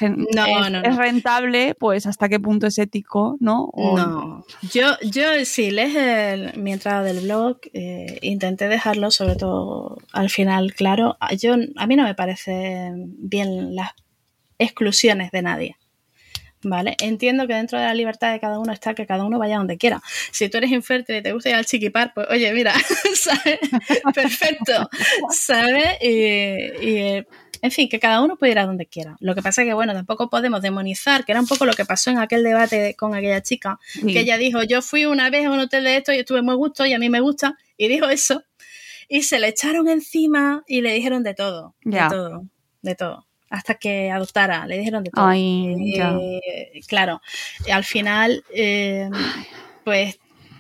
rentable, 0.98 1.76
pues 1.76 2.06
hasta 2.06 2.30
qué 2.30 2.40
punto 2.40 2.68
es 2.68 2.78
ético, 2.78 3.38
¿no? 3.40 3.70
no. 3.76 4.46
Yo, 4.72 4.98
yo 5.04 5.24
si 5.46 5.72
lees 5.72 5.96
el, 5.96 6.58
mi 6.62 6.74
entrada 6.74 7.04
del 7.04 7.22
blog, 7.22 7.60
eh, 7.74 8.20
intenté 8.22 8.68
dejarlo 8.68 9.12
sobre 9.12 9.36
todo 9.36 9.98
al 10.14 10.30
final 10.30 10.74
claro. 10.74 11.18
Yo, 11.38 11.56
a 11.76 11.88
mí 11.88 11.96
no 11.96 12.04
me 12.04 12.16
parecen 12.16 13.16
bien 13.18 13.76
las 13.76 13.92
exclusiones 14.58 15.32
de 15.32 15.42
nadie. 15.42 15.76
¿Vale? 16.64 16.96
Entiendo 17.02 17.48
que 17.48 17.54
dentro 17.54 17.80
de 17.80 17.86
la 17.86 17.94
libertad 17.94 18.32
de 18.32 18.40
cada 18.40 18.60
uno 18.60 18.74
está 18.74 18.94
que 18.94 19.06
cada 19.06 19.24
uno 19.24 19.40
vaya 19.40 19.58
donde 19.58 19.78
quiera. 19.78 20.02
Si 20.32 20.50
tú 20.50 20.58
eres 20.58 20.72
infértil 20.72 21.18
y 21.18 21.22
te 21.22 21.34
gusta 21.34 21.50
ir 21.50 21.56
al 21.56 21.66
chiquipar, 21.66 22.14
pues 22.14 22.28
oye, 22.30 22.54
mira, 22.54 22.74
¿sabes? 23.16 23.60
Perfecto, 24.14 24.90
¿sabes? 25.32 26.02
Y, 26.02 27.26
en 27.64 27.70
fin, 27.70 27.88
que 27.90 28.00
cada 28.00 28.22
uno 28.22 28.38
puede 28.38 28.54
ir 28.54 28.60
a 28.60 28.66
donde 28.66 28.88
quiera. 28.88 29.18
Lo 29.20 29.36
que 29.36 29.44
pasa 29.44 29.62
es 29.62 29.68
que, 29.68 29.74
bueno, 29.74 29.94
tampoco 29.94 30.30
podemos 30.30 30.62
demonizar, 30.64 31.26
que 31.26 31.32
era 31.32 31.42
un 31.42 31.48
poco 31.48 31.66
lo 31.66 31.74
que 31.74 31.86
pasó 31.86 32.10
en 32.10 32.18
aquel 32.18 32.44
debate 32.44 32.96
con 32.96 33.14
aquella 33.14 33.42
chica, 33.42 33.80
que 33.94 34.20
ella 34.20 34.38
dijo, 34.38 34.64
yo 34.64 34.82
fui 34.82 35.06
una 35.06 35.30
vez 35.30 35.46
a 35.46 35.52
un 35.52 35.60
hotel 35.60 35.84
de 35.84 35.98
esto 35.98 36.12
y 36.12 36.18
estuve 36.18 36.42
muy 36.42 36.56
gusto 36.56 36.86
y 36.86 36.94
a 36.94 37.00
mí 37.00 37.10
me 37.10 37.20
gusta, 37.20 37.56
y 37.78 37.88
dijo 37.88 38.10
eso, 38.10 38.44
y 39.08 39.22
se 39.22 39.40
le 39.40 39.50
echaron 39.50 39.90
encima 39.90 40.64
y 40.68 40.82
le 40.82 40.94
dijeron 40.94 41.22
de 41.22 41.36
todo, 41.36 41.76
de 41.84 42.02
todo, 42.10 42.48
de 42.82 42.96
todo 42.96 43.28
hasta 43.52 43.76
que 43.76 44.10
adoptara, 44.10 44.66
le 44.66 44.78
dijeron 44.78 45.04
de 45.04 45.12
todo. 45.12 45.26
Eh, 45.32 46.80
claro, 46.88 47.22
al 47.72 47.84
final, 47.84 48.44
eh, 48.56 49.10
pues 49.84 50.20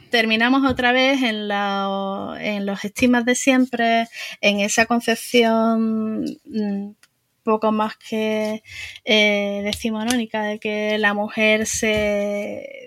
terminamos 0.09 0.69
otra 0.69 0.91
vez 0.91 1.23
en, 1.23 1.49
en 1.49 2.65
los 2.65 2.83
estigmas 2.83 3.25
de 3.25 3.35
siempre, 3.35 4.07
en 4.41 4.59
esa 4.59 4.85
concepción 4.85 6.25
mm, 6.45 6.91
poco 7.43 7.71
más 7.71 7.95
que 7.95 8.61
eh, 9.05 9.61
decimonónica 9.63 10.43
de 10.43 10.59
que 10.59 10.97
la 10.97 11.13
mujer 11.13 11.65
se 11.65 12.80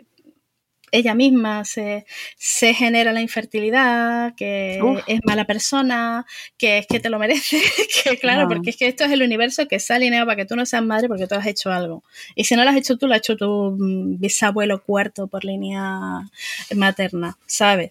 ella 0.95 1.15
misma 1.15 1.65
se, 1.65 2.05
genera 2.39 3.13
la 3.13 3.21
infertilidad, 3.21 4.35
que 4.37 4.81
es 5.09 5.21
mala 5.25 5.45
persona, 5.45 6.25
que 6.57 6.79
es 6.79 6.87
que 6.87 7.01
te 7.01 7.11
lo 7.11 7.19
merece, 7.19 7.61
que 8.05 8.17
claro, 8.19 8.49
porque 8.49 8.71
es 8.71 8.77
que 8.77 8.87
esto 8.87 9.05
es 9.05 9.11
el 9.11 9.23
universo 9.23 9.67
que 9.67 9.81
se 9.81 9.93
alineado 9.93 10.27
para 10.27 10.37
que 10.37 10.45
tú 10.45 10.55
no 10.55 10.65
seas 10.65 10.85
madre 10.85 11.09
porque 11.09 11.27
tú 11.27 11.35
has 11.35 11.47
hecho 11.47 11.73
algo. 11.73 12.05
Y 12.37 12.45
si 12.45 12.55
no 12.55 12.63
lo 12.63 12.71
has 12.71 12.77
hecho 12.77 12.97
tú, 12.97 13.09
lo 13.09 13.15
ha 13.15 13.19
hecho 13.19 13.37
tu 13.37 13.77
mm, 13.77 14.21
bisabuelo 14.21 14.83
cuarto 14.83 15.27
por 15.27 15.45
línea 15.45 16.21
materna, 16.77 17.37
¿sabes? 17.47 17.91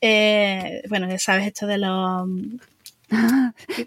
Eh, 0.00 0.82
bueno, 0.88 1.08
ya 1.08 1.18
sabes 1.18 1.46
esto 1.46 1.66
de 1.66 1.78
los 1.78 2.28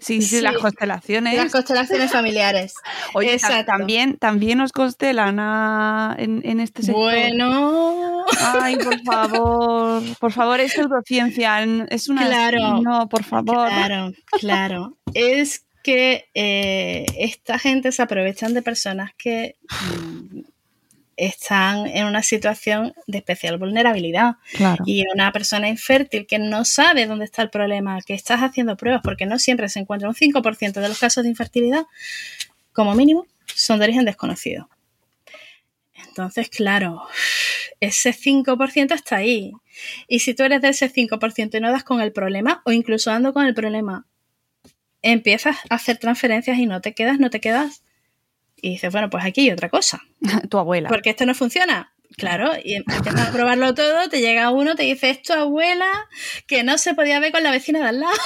Sí, 0.00 0.22
sí, 0.22 0.40
las 0.40 0.56
constelaciones. 0.56 1.36
Las 1.36 1.52
constelaciones 1.52 2.10
familiares. 2.10 2.74
Oye, 3.14 3.38
también, 3.66 4.16
también 4.16 4.60
os 4.60 4.72
constelan 4.72 5.38
en, 6.18 6.40
en, 6.44 6.60
este 6.60 6.82
sector. 6.82 7.02
Bueno. 7.02 8.24
Ay, 8.38 8.76
por 8.76 9.00
favor, 9.04 10.02
por 10.18 10.32
favor, 10.32 10.60
es 10.60 10.72
pseudociencia, 10.72 11.62
es 11.62 12.08
una... 12.08 12.26
Claro. 12.26 12.80
No, 12.80 13.08
por 13.08 13.24
favor. 13.24 13.68
Claro, 13.68 14.12
claro. 14.40 14.96
Es 15.14 15.66
que 15.82 16.28
eh, 16.34 17.06
esta 17.18 17.58
gente 17.58 17.92
se 17.92 18.02
aprovechan 18.02 18.54
de 18.54 18.62
personas 18.62 19.12
que 19.16 19.56
mm, 19.70 20.40
están 21.20 21.86
en 21.86 22.06
una 22.06 22.22
situación 22.22 22.94
de 23.06 23.18
especial 23.18 23.58
vulnerabilidad. 23.58 24.36
Y 24.86 25.04
una 25.12 25.30
persona 25.32 25.68
infértil 25.68 26.26
que 26.26 26.38
no 26.38 26.64
sabe 26.64 27.06
dónde 27.06 27.26
está 27.26 27.42
el 27.42 27.50
problema, 27.50 28.00
que 28.00 28.14
estás 28.14 28.40
haciendo 28.40 28.76
pruebas, 28.78 29.02
porque 29.04 29.26
no 29.26 29.38
siempre 29.38 29.68
se 29.68 29.80
encuentra 29.80 30.08
un 30.08 30.14
5% 30.14 30.80
de 30.80 30.88
los 30.88 30.98
casos 30.98 31.22
de 31.22 31.28
infertilidad, 31.28 31.84
como 32.72 32.94
mínimo, 32.94 33.26
son 33.54 33.78
de 33.78 33.84
origen 33.84 34.06
desconocido. 34.06 34.70
Entonces, 36.08 36.48
claro, 36.48 37.02
ese 37.80 38.14
5% 38.14 38.94
está 38.94 39.16
ahí. 39.16 39.52
Y 40.08 40.20
si 40.20 40.32
tú 40.32 40.44
eres 40.44 40.62
de 40.62 40.70
ese 40.70 40.90
5% 40.90 41.58
y 41.58 41.60
no 41.60 41.70
das 41.70 41.84
con 41.84 42.00
el 42.00 42.12
problema, 42.12 42.62
o 42.64 42.72
incluso 42.72 43.10
dando 43.10 43.34
con 43.34 43.44
el 43.44 43.52
problema, 43.52 44.06
empiezas 45.02 45.58
a 45.68 45.74
hacer 45.74 45.98
transferencias 45.98 46.56
y 46.56 46.64
no 46.64 46.80
te 46.80 46.94
quedas, 46.94 47.18
no 47.18 47.28
te 47.28 47.40
quedas 47.40 47.82
y 48.62 48.70
dices, 48.70 48.92
bueno, 48.92 49.10
pues 49.10 49.24
aquí 49.24 49.42
hay 49.42 49.50
otra 49.50 49.68
cosa. 49.68 50.00
tu 50.50 50.58
abuela. 50.58 50.88
Porque 50.88 51.10
esto 51.10 51.26
no 51.26 51.34
funciona. 51.34 51.92
Claro, 52.16 52.50
y 52.62 52.74
empiezas 52.74 53.28
a 53.28 53.32
probarlo 53.32 53.72
todo, 53.72 54.08
te 54.08 54.20
llega 54.20 54.50
uno, 54.50 54.74
te 54.74 54.82
dice, 54.82 55.10
esto 55.10 55.32
abuela, 55.32 56.08
que 56.46 56.64
no 56.64 56.76
se 56.76 56.94
podía 56.94 57.20
ver 57.20 57.32
con 57.32 57.42
la 57.42 57.52
vecina 57.52 57.78
de 57.78 57.86
al 57.86 58.00
lado. 58.00 58.18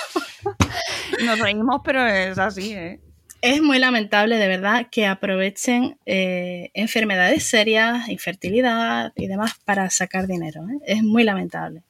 Nos 1.25 1.39
reímos, 1.39 1.83
pero 1.85 2.07
es 2.07 2.39
así, 2.39 2.73
¿eh? 2.73 3.01
Es 3.43 3.61
muy 3.61 3.79
lamentable, 3.79 4.39
de 4.39 4.49
verdad, 4.49 4.87
que 4.91 5.07
aprovechen 5.07 5.99
eh, 6.07 6.71
enfermedades 6.73 7.45
serias, 7.45 8.09
infertilidad 8.09 9.13
y 9.17 9.27
demás 9.27 9.53
para 9.67 9.91
sacar 9.91 10.27
dinero. 10.27 10.63
¿eh? 10.63 10.79
Es 10.87 11.03
muy 11.03 11.25
lamentable. 11.25 11.83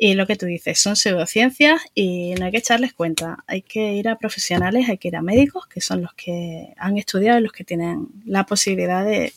Y 0.00 0.14
lo 0.14 0.28
que 0.28 0.36
tú 0.36 0.46
dices, 0.46 0.78
son 0.78 0.94
pseudociencias 0.94 1.82
y 1.92 2.34
no 2.38 2.46
hay 2.46 2.52
que 2.52 2.58
echarles 2.58 2.92
cuenta. 2.92 3.38
Hay 3.48 3.62
que 3.62 3.94
ir 3.94 4.08
a 4.08 4.16
profesionales, 4.16 4.88
hay 4.88 4.96
que 4.96 5.08
ir 5.08 5.16
a 5.16 5.22
médicos, 5.22 5.66
que 5.66 5.80
son 5.80 6.02
los 6.02 6.14
que 6.14 6.72
han 6.78 6.96
estudiado 6.96 7.40
y 7.40 7.42
los 7.42 7.50
que 7.50 7.64
tienen 7.64 8.06
la 8.24 8.46
posibilidad 8.46 9.04
de, 9.04 9.32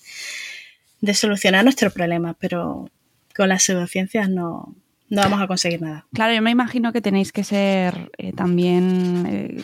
solucionar 1.16 1.64
nuestro 1.64 1.90
problema. 1.90 2.36
Pero 2.40 2.92
con 3.36 3.50
las 3.50 3.64
pseudociencias 3.64 4.30
no, 4.30 4.76
vamos 5.10 5.42
a 5.42 5.48
conseguir 5.48 5.82
nada. 5.82 6.06
Claro, 6.14 6.36
yo 6.36 6.44
me 6.44 6.52
imagino 6.52 6.94
que 6.94 7.02
tenéis 7.02 7.32
que 7.32 7.44
ser 7.44 8.12
eh, 8.20 8.32
también, 8.32 9.26
eh, 9.28 9.64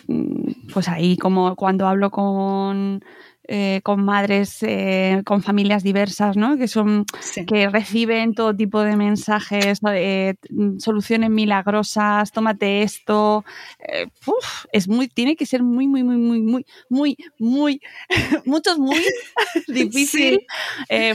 pues 0.74 0.88
ahí 0.88 1.16
como 1.16 1.56
cuando 1.56 1.88
hablo 1.88 2.10
con 2.10 3.04
eh, 3.50 3.80
con 3.84 4.04
madres, 4.04 4.58
eh, 4.62 5.22
con 5.26 5.42
familias 5.42 5.82
diversas, 5.82 6.36
¿no? 6.36 6.58
Que 6.58 6.68
son, 6.68 7.06
que 7.48 7.70
reciben 7.70 8.34
todo 8.34 8.54
tipo 8.54 8.82
de 8.82 8.98
mensajes, 8.98 9.80
eh, 9.90 10.36
soluciones 10.80 11.30
milagrosas, 11.30 12.32
tómate 12.34 12.84
esto. 12.84 13.46
es 14.74 14.88
muy, 14.90 15.08
tiene 15.08 15.36
que 15.36 15.46
ser 15.46 15.64
muy, 15.64 15.88
muy, 15.88 16.04
muy, 16.04 16.18
muy, 16.18 16.42
muy, 16.42 16.66
muy, 16.90 17.18
muy, 17.40 17.82
muchos 18.46 18.78
muy 18.80 19.02
difícil 19.68 20.46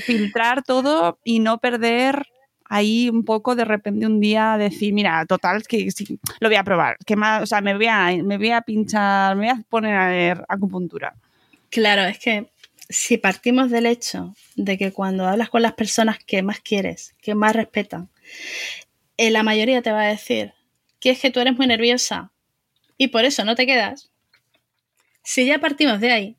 filtrar 0.01 0.63
todo 0.63 1.19
y 1.25 1.41
no 1.41 1.59
perder 1.59 2.27
ahí 2.65 3.11
un 3.11 3.27
poco 3.27 3.55
de 3.55 3.67
repente 3.67 4.07
un 4.07 4.21
día 4.21 4.57
decir, 4.57 4.95
mira, 4.95 5.27
total, 5.27 5.63
que 5.65 5.91
sí, 5.91 6.19
lo 6.41 6.49
voy 6.49 6.57
a 6.57 6.65
probar, 6.65 6.97
que 7.05 7.17
más, 7.17 7.43
o 7.43 7.47
sea, 7.47 7.61
me 7.61 7.75
voy 7.75 7.89
a, 7.89 8.07
me 8.25 8.39
voy 8.39 8.53
a 8.53 8.63
pinchar, 8.63 9.37
me 9.37 9.53
voy 9.53 9.61
a 9.61 9.63
poner 9.69 9.95
a 9.95 10.09
ver 10.09 10.45
acupuntura. 10.49 11.15
Claro, 11.73 12.03
es 12.03 12.19
que 12.19 12.53
si 12.91 13.17
partimos 13.17 13.71
del 13.71 13.87
hecho 13.87 14.35
de 14.57 14.77
que 14.77 14.93
cuando 14.93 15.27
hablas 15.27 15.49
con 15.49 15.63
las 15.63 15.73
personas 15.73 16.19
que 16.23 16.43
más 16.43 16.61
quieres, 16.61 17.15
que 17.23 17.35
más 17.35 17.57
respetan, 17.57 18.11
eh, 19.17 19.31
la 19.31 19.43
mayoría 19.43 19.81
te 19.81 19.91
va 19.91 20.03
a 20.03 20.09
decir 20.09 20.53
que 21.01 21.09
es 21.09 21.19
que 21.19 21.31
tú 21.31 21.41
eres 21.41 21.57
muy 21.57 21.67
nerviosa 21.67 22.31
y 22.99 23.09
por 23.09 23.25
eso 23.25 23.47
no 23.47 23.55
te 23.55 23.65
quedas. 23.65 24.11
Si 25.25 25.47
ya 25.47 25.61
partimos 25.61 25.99
de 25.99 26.13
ahí, 26.13 26.37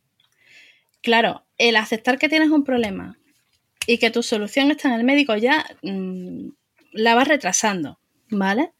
claro, 1.01 1.43
el 1.57 1.77
aceptar 1.77 2.19
que 2.19 2.29
tienes 2.29 2.51
un 2.51 2.63
problema 2.63 3.17
y 3.87 3.97
que 3.97 4.11
tu 4.11 4.21
solución 4.21 4.69
está 4.69 4.89
en 4.89 4.99
el 4.99 5.03
médico 5.03 5.35
ya, 5.35 5.65
mm, 5.81 6.49
la 6.91 7.15
vas 7.15 7.27
retrasando, 7.27 7.99
¿vale? 8.29 8.71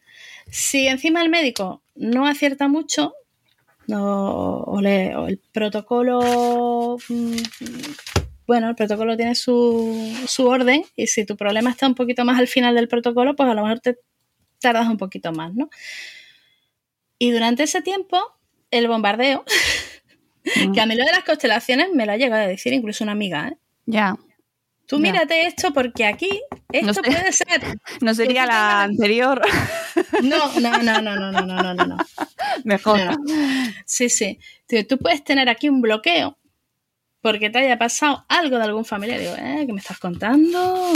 Si 0.51 0.85
encima 0.85 1.23
el 1.23 1.29
médico 1.29 1.81
no 1.95 2.27
acierta 2.27 2.67
mucho, 2.67 3.15
o, 3.91 4.79
el 4.83 5.39
protocolo, 5.51 6.97
mm, 7.09 7.35
bueno, 8.47 8.69
el 8.69 8.75
protocolo 8.75 9.17
tiene 9.17 9.35
su, 9.35 10.15
su, 10.27 10.47
orden 10.47 10.83
y 10.95 11.07
si 11.07 11.25
tu 11.25 11.35
problema 11.35 11.69
está 11.69 11.87
un 11.87 11.95
poquito 11.95 12.25
más 12.25 12.39
al 12.39 12.47
final 12.47 12.75
del 12.75 12.87
protocolo, 12.87 13.35
pues 13.35 13.49
a 13.49 13.53
lo 13.53 13.63
mejor 13.63 13.79
te 13.79 13.97
tardas 14.59 14.87
un 14.87 14.97
poquito 14.97 15.31
más, 15.31 15.53
¿no? 15.53 15.69
Y 17.19 17.31
durante 17.31 17.63
ese 17.63 17.81
tiempo, 17.81 18.17
el 18.71 18.87
bombardeo, 18.87 19.45
que 20.73 20.81
a 20.81 20.85
mí 20.85 20.95
lo 20.95 21.05
de 21.05 21.11
las 21.11 21.23
constelaciones 21.23 21.89
me 21.93 22.05
lo 22.05 22.13
ha 22.13 22.17
llegado 22.17 22.43
a 22.43 22.47
decir 22.47 22.73
incluso 22.73 23.03
una 23.03 23.13
amiga, 23.13 23.49
¿eh? 23.49 23.57
Ya. 23.85 24.17
Tú 24.93 24.99
mírate 24.99 25.47
esto 25.47 25.73
porque 25.73 26.05
aquí 26.05 26.29
esto 26.71 27.01
puede 27.01 27.31
ser. 27.31 27.79
No 28.01 28.13
sería 28.13 28.45
la 28.45 28.83
anterior. 28.83 29.41
No, 30.21 30.59
no, 30.59 30.83
no, 30.83 31.01
no, 31.01 31.15
no, 31.15 31.31
no, 31.31 31.41
no, 31.41 31.73
no, 31.73 31.85
no. 31.85 31.97
Mejor. 32.63 32.99
Sí, 33.85 34.07
sí. 34.09 34.37
Tú 34.87 34.99
puedes 34.99 35.23
tener 35.23 35.49
aquí 35.49 35.67
un 35.67 35.81
bloqueo 35.81 36.37
porque 37.21 37.49
te 37.49 37.57
haya 37.57 37.79
pasado 37.79 38.23
algo 38.29 38.57
de 38.57 38.65
algún 38.65 38.85
familiar. 38.85 39.19
Digo, 39.19 39.33
¿eh? 39.35 39.63
¿Qué 39.65 39.73
me 39.73 39.79
estás 39.79 39.97
contando? 39.97 40.93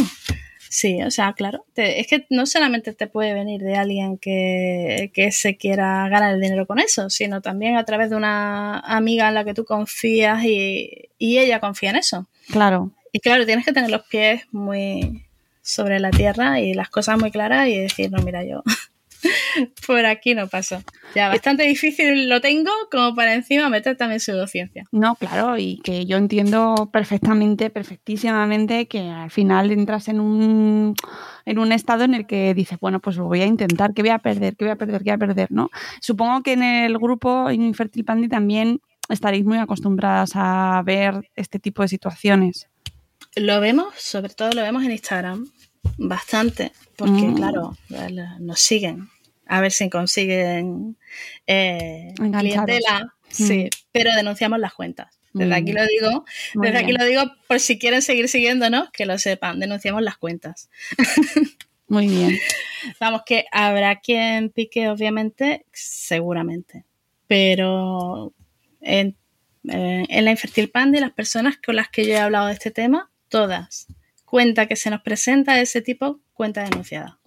Sí, 0.70 1.02
o 1.02 1.10
sea, 1.10 1.34
claro. 1.34 1.66
es 1.76 2.06
que 2.06 2.28
no 2.30 2.46
solamente 2.46 2.94
te 2.94 3.08
puede 3.08 3.34
venir 3.34 3.62
de 3.62 3.78
alguien 3.78 4.20
que, 4.20 5.10
que, 5.14 5.32
se 5.32 5.58
quiera 5.58 6.08
ganar 6.10 6.36
el 6.36 6.42
dinero 6.42 6.68
con 6.68 6.78
eso, 6.78 7.10
sino 7.10 7.42
también 7.42 7.78
a 7.78 7.86
través 7.86 8.12
de 8.12 8.16
una 8.16 8.80
amiga 8.82 9.28
en 9.30 9.34
la 9.34 9.44
que 9.44 9.56
tú 9.56 9.66
confías 9.66 10.44
y, 10.44 11.10
y 11.18 11.40
ella 11.40 11.60
confía 11.60 11.90
en 11.90 11.96
eso. 11.96 12.28
Claro. 12.52 12.92
Y 13.12 13.20
claro, 13.20 13.46
tienes 13.46 13.66
que 13.66 13.74
tener 13.74 13.90
los 13.90 14.04
pies 14.04 14.44
muy 14.52 15.26
sobre 15.62 16.00
la 16.00 16.12
tierra 16.12 16.60
y 16.62 16.74
las 16.74 16.90
cosas 16.90 17.20
muy 17.20 17.32
claras 17.32 17.68
y 17.68 17.78
decir, 17.78 18.12
no, 18.12 18.24
mira, 18.24 18.44
yo 18.44 18.64
por 19.88 20.06
aquí 20.06 20.34
no 20.34 20.48
paso. 20.48 20.82
Ya 21.16 21.30
bastante 21.30 21.64
difícil 21.64 22.30
lo 22.30 22.42
tengo 22.42 22.72
como 22.92 23.16
para 23.16 23.34
encima 23.34 23.70
meter 23.70 23.98
también 23.98 24.20
pseudociencia. 24.20 24.86
No, 24.92 25.16
claro, 25.16 25.58
y 25.58 25.80
que 25.84 26.06
yo 26.06 26.18
entiendo 26.18 26.90
perfectamente, 26.92 27.70
perfectísimamente 27.70 28.88
que 28.88 29.10
al 29.10 29.32
final 29.32 29.72
entras 29.72 30.08
en 30.08 30.20
un, 30.20 30.96
en 31.46 31.60
un 31.60 31.72
estado 31.72 32.04
en 32.04 32.14
el 32.14 32.28
que 32.28 32.54
dices, 32.54 32.80
bueno, 32.80 33.00
pues 33.00 33.18
lo 33.18 33.26
voy 33.26 33.42
a 33.42 33.46
intentar, 33.46 33.94
que 33.94 34.02
voy 34.02 34.12
a 34.12 34.20
perder, 34.20 34.56
que 34.56 34.66
voy 34.66 34.72
a 34.72 34.76
perder, 34.78 35.00
que 35.00 35.12
voy 35.12 35.16
a 35.16 35.18
perder, 35.18 35.52
¿no? 35.52 35.70
Supongo 36.02 36.44
que 36.44 36.54
en 36.54 36.64
el 36.64 36.98
grupo 36.98 37.50
Infertil 37.52 38.06
Pandi 38.06 38.28
también 38.28 38.80
estaréis 39.10 39.46
muy 39.46 39.58
acostumbradas 39.58 40.32
a 40.36 40.82
ver 40.86 41.30
este 41.36 41.60
tipo 41.60 41.82
de 41.82 41.88
situaciones. 41.88 42.68
Lo 43.40 43.60
vemos, 43.60 43.94
sobre 43.98 44.34
todo 44.34 44.52
lo 44.52 44.62
vemos 44.62 44.84
en 44.84 44.92
Instagram, 44.92 45.48
bastante, 45.98 46.72
porque 46.96 47.12
mm. 47.12 47.36
claro, 47.36 47.78
nos 48.40 48.60
siguen, 48.60 49.10
a 49.46 49.62
ver 49.62 49.72
si 49.72 49.90
consiguen 49.90 50.98
eh, 51.46 52.14
clientela, 52.16 53.14
sí, 53.30 53.66
mm. 53.66 53.70
pero 53.92 54.12
denunciamos 54.16 54.60
las 54.60 54.74
cuentas. 54.74 55.18
Desde 55.34 55.54
aquí 55.54 55.72
mm. 55.72 55.76
lo 55.76 55.86
digo, 55.86 56.26
desde 56.56 56.78
aquí 56.78 56.92
lo 56.94 57.06
digo 57.06 57.22
por 57.48 57.60
si 57.60 57.78
quieren 57.78 58.02
seguir 58.02 58.28
siguiéndonos, 58.28 58.90
que 58.92 59.06
lo 59.06 59.18
sepan, 59.20 59.60
denunciamos 59.60 60.02
las 60.02 60.18
cuentas. 60.18 60.70
Muy 61.88 62.08
bien. 62.08 62.38
Vamos, 63.00 63.22
que 63.26 63.46
habrá 63.52 64.00
quien 64.02 64.50
pique, 64.50 64.90
obviamente, 64.90 65.66
seguramente. 65.72 66.84
Pero 67.28 68.34
en, 68.82 69.16
eh, 69.70 70.06
en 70.10 70.26
la 70.26 70.32
Infertil 70.32 70.70
Pandi, 70.70 71.00
las 71.00 71.12
personas 71.12 71.58
con 71.64 71.76
las 71.76 71.90
que 71.90 72.06
yo 72.06 72.14
he 72.14 72.20
hablado 72.20 72.48
de 72.48 72.54
este 72.54 72.72
tema, 72.72 73.10
todas. 73.30 73.88
Cuenta 74.26 74.66
que 74.68 74.76
se 74.76 74.90
nos 74.90 75.02
presenta 75.02 75.60
ese 75.60 75.82
tipo, 75.82 76.20
cuenta 76.34 76.64
denunciada. 76.64 77.20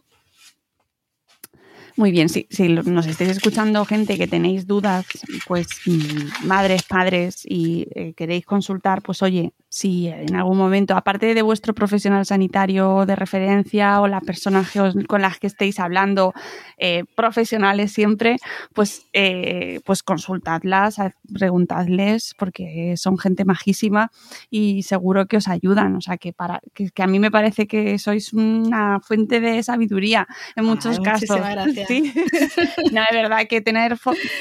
Muy 1.97 2.13
bien, 2.13 2.29
si, 2.29 2.47
si, 2.51 2.69
nos 2.69 3.07
estáis 3.07 3.31
escuchando 3.31 3.85
gente 3.85 4.17
que 4.17 4.27
tenéis 4.27 4.67
dudas, 4.67 5.07
pues 5.47 5.67
mm, 5.87 6.47
madres, 6.47 6.83
padres 6.85 7.43
y 7.45 7.89
eh, 7.95 8.15
queréis 8.15 8.47
consultar, 8.47 9.03
pues 9.03 9.23
oye, 9.23 9.53
si 9.71 10.09
en 10.09 10.35
algún 10.35 10.59
momento, 10.59 10.97
aparte 10.97 11.33
de 11.33 11.43
vuestro 11.43 11.75
profesional 11.75 12.27
sanitario 12.27 13.07
de 13.07 13.15
referencia 13.15 14.01
o 14.01 14.09
las 14.09 14.23
personas 14.25 14.69
con 15.07 15.23
las 15.23 15.39
que 15.39 15.47
estéis 15.47 15.79
hablando, 15.79 16.35
eh, 16.77 17.05
profesionales 17.15 17.93
siempre, 17.93 18.37
pues, 18.75 19.07
eh, 19.13 19.79
pues 19.87 20.03
consultadlas, 20.03 20.97
preguntadles, 21.33 22.35
porque 22.37 22.95
son 22.97 23.17
gente 23.17 23.45
majísima 23.45 24.11
y 24.51 24.83
seguro 24.83 25.27
que 25.27 25.37
os 25.37 25.47
ayudan. 25.47 25.95
O 25.95 26.01
sea, 26.01 26.17
que, 26.17 26.33
para, 26.33 26.61
que, 26.75 26.91
a 27.01 27.07
mí 27.07 27.21
me 27.21 27.31
parece 27.31 27.69
que 27.69 27.97
sois 28.01 28.33
una 28.33 28.99
fuente 28.99 29.39
de 29.39 29.63
sabiduría 29.63 30.27
en 30.57 30.65
muchos 30.65 30.99
casos. 30.99 31.29
¿Sí? 31.87 32.13
no, 32.93 33.03
de 33.09 33.17
verdad 33.17 33.47
que 33.49 33.61
tener, 33.61 33.97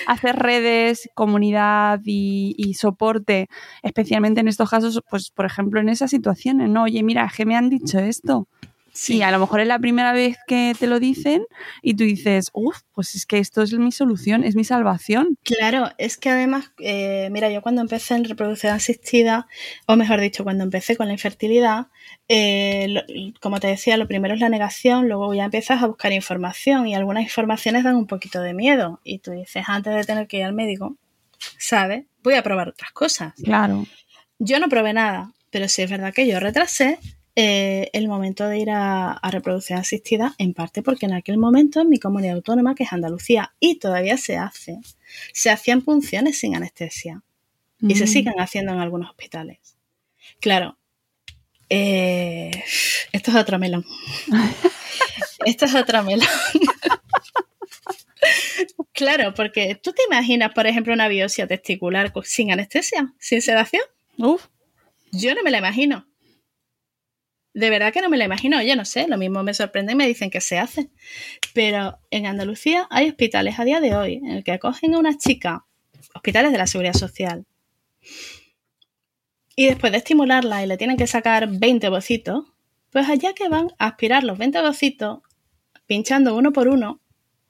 hacer 0.07 0.35
redes, 0.37 1.07
comunidad 1.13 1.99
y, 2.03 2.55
y 2.57 2.73
soporte, 2.73 3.47
especialmente 3.83 4.41
en 4.41 4.47
estos 4.47 4.71
casos, 4.71 4.99
pues 5.07 5.18
pues, 5.19 5.31
por 5.31 5.45
ejemplo, 5.45 5.79
en 5.79 5.89
esas 5.89 6.11
situaciones, 6.11 6.69
¿no? 6.69 6.83
Oye, 6.83 7.03
mira, 7.03 7.31
que 7.35 7.45
me 7.45 7.55
han 7.55 7.69
dicho 7.69 7.99
esto. 7.99 8.47
Sí, 8.91 9.21
a 9.21 9.31
lo 9.31 9.39
mejor 9.39 9.61
es 9.61 9.67
la 9.67 9.79
primera 9.79 10.11
vez 10.13 10.37
que 10.47 10.73
te 10.77 10.87
lo 10.87 10.99
dicen 10.99 11.45
y 11.81 11.93
tú 11.93 12.03
dices, 12.03 12.49
uff, 12.53 12.81
pues 12.93 13.15
es 13.15 13.25
que 13.25 13.37
esto 13.37 13.61
es 13.61 13.71
mi 13.73 13.91
solución, 13.91 14.43
es 14.43 14.55
mi 14.55 14.63
salvación. 14.63 15.37
Claro, 15.43 15.89
es 15.97 16.17
que 16.17 16.29
además, 16.29 16.71
eh, 16.79 17.29
mira, 17.31 17.49
yo 17.49 17.61
cuando 17.61 17.81
empecé 17.81 18.15
en 18.15 18.25
reproducción 18.25 18.73
asistida, 18.73 19.47
o 19.85 19.95
mejor 19.95 20.19
dicho, 20.19 20.43
cuando 20.43 20.63
empecé 20.63 20.97
con 20.97 21.07
la 21.07 21.13
infertilidad, 21.13 21.87
eh, 22.27 23.03
como 23.39 23.59
te 23.59 23.67
decía, 23.67 23.95
lo 23.95 24.07
primero 24.07 24.33
es 24.33 24.41
la 24.41 24.49
negación, 24.49 25.07
luego 25.07 25.33
ya 25.33 25.45
empiezas 25.45 25.81
a 25.83 25.87
buscar 25.87 26.11
información 26.11 26.87
y 26.87 26.95
algunas 26.95 27.23
informaciones 27.23 27.83
dan 27.83 27.95
un 27.95 28.07
poquito 28.07 28.41
de 28.41 28.53
miedo 28.53 28.99
y 29.03 29.19
tú 29.19 29.31
dices, 29.31 29.63
antes 29.67 29.93
de 29.93 30.03
tener 30.03 30.27
que 30.27 30.39
ir 30.39 30.45
al 30.45 30.53
médico, 30.53 30.97
¿sabes? 31.57 32.05
Voy 32.23 32.33
a 32.33 32.43
probar 32.43 32.69
otras 32.69 32.91
cosas. 32.91 33.33
Claro. 33.43 33.85
Yo 34.39 34.59
no 34.59 34.69
probé 34.69 34.93
nada, 34.93 35.33
pero 35.49 35.67
sí 35.67 35.81
es 35.81 35.89
verdad 35.89 36.13
que 36.13 36.27
yo 36.27 36.39
retrasé 36.39 36.97
eh, 37.35 37.89
el 37.93 38.07
momento 38.07 38.47
de 38.47 38.59
ir 38.59 38.69
a, 38.69 39.19
reproducción 39.31 39.79
asistida, 39.79 40.35
en 40.37 40.53
parte 40.53 40.81
porque 40.81 41.05
en 41.05 41.13
aquel 41.13 41.37
momento 41.37 41.81
en 41.81 41.89
mi 41.89 41.99
comunidad 41.99 42.35
autónoma, 42.35 42.75
que 42.75 42.83
es 42.83 42.93
Andalucía, 42.93 43.53
y 43.59 43.75
todavía 43.75 44.17
se 44.17 44.37
hace, 44.37 44.79
se 45.33 45.49
hacían 45.49 45.81
punciones 45.81 46.39
sin 46.39 46.55
anestesia 46.55 47.21
y 47.81 47.95
se 47.95 48.05
mm. 48.05 48.07
siguen 48.07 48.33
haciendo 48.39 48.73
en 48.73 48.79
algunos 48.79 49.09
hospitales. 49.09 49.77
Claro, 50.39 50.77
eh, 51.69 52.51
esto 53.11 53.31
es 53.31 53.37
otro 53.37 53.59
melón. 53.59 53.85
esto 55.45 55.65
es 55.65 55.75
otro 55.75 56.03
melón. 56.03 56.27
claro, 58.91 59.33
porque 59.33 59.75
tú 59.75 59.93
te 59.93 60.03
imaginas, 60.03 60.51
por 60.53 60.67
ejemplo, 60.67 60.93
una 60.93 61.07
biopsia 61.07 61.47
testicular 61.47 62.11
sin 62.23 62.51
anestesia, 62.51 63.13
sin 63.19 63.41
sedación. 63.41 63.83
Uf. 64.19 64.47
Yo 65.11 65.33
no 65.33 65.41
me 65.43 65.49
la 65.49 65.57
imagino. 65.57 66.07
De 67.53 67.69
verdad 67.69 67.91
que 67.91 68.01
no 68.01 68.09
me 68.09 68.17
la 68.17 68.25
imagino. 68.25 68.61
Yo 68.61 68.75
no 68.75 68.85
sé, 68.85 69.07
lo 69.07 69.17
mismo 69.17 69.41
me 69.43 69.53
sorprende 69.53 69.93
y 69.93 69.95
me 69.95 70.07
dicen 70.07 70.29
que 70.29 70.41
se 70.41 70.59
hace. 70.59 70.91
Pero 71.53 71.99
en 72.11 72.27
Andalucía 72.27 72.87
hay 72.91 73.09
hospitales 73.09 73.59
a 73.59 73.65
día 73.65 73.79
de 73.79 73.95
hoy 73.95 74.15
en 74.15 74.27
el 74.27 74.43
que 74.43 74.51
acogen 74.51 74.93
a 74.93 74.99
una 74.99 75.17
chica, 75.17 75.65
hospitales 76.13 76.51
de 76.51 76.57
la 76.57 76.67
seguridad 76.67 76.93
social, 76.93 77.45
y 79.55 79.65
después 79.65 79.91
de 79.91 79.97
estimularla 79.97 80.63
y 80.63 80.67
le 80.67 80.77
tienen 80.77 80.95
que 80.95 81.05
sacar 81.05 81.49
20 81.49 81.89
bocitos, 81.89 82.45
pues 82.91 83.09
allá 83.09 83.33
que 83.33 83.49
van 83.49 83.73
a 83.77 83.87
aspirar 83.87 84.23
los 84.23 84.37
20 84.37 84.61
bocitos 84.61 85.19
pinchando 85.85 86.33
uno 86.35 86.53
por 86.53 86.69
uno 86.69 87.01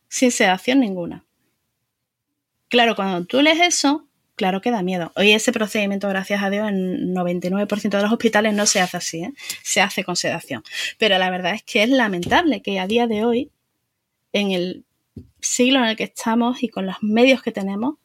sin 0.08 0.32
sedación 0.32 0.80
ninguna. 0.80 1.28
Claro, 2.68 2.96
cuando 2.96 3.26
tú 3.26 3.44
lees 3.44 3.60
eso, 3.60 4.09
claro 4.40 4.62
que 4.62 4.72
da 4.72 4.82
miedo. 4.82 5.12
Hoy 5.18 5.32
ese 5.32 5.52
procedimiento, 5.52 6.08
gracias 6.08 6.42
a 6.42 6.50
Dios, 6.50 6.70
en 6.70 7.14
99% 7.14 7.90
de 7.90 8.02
los 8.02 8.12
hospitales 8.14 8.54
no 8.54 8.66
se 8.66 8.80
hace 8.80 8.96
así, 8.96 9.22
¿eh? 9.22 9.34
se 9.64 9.82
hace 9.82 10.06
con 10.06 10.16
sedación. 10.16 10.64
Pero 10.98 11.18
la 11.18 11.30
verdad 11.30 11.56
es 11.56 11.64
que 11.64 11.84
es 11.84 11.90
lamentable 11.90 12.62
que 12.62 12.80
a 12.80 12.88
día 12.88 13.06
de 13.06 13.26
hoy, 13.26 13.52
en 14.32 14.52
el 14.52 14.86
siglo 15.42 15.80
en 15.80 15.86
el 15.90 15.98
que 15.98 16.06
estamos 16.06 16.64
y 16.64 16.70
con 16.70 16.86
los 16.86 16.96
medios 17.02 17.42
que 17.42 17.52
tenemos, 17.52 17.96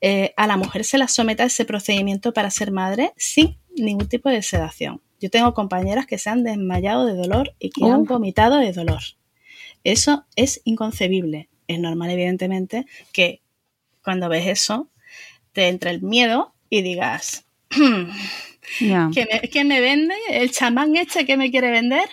eh, 0.00 0.32
a 0.38 0.46
la 0.46 0.56
mujer 0.56 0.84
se 0.84 0.96
la 0.96 1.06
someta 1.06 1.42
a 1.42 1.46
ese 1.48 1.66
procedimiento 1.66 2.32
para 2.32 2.50
ser 2.50 2.72
madre 2.72 3.12
sin 3.18 3.58
ningún 3.76 4.08
tipo 4.08 4.30
de 4.30 4.40
sedación. 4.40 5.02
Yo 5.20 5.28
tengo 5.28 5.52
compañeras 5.52 6.06
que 6.06 6.16
se 6.16 6.30
han 6.30 6.44
desmayado 6.44 7.04
de 7.04 7.12
dolor 7.12 7.54
y 7.58 7.68
que 7.68 7.84
han 7.84 8.04
vomitado 8.04 8.56
de 8.56 8.72
dolor. 8.72 9.02
Eso 9.84 10.24
es 10.34 10.62
inconcebible. 10.64 11.50
Es 11.68 11.78
normal, 11.78 12.08
evidentemente, 12.08 12.86
que 13.12 13.42
cuando 14.02 14.30
ves 14.30 14.46
eso, 14.46 14.88
te 15.54 15.68
entre 15.68 15.90
el 15.90 16.02
miedo 16.02 16.54
y 16.68 16.82
digas, 16.82 17.46
¿qué, 18.78 19.64
me, 19.64 19.80
vende? 19.80 20.14
¿El 20.28 20.50
chamán 20.50 20.96
este 20.96 21.24
que 21.24 21.38
me 21.38 21.50
quiere 21.50 21.70
vender? 21.70 22.08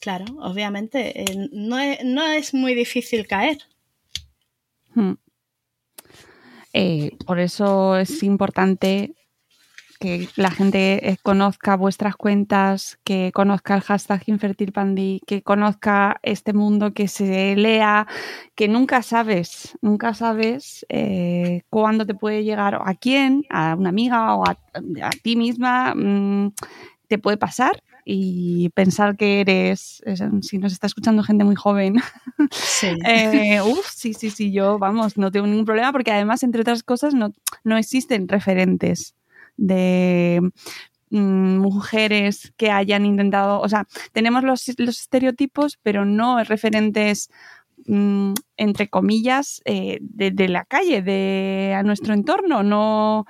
Claro, 0.00 0.26
obviamente, 0.40 1.22
eh, 1.22 1.48
no, 1.52 1.78
es, 1.78 2.52
muy 2.52 2.74
difícil 2.74 3.26
caer. 3.26 3.58
Hmm. 4.94 5.14
Eh, 6.74 7.16
por 7.24 7.38
eso 7.38 7.96
es 7.96 8.22
importante 8.22 9.14
que 10.04 10.28
la 10.36 10.50
gente 10.50 11.08
eh, 11.08 11.16
conozca 11.22 11.76
vuestras 11.76 12.14
cuentas, 12.14 12.98
que 13.04 13.32
conozca 13.32 13.74
el 13.74 13.80
hashtag 13.80 14.22
InfertilPandy, 14.26 15.22
que 15.26 15.40
conozca 15.42 16.18
este 16.22 16.52
mundo, 16.52 16.92
que 16.92 17.08
se 17.08 17.56
lea, 17.56 18.06
que 18.54 18.68
nunca 18.68 19.00
sabes, 19.00 19.78
nunca 19.80 20.12
sabes 20.12 20.84
eh, 20.90 21.62
cuándo 21.70 22.04
te 22.04 22.12
puede 22.12 22.44
llegar 22.44 22.74
a 22.84 22.94
quién, 22.96 23.46
a 23.48 23.74
una 23.76 23.88
amiga 23.88 24.34
o 24.34 24.44
a, 24.46 24.58
ti 25.22 25.36
misma, 25.36 25.94
mm, 25.94 26.52
te 27.08 27.18
puede 27.18 27.38
pasar 27.38 27.82
y 28.04 28.68
pensar 28.74 29.16
que 29.16 29.40
eres, 29.40 30.02
si 30.42 30.58
nos 30.58 30.74
está 30.74 30.86
escuchando 30.86 31.22
gente 31.22 31.44
muy 31.44 31.56
joven, 31.56 31.96
sí. 32.50 32.88
Eh, 33.06 33.58
sí, 33.90 34.12
sí, 34.12 34.28
sí, 34.28 34.52
yo, 34.52 34.78
vamos, 34.78 35.16
no 35.16 35.30
tengo 35.30 35.46
ningún 35.46 35.64
problema 35.64 35.92
porque 35.92 36.12
además, 36.12 36.42
entre 36.42 36.60
otras 36.60 36.82
cosas, 36.82 37.14
no, 37.14 37.32
no 37.62 37.78
existen 37.78 38.28
referentes 38.28 39.14
de 39.56 40.40
mm, 41.10 41.58
mujeres 41.58 42.52
que 42.56 42.70
hayan 42.70 43.04
intentado, 43.06 43.60
o 43.60 43.68
sea, 43.68 43.86
tenemos 44.12 44.44
los, 44.44 44.68
estereotipos, 44.68 45.78
pero 45.82 46.04
no 46.04 46.42
referentes 46.44 47.30
mm, 47.86 48.34
entre 48.56 48.88
comillas, 48.88 49.62
eh, 49.64 49.98
de, 50.00 50.48
la 50.48 50.64
calle, 50.64 51.02
de 51.02 51.74
a 51.76 51.82
nuestro 51.82 52.14
entorno. 52.14 52.62
No, 52.62 53.26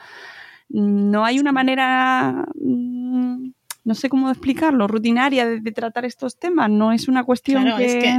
no 0.69 1.25
hay 1.25 1.39
una 1.39 1.53
manera 1.53 2.47
mm, 2.55 3.51
no 3.85 3.95
sé 3.95 4.09
cómo 4.09 4.31
explicarlo, 4.31 4.89
rutinaria 4.89 5.47
de, 5.47 5.73
tratar 5.73 6.05
estos 6.05 6.39
temas. 6.39 6.71
No 6.71 6.93
es 6.93 7.07
una 7.07 7.25
cuestión 7.25 7.65
que... 7.77 8.19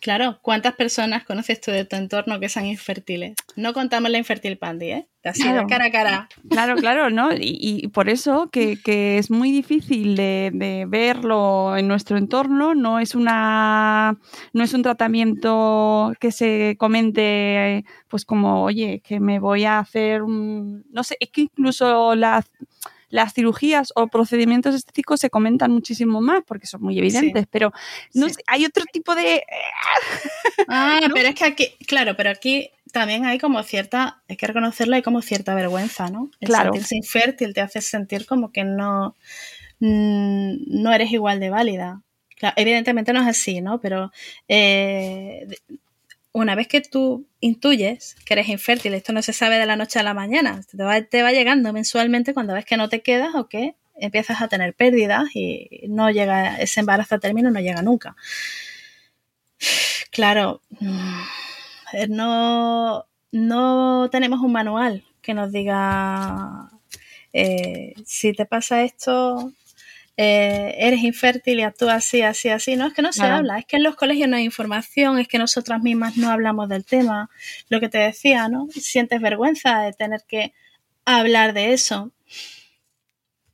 Claro, 0.00 0.38
¿cuántas 0.42 0.74
personas 0.74 1.24
conoces 1.24 1.60
tú 1.60 1.70
de 1.70 1.84
tu 1.84 1.96
entorno 1.96 2.38
que 2.38 2.48
sean 2.48 2.66
infértiles? 2.66 3.34
No 3.56 3.72
contamos 3.72 4.10
la 4.10 4.18
infertil 4.18 4.58
pandy, 4.58 4.90
¿eh? 4.90 5.08
Así 5.24 5.42
claro. 5.42 5.66
cara 5.66 5.86
a 5.86 5.90
cara. 5.90 6.28
Claro, 6.48 6.76
claro, 6.76 7.10
¿no? 7.10 7.30
Y, 7.32 7.88
por 7.88 8.08
eso 8.08 8.48
que, 8.50 8.78
es 9.18 9.30
muy 9.30 9.50
difícil 9.50 10.16
de, 10.16 10.86
verlo 10.88 11.76
en 11.76 11.88
nuestro 11.88 12.16
entorno, 12.16 12.74
no 12.74 12.98
es 12.98 13.14
una 13.14 14.16
no 14.52 14.64
es 14.64 14.72
un 14.72 14.82
tratamiento 14.82 16.12
que 16.20 16.32
se 16.32 16.76
comente 16.78 17.84
pues 18.08 18.24
como, 18.24 18.62
oye, 18.62 19.00
que 19.04 19.20
me 19.20 19.38
voy 19.38 19.64
a 19.64 19.80
hacer 19.80 20.22
un. 20.22 20.84
No 20.90 21.02
sé, 21.02 21.16
es 21.20 21.30
que 21.30 21.42
incluso 21.42 22.14
la 22.14 22.44
las 23.10 23.32
cirugías 23.34 23.92
o 23.94 24.08
procedimientos 24.08 24.74
estéticos 24.74 25.20
se 25.20 25.30
comentan 25.30 25.70
muchísimo 25.70 26.20
más 26.20 26.42
porque 26.46 26.66
son 26.66 26.82
muy 26.82 26.98
evidentes, 26.98 27.46
pero 27.50 27.72
no 28.14 28.26
hay 28.46 28.64
otro 28.64 28.84
tipo 28.92 29.14
de... 29.14 29.42
ah, 30.68 31.00
pero 31.14 31.28
es 31.28 31.34
que 31.34 31.44
aquí, 31.44 31.68
claro, 31.86 32.16
pero 32.16 32.30
aquí 32.30 32.70
también 32.92 33.24
hay 33.24 33.38
como 33.38 33.62
cierta, 33.62 34.22
hay 34.28 34.36
que 34.36 34.46
reconocerlo, 34.46 34.96
hay 34.96 35.02
como 35.02 35.22
cierta 35.22 35.54
vergüenza, 35.54 36.08
¿no? 36.10 36.30
El 36.40 36.48
claro. 36.48 36.72
sentirse 36.72 36.96
infértil 36.96 37.54
te 37.54 37.60
hace 37.60 37.80
sentir 37.80 38.26
como 38.26 38.52
que 38.52 38.64
no, 38.64 39.16
mm, 39.80 40.56
no 40.66 40.92
eres 40.92 41.12
igual 41.12 41.40
de 41.40 41.50
válida. 41.50 42.02
evidentemente 42.56 43.12
no 43.12 43.20
es 43.22 43.26
así, 43.26 43.60
¿no? 43.60 43.80
Pero 43.80 44.12
eh, 44.46 45.46
una 46.38 46.54
vez 46.54 46.68
que 46.68 46.80
tú 46.80 47.26
intuyes 47.40 48.16
que 48.24 48.34
eres 48.34 48.48
infértil, 48.48 48.94
esto 48.94 49.12
no 49.12 49.22
se 49.22 49.32
sabe 49.32 49.58
de 49.58 49.66
la 49.66 49.76
noche 49.76 49.98
a 49.98 50.02
la 50.02 50.14
mañana, 50.14 50.60
te 51.10 51.22
va, 51.22 51.32
llegando 51.32 51.72
mensualmente 51.72 52.34
cuando 52.34 52.54
ves 52.54 52.64
que 52.64 52.76
no 52.76 52.88
te 52.88 53.02
quedas 53.02 53.34
o 53.34 53.48
que 53.48 53.74
empiezas 53.96 54.40
a 54.40 54.48
tener 54.48 54.74
pérdidas 54.74 55.24
y 55.34 55.86
no 55.88 56.10
llega 56.10 56.56
ese 56.60 56.80
embarazo 56.80 57.16
a 57.16 57.18
término, 57.18 57.50
no 57.50 57.60
llega 57.60 57.82
nunca. 57.82 58.16
Claro, 60.10 60.62
mm, 60.80 61.22
no, 62.08 63.06
no 63.32 64.08
tenemos 64.10 64.40
un 64.40 64.52
manual 64.52 65.04
que 65.20 65.34
nos 65.34 65.52
diga 65.52 66.70
eh, 67.32 67.94
si 68.04 68.32
te 68.32 68.46
pasa 68.46 68.82
esto, 68.82 69.52
eh, 70.20 70.74
eres 70.78 71.04
infértil 71.04 71.60
y 71.60 71.62
actúas 71.62 71.94
así, 71.94 72.22
así, 72.22 72.48
así. 72.48 72.74
No 72.74 72.88
es 72.88 72.92
que 72.92 73.02
no 73.02 73.12
se 73.12 73.22
habla, 73.22 73.60
es 73.60 73.66
que 73.66 73.76
en 73.76 73.84
los 73.84 73.94
colegios 73.94 74.28
no 74.28 74.36
hay 74.36 74.42
información, 74.42 75.16
es 75.20 75.28
que 75.28 75.38
nosotras 75.38 75.80
mismas 75.80 76.16
no 76.16 76.28
hablamos 76.28 76.68
del 76.68 76.84
tema. 76.84 77.30
Lo 77.68 77.78
que 77.78 77.88
te 77.88 77.98
decía, 77.98 78.48
¿no? 78.48 78.66
Sientes 78.72 79.20
vergüenza 79.20 79.78
de 79.80 79.92
tener 79.92 80.24
que 80.26 80.52
hablar 81.04 81.52
de 81.54 81.72
eso 81.72 82.10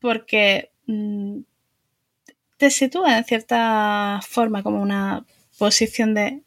porque 0.01 0.71
mm, 0.87 1.41
te 2.57 2.71
sitúa 2.71 3.19
en 3.19 3.25
cierta 3.25 4.21
forma 4.27 4.63
como 4.63 4.81
una 4.81 5.27
posición 5.59 6.15
de 6.15 6.45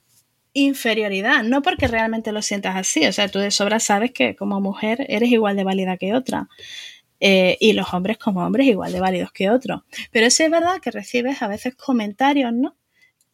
inferioridad, 0.54 1.44
no 1.44 1.62
porque 1.62 1.88
realmente 1.88 2.32
lo 2.32 2.42
sientas 2.42 2.76
así, 2.76 3.06
o 3.06 3.14
sea, 3.14 3.28
tú 3.28 3.38
de 3.38 3.52
sobra 3.52 3.80
sabes 3.80 4.12
que 4.12 4.36
como 4.36 4.60
mujer 4.62 5.06
eres 5.10 5.30
igual 5.30 5.56
de 5.56 5.64
válida 5.64 5.98
que 5.98 6.16
otra, 6.16 6.50
eh, 7.20 7.58
y 7.60 7.74
los 7.74 7.94
hombres 7.94 8.18
como 8.18 8.46
hombres 8.46 8.68
igual 8.68 8.92
de 8.92 9.00
válidos 9.00 9.32
que 9.32 9.50
otros. 9.50 9.82
Pero 10.12 10.30
sí 10.30 10.44
es 10.44 10.52
verdad 10.52 10.80
que 10.82 10.92
recibes 10.92 11.42
a 11.42 11.48
veces 11.48 11.76
comentarios, 11.76 12.54
¿no? 12.54 12.76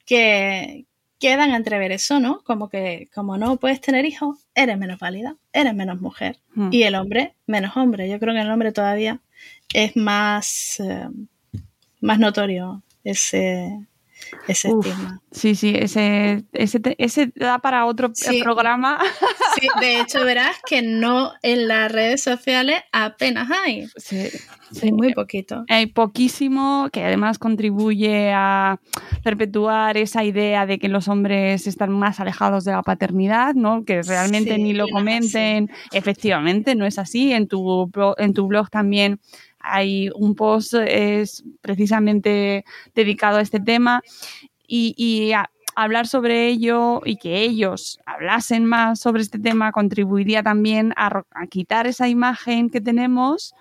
Que 0.05 0.85
quedan 1.19 1.51
a 1.51 1.55
entrever 1.55 1.91
eso, 1.91 2.19
¿no? 2.19 2.43
Como 2.43 2.69
que 2.69 3.09
como 3.13 3.37
no 3.37 3.57
puedes 3.57 3.79
tener 3.79 4.05
hijos, 4.05 4.45
eres 4.55 4.77
menos 4.77 4.99
válida, 4.99 5.37
eres 5.53 5.73
menos 5.73 6.01
mujer. 6.01 6.39
Hmm. 6.53 6.69
Y 6.71 6.83
el 6.83 6.95
hombre, 6.95 7.35
menos 7.47 7.77
hombre. 7.77 8.09
Yo 8.09 8.19
creo 8.19 8.33
que 8.33 8.41
el 8.41 8.51
hombre 8.51 8.71
todavía 8.71 9.21
es 9.73 9.95
más, 9.95 10.79
eh, 10.79 11.07
más 12.01 12.19
notorio 12.19 12.83
ese, 13.03 13.87
ese 14.47 14.69
Sí, 15.31 15.55
sí, 15.55 15.73
ese, 15.75 16.43
ese, 16.53 17.31
da 17.35 17.59
para 17.59 17.85
otro 17.85 18.11
programa. 18.41 18.99
Sí, 19.59 19.67
de 19.79 20.01
hecho 20.01 20.23
verás 20.25 20.55
que 20.65 20.81
no 20.81 21.31
en 21.41 21.67
las 21.67 21.91
redes 21.91 22.23
sociales 22.23 22.81
apenas 22.91 23.49
hay. 23.51 23.87
Sí, 23.97 24.29
muy 24.91 25.13
poquito. 25.13 25.63
Hay 25.69 25.87
poquísimo 25.87 26.89
que 26.91 27.03
además 27.03 27.37
contribuye 27.37 28.31
a 28.33 28.79
perpetuar 29.23 29.97
esa 29.97 30.23
idea 30.23 30.65
de 30.65 30.79
que 30.79 30.89
los 30.89 31.07
hombres 31.07 31.67
están 31.67 31.91
más 31.91 32.19
alejados 32.19 32.65
de 32.65 32.71
la 32.71 32.81
paternidad, 32.81 33.53
¿no? 33.53 33.85
Que 33.85 34.01
realmente 34.01 34.57
ni 34.57 34.73
lo 34.73 34.87
comenten. 34.87 35.69
Efectivamente, 35.91 36.75
no 36.75 36.85
es 36.85 36.97
así. 36.97 37.31
En 37.31 37.47
tu, 37.47 37.91
en 38.17 38.33
tu 38.33 38.47
blog 38.47 38.69
también 38.69 39.19
hay 39.63 40.09
un 40.15 40.35
post 40.35 40.73
es 40.75 41.43
precisamente 41.61 42.65
dedicado 42.93 43.37
a 43.37 43.41
este 43.41 43.59
tema 43.59 44.01
y, 44.67 45.33
hablar 45.75 46.05
sobre 46.05 46.49
ello 46.49 47.01
y 47.03 47.15
que 47.15 47.41
ellos 47.41 47.99
hablasen 48.05 48.63
más 48.63 48.99
sobre 48.99 49.23
este 49.23 49.39
tema 49.39 49.71
contribuiría 49.71 50.43
también 50.43 50.93
a, 50.97 51.23
a 51.31 51.47
quitar 51.47 51.87
esa 51.87 52.07
imagen 52.07 52.69
que 52.69 52.79
tenemos 52.79 53.55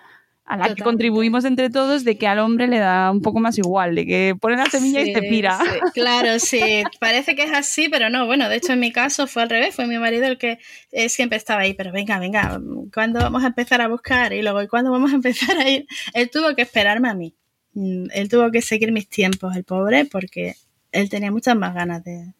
a 0.44 0.56
la 0.56 0.74
que 0.74 0.82
contribuimos 0.82 1.44
entre 1.44 1.70
todos 1.70 2.04
de 2.04 2.18
que 2.18 2.26
al 2.26 2.40
hombre 2.40 2.66
le 2.66 2.78
da 2.78 3.10
un 3.10 3.22
poco 3.22 3.38
más 3.38 3.58
igual, 3.58 3.94
de 3.94 4.06
que 4.06 4.34
pone 4.40 4.56
la 4.56 4.66
semilla 4.66 5.00
y 5.00 5.12
te 5.12 5.22
pira. 5.22 5.58
claro, 5.94 6.38
sí, 6.38 6.82
parece 7.00 7.36
que 7.36 7.44
es 7.44 7.52
así, 7.52 7.88
pero 7.88 8.10
no, 8.10 8.26
bueno, 8.26 8.48
de 8.48 8.56
hecho 8.56 8.72
en 8.72 8.80
mi 8.80 8.92
caso 8.92 9.26
fue 9.26 9.42
al 9.42 9.50
revés, 9.50 9.74
fue 9.74 9.86
mi 9.86 9.98
marido 9.98 10.26
el 10.26 10.38
que 10.38 10.58
eh, 10.90 11.08
siempre 11.08 11.38
estaba 11.38 11.62
ahí, 11.62 11.74
pero 11.74 11.92
venga, 11.92 12.18
venga, 12.18 12.60
¿cuándo 12.92 13.20
vamos 13.20 13.44
a 13.44 13.48
empezar 13.48 13.80
a 13.80 13.88
buscar? 13.88 14.32
Y 14.32 14.42
luego, 14.42 14.62
¿y 14.62 14.68
cuándo 14.68 14.90
vamos 14.90 15.12
a 15.12 15.16
empezar 15.16 15.56
a 15.58 15.68
ir? 15.68 15.86
Él 16.12 16.28
tuvo 16.30 16.54
que 16.54 16.62
esperarme 16.62 17.08
a 17.08 17.14
mí, 17.14 17.34
mm, 17.74 18.06
él 18.12 18.28
tuvo 18.28 18.50
que 18.50 18.62
seguir 18.62 18.92
mis 18.92 19.08
tiempos, 19.08 19.54
el 19.56 19.64
pobre, 19.64 20.06
porque 20.06 20.56
él 20.92 21.08
tenía 21.10 21.30
muchas 21.30 21.56
más 21.56 21.74
ganas 21.74 22.04
de, 22.04 22.32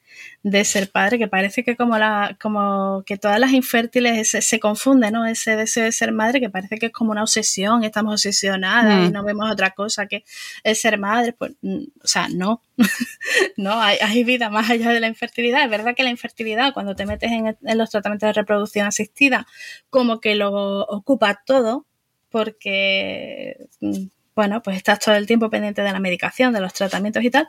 de 0.43 0.65
ser 0.65 0.91
padre, 0.91 1.19
que 1.19 1.29
parece 1.29 1.65
que 1.65 1.77
como 1.77 1.99
la, 1.99 2.37
como 2.41 3.03
que 3.07 3.16
todas 3.16 3.39
las 3.39 3.53
infértiles 3.53 4.29
se, 4.29 4.43
se 4.43 4.61
confunde, 4.61 5.11
¿no? 5.11 5.27
Ese 5.27 5.57
deseo 5.57 5.85
de 5.85 5.93
ser 5.93 6.12
madre, 6.12 6.41
que 6.41 6.51
parece 6.51 6.79
que 6.79 6.87
es 6.87 6.93
como 6.93 7.12
una 7.12 7.23
obsesión, 7.23 7.85
estamos 7.85 8.15
obsesionadas 8.15 9.07
y 9.07 9.11
mm. 9.11 9.12
no 9.12 9.24
vemos 9.24 9.51
otra 9.51 9.70
cosa 9.70 10.07
que 10.07 10.24
el 10.65 10.77
ser 10.77 10.99
madre, 10.99 11.33
pues, 11.33 11.53
mm, 11.62 11.85
o 12.03 12.07
sea, 12.07 12.29
no, 12.29 12.62
no, 13.57 13.81
hay, 13.81 13.99
hay, 14.01 14.24
vida 14.24 14.51
más 14.51 14.70
allá 14.70 14.91
de 14.91 15.01
la 15.01 15.09
infertilidad. 15.09 15.65
Es 15.65 15.70
verdad 15.70 15.95
que 15.97 16.03
la 16.03 16.11
infertilidad, 16.11 16.73
cuando 16.73 16.95
te 16.97 17.07
metes 17.07 17.31
en, 17.31 17.57
en 17.62 17.79
los 17.79 17.91
tratamientos 17.91 18.29
de 18.29 18.33
reproducción 18.33 18.87
asistida, 18.87 19.47
como 19.91 20.20
que 20.20 20.35
lo 20.35 20.87
ocupa 20.87 21.43
todo, 21.47 21.87
porque 22.31 23.69
mm, 23.81 24.07
bueno, 24.35 24.62
pues 24.62 24.77
estás 24.77 24.99
todo 24.99 25.15
el 25.15 25.27
tiempo 25.27 25.51
pendiente 25.51 25.83
de 25.83 25.93
la 25.93 26.01
medicación, 26.01 26.53
de 26.53 26.61
los 26.61 26.73
tratamientos 26.73 27.23
y 27.23 27.31
tal, 27.31 27.47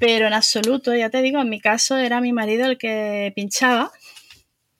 pero 0.00 0.26
en 0.26 0.32
absoluto, 0.32 0.94
ya 0.94 1.10
te 1.10 1.22
digo, 1.22 1.40
en 1.40 1.48
mi 1.48 1.60
caso 1.60 1.96
era 1.96 2.20
mi 2.20 2.32
marido 2.32 2.66
el 2.66 2.78
que 2.78 3.32
pinchaba 3.36 3.92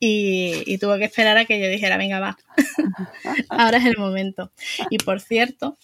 y, 0.01 0.65
y 0.67 0.79
tuvo 0.79 0.97
que 0.99 1.05
esperar 1.05 1.37
a 1.37 1.45
que 1.45 1.61
yo 1.61 1.69
dijera, 1.69 1.97
venga, 1.97 2.19
va, 2.19 2.39
ahora 3.51 3.79
es 3.79 3.85
el 3.85 3.99
momento. 3.99 4.51
Y 4.91 4.99
por 4.99 5.21
cierto, 5.21 5.79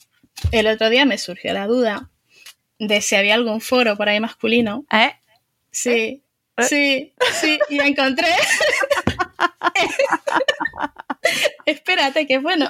el 0.50 0.66
otro 0.66 0.90
día 0.90 1.04
me 1.04 1.18
surgió 1.18 1.52
la 1.52 1.66
duda 1.66 2.10
de 2.78 3.00
si 3.00 3.14
había 3.14 3.34
algún 3.34 3.60
foro 3.60 3.96
por 3.96 4.08
ahí 4.08 4.18
masculino. 4.18 4.86
¿Eh? 4.90 5.12
Sí, 5.70 6.24
¿Eh? 6.56 6.62
sí, 6.62 7.14
sí, 7.40 7.58
y 7.68 7.78
encontré. 7.78 8.28
Espérate, 11.66 12.26
que 12.26 12.38
bueno. 12.38 12.68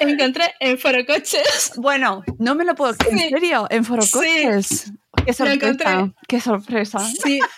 Encontré 0.00 0.54
en 0.60 0.78
Forocoches. 0.78 1.72
Bueno, 1.76 2.24
no 2.38 2.54
me 2.54 2.64
lo 2.64 2.74
puedo 2.74 2.94
creer. 2.96 3.14
¿En 3.14 3.30
serio? 3.30 3.66
¿En 3.70 3.84
Forocoches? 3.84 4.66
Sí. 4.66 4.92
Qué 5.24 5.32
sorpresa. 5.32 6.12
Qué 6.28 6.40
sorpresa. 6.40 6.98
Sí. 7.00 7.40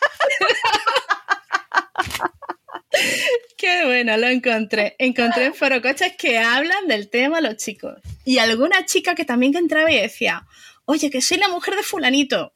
Qué 3.56 3.84
bueno, 3.84 4.16
lo 4.16 4.28
encontré. 4.28 4.94
Encontré 4.98 5.46
en 5.46 5.54
forocoches 5.54 6.14
que 6.16 6.38
hablan 6.38 6.86
del 6.86 7.10
tema 7.10 7.40
los 7.40 7.56
chicos. 7.56 7.96
Y 8.24 8.38
alguna 8.38 8.86
chica 8.86 9.14
que 9.14 9.24
también 9.24 9.52
que 9.52 9.58
entraba 9.58 9.90
y 9.90 10.00
decía, 10.00 10.46
oye, 10.84 11.10
que 11.10 11.20
soy 11.20 11.38
la 11.38 11.48
mujer 11.48 11.74
de 11.74 11.82
fulanito. 11.82 12.54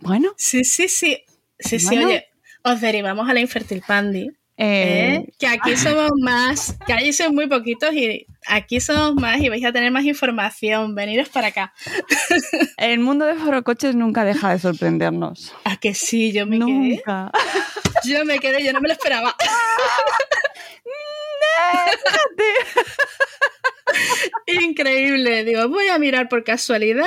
Bueno. 0.00 0.34
Sí, 0.36 0.64
sí, 0.64 0.88
sí. 0.88 1.24
Sí, 1.58 1.78
sí, 1.78 1.98
oye, 1.98 2.28
os 2.62 2.80
derivamos 2.80 3.28
a 3.28 3.34
la 3.34 3.40
infertil 3.40 3.82
pandi. 3.86 4.30
Eh, 4.56 5.14
¿eh? 5.14 5.32
Que 5.38 5.46
aquí 5.46 5.76
somos 5.76 6.10
más, 6.20 6.76
que 6.86 6.92
allí 6.92 7.12
son 7.12 7.34
muy 7.34 7.48
poquitos 7.48 7.92
y 7.94 8.26
aquí 8.46 8.80
somos 8.80 9.14
más 9.14 9.40
y 9.40 9.48
vais 9.48 9.64
a 9.64 9.72
tener 9.72 9.90
más 9.90 10.04
información. 10.04 10.94
Veniros 10.94 11.30
para 11.30 11.48
acá. 11.48 11.72
El 12.76 13.00
mundo 13.00 13.24
de 13.24 13.34
forocoches 13.34 13.94
nunca 13.94 14.24
deja 14.24 14.50
de 14.50 14.58
sorprendernos. 14.58 15.54
¿A 15.64 15.78
que 15.78 15.94
sí? 15.94 16.32
Yo 16.32 16.46
me 16.46 16.58
nunca. 16.58 17.32
quedé. 17.32 17.64
Yo 18.04 18.24
me 18.24 18.40
quedé, 18.40 18.64
yo 18.64 18.72
no 18.72 18.80
me 18.80 18.88
lo 18.88 18.94
esperaba. 18.94 19.36
Increíble. 24.46 25.44
Digo, 25.44 25.68
voy 25.68 25.86
a 25.86 26.00
mirar 26.00 26.28
por 26.28 26.42
casualidad. 26.42 27.06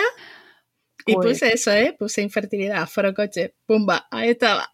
Y 1.06 1.16
puse 1.16 1.54
eso, 1.54 1.72
¿eh? 1.72 1.94
Puse 2.00 2.22
infertilidad, 2.22 2.88
forocoche, 2.88 3.56
pumba, 3.66 4.08
ahí 4.10 4.30
estaba. 4.30 4.74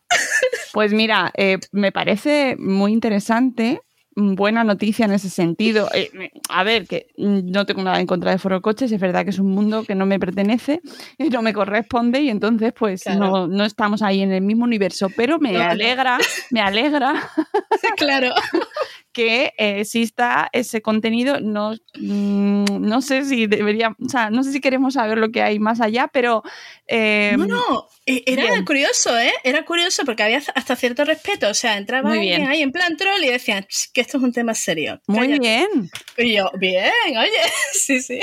Pues 0.74 0.94
mira, 0.94 1.32
eh, 1.36 1.58
me 1.72 1.92
parece 1.92 2.56
muy 2.58 2.94
interesante 2.94 3.82
buena 4.16 4.64
noticia 4.64 5.06
en 5.06 5.14
ese 5.14 5.30
sentido. 5.30 5.90
Eh, 5.94 6.32
a 6.50 6.64
ver, 6.64 6.88
que 6.88 7.08
no 7.18 7.66
tengo 7.66 7.82
nada 7.84 8.00
en 8.00 8.08
contra 8.08 8.32
de 8.32 8.38
Foro 8.38 8.62
Coches, 8.62 8.92
es 8.92 9.00
verdad 9.00 9.24
que 9.24 9.30
es 9.30 9.40
un 9.40 9.52
mundo 9.52 9.84
que 9.84 9.96
no 9.96 10.06
me 10.06 10.20
pertenece 10.20 10.82
y 11.18 11.30
no 11.30 11.42
me 11.42 11.54
corresponde 11.54 12.22
y 12.22 12.30
entonces 12.30 12.74
pues 12.74 13.06
no, 13.08 13.48
no, 13.48 13.66
estamos 13.66 14.02
ahí 14.02 14.22
en 14.22 14.32
el 14.32 14.42
mismo 14.42 14.66
universo, 14.66 15.08
pero 15.16 15.40
me 15.40 15.56
alegra, 15.58 16.18
me 16.50 16.62
alegra. 16.62 17.30
claro. 17.98 18.34
que 19.12 19.54
exista 19.58 20.50
ese 20.54 20.82
contenido. 20.82 21.40
No, 21.40 21.74
mm, 22.00 22.66
no 22.80 23.02
sé 23.02 23.26
si 23.26 23.48
debería, 23.48 23.96
o 24.04 24.10
sea, 24.10 24.30
no 24.30 24.44
sé 24.44 24.52
si 24.52 24.62
queremos 24.62 24.94
saber 24.94 25.18
lo 25.18 25.32
que 25.32 25.42
hay 25.42 25.60
más 25.60 25.82
allá, 25.82 26.08
pero... 26.12 26.44
Eh, 26.88 27.36
no, 27.38 27.46
no, 27.46 27.88
e, 28.06 28.24
era 28.26 28.64
curioso, 28.66 29.18
¿eh? 29.18 29.34
Era 29.44 29.64
curioso 29.66 30.04
porque 30.06 30.24
había 30.24 30.42
hasta 30.56 30.76
cierto 30.76 31.06
respeto. 31.06 31.50
O 31.50 31.54
sea, 31.54 31.78
entraba 31.78 32.12
alguien 32.12 32.48
ahí 32.48 32.62
en 32.62 32.72
plan 32.72 32.98
troll 32.98 33.24
y 33.24 33.30
decían 33.30 33.66
que 33.94 34.02
esto 34.02 34.18
es 34.18 34.24
un 34.24 34.34
tema 34.34 34.54
serio. 34.54 35.02
Muy 35.08 35.40
bien. 35.40 35.90
Y 36.18 36.36
yo, 36.36 36.52
bien, 36.58 36.92
oye, 37.18 37.32
sí, 37.74 38.02
sí. 38.02 38.20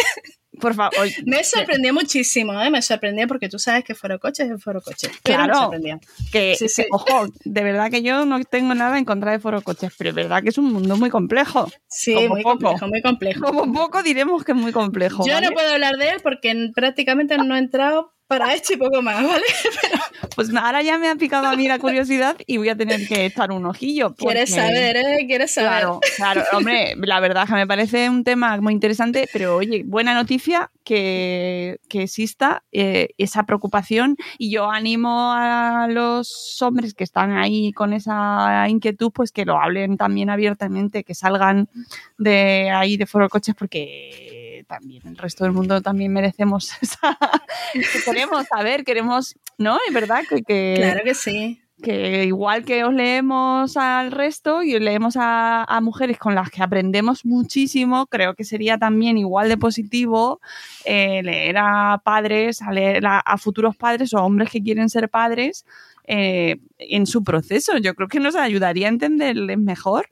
Por 0.60 0.74
favor. 0.74 1.08
Me 1.24 1.44
sorprendió 1.44 1.94
muchísimo, 1.94 2.60
¿eh? 2.60 2.70
Me 2.70 2.82
sorprendió 2.82 3.26
porque 3.26 3.48
tú 3.48 3.58
sabes 3.58 3.84
que 3.84 3.94
Foro 3.94 4.18
Coches 4.18 4.50
es 4.50 4.62
Foro 4.62 4.80
Coches. 4.80 5.10
Claro. 5.22 5.70
Que, 6.32 6.56
ojo, 6.90 7.26
de 7.44 7.62
verdad 7.62 7.90
que 7.90 8.02
yo 8.02 8.24
no 8.24 8.42
tengo 8.44 8.74
nada 8.74 8.98
en 8.98 9.04
contra 9.04 9.32
de 9.32 9.38
Foro 9.38 9.62
Coches, 9.62 9.92
pero 9.96 10.10
es 10.10 10.16
verdad 10.16 10.42
que 10.42 10.50
es 10.50 10.58
un 10.58 10.72
mundo 10.72 10.96
muy 10.96 11.10
complejo. 11.10 11.70
Sí, 11.88 12.14
muy 12.28 12.42
complejo, 12.42 12.88
muy 12.88 13.02
complejo. 13.02 13.44
Como 13.44 13.72
poco 13.72 14.02
diremos 14.02 14.44
que 14.44 14.52
es 14.52 14.58
muy 14.58 14.72
complejo. 14.72 15.26
Yo 15.26 15.40
no 15.40 15.50
puedo 15.50 15.72
hablar 15.72 15.96
de 15.96 16.10
él 16.10 16.20
porque 16.22 16.70
prácticamente 16.74 17.36
no 17.38 17.54
he 17.54 17.58
entrado 17.58 18.17
para 18.28 18.54
esto 18.54 18.74
y 18.74 18.76
poco 18.76 19.02
más, 19.02 19.26
¿vale? 19.26 19.44
Pues 20.34 20.54
ahora 20.54 20.82
ya 20.82 20.98
me 20.98 21.08
ha 21.08 21.16
picado 21.16 21.48
a 21.48 21.56
mí 21.56 21.66
la 21.66 21.80
curiosidad 21.80 22.36
y 22.46 22.58
voy 22.58 22.68
a 22.68 22.76
tener 22.76 23.08
que 23.08 23.24
echar 23.24 23.50
un 23.50 23.66
ojillo. 23.66 24.14
Quieres 24.14 24.50
saber, 24.50 24.96
¿eh? 24.96 25.26
Quieres 25.26 25.54
saber. 25.54 25.70
Claro, 25.70 26.00
claro, 26.16 26.44
hombre, 26.52 26.94
la 26.96 27.18
verdad 27.18 27.46
que 27.46 27.54
me 27.54 27.66
parece 27.66 28.08
un 28.08 28.22
tema 28.22 28.60
muy 28.60 28.72
interesante, 28.72 29.28
pero 29.32 29.56
oye, 29.56 29.82
buena 29.84 30.14
noticia 30.14 30.70
que, 30.84 31.80
exista 31.90 32.62
eh, 32.70 33.08
esa 33.18 33.44
preocupación 33.46 34.16
y 34.38 34.50
yo 34.50 34.70
animo 34.70 35.32
a 35.32 35.88
los 35.88 36.56
hombres 36.62 36.94
que 36.94 37.04
están 37.04 37.32
ahí 37.32 37.72
con 37.72 37.92
esa 37.92 38.66
inquietud, 38.68 39.10
pues 39.12 39.32
que 39.32 39.44
lo 39.44 39.60
hablen 39.60 39.96
también 39.96 40.30
abiertamente, 40.30 41.02
que 41.02 41.14
salgan 41.14 41.68
de 42.16 42.70
ahí 42.70 42.96
de 42.96 43.06
foro 43.06 43.28
coches 43.28 43.56
porque 43.58 44.37
también 44.68 45.02
el 45.06 45.16
resto 45.16 45.42
del 45.42 45.52
mundo 45.52 45.80
también 45.80 46.12
merecemos 46.12 46.70
esa... 46.80 47.18
queremos 48.04 48.46
saber, 48.46 48.84
queremos, 48.84 49.34
¿no? 49.56 49.78
Es 49.88 49.92
verdad 49.92 50.22
que, 50.28 50.74
Claro 50.76 51.00
que 51.02 51.14
sí 51.14 51.60
que 51.82 52.24
igual 52.24 52.64
que 52.64 52.84
os 52.84 52.92
leemos 52.92 53.76
al 53.76 54.10
resto 54.10 54.62
y 54.62 54.74
os 54.74 54.80
leemos 54.80 55.14
a, 55.18 55.78
mujeres 55.82 56.18
con 56.18 56.34
las 56.34 56.50
que 56.50 56.62
aprendemos 56.62 57.24
muchísimo, 57.24 58.06
creo 58.06 58.34
que 58.34 58.44
sería 58.44 58.78
también 58.78 59.16
igual 59.16 59.48
de 59.48 59.56
positivo 59.56 60.40
eh, 60.84 61.22
leer 61.22 61.56
a 61.58 62.00
padres, 62.04 62.62
a 62.62 62.72
leer 62.72 63.04
a, 63.06 63.38
futuros 63.38 63.76
padres 63.76 64.12
o 64.12 64.22
hombres 64.22 64.50
que 64.50 64.62
quieren 64.62 64.88
ser 64.90 65.08
padres 65.08 65.64
eh, 66.04 66.56
en 66.78 67.06
su 67.06 67.22
proceso. 67.22 67.78
Yo 67.78 67.94
creo 67.94 68.08
que 68.08 68.20
nos 68.20 68.34
ayudaría 68.34 68.86
a 68.88 68.90
entenderles 68.90 69.58
mejor. 69.58 70.10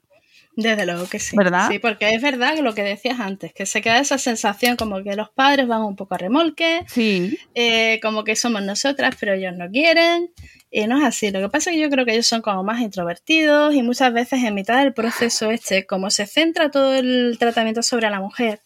Desde 0.57 0.87
luego 0.87 1.07
que 1.07 1.19
sí. 1.19 1.37
¿Verdad? 1.37 1.69
Sí, 1.69 1.77
porque 1.77 2.09
es 2.09 2.21
verdad 2.21 2.57
lo 2.57 2.73
que 2.73 2.81
decías 2.81 3.19
antes, 3.19 3.53
que 3.53 3.67
se 3.67 3.79
queda 3.79 3.99
esa 3.99 4.17
sensación 4.17 4.75
como 4.75 5.03
que 5.03 5.15
los 5.15 5.29
padres 5.29 5.67
van 5.67 5.83
un 5.83 5.95
poco 5.95 6.15
a 6.15 6.17
remolque, 6.17 6.83
sí. 6.87 7.37
Eh, 7.53 7.99
como 8.01 8.23
que 8.23 8.35
somos 8.35 8.63
nosotras, 8.63 9.15
pero 9.19 9.33
ellos 9.33 9.55
no 9.55 9.69
quieren. 9.69 10.31
Y 10.71 10.87
no 10.87 10.97
es 10.97 11.05
así. 11.05 11.29
Lo 11.29 11.39
que 11.41 11.49
pasa 11.49 11.69
es 11.69 11.75
que 11.75 11.81
yo 11.83 11.89
creo 11.91 12.05
que 12.05 12.13
ellos 12.13 12.25
son 12.25 12.41
como 12.41 12.63
más 12.63 12.81
introvertidos 12.81 13.75
y 13.75 13.83
muchas 13.83 14.11
veces 14.11 14.43
en 14.43 14.55
mitad 14.55 14.79
del 14.79 14.93
proceso 14.93 15.51
este, 15.51 15.85
como 15.85 16.09
se 16.09 16.25
centra 16.25 16.71
todo 16.71 16.95
el 16.95 17.37
tratamiento 17.39 17.83
sobre 17.83 18.09
la 18.09 18.19
mujer 18.19 18.59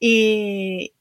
y 0.00 0.94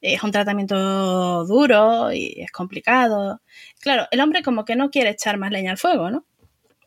es 0.00 0.22
un 0.24 0.32
tratamiento 0.32 1.44
duro 1.46 2.12
y 2.12 2.34
es 2.40 2.50
complicado. 2.50 3.40
Claro, 3.80 4.06
el 4.10 4.20
hombre 4.20 4.42
como 4.42 4.64
que 4.64 4.74
no 4.74 4.90
quiere 4.90 5.10
echar 5.10 5.38
más 5.38 5.52
leña 5.52 5.70
al 5.70 5.78
fuego, 5.78 6.10
¿no? 6.10 6.26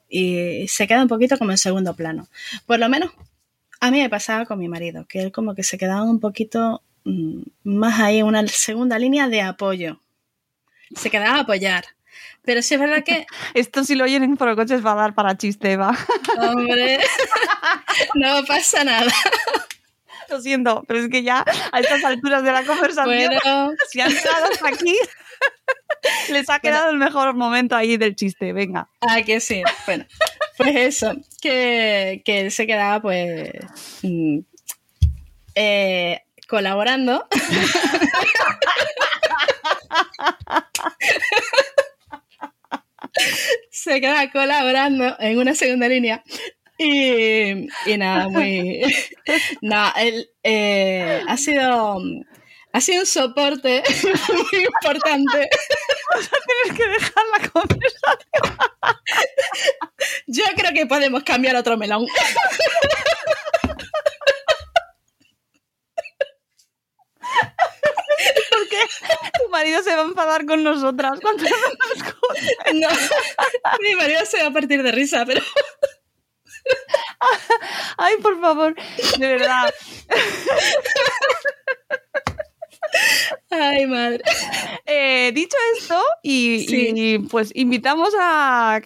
Y 0.09 0.67
se 0.67 0.87
queda 0.87 1.01
un 1.01 1.07
poquito 1.07 1.37
como 1.37 1.51
en 1.51 1.57
segundo 1.57 1.95
plano. 1.95 2.27
Por 2.65 2.79
lo 2.79 2.89
menos 2.89 3.11
a 3.79 3.91
mí 3.91 3.99
me 3.99 4.09
pasaba 4.09 4.45
con 4.45 4.59
mi 4.59 4.67
marido, 4.67 5.05
que 5.07 5.21
él 5.21 5.31
como 5.31 5.55
que 5.55 5.63
se 5.63 5.77
quedaba 5.77 6.03
un 6.03 6.19
poquito 6.19 6.81
mm, 7.03 7.41
más 7.63 7.99
ahí, 7.99 8.21
una 8.21 8.47
segunda 8.47 8.97
línea 8.99 9.27
de 9.27 9.41
apoyo. 9.41 10.01
Se 10.95 11.09
quedaba 11.09 11.37
a 11.37 11.41
apoyar. 11.41 11.85
Pero 12.43 12.61
sí 12.61 12.75
es 12.75 12.79
verdad 12.79 13.03
que... 13.03 13.25
Esto 13.53 13.83
si 13.83 13.95
lo 13.95 14.05
oyen 14.05 14.23
en 14.23 14.37
Forocoches 14.37 14.85
va 14.85 14.93
a 14.93 14.95
dar 14.95 15.13
para 15.13 15.37
chiste, 15.37 15.77
va. 15.77 15.97
Hombre, 16.39 16.99
no 18.15 18.43
pasa 18.45 18.83
nada. 18.83 19.11
Lo 20.29 20.41
siento, 20.41 20.83
pero 20.87 20.99
es 20.99 21.09
que 21.09 21.23
ya 21.23 21.45
a 21.71 21.79
estas 21.79 22.03
alturas 22.03 22.43
de 22.43 22.51
la 22.51 22.63
conversación, 22.63 23.33
bueno. 23.43 23.71
si 23.89 24.01
han 24.01 24.11
llegado 24.11 24.45
hasta 24.51 24.67
aquí, 24.67 24.95
Les 26.29 26.49
ha 26.49 26.59
quedado 26.59 26.89
el 26.89 26.97
mejor 26.97 27.33
momento 27.33 27.75
ahí 27.75 27.97
del 27.97 28.15
chiste, 28.15 28.53
venga. 28.53 28.89
Ah, 29.01 29.21
que 29.21 29.39
sí. 29.39 29.63
Bueno, 29.85 30.05
pues 30.57 30.75
eso, 30.75 31.15
que, 31.41 32.21
él 32.25 32.51
se 32.51 32.67
quedaba 32.67 33.01
pues 33.01 33.51
mm, 34.03 34.39
eh, 35.55 36.21
colaborando. 36.47 37.27
se 43.71 43.99
quedaba 44.01 44.29
colaborando 44.31 45.15
en 45.19 45.39
una 45.39 45.55
segunda 45.55 45.87
línea 45.87 46.23
y, 46.77 47.67
nada, 47.97 48.29
muy. 48.29 48.81
nada, 49.61 49.93
él 49.99 50.29
eh, 50.43 51.21
ha 51.27 51.37
sido 51.37 51.99
ha 52.77 52.81
sido 52.81 52.99
un 52.99 53.07
soporte 53.07 53.81
muy 54.51 54.65
importante. 54.65 55.49
Vamos 56.11 56.27
a 56.27 56.37
tener 56.45 56.77
que 56.77 56.87
dejar 56.87 57.23
la 57.31 57.49
conversación. 57.49 58.19
Yo 60.27 60.43
creo 60.55 60.73
que 60.73 60.85
podemos 60.85 61.23
cambiar 61.23 61.55
otro 61.55 61.75
melón. 61.75 62.05
Porque 68.51 68.77
tu 69.39 69.49
marido 69.49 69.81
se 69.81 69.95
va 69.95 70.03
a 70.03 70.05
enfadar 70.05 70.45
con 70.45 70.63
nosotras 70.63 71.19
cuando 71.19 71.45
No, 72.75 72.89
mi 73.81 73.95
marido 73.95 74.23
se 74.25 74.39
va 74.43 74.49
a 74.49 74.53
partir 74.53 74.83
de 74.83 74.91
risa, 74.91 75.25
pero. 75.25 75.41
Ay, 77.97 78.17
por 78.17 78.39
favor, 78.39 78.75
de 79.17 79.27
verdad. 79.27 79.73
Ay, 83.49 83.85
madre. 83.87 84.21
Eh, 84.85 85.31
dicho 85.33 85.57
esto, 85.77 86.01
y, 86.23 87.19
pues 87.29 87.51
invitamos 87.55 88.13
a, 88.19 88.81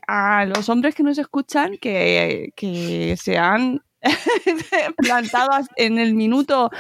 los 0.56 0.70
hombres 0.70 0.96
que 0.96 1.04
nos 1.04 1.18
escuchan 1.18 1.78
que, 1.78 2.52
que 2.56 3.16
se 3.22 3.38
han 3.38 3.82
plantado 4.98 5.50
en 5.76 6.00
el 6.00 6.16
minuto 6.16 6.72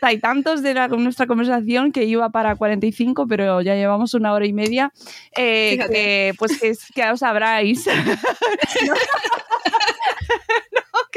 hay 0.00 0.18
tantos 0.18 0.62
de 0.62 0.74
nuestra 0.88 1.26
conversación 1.26 1.92
que 1.92 2.04
iba 2.04 2.30
para 2.30 2.56
45, 2.56 3.26
pero 3.26 3.60
ya 3.60 3.74
llevamos 3.74 4.14
una 4.14 4.32
hora 4.32 4.46
y 4.46 4.52
media. 4.52 4.92
Eh, 5.36 5.78
que, 5.90 6.34
pues 6.38 6.58
que, 6.60 6.72
que 6.94 7.10
os 7.10 7.20
sabráis. 7.20 7.86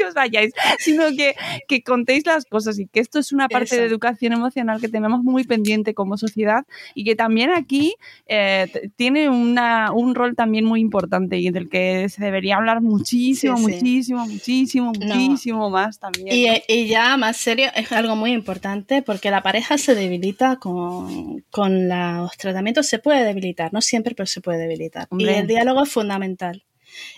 os 0.08 0.14
vayáis, 0.14 0.52
sino 0.78 1.10
que, 1.16 1.34
que 1.66 1.82
contéis 1.82 2.26
las 2.26 2.44
cosas 2.44 2.78
y 2.78 2.86
que 2.86 3.00
esto 3.00 3.18
es 3.18 3.32
una 3.32 3.48
parte 3.48 3.76
de 3.76 3.86
educación 3.86 4.32
emocional 4.32 4.80
que 4.80 4.88
tenemos 4.88 5.22
muy 5.22 5.44
pendiente 5.44 5.94
como 5.94 6.16
sociedad 6.16 6.64
y 6.94 7.04
que 7.04 7.14
también 7.14 7.50
aquí 7.50 7.94
eh, 8.26 8.90
tiene 8.96 9.28
una, 9.28 9.92
un 9.92 10.14
rol 10.14 10.34
también 10.34 10.64
muy 10.64 10.80
importante 10.80 11.38
y 11.38 11.50
del 11.50 11.68
que 11.68 12.08
se 12.08 12.24
debería 12.24 12.56
hablar 12.56 12.80
muchísimo, 12.80 13.56
muchísimo, 13.58 14.26
muchísimo, 14.26 14.92
muchísimo 14.92 15.70
más 15.70 15.98
también. 15.98 16.28
Y, 16.30 16.46
y, 16.68 16.88
ya 16.88 17.16
más 17.16 17.36
serio, 17.36 17.68
es 17.74 17.90
algo 17.92 18.16
muy 18.16 18.32
importante 18.32 19.02
porque 19.02 19.30
la 19.30 19.42
pareja 19.42 19.78
se 19.78 19.94
debilita 19.94 20.56
con, 20.56 21.44
con 21.50 21.88
los 21.88 22.36
tratamientos, 22.36 22.88
se 22.88 22.98
puede 22.98 23.24
debilitar, 23.24 23.72
no 23.72 23.80
siempre, 23.80 24.14
pero 24.14 24.26
se 24.26 24.40
puede 24.40 24.58
debilitar. 24.58 25.08
Y 25.16 25.28
el 25.28 25.46
diálogo 25.46 25.82
es 25.82 25.90
fundamental. 25.90 26.64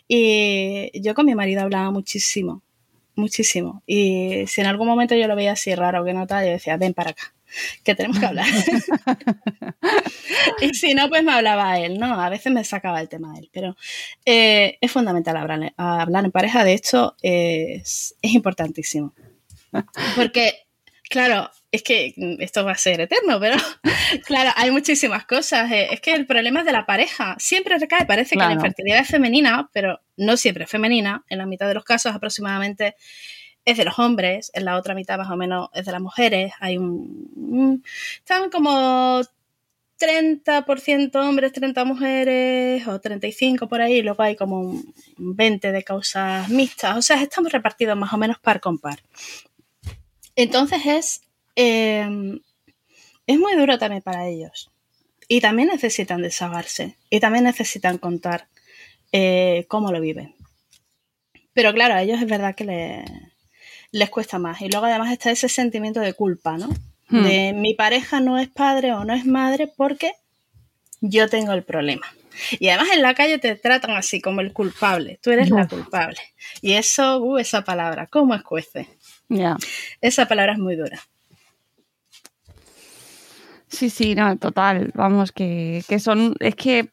Y 0.08 0.90
yo 1.00 1.14
con 1.14 1.26
mi 1.26 1.34
marido 1.34 1.62
hablaba 1.62 1.90
muchísimo, 1.90 2.62
muchísimo. 3.14 3.82
Y 3.86 4.46
si 4.46 4.60
en 4.60 4.66
algún 4.66 4.86
momento 4.86 5.14
yo 5.14 5.28
lo 5.28 5.36
veía 5.36 5.52
así 5.52 5.74
raro, 5.74 6.04
que 6.04 6.12
notaba, 6.12 6.44
yo 6.44 6.50
decía, 6.50 6.76
ven 6.76 6.94
para 6.94 7.10
acá, 7.10 7.32
que 7.84 7.94
tenemos 7.94 8.18
que 8.18 8.26
hablar. 8.26 8.46
y 10.60 10.74
si 10.74 10.94
no, 10.94 11.08
pues 11.08 11.22
me 11.22 11.32
hablaba 11.32 11.78
él, 11.78 11.98
¿no? 11.98 12.20
A 12.20 12.28
veces 12.28 12.52
me 12.52 12.64
sacaba 12.64 13.00
el 13.00 13.08
tema 13.08 13.32
de 13.32 13.40
él, 13.40 13.50
pero 13.52 13.76
eh, 14.24 14.78
es 14.80 14.90
fundamental 14.90 15.36
hablar, 15.36 15.72
hablar 15.76 16.24
en 16.24 16.30
pareja, 16.30 16.64
de 16.64 16.74
hecho, 16.74 17.16
es, 17.22 18.16
es 18.22 18.32
importantísimo. 18.32 19.14
Porque, 20.16 20.66
claro, 21.08 21.50
es 21.72 21.82
que 21.82 22.14
esto 22.40 22.64
va 22.64 22.72
a 22.72 22.76
ser 22.76 23.00
eterno, 23.00 23.38
pero 23.38 23.56
claro, 24.26 24.50
hay 24.56 24.70
muchísimas 24.70 25.24
cosas. 25.24 25.70
Eh, 25.70 25.88
es 25.92 26.00
que 26.00 26.12
el 26.12 26.26
problema 26.26 26.60
es 26.60 26.66
de 26.66 26.72
la 26.72 26.86
pareja. 26.86 27.36
Siempre 27.38 27.78
recae, 27.78 28.06
parece 28.06 28.36
que 28.36 28.42
la 28.42 28.52
infertilidad 28.52 29.00
es 29.00 29.08
femenina, 29.08 29.70
pero 29.72 30.00
no 30.16 30.36
siempre 30.36 30.64
es 30.64 30.70
femenina. 30.70 31.24
En 31.28 31.38
la 31.38 31.46
mitad 31.46 31.68
de 31.68 31.74
los 31.74 31.84
casos 31.84 32.14
aproximadamente 32.14 32.96
es 33.64 33.76
de 33.76 33.84
los 33.84 33.98
hombres, 33.98 34.50
en 34.54 34.64
la 34.64 34.76
otra 34.76 34.94
mitad 34.94 35.18
más 35.18 35.30
o 35.30 35.36
menos 35.36 35.68
es 35.74 35.84
de 35.84 35.92
las 35.92 36.00
mujeres. 36.00 36.52
Hay 36.60 36.76
un... 36.76 37.84
están 38.18 38.50
como 38.50 39.20
30% 40.00 41.14
hombres, 41.16 41.52
30 41.52 41.84
mujeres 41.84 42.88
o 42.88 43.00
35 43.00 43.68
por 43.68 43.82
ahí, 43.82 44.02
luego 44.02 44.22
hay 44.22 44.34
como 44.34 44.60
un 44.60 44.94
20 45.18 45.72
de 45.72 45.84
causas 45.84 46.48
mixtas, 46.48 46.96
o 46.96 47.02
sea, 47.02 47.22
estamos 47.22 47.52
repartidos 47.52 47.96
más 47.96 48.12
o 48.12 48.16
menos 48.16 48.38
par 48.38 48.60
con 48.60 48.78
par. 48.78 49.00
Entonces 50.36 50.80
es 50.86 51.20
Em, 51.62 52.40
es 53.26 53.38
muy 53.38 53.54
duro 53.54 53.78
también 53.78 54.00
para 54.00 54.26
ellos. 54.26 54.70
Y 55.28 55.42
también 55.42 55.68
necesitan 55.68 56.22
desahogarse. 56.22 56.96
Y 57.10 57.20
también 57.20 57.44
necesitan 57.44 57.98
contar 57.98 58.48
eh, 59.12 59.66
cómo 59.68 59.92
lo 59.92 60.00
viven. 60.00 60.34
Pero 61.52 61.74
claro, 61.74 61.94
a 61.94 62.02
ellos 62.02 62.22
es 62.22 62.26
verdad 62.26 62.54
que 62.54 63.04
les 63.92 64.10
cuesta 64.10 64.38
más. 64.38 64.62
Y 64.62 64.70
luego 64.70 64.86
además 64.86 65.12
está 65.12 65.30
ese 65.30 65.50
sentimiento 65.50 66.00
de 66.00 66.14
culpa, 66.14 66.56
¿no? 66.56 66.70
Hmm. 67.08 67.24
De 67.24 67.52
mi 67.52 67.74
pareja 67.74 68.20
no 68.20 68.38
es 68.38 68.48
padre 68.48 68.94
o 68.94 69.04
no 69.04 69.12
es 69.12 69.26
madre 69.26 69.70
porque 69.76 70.14
yo 71.02 71.28
tengo 71.28 71.52
el 71.52 71.62
problema. 71.62 72.06
Y 72.58 72.68
además 72.68 72.88
en 72.94 73.02
la 73.02 73.12
calle 73.14 73.38
te 73.38 73.54
tratan 73.56 73.90
así 73.90 74.22
como 74.22 74.40
el 74.40 74.54
culpable. 74.54 75.18
Tú 75.22 75.30
eres 75.30 75.50
la 75.50 75.68
culpable. 75.68 76.20
Y 76.62 76.72
eso, 76.72 77.18
uh, 77.18 77.36
esa 77.36 77.64
palabra, 77.64 78.06
¿cómo 78.06 78.34
escuece? 78.34 78.88
Esa 80.00 80.26
palabra 80.26 80.54
es 80.54 80.58
muy 80.58 80.76
dura. 80.76 80.98
Sí, 83.70 83.88
sí, 83.88 84.14
no, 84.14 84.36
total. 84.36 84.90
Vamos, 84.94 85.32
que, 85.32 85.82
son. 85.98 86.34
Es 86.40 86.56
que 86.56 86.90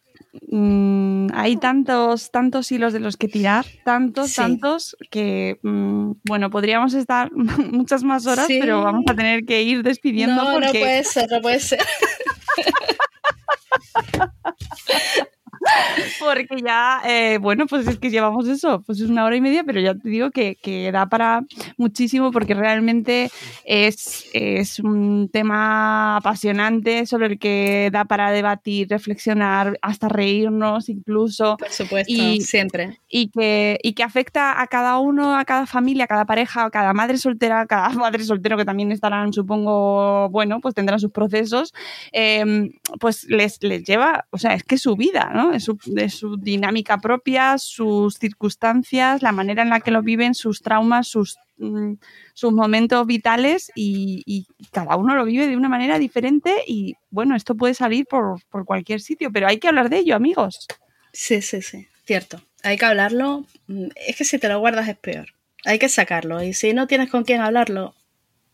mm, 0.49 1.27
hay 1.33 1.57
tantos, 1.57 2.31
tantos 2.31 2.71
hilos 2.71 2.93
de 2.93 2.99
los 2.99 3.17
que 3.17 3.27
tirar, 3.27 3.65
tantos, 3.83 4.35
tantos, 4.35 4.95
que 5.09 5.59
mm, 5.63 6.11
bueno, 6.25 6.49
podríamos 6.49 6.93
estar 6.93 7.31
muchas 7.33 8.03
más 8.03 8.25
horas, 8.27 8.45
pero 8.47 8.83
vamos 8.83 9.05
a 9.07 9.15
tener 9.15 9.45
que 9.45 9.63
ir 9.63 9.83
despidiendo. 9.83 10.35
No, 10.35 10.53
porque... 10.53 10.67
no 10.67 10.71
puede 10.71 11.03
ser, 11.03 11.31
no 11.31 11.41
puede 11.41 11.59
ser. 11.59 11.79
Porque 16.19 16.61
ya, 16.63 17.01
eh, 17.05 17.37
bueno, 17.39 17.65
pues 17.67 17.87
es 17.87 17.97
que 17.99 18.09
llevamos 18.09 18.47
eso, 18.47 18.81
pues 18.85 18.99
es 18.99 19.09
una 19.09 19.25
hora 19.25 19.35
y 19.35 19.41
media, 19.41 19.63
pero 19.63 19.79
ya 19.79 19.95
te 19.95 20.09
digo 20.09 20.31
que, 20.31 20.57
que 20.61 20.91
da 20.91 21.07
para 21.07 21.43
muchísimo 21.77 22.31
porque 22.31 22.53
realmente 22.53 23.29
es, 23.65 24.25
es, 24.33 24.79
un 24.79 25.29
tema 25.31 26.17
apasionante 26.17 27.05
sobre 27.05 27.27
el 27.27 27.39
que 27.39 27.89
da 27.91 28.05
para 28.05 28.31
debatir, 28.31 28.87
reflexionar, 28.89 29.77
hasta 29.81 30.09
reírnos 30.09 30.89
incluso. 30.89 31.57
Por 31.57 31.69
supuesto, 31.69 32.11
y, 32.13 32.41
siempre. 32.41 32.99
Y 33.09 33.29
que, 33.29 33.79
y 33.81 33.93
que 33.93 34.03
afecta 34.03 34.61
a 34.61 34.67
cada 34.67 34.99
uno, 34.99 35.37
a 35.37 35.45
cada 35.45 35.65
familia, 35.65 36.05
a 36.05 36.07
cada 36.07 36.25
pareja, 36.25 36.65
a 36.65 36.71
cada 36.71 36.93
madre 36.93 37.17
soltera, 37.17 37.61
a 37.61 37.65
cada 37.65 37.89
madre 37.97 38.23
soltero 38.23 38.57
que 38.57 38.65
también 38.65 38.91
estarán, 38.91 39.33
supongo, 39.33 40.29
bueno, 40.29 40.59
pues 40.61 40.75
tendrán 40.75 40.99
sus 40.99 41.11
procesos, 41.11 41.73
em, 42.11 42.71
pues 42.99 43.25
les, 43.25 43.61
les 43.63 43.83
lleva, 43.83 44.25
o 44.31 44.37
sea, 44.37 44.53
es 44.53 44.63
que 44.63 44.77
su 44.77 44.95
vida, 44.95 45.31
¿no? 45.33 45.56
De 45.85 46.09
su, 46.09 46.37
dinámica 46.37 46.97
propia, 46.99 47.57
sus 47.57 48.15
circunstancias, 48.15 49.21
la 49.21 49.31
manera 49.31 49.63
en 49.63 49.69
la 49.69 49.79
que 49.79 49.91
lo 49.91 50.01
viven, 50.01 50.33
sus 50.35 50.61
traumas, 50.61 51.07
sus, 51.07 51.37
mm, 51.57 51.93
sus 52.33 52.53
momentos 52.53 53.05
vitales 53.05 53.71
y, 53.75 54.47
cada 54.71 54.95
uno 54.95 55.15
lo 55.15 55.25
vive 55.25 55.47
de 55.47 55.57
una 55.57 55.69
manera 55.69 55.99
diferente 55.99 56.53
y 56.67 56.95
bueno, 57.09 57.35
esto 57.35 57.55
puede 57.55 57.73
salir 57.73 58.05
por, 58.05 58.43
por 58.49 58.65
cualquier 58.65 59.01
sitio, 59.01 59.31
pero 59.31 59.47
hay 59.47 59.57
que 59.57 59.67
hablar 59.67 59.89
de 59.89 59.99
ello, 59.99 60.15
amigos. 60.15 60.67
Sí, 61.13 61.41
sí, 61.41 61.61
sí, 61.61 61.87
cierto. 62.05 62.41
Hay 62.63 62.77
que 62.77 62.85
hablarlo. 62.85 63.45
Mm, 63.67 63.87
es 63.95 64.15
que 64.15 64.25
si 64.25 64.39
te 64.39 64.49
lo 64.49 64.59
guardas 64.59 64.87
es 64.87 64.97
peor. 64.97 65.27
Hay 65.65 65.79
que 65.79 65.89
sacarlo. 65.89 66.43
Y 66.43 66.53
si 66.53 66.73
no 66.73 66.87
tienes 66.87 67.09
con 67.09 67.23
quién 67.23 67.41
hablarlo, 67.41 67.95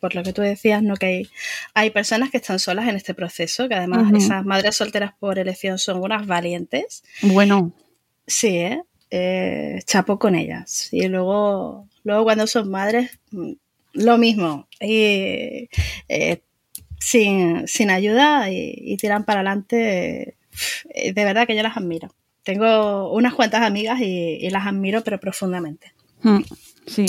por 0.04 0.16
lo 0.16 0.24
que 0.24 0.34
tú 0.34 0.42
decías, 0.42 0.84
¿no? 0.84 0.98
Que 0.98 1.30
hay, 1.74 1.90
personas 1.92 2.30
que 2.30 2.36
están 2.36 2.60
solas 2.60 2.90
en 2.90 2.98
este 2.98 3.14
proceso, 3.14 3.70
que 3.70 3.76
además 3.76 4.12
esas 4.14 4.44
madres 4.44 4.76
solteras 4.76 5.14
por 5.18 5.40
elección 5.40 5.78
son 5.78 6.02
unas 6.02 6.28
valientes. 6.28 7.06
Bueno. 7.22 7.72
Sí, 8.28 8.50
¿eh? 8.50 8.82
eh 9.12 9.80
chapo 9.86 10.20
con 10.20 10.36
ellas. 10.36 10.90
Y 10.92 11.08
luego, 11.08 11.88
luego 12.04 12.26
cuando 12.26 12.48
son 12.48 12.70
madres, 12.70 13.18
mm, 13.32 13.54
lo 13.94 14.18
mismo. 14.18 14.68
Y, 14.82 15.70
eh, 16.10 16.42
sin, 17.00 17.90
ayuda 17.90 18.52
y, 18.52 18.98
tiran 18.98 19.24
para 19.24 19.40
adelante. 19.40 20.36
Eh, 20.94 21.14
de 21.14 21.24
verdad 21.24 21.48
que 21.48 21.56
yo 21.56 21.64
las 21.64 21.78
admiro. 21.78 22.14
Tengo 22.44 23.14
unas 23.14 23.34
cuantas 23.36 23.62
amigas 23.62 24.02
y, 24.02 24.50
las 24.50 24.68
admiro, 24.68 25.02
pero 25.02 25.18
profundamente. 25.18 25.94
Mm, 26.24 26.42
sí 26.88 27.06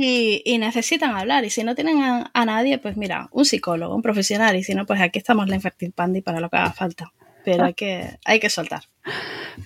y, 0.00 0.58
necesitan 0.58 1.16
hablar. 1.16 1.44
Y 1.44 1.50
si 1.50 1.64
no 1.64 1.74
tienen 1.74 2.02
a, 2.02 2.44
nadie, 2.44 2.78
pues 2.78 2.96
mira, 2.96 3.28
un 3.32 3.44
psicólogo, 3.44 3.94
un 3.94 4.02
profesional. 4.02 4.56
Y 4.56 4.64
si 4.64 4.74
no, 4.74 4.86
pues 4.86 5.00
aquí 5.00 5.18
estamos 5.18 5.48
la 5.48 5.56
Infertil 5.56 5.92
Pandi 5.92 6.22
para 6.22 6.40
lo 6.40 6.48
que 6.48 6.56
haga 6.56 6.72
falta. 6.72 7.12
Pero 7.44 7.64
hay 7.64 7.74
que, 7.74 8.18
hay 8.24 8.40
que 8.40 8.50
soltar. 8.50 8.82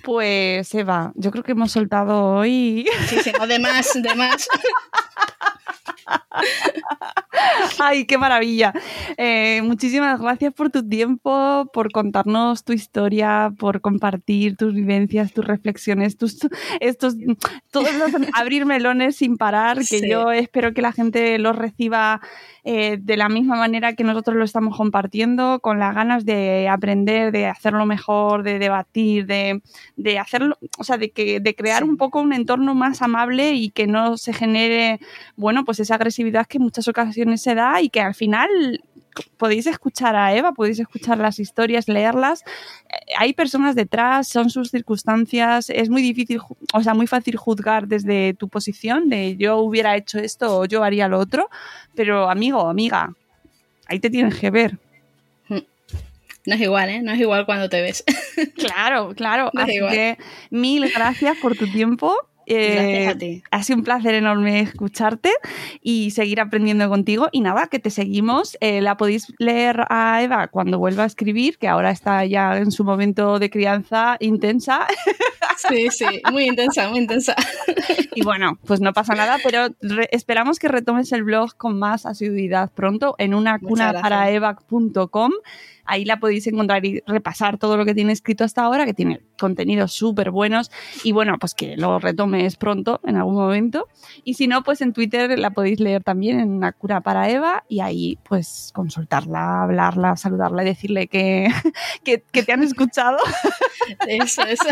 Pues 0.03 0.73
Eva, 0.75 1.11
yo 1.15 1.31
creo 1.31 1.43
que 1.43 1.53
hemos 1.53 1.71
soltado 1.71 2.35
hoy. 2.35 2.85
Sí, 3.07 3.17
sí, 3.23 3.31
de 3.47 3.59
más, 3.59 3.93
de 3.95 4.15
más. 4.15 4.47
Ay, 7.79 8.05
qué 8.05 8.17
maravilla. 8.17 8.73
Eh, 9.17 9.61
muchísimas 9.63 10.19
gracias 10.19 10.53
por 10.53 10.69
tu 10.69 10.87
tiempo, 10.87 11.69
por 11.73 11.91
contarnos 11.91 12.63
tu 12.63 12.73
historia, 12.73 13.53
por 13.57 13.81
compartir 13.81 14.55
tus 14.57 14.73
vivencias, 14.73 15.33
tus 15.33 15.45
reflexiones, 15.45 16.17
tus 16.17 16.39
estos 16.79 17.15
todos 17.71 17.93
los 17.95 18.11
abrir 18.33 18.65
melones 18.65 19.17
sin 19.17 19.37
parar, 19.37 19.79
que 19.87 20.07
yo 20.07 20.31
espero 20.31 20.73
que 20.73 20.81
la 20.81 20.91
gente 20.91 21.37
los 21.39 21.55
reciba 21.55 22.21
eh, 22.63 22.97
de 23.01 23.17
la 23.17 23.27
misma 23.27 23.55
manera 23.55 23.93
que 23.93 24.03
nosotros 24.03 24.35
lo 24.35 24.43
estamos 24.43 24.77
compartiendo, 24.77 25.59
con 25.61 25.79
las 25.79 25.95
ganas 25.95 26.25
de 26.25 26.69
aprender, 26.69 27.31
de 27.31 27.47
hacerlo 27.47 27.85
mejor, 27.87 28.43
de 28.43 28.59
debatir, 28.59 29.25
de, 29.25 29.61
de 29.95 30.19
hacerlo, 30.19 30.57
o 30.77 30.83
sea, 30.83 30.97
de, 30.97 31.09
que, 31.09 31.39
de 31.39 31.55
crear 31.55 31.83
un 31.83 31.97
poco 31.97 32.21
un 32.21 32.33
entorno 32.33 32.75
más 32.75 33.01
amable 33.01 33.53
y 33.53 33.71
que 33.71 33.87
no 33.87 34.15
se 34.17 34.33
genere, 34.33 34.99
bueno, 35.35 35.65
pues 35.65 35.79
esa 35.83 35.95
agresividad 35.95 36.45
que 36.47 36.57
en 36.57 36.63
muchas 36.63 36.87
ocasiones 36.87 37.41
se 37.41 37.55
da 37.55 37.81
y 37.81 37.89
que 37.89 38.01
al 38.01 38.15
final 38.15 38.49
podéis 39.37 39.67
escuchar 39.67 40.15
a 40.15 40.33
Eva, 40.35 40.53
podéis 40.53 40.79
escuchar 40.79 41.17
las 41.17 41.39
historias, 41.39 41.87
leerlas. 41.87 42.43
Eh, 42.89 43.13
hay 43.17 43.33
personas 43.33 43.75
detrás, 43.75 44.27
son 44.27 44.49
sus 44.49 44.71
circunstancias, 44.71 45.69
es 45.69 45.89
muy 45.89 46.01
difícil, 46.01 46.39
o 46.73 46.83
sea, 46.83 46.93
muy 46.93 47.07
fácil 47.07 47.35
juzgar 47.35 47.87
desde 47.87 48.33
tu 48.33 48.47
posición 48.47 49.09
de 49.09 49.35
yo 49.37 49.57
hubiera 49.57 49.95
hecho 49.95 50.19
esto 50.19 50.59
o 50.59 50.65
yo 50.65 50.83
haría 50.83 51.07
lo 51.07 51.19
otro, 51.19 51.49
pero 51.95 52.29
amigo, 52.29 52.69
amiga, 52.69 53.13
ahí 53.87 53.99
te 53.99 54.09
tienes 54.09 54.39
que 54.39 54.49
ver. 54.49 54.77
No 56.43 56.55
es 56.55 56.61
igual, 56.61 56.89
¿eh? 56.89 57.01
No 57.03 57.11
es 57.11 57.19
igual 57.19 57.45
cuando 57.45 57.69
te 57.69 57.81
ves. 57.81 58.03
Claro, 58.55 59.13
claro. 59.15 59.51
Así 59.55 59.79
que 59.91 60.17
mil 60.49 60.89
gracias 60.91 61.37
por 61.37 61.55
tu 61.55 61.67
tiempo 61.67 62.15
Eh, 62.53 62.75
Gracias 62.75 63.15
a 63.15 63.17
ti. 63.17 63.43
Ha 63.51 63.63
sido 63.63 63.77
un 63.77 63.83
placer 63.83 64.13
enorme 64.15 64.59
escucharte 64.59 65.31
y 65.81 66.11
seguir 66.11 66.41
aprendiendo 66.41 66.89
contigo. 66.89 67.29
Y 67.31 67.41
nada, 67.41 67.67
que 67.67 67.79
te 67.79 67.89
seguimos. 67.89 68.57
Eh, 68.61 68.81
la 68.81 68.97
podéis 68.97 69.33
leer 69.37 69.85
a 69.89 70.21
Eva 70.21 70.47
cuando 70.47 70.79
vuelva 70.79 71.03
a 71.03 71.07
escribir, 71.07 71.57
que 71.57 71.67
ahora 71.67 71.91
está 71.91 72.25
ya 72.25 72.57
en 72.57 72.71
su 72.71 72.83
momento 72.83 73.39
de 73.39 73.49
crianza 73.49 74.17
intensa. 74.19 74.87
Sí, 75.69 75.89
sí, 75.91 76.21
muy 76.31 76.45
intensa, 76.45 76.89
muy 76.89 76.99
intensa. 76.99 77.35
Y 78.15 78.23
bueno, 78.23 78.57
pues 78.65 78.81
no 78.81 78.93
pasa 78.93 79.13
nada, 79.15 79.37
pero 79.43 79.67
esperamos 80.11 80.59
que 80.59 80.67
retomes 80.67 81.11
el 81.11 81.23
blog 81.23 81.55
con 81.55 81.79
más 81.79 82.05
asiduidad 82.05 82.71
pronto 82.73 83.15
en 83.19 83.33
una 83.33 83.57
cuna 83.59 83.93
para 83.93 84.29
evac.com. 84.31 85.31
Ahí 85.85 86.05
la 86.05 86.19
podéis 86.19 86.47
encontrar 86.47 86.85
y 86.85 87.01
repasar 87.05 87.57
todo 87.57 87.77
lo 87.77 87.85
que 87.85 87.93
tiene 87.93 88.11
escrito 88.11 88.43
hasta 88.43 88.63
ahora, 88.63 88.85
que 88.85 88.93
tiene 88.93 89.21
contenidos 89.39 89.93
súper 89.93 90.31
buenos. 90.31 90.71
Y 91.03 91.11
bueno, 91.11 91.37
pues 91.39 91.53
que 91.53 91.77
lo 91.77 91.99
retomes 91.99 92.55
pronto 92.55 92.99
en 93.03 93.17
algún 93.17 93.35
momento. 93.35 93.87
Y 94.23 94.35
si 94.35 94.47
no, 94.47 94.63
pues 94.63 94.81
en 94.81 94.93
Twitter 94.93 95.37
la 95.37 95.51
podéis 95.51 95.79
leer 95.79 96.03
también 96.03 96.39
en 96.39 96.51
una 96.51 96.71
cura 96.71 97.01
para 97.01 97.29
Eva 97.29 97.63
y 97.67 97.79
ahí 97.79 98.17
pues 98.27 98.71
consultarla, 98.73 99.63
hablarla, 99.63 100.17
saludarla 100.17 100.63
y 100.63 100.65
decirle 100.65 101.07
que, 101.07 101.49
que, 102.03 102.23
que 102.31 102.43
te 102.43 102.53
han 102.53 102.63
escuchado. 102.63 103.17
Eso, 104.07 104.43
eso. 104.43 104.65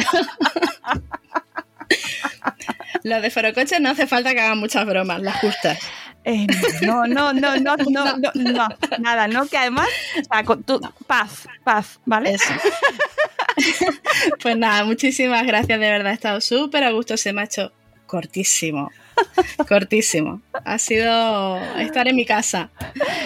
Los 3.04 3.22
de 3.22 3.30
Forocoche 3.30 3.80
no 3.80 3.90
hace 3.90 4.08
falta 4.08 4.34
que 4.34 4.42
hagan 4.42 4.60
muchas 4.60 4.86
bromas, 4.86 5.22
las 5.22 5.40
justas. 5.40 5.80
Eh, 6.26 6.46
no, 6.82 7.06
no, 7.08 7.34
no, 7.34 7.56
no, 7.58 7.76
no, 7.78 8.04
no, 8.20 8.32
no, 8.36 8.68
nada, 9.00 9.28
no, 9.28 9.48
que 9.48 9.58
además, 9.58 9.88
o 10.20 10.24
sea, 10.34 10.44
con 10.44 10.64
tu- 10.64 10.80
paz, 11.08 11.48
paz, 11.64 12.00
¿vale? 12.06 12.34
Eso. 12.36 12.54
Pues 14.42 14.58
nada, 14.58 14.84
muchísimas 14.86 15.46
gracias, 15.46 15.80
de 15.80 15.90
verdad, 15.90 16.12
ha 16.12 16.14
estado 16.14 16.42
súper 16.42 16.84
a 16.84 16.92
gusto, 16.92 17.18
se 17.18 17.34
me 17.34 17.42
ha 17.42 17.46
hecho 17.46 17.72
cortísimo. 18.06 18.90
Cortísimo. 19.68 20.42
Ha 20.66 20.78
sido 20.78 21.58
estar 21.78 22.08
en 22.08 22.16
mi 22.16 22.26
casa. 22.26 22.70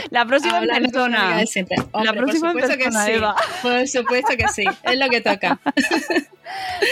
La 0.09 0.25
próxima 0.25 0.57
hablando 0.57 0.89
persona. 0.89 1.37
de 1.37 1.47
siempre. 1.47 1.77
Hombre, 1.91 2.13
próxima 2.13 2.53
por 2.53 2.61
supuesto 2.61 2.77
persona, 2.79 3.05
que 3.05 3.11
sí. 3.11 3.17
Eva. 3.17 3.35
Por 3.61 3.87
supuesto 3.87 4.37
que 4.37 4.47
sí. 4.49 4.65
Es 4.83 4.97
lo 4.99 5.09
que 5.09 5.21
toca. 5.21 5.59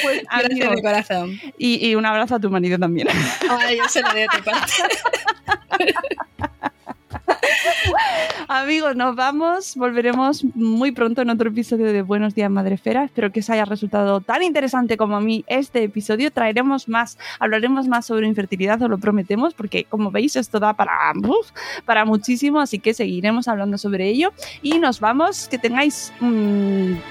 Pues, 0.02 0.24
Gracias 0.24 0.46
amigos, 0.52 0.76
de 0.78 0.82
corazón. 0.82 1.40
y, 1.58 1.88
y 1.88 1.94
un 1.96 2.06
abrazo 2.06 2.36
a 2.36 2.40
tu 2.40 2.50
marido 2.50 2.80
también. 2.80 3.08
Ay, 3.48 3.78
yo 3.78 3.88
se 3.88 4.02
lo 4.02 4.10
doy 4.10 4.22
de 4.22 4.28
tu 4.28 4.44
parte. 4.44 4.74
Amigos, 8.48 8.96
nos 8.96 9.16
vamos. 9.16 9.76
Volveremos 9.76 10.44
muy 10.56 10.92
pronto 10.92 11.22
en 11.22 11.30
otro 11.30 11.50
episodio 11.50 11.92
de 11.92 12.02
Buenos 12.02 12.36
Días 12.36 12.50
Madrefera. 12.50 13.04
Espero 13.04 13.32
que 13.32 13.40
os 13.40 13.50
haya 13.50 13.66
resultado 13.66 14.22
tan 14.22 14.44
interesante 14.44 14.98
como 14.98 15.16
a 15.16 15.22
mí 15.22 15.44
este 15.48 15.84
episodio. 15.84 16.32
Traeremos 16.32 16.88
más, 16.88 17.18
hablaremos 17.40 17.88
más 17.88 18.06
sobre 18.06 18.28
infertilidad, 18.28 18.82
os 18.82 18.90
lo 18.90 18.98
prometemos, 18.98 19.54
porque 19.54 19.86
como 19.86 20.12
veis 20.12 20.36
esto 20.36 20.60
da 20.60 20.74
para, 20.74 20.92
para 21.86 22.06
muchísimo, 22.06 22.60
así 22.60 22.80
que 22.80 22.94
seguiremos 22.94 23.48
hablando 23.48 23.78
sobre 23.78 24.08
ello. 24.08 24.34
Y 24.62 24.80
nos 24.80 25.00
vamos, 25.00 25.48
que 25.48 25.58
tengáis 25.58 26.14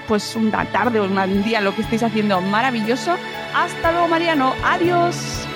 pues 0.07 0.35
una 0.35 0.65
tarde 0.71 0.99
o 0.99 1.05
un 1.05 1.43
día, 1.43 1.61
lo 1.61 1.75
que 1.75 1.81
estéis 1.81 2.03
haciendo 2.03 2.41
maravilloso. 2.41 3.15
Hasta 3.55 3.91
luego, 3.91 4.07
Mariano. 4.07 4.53
Adiós. 4.63 5.50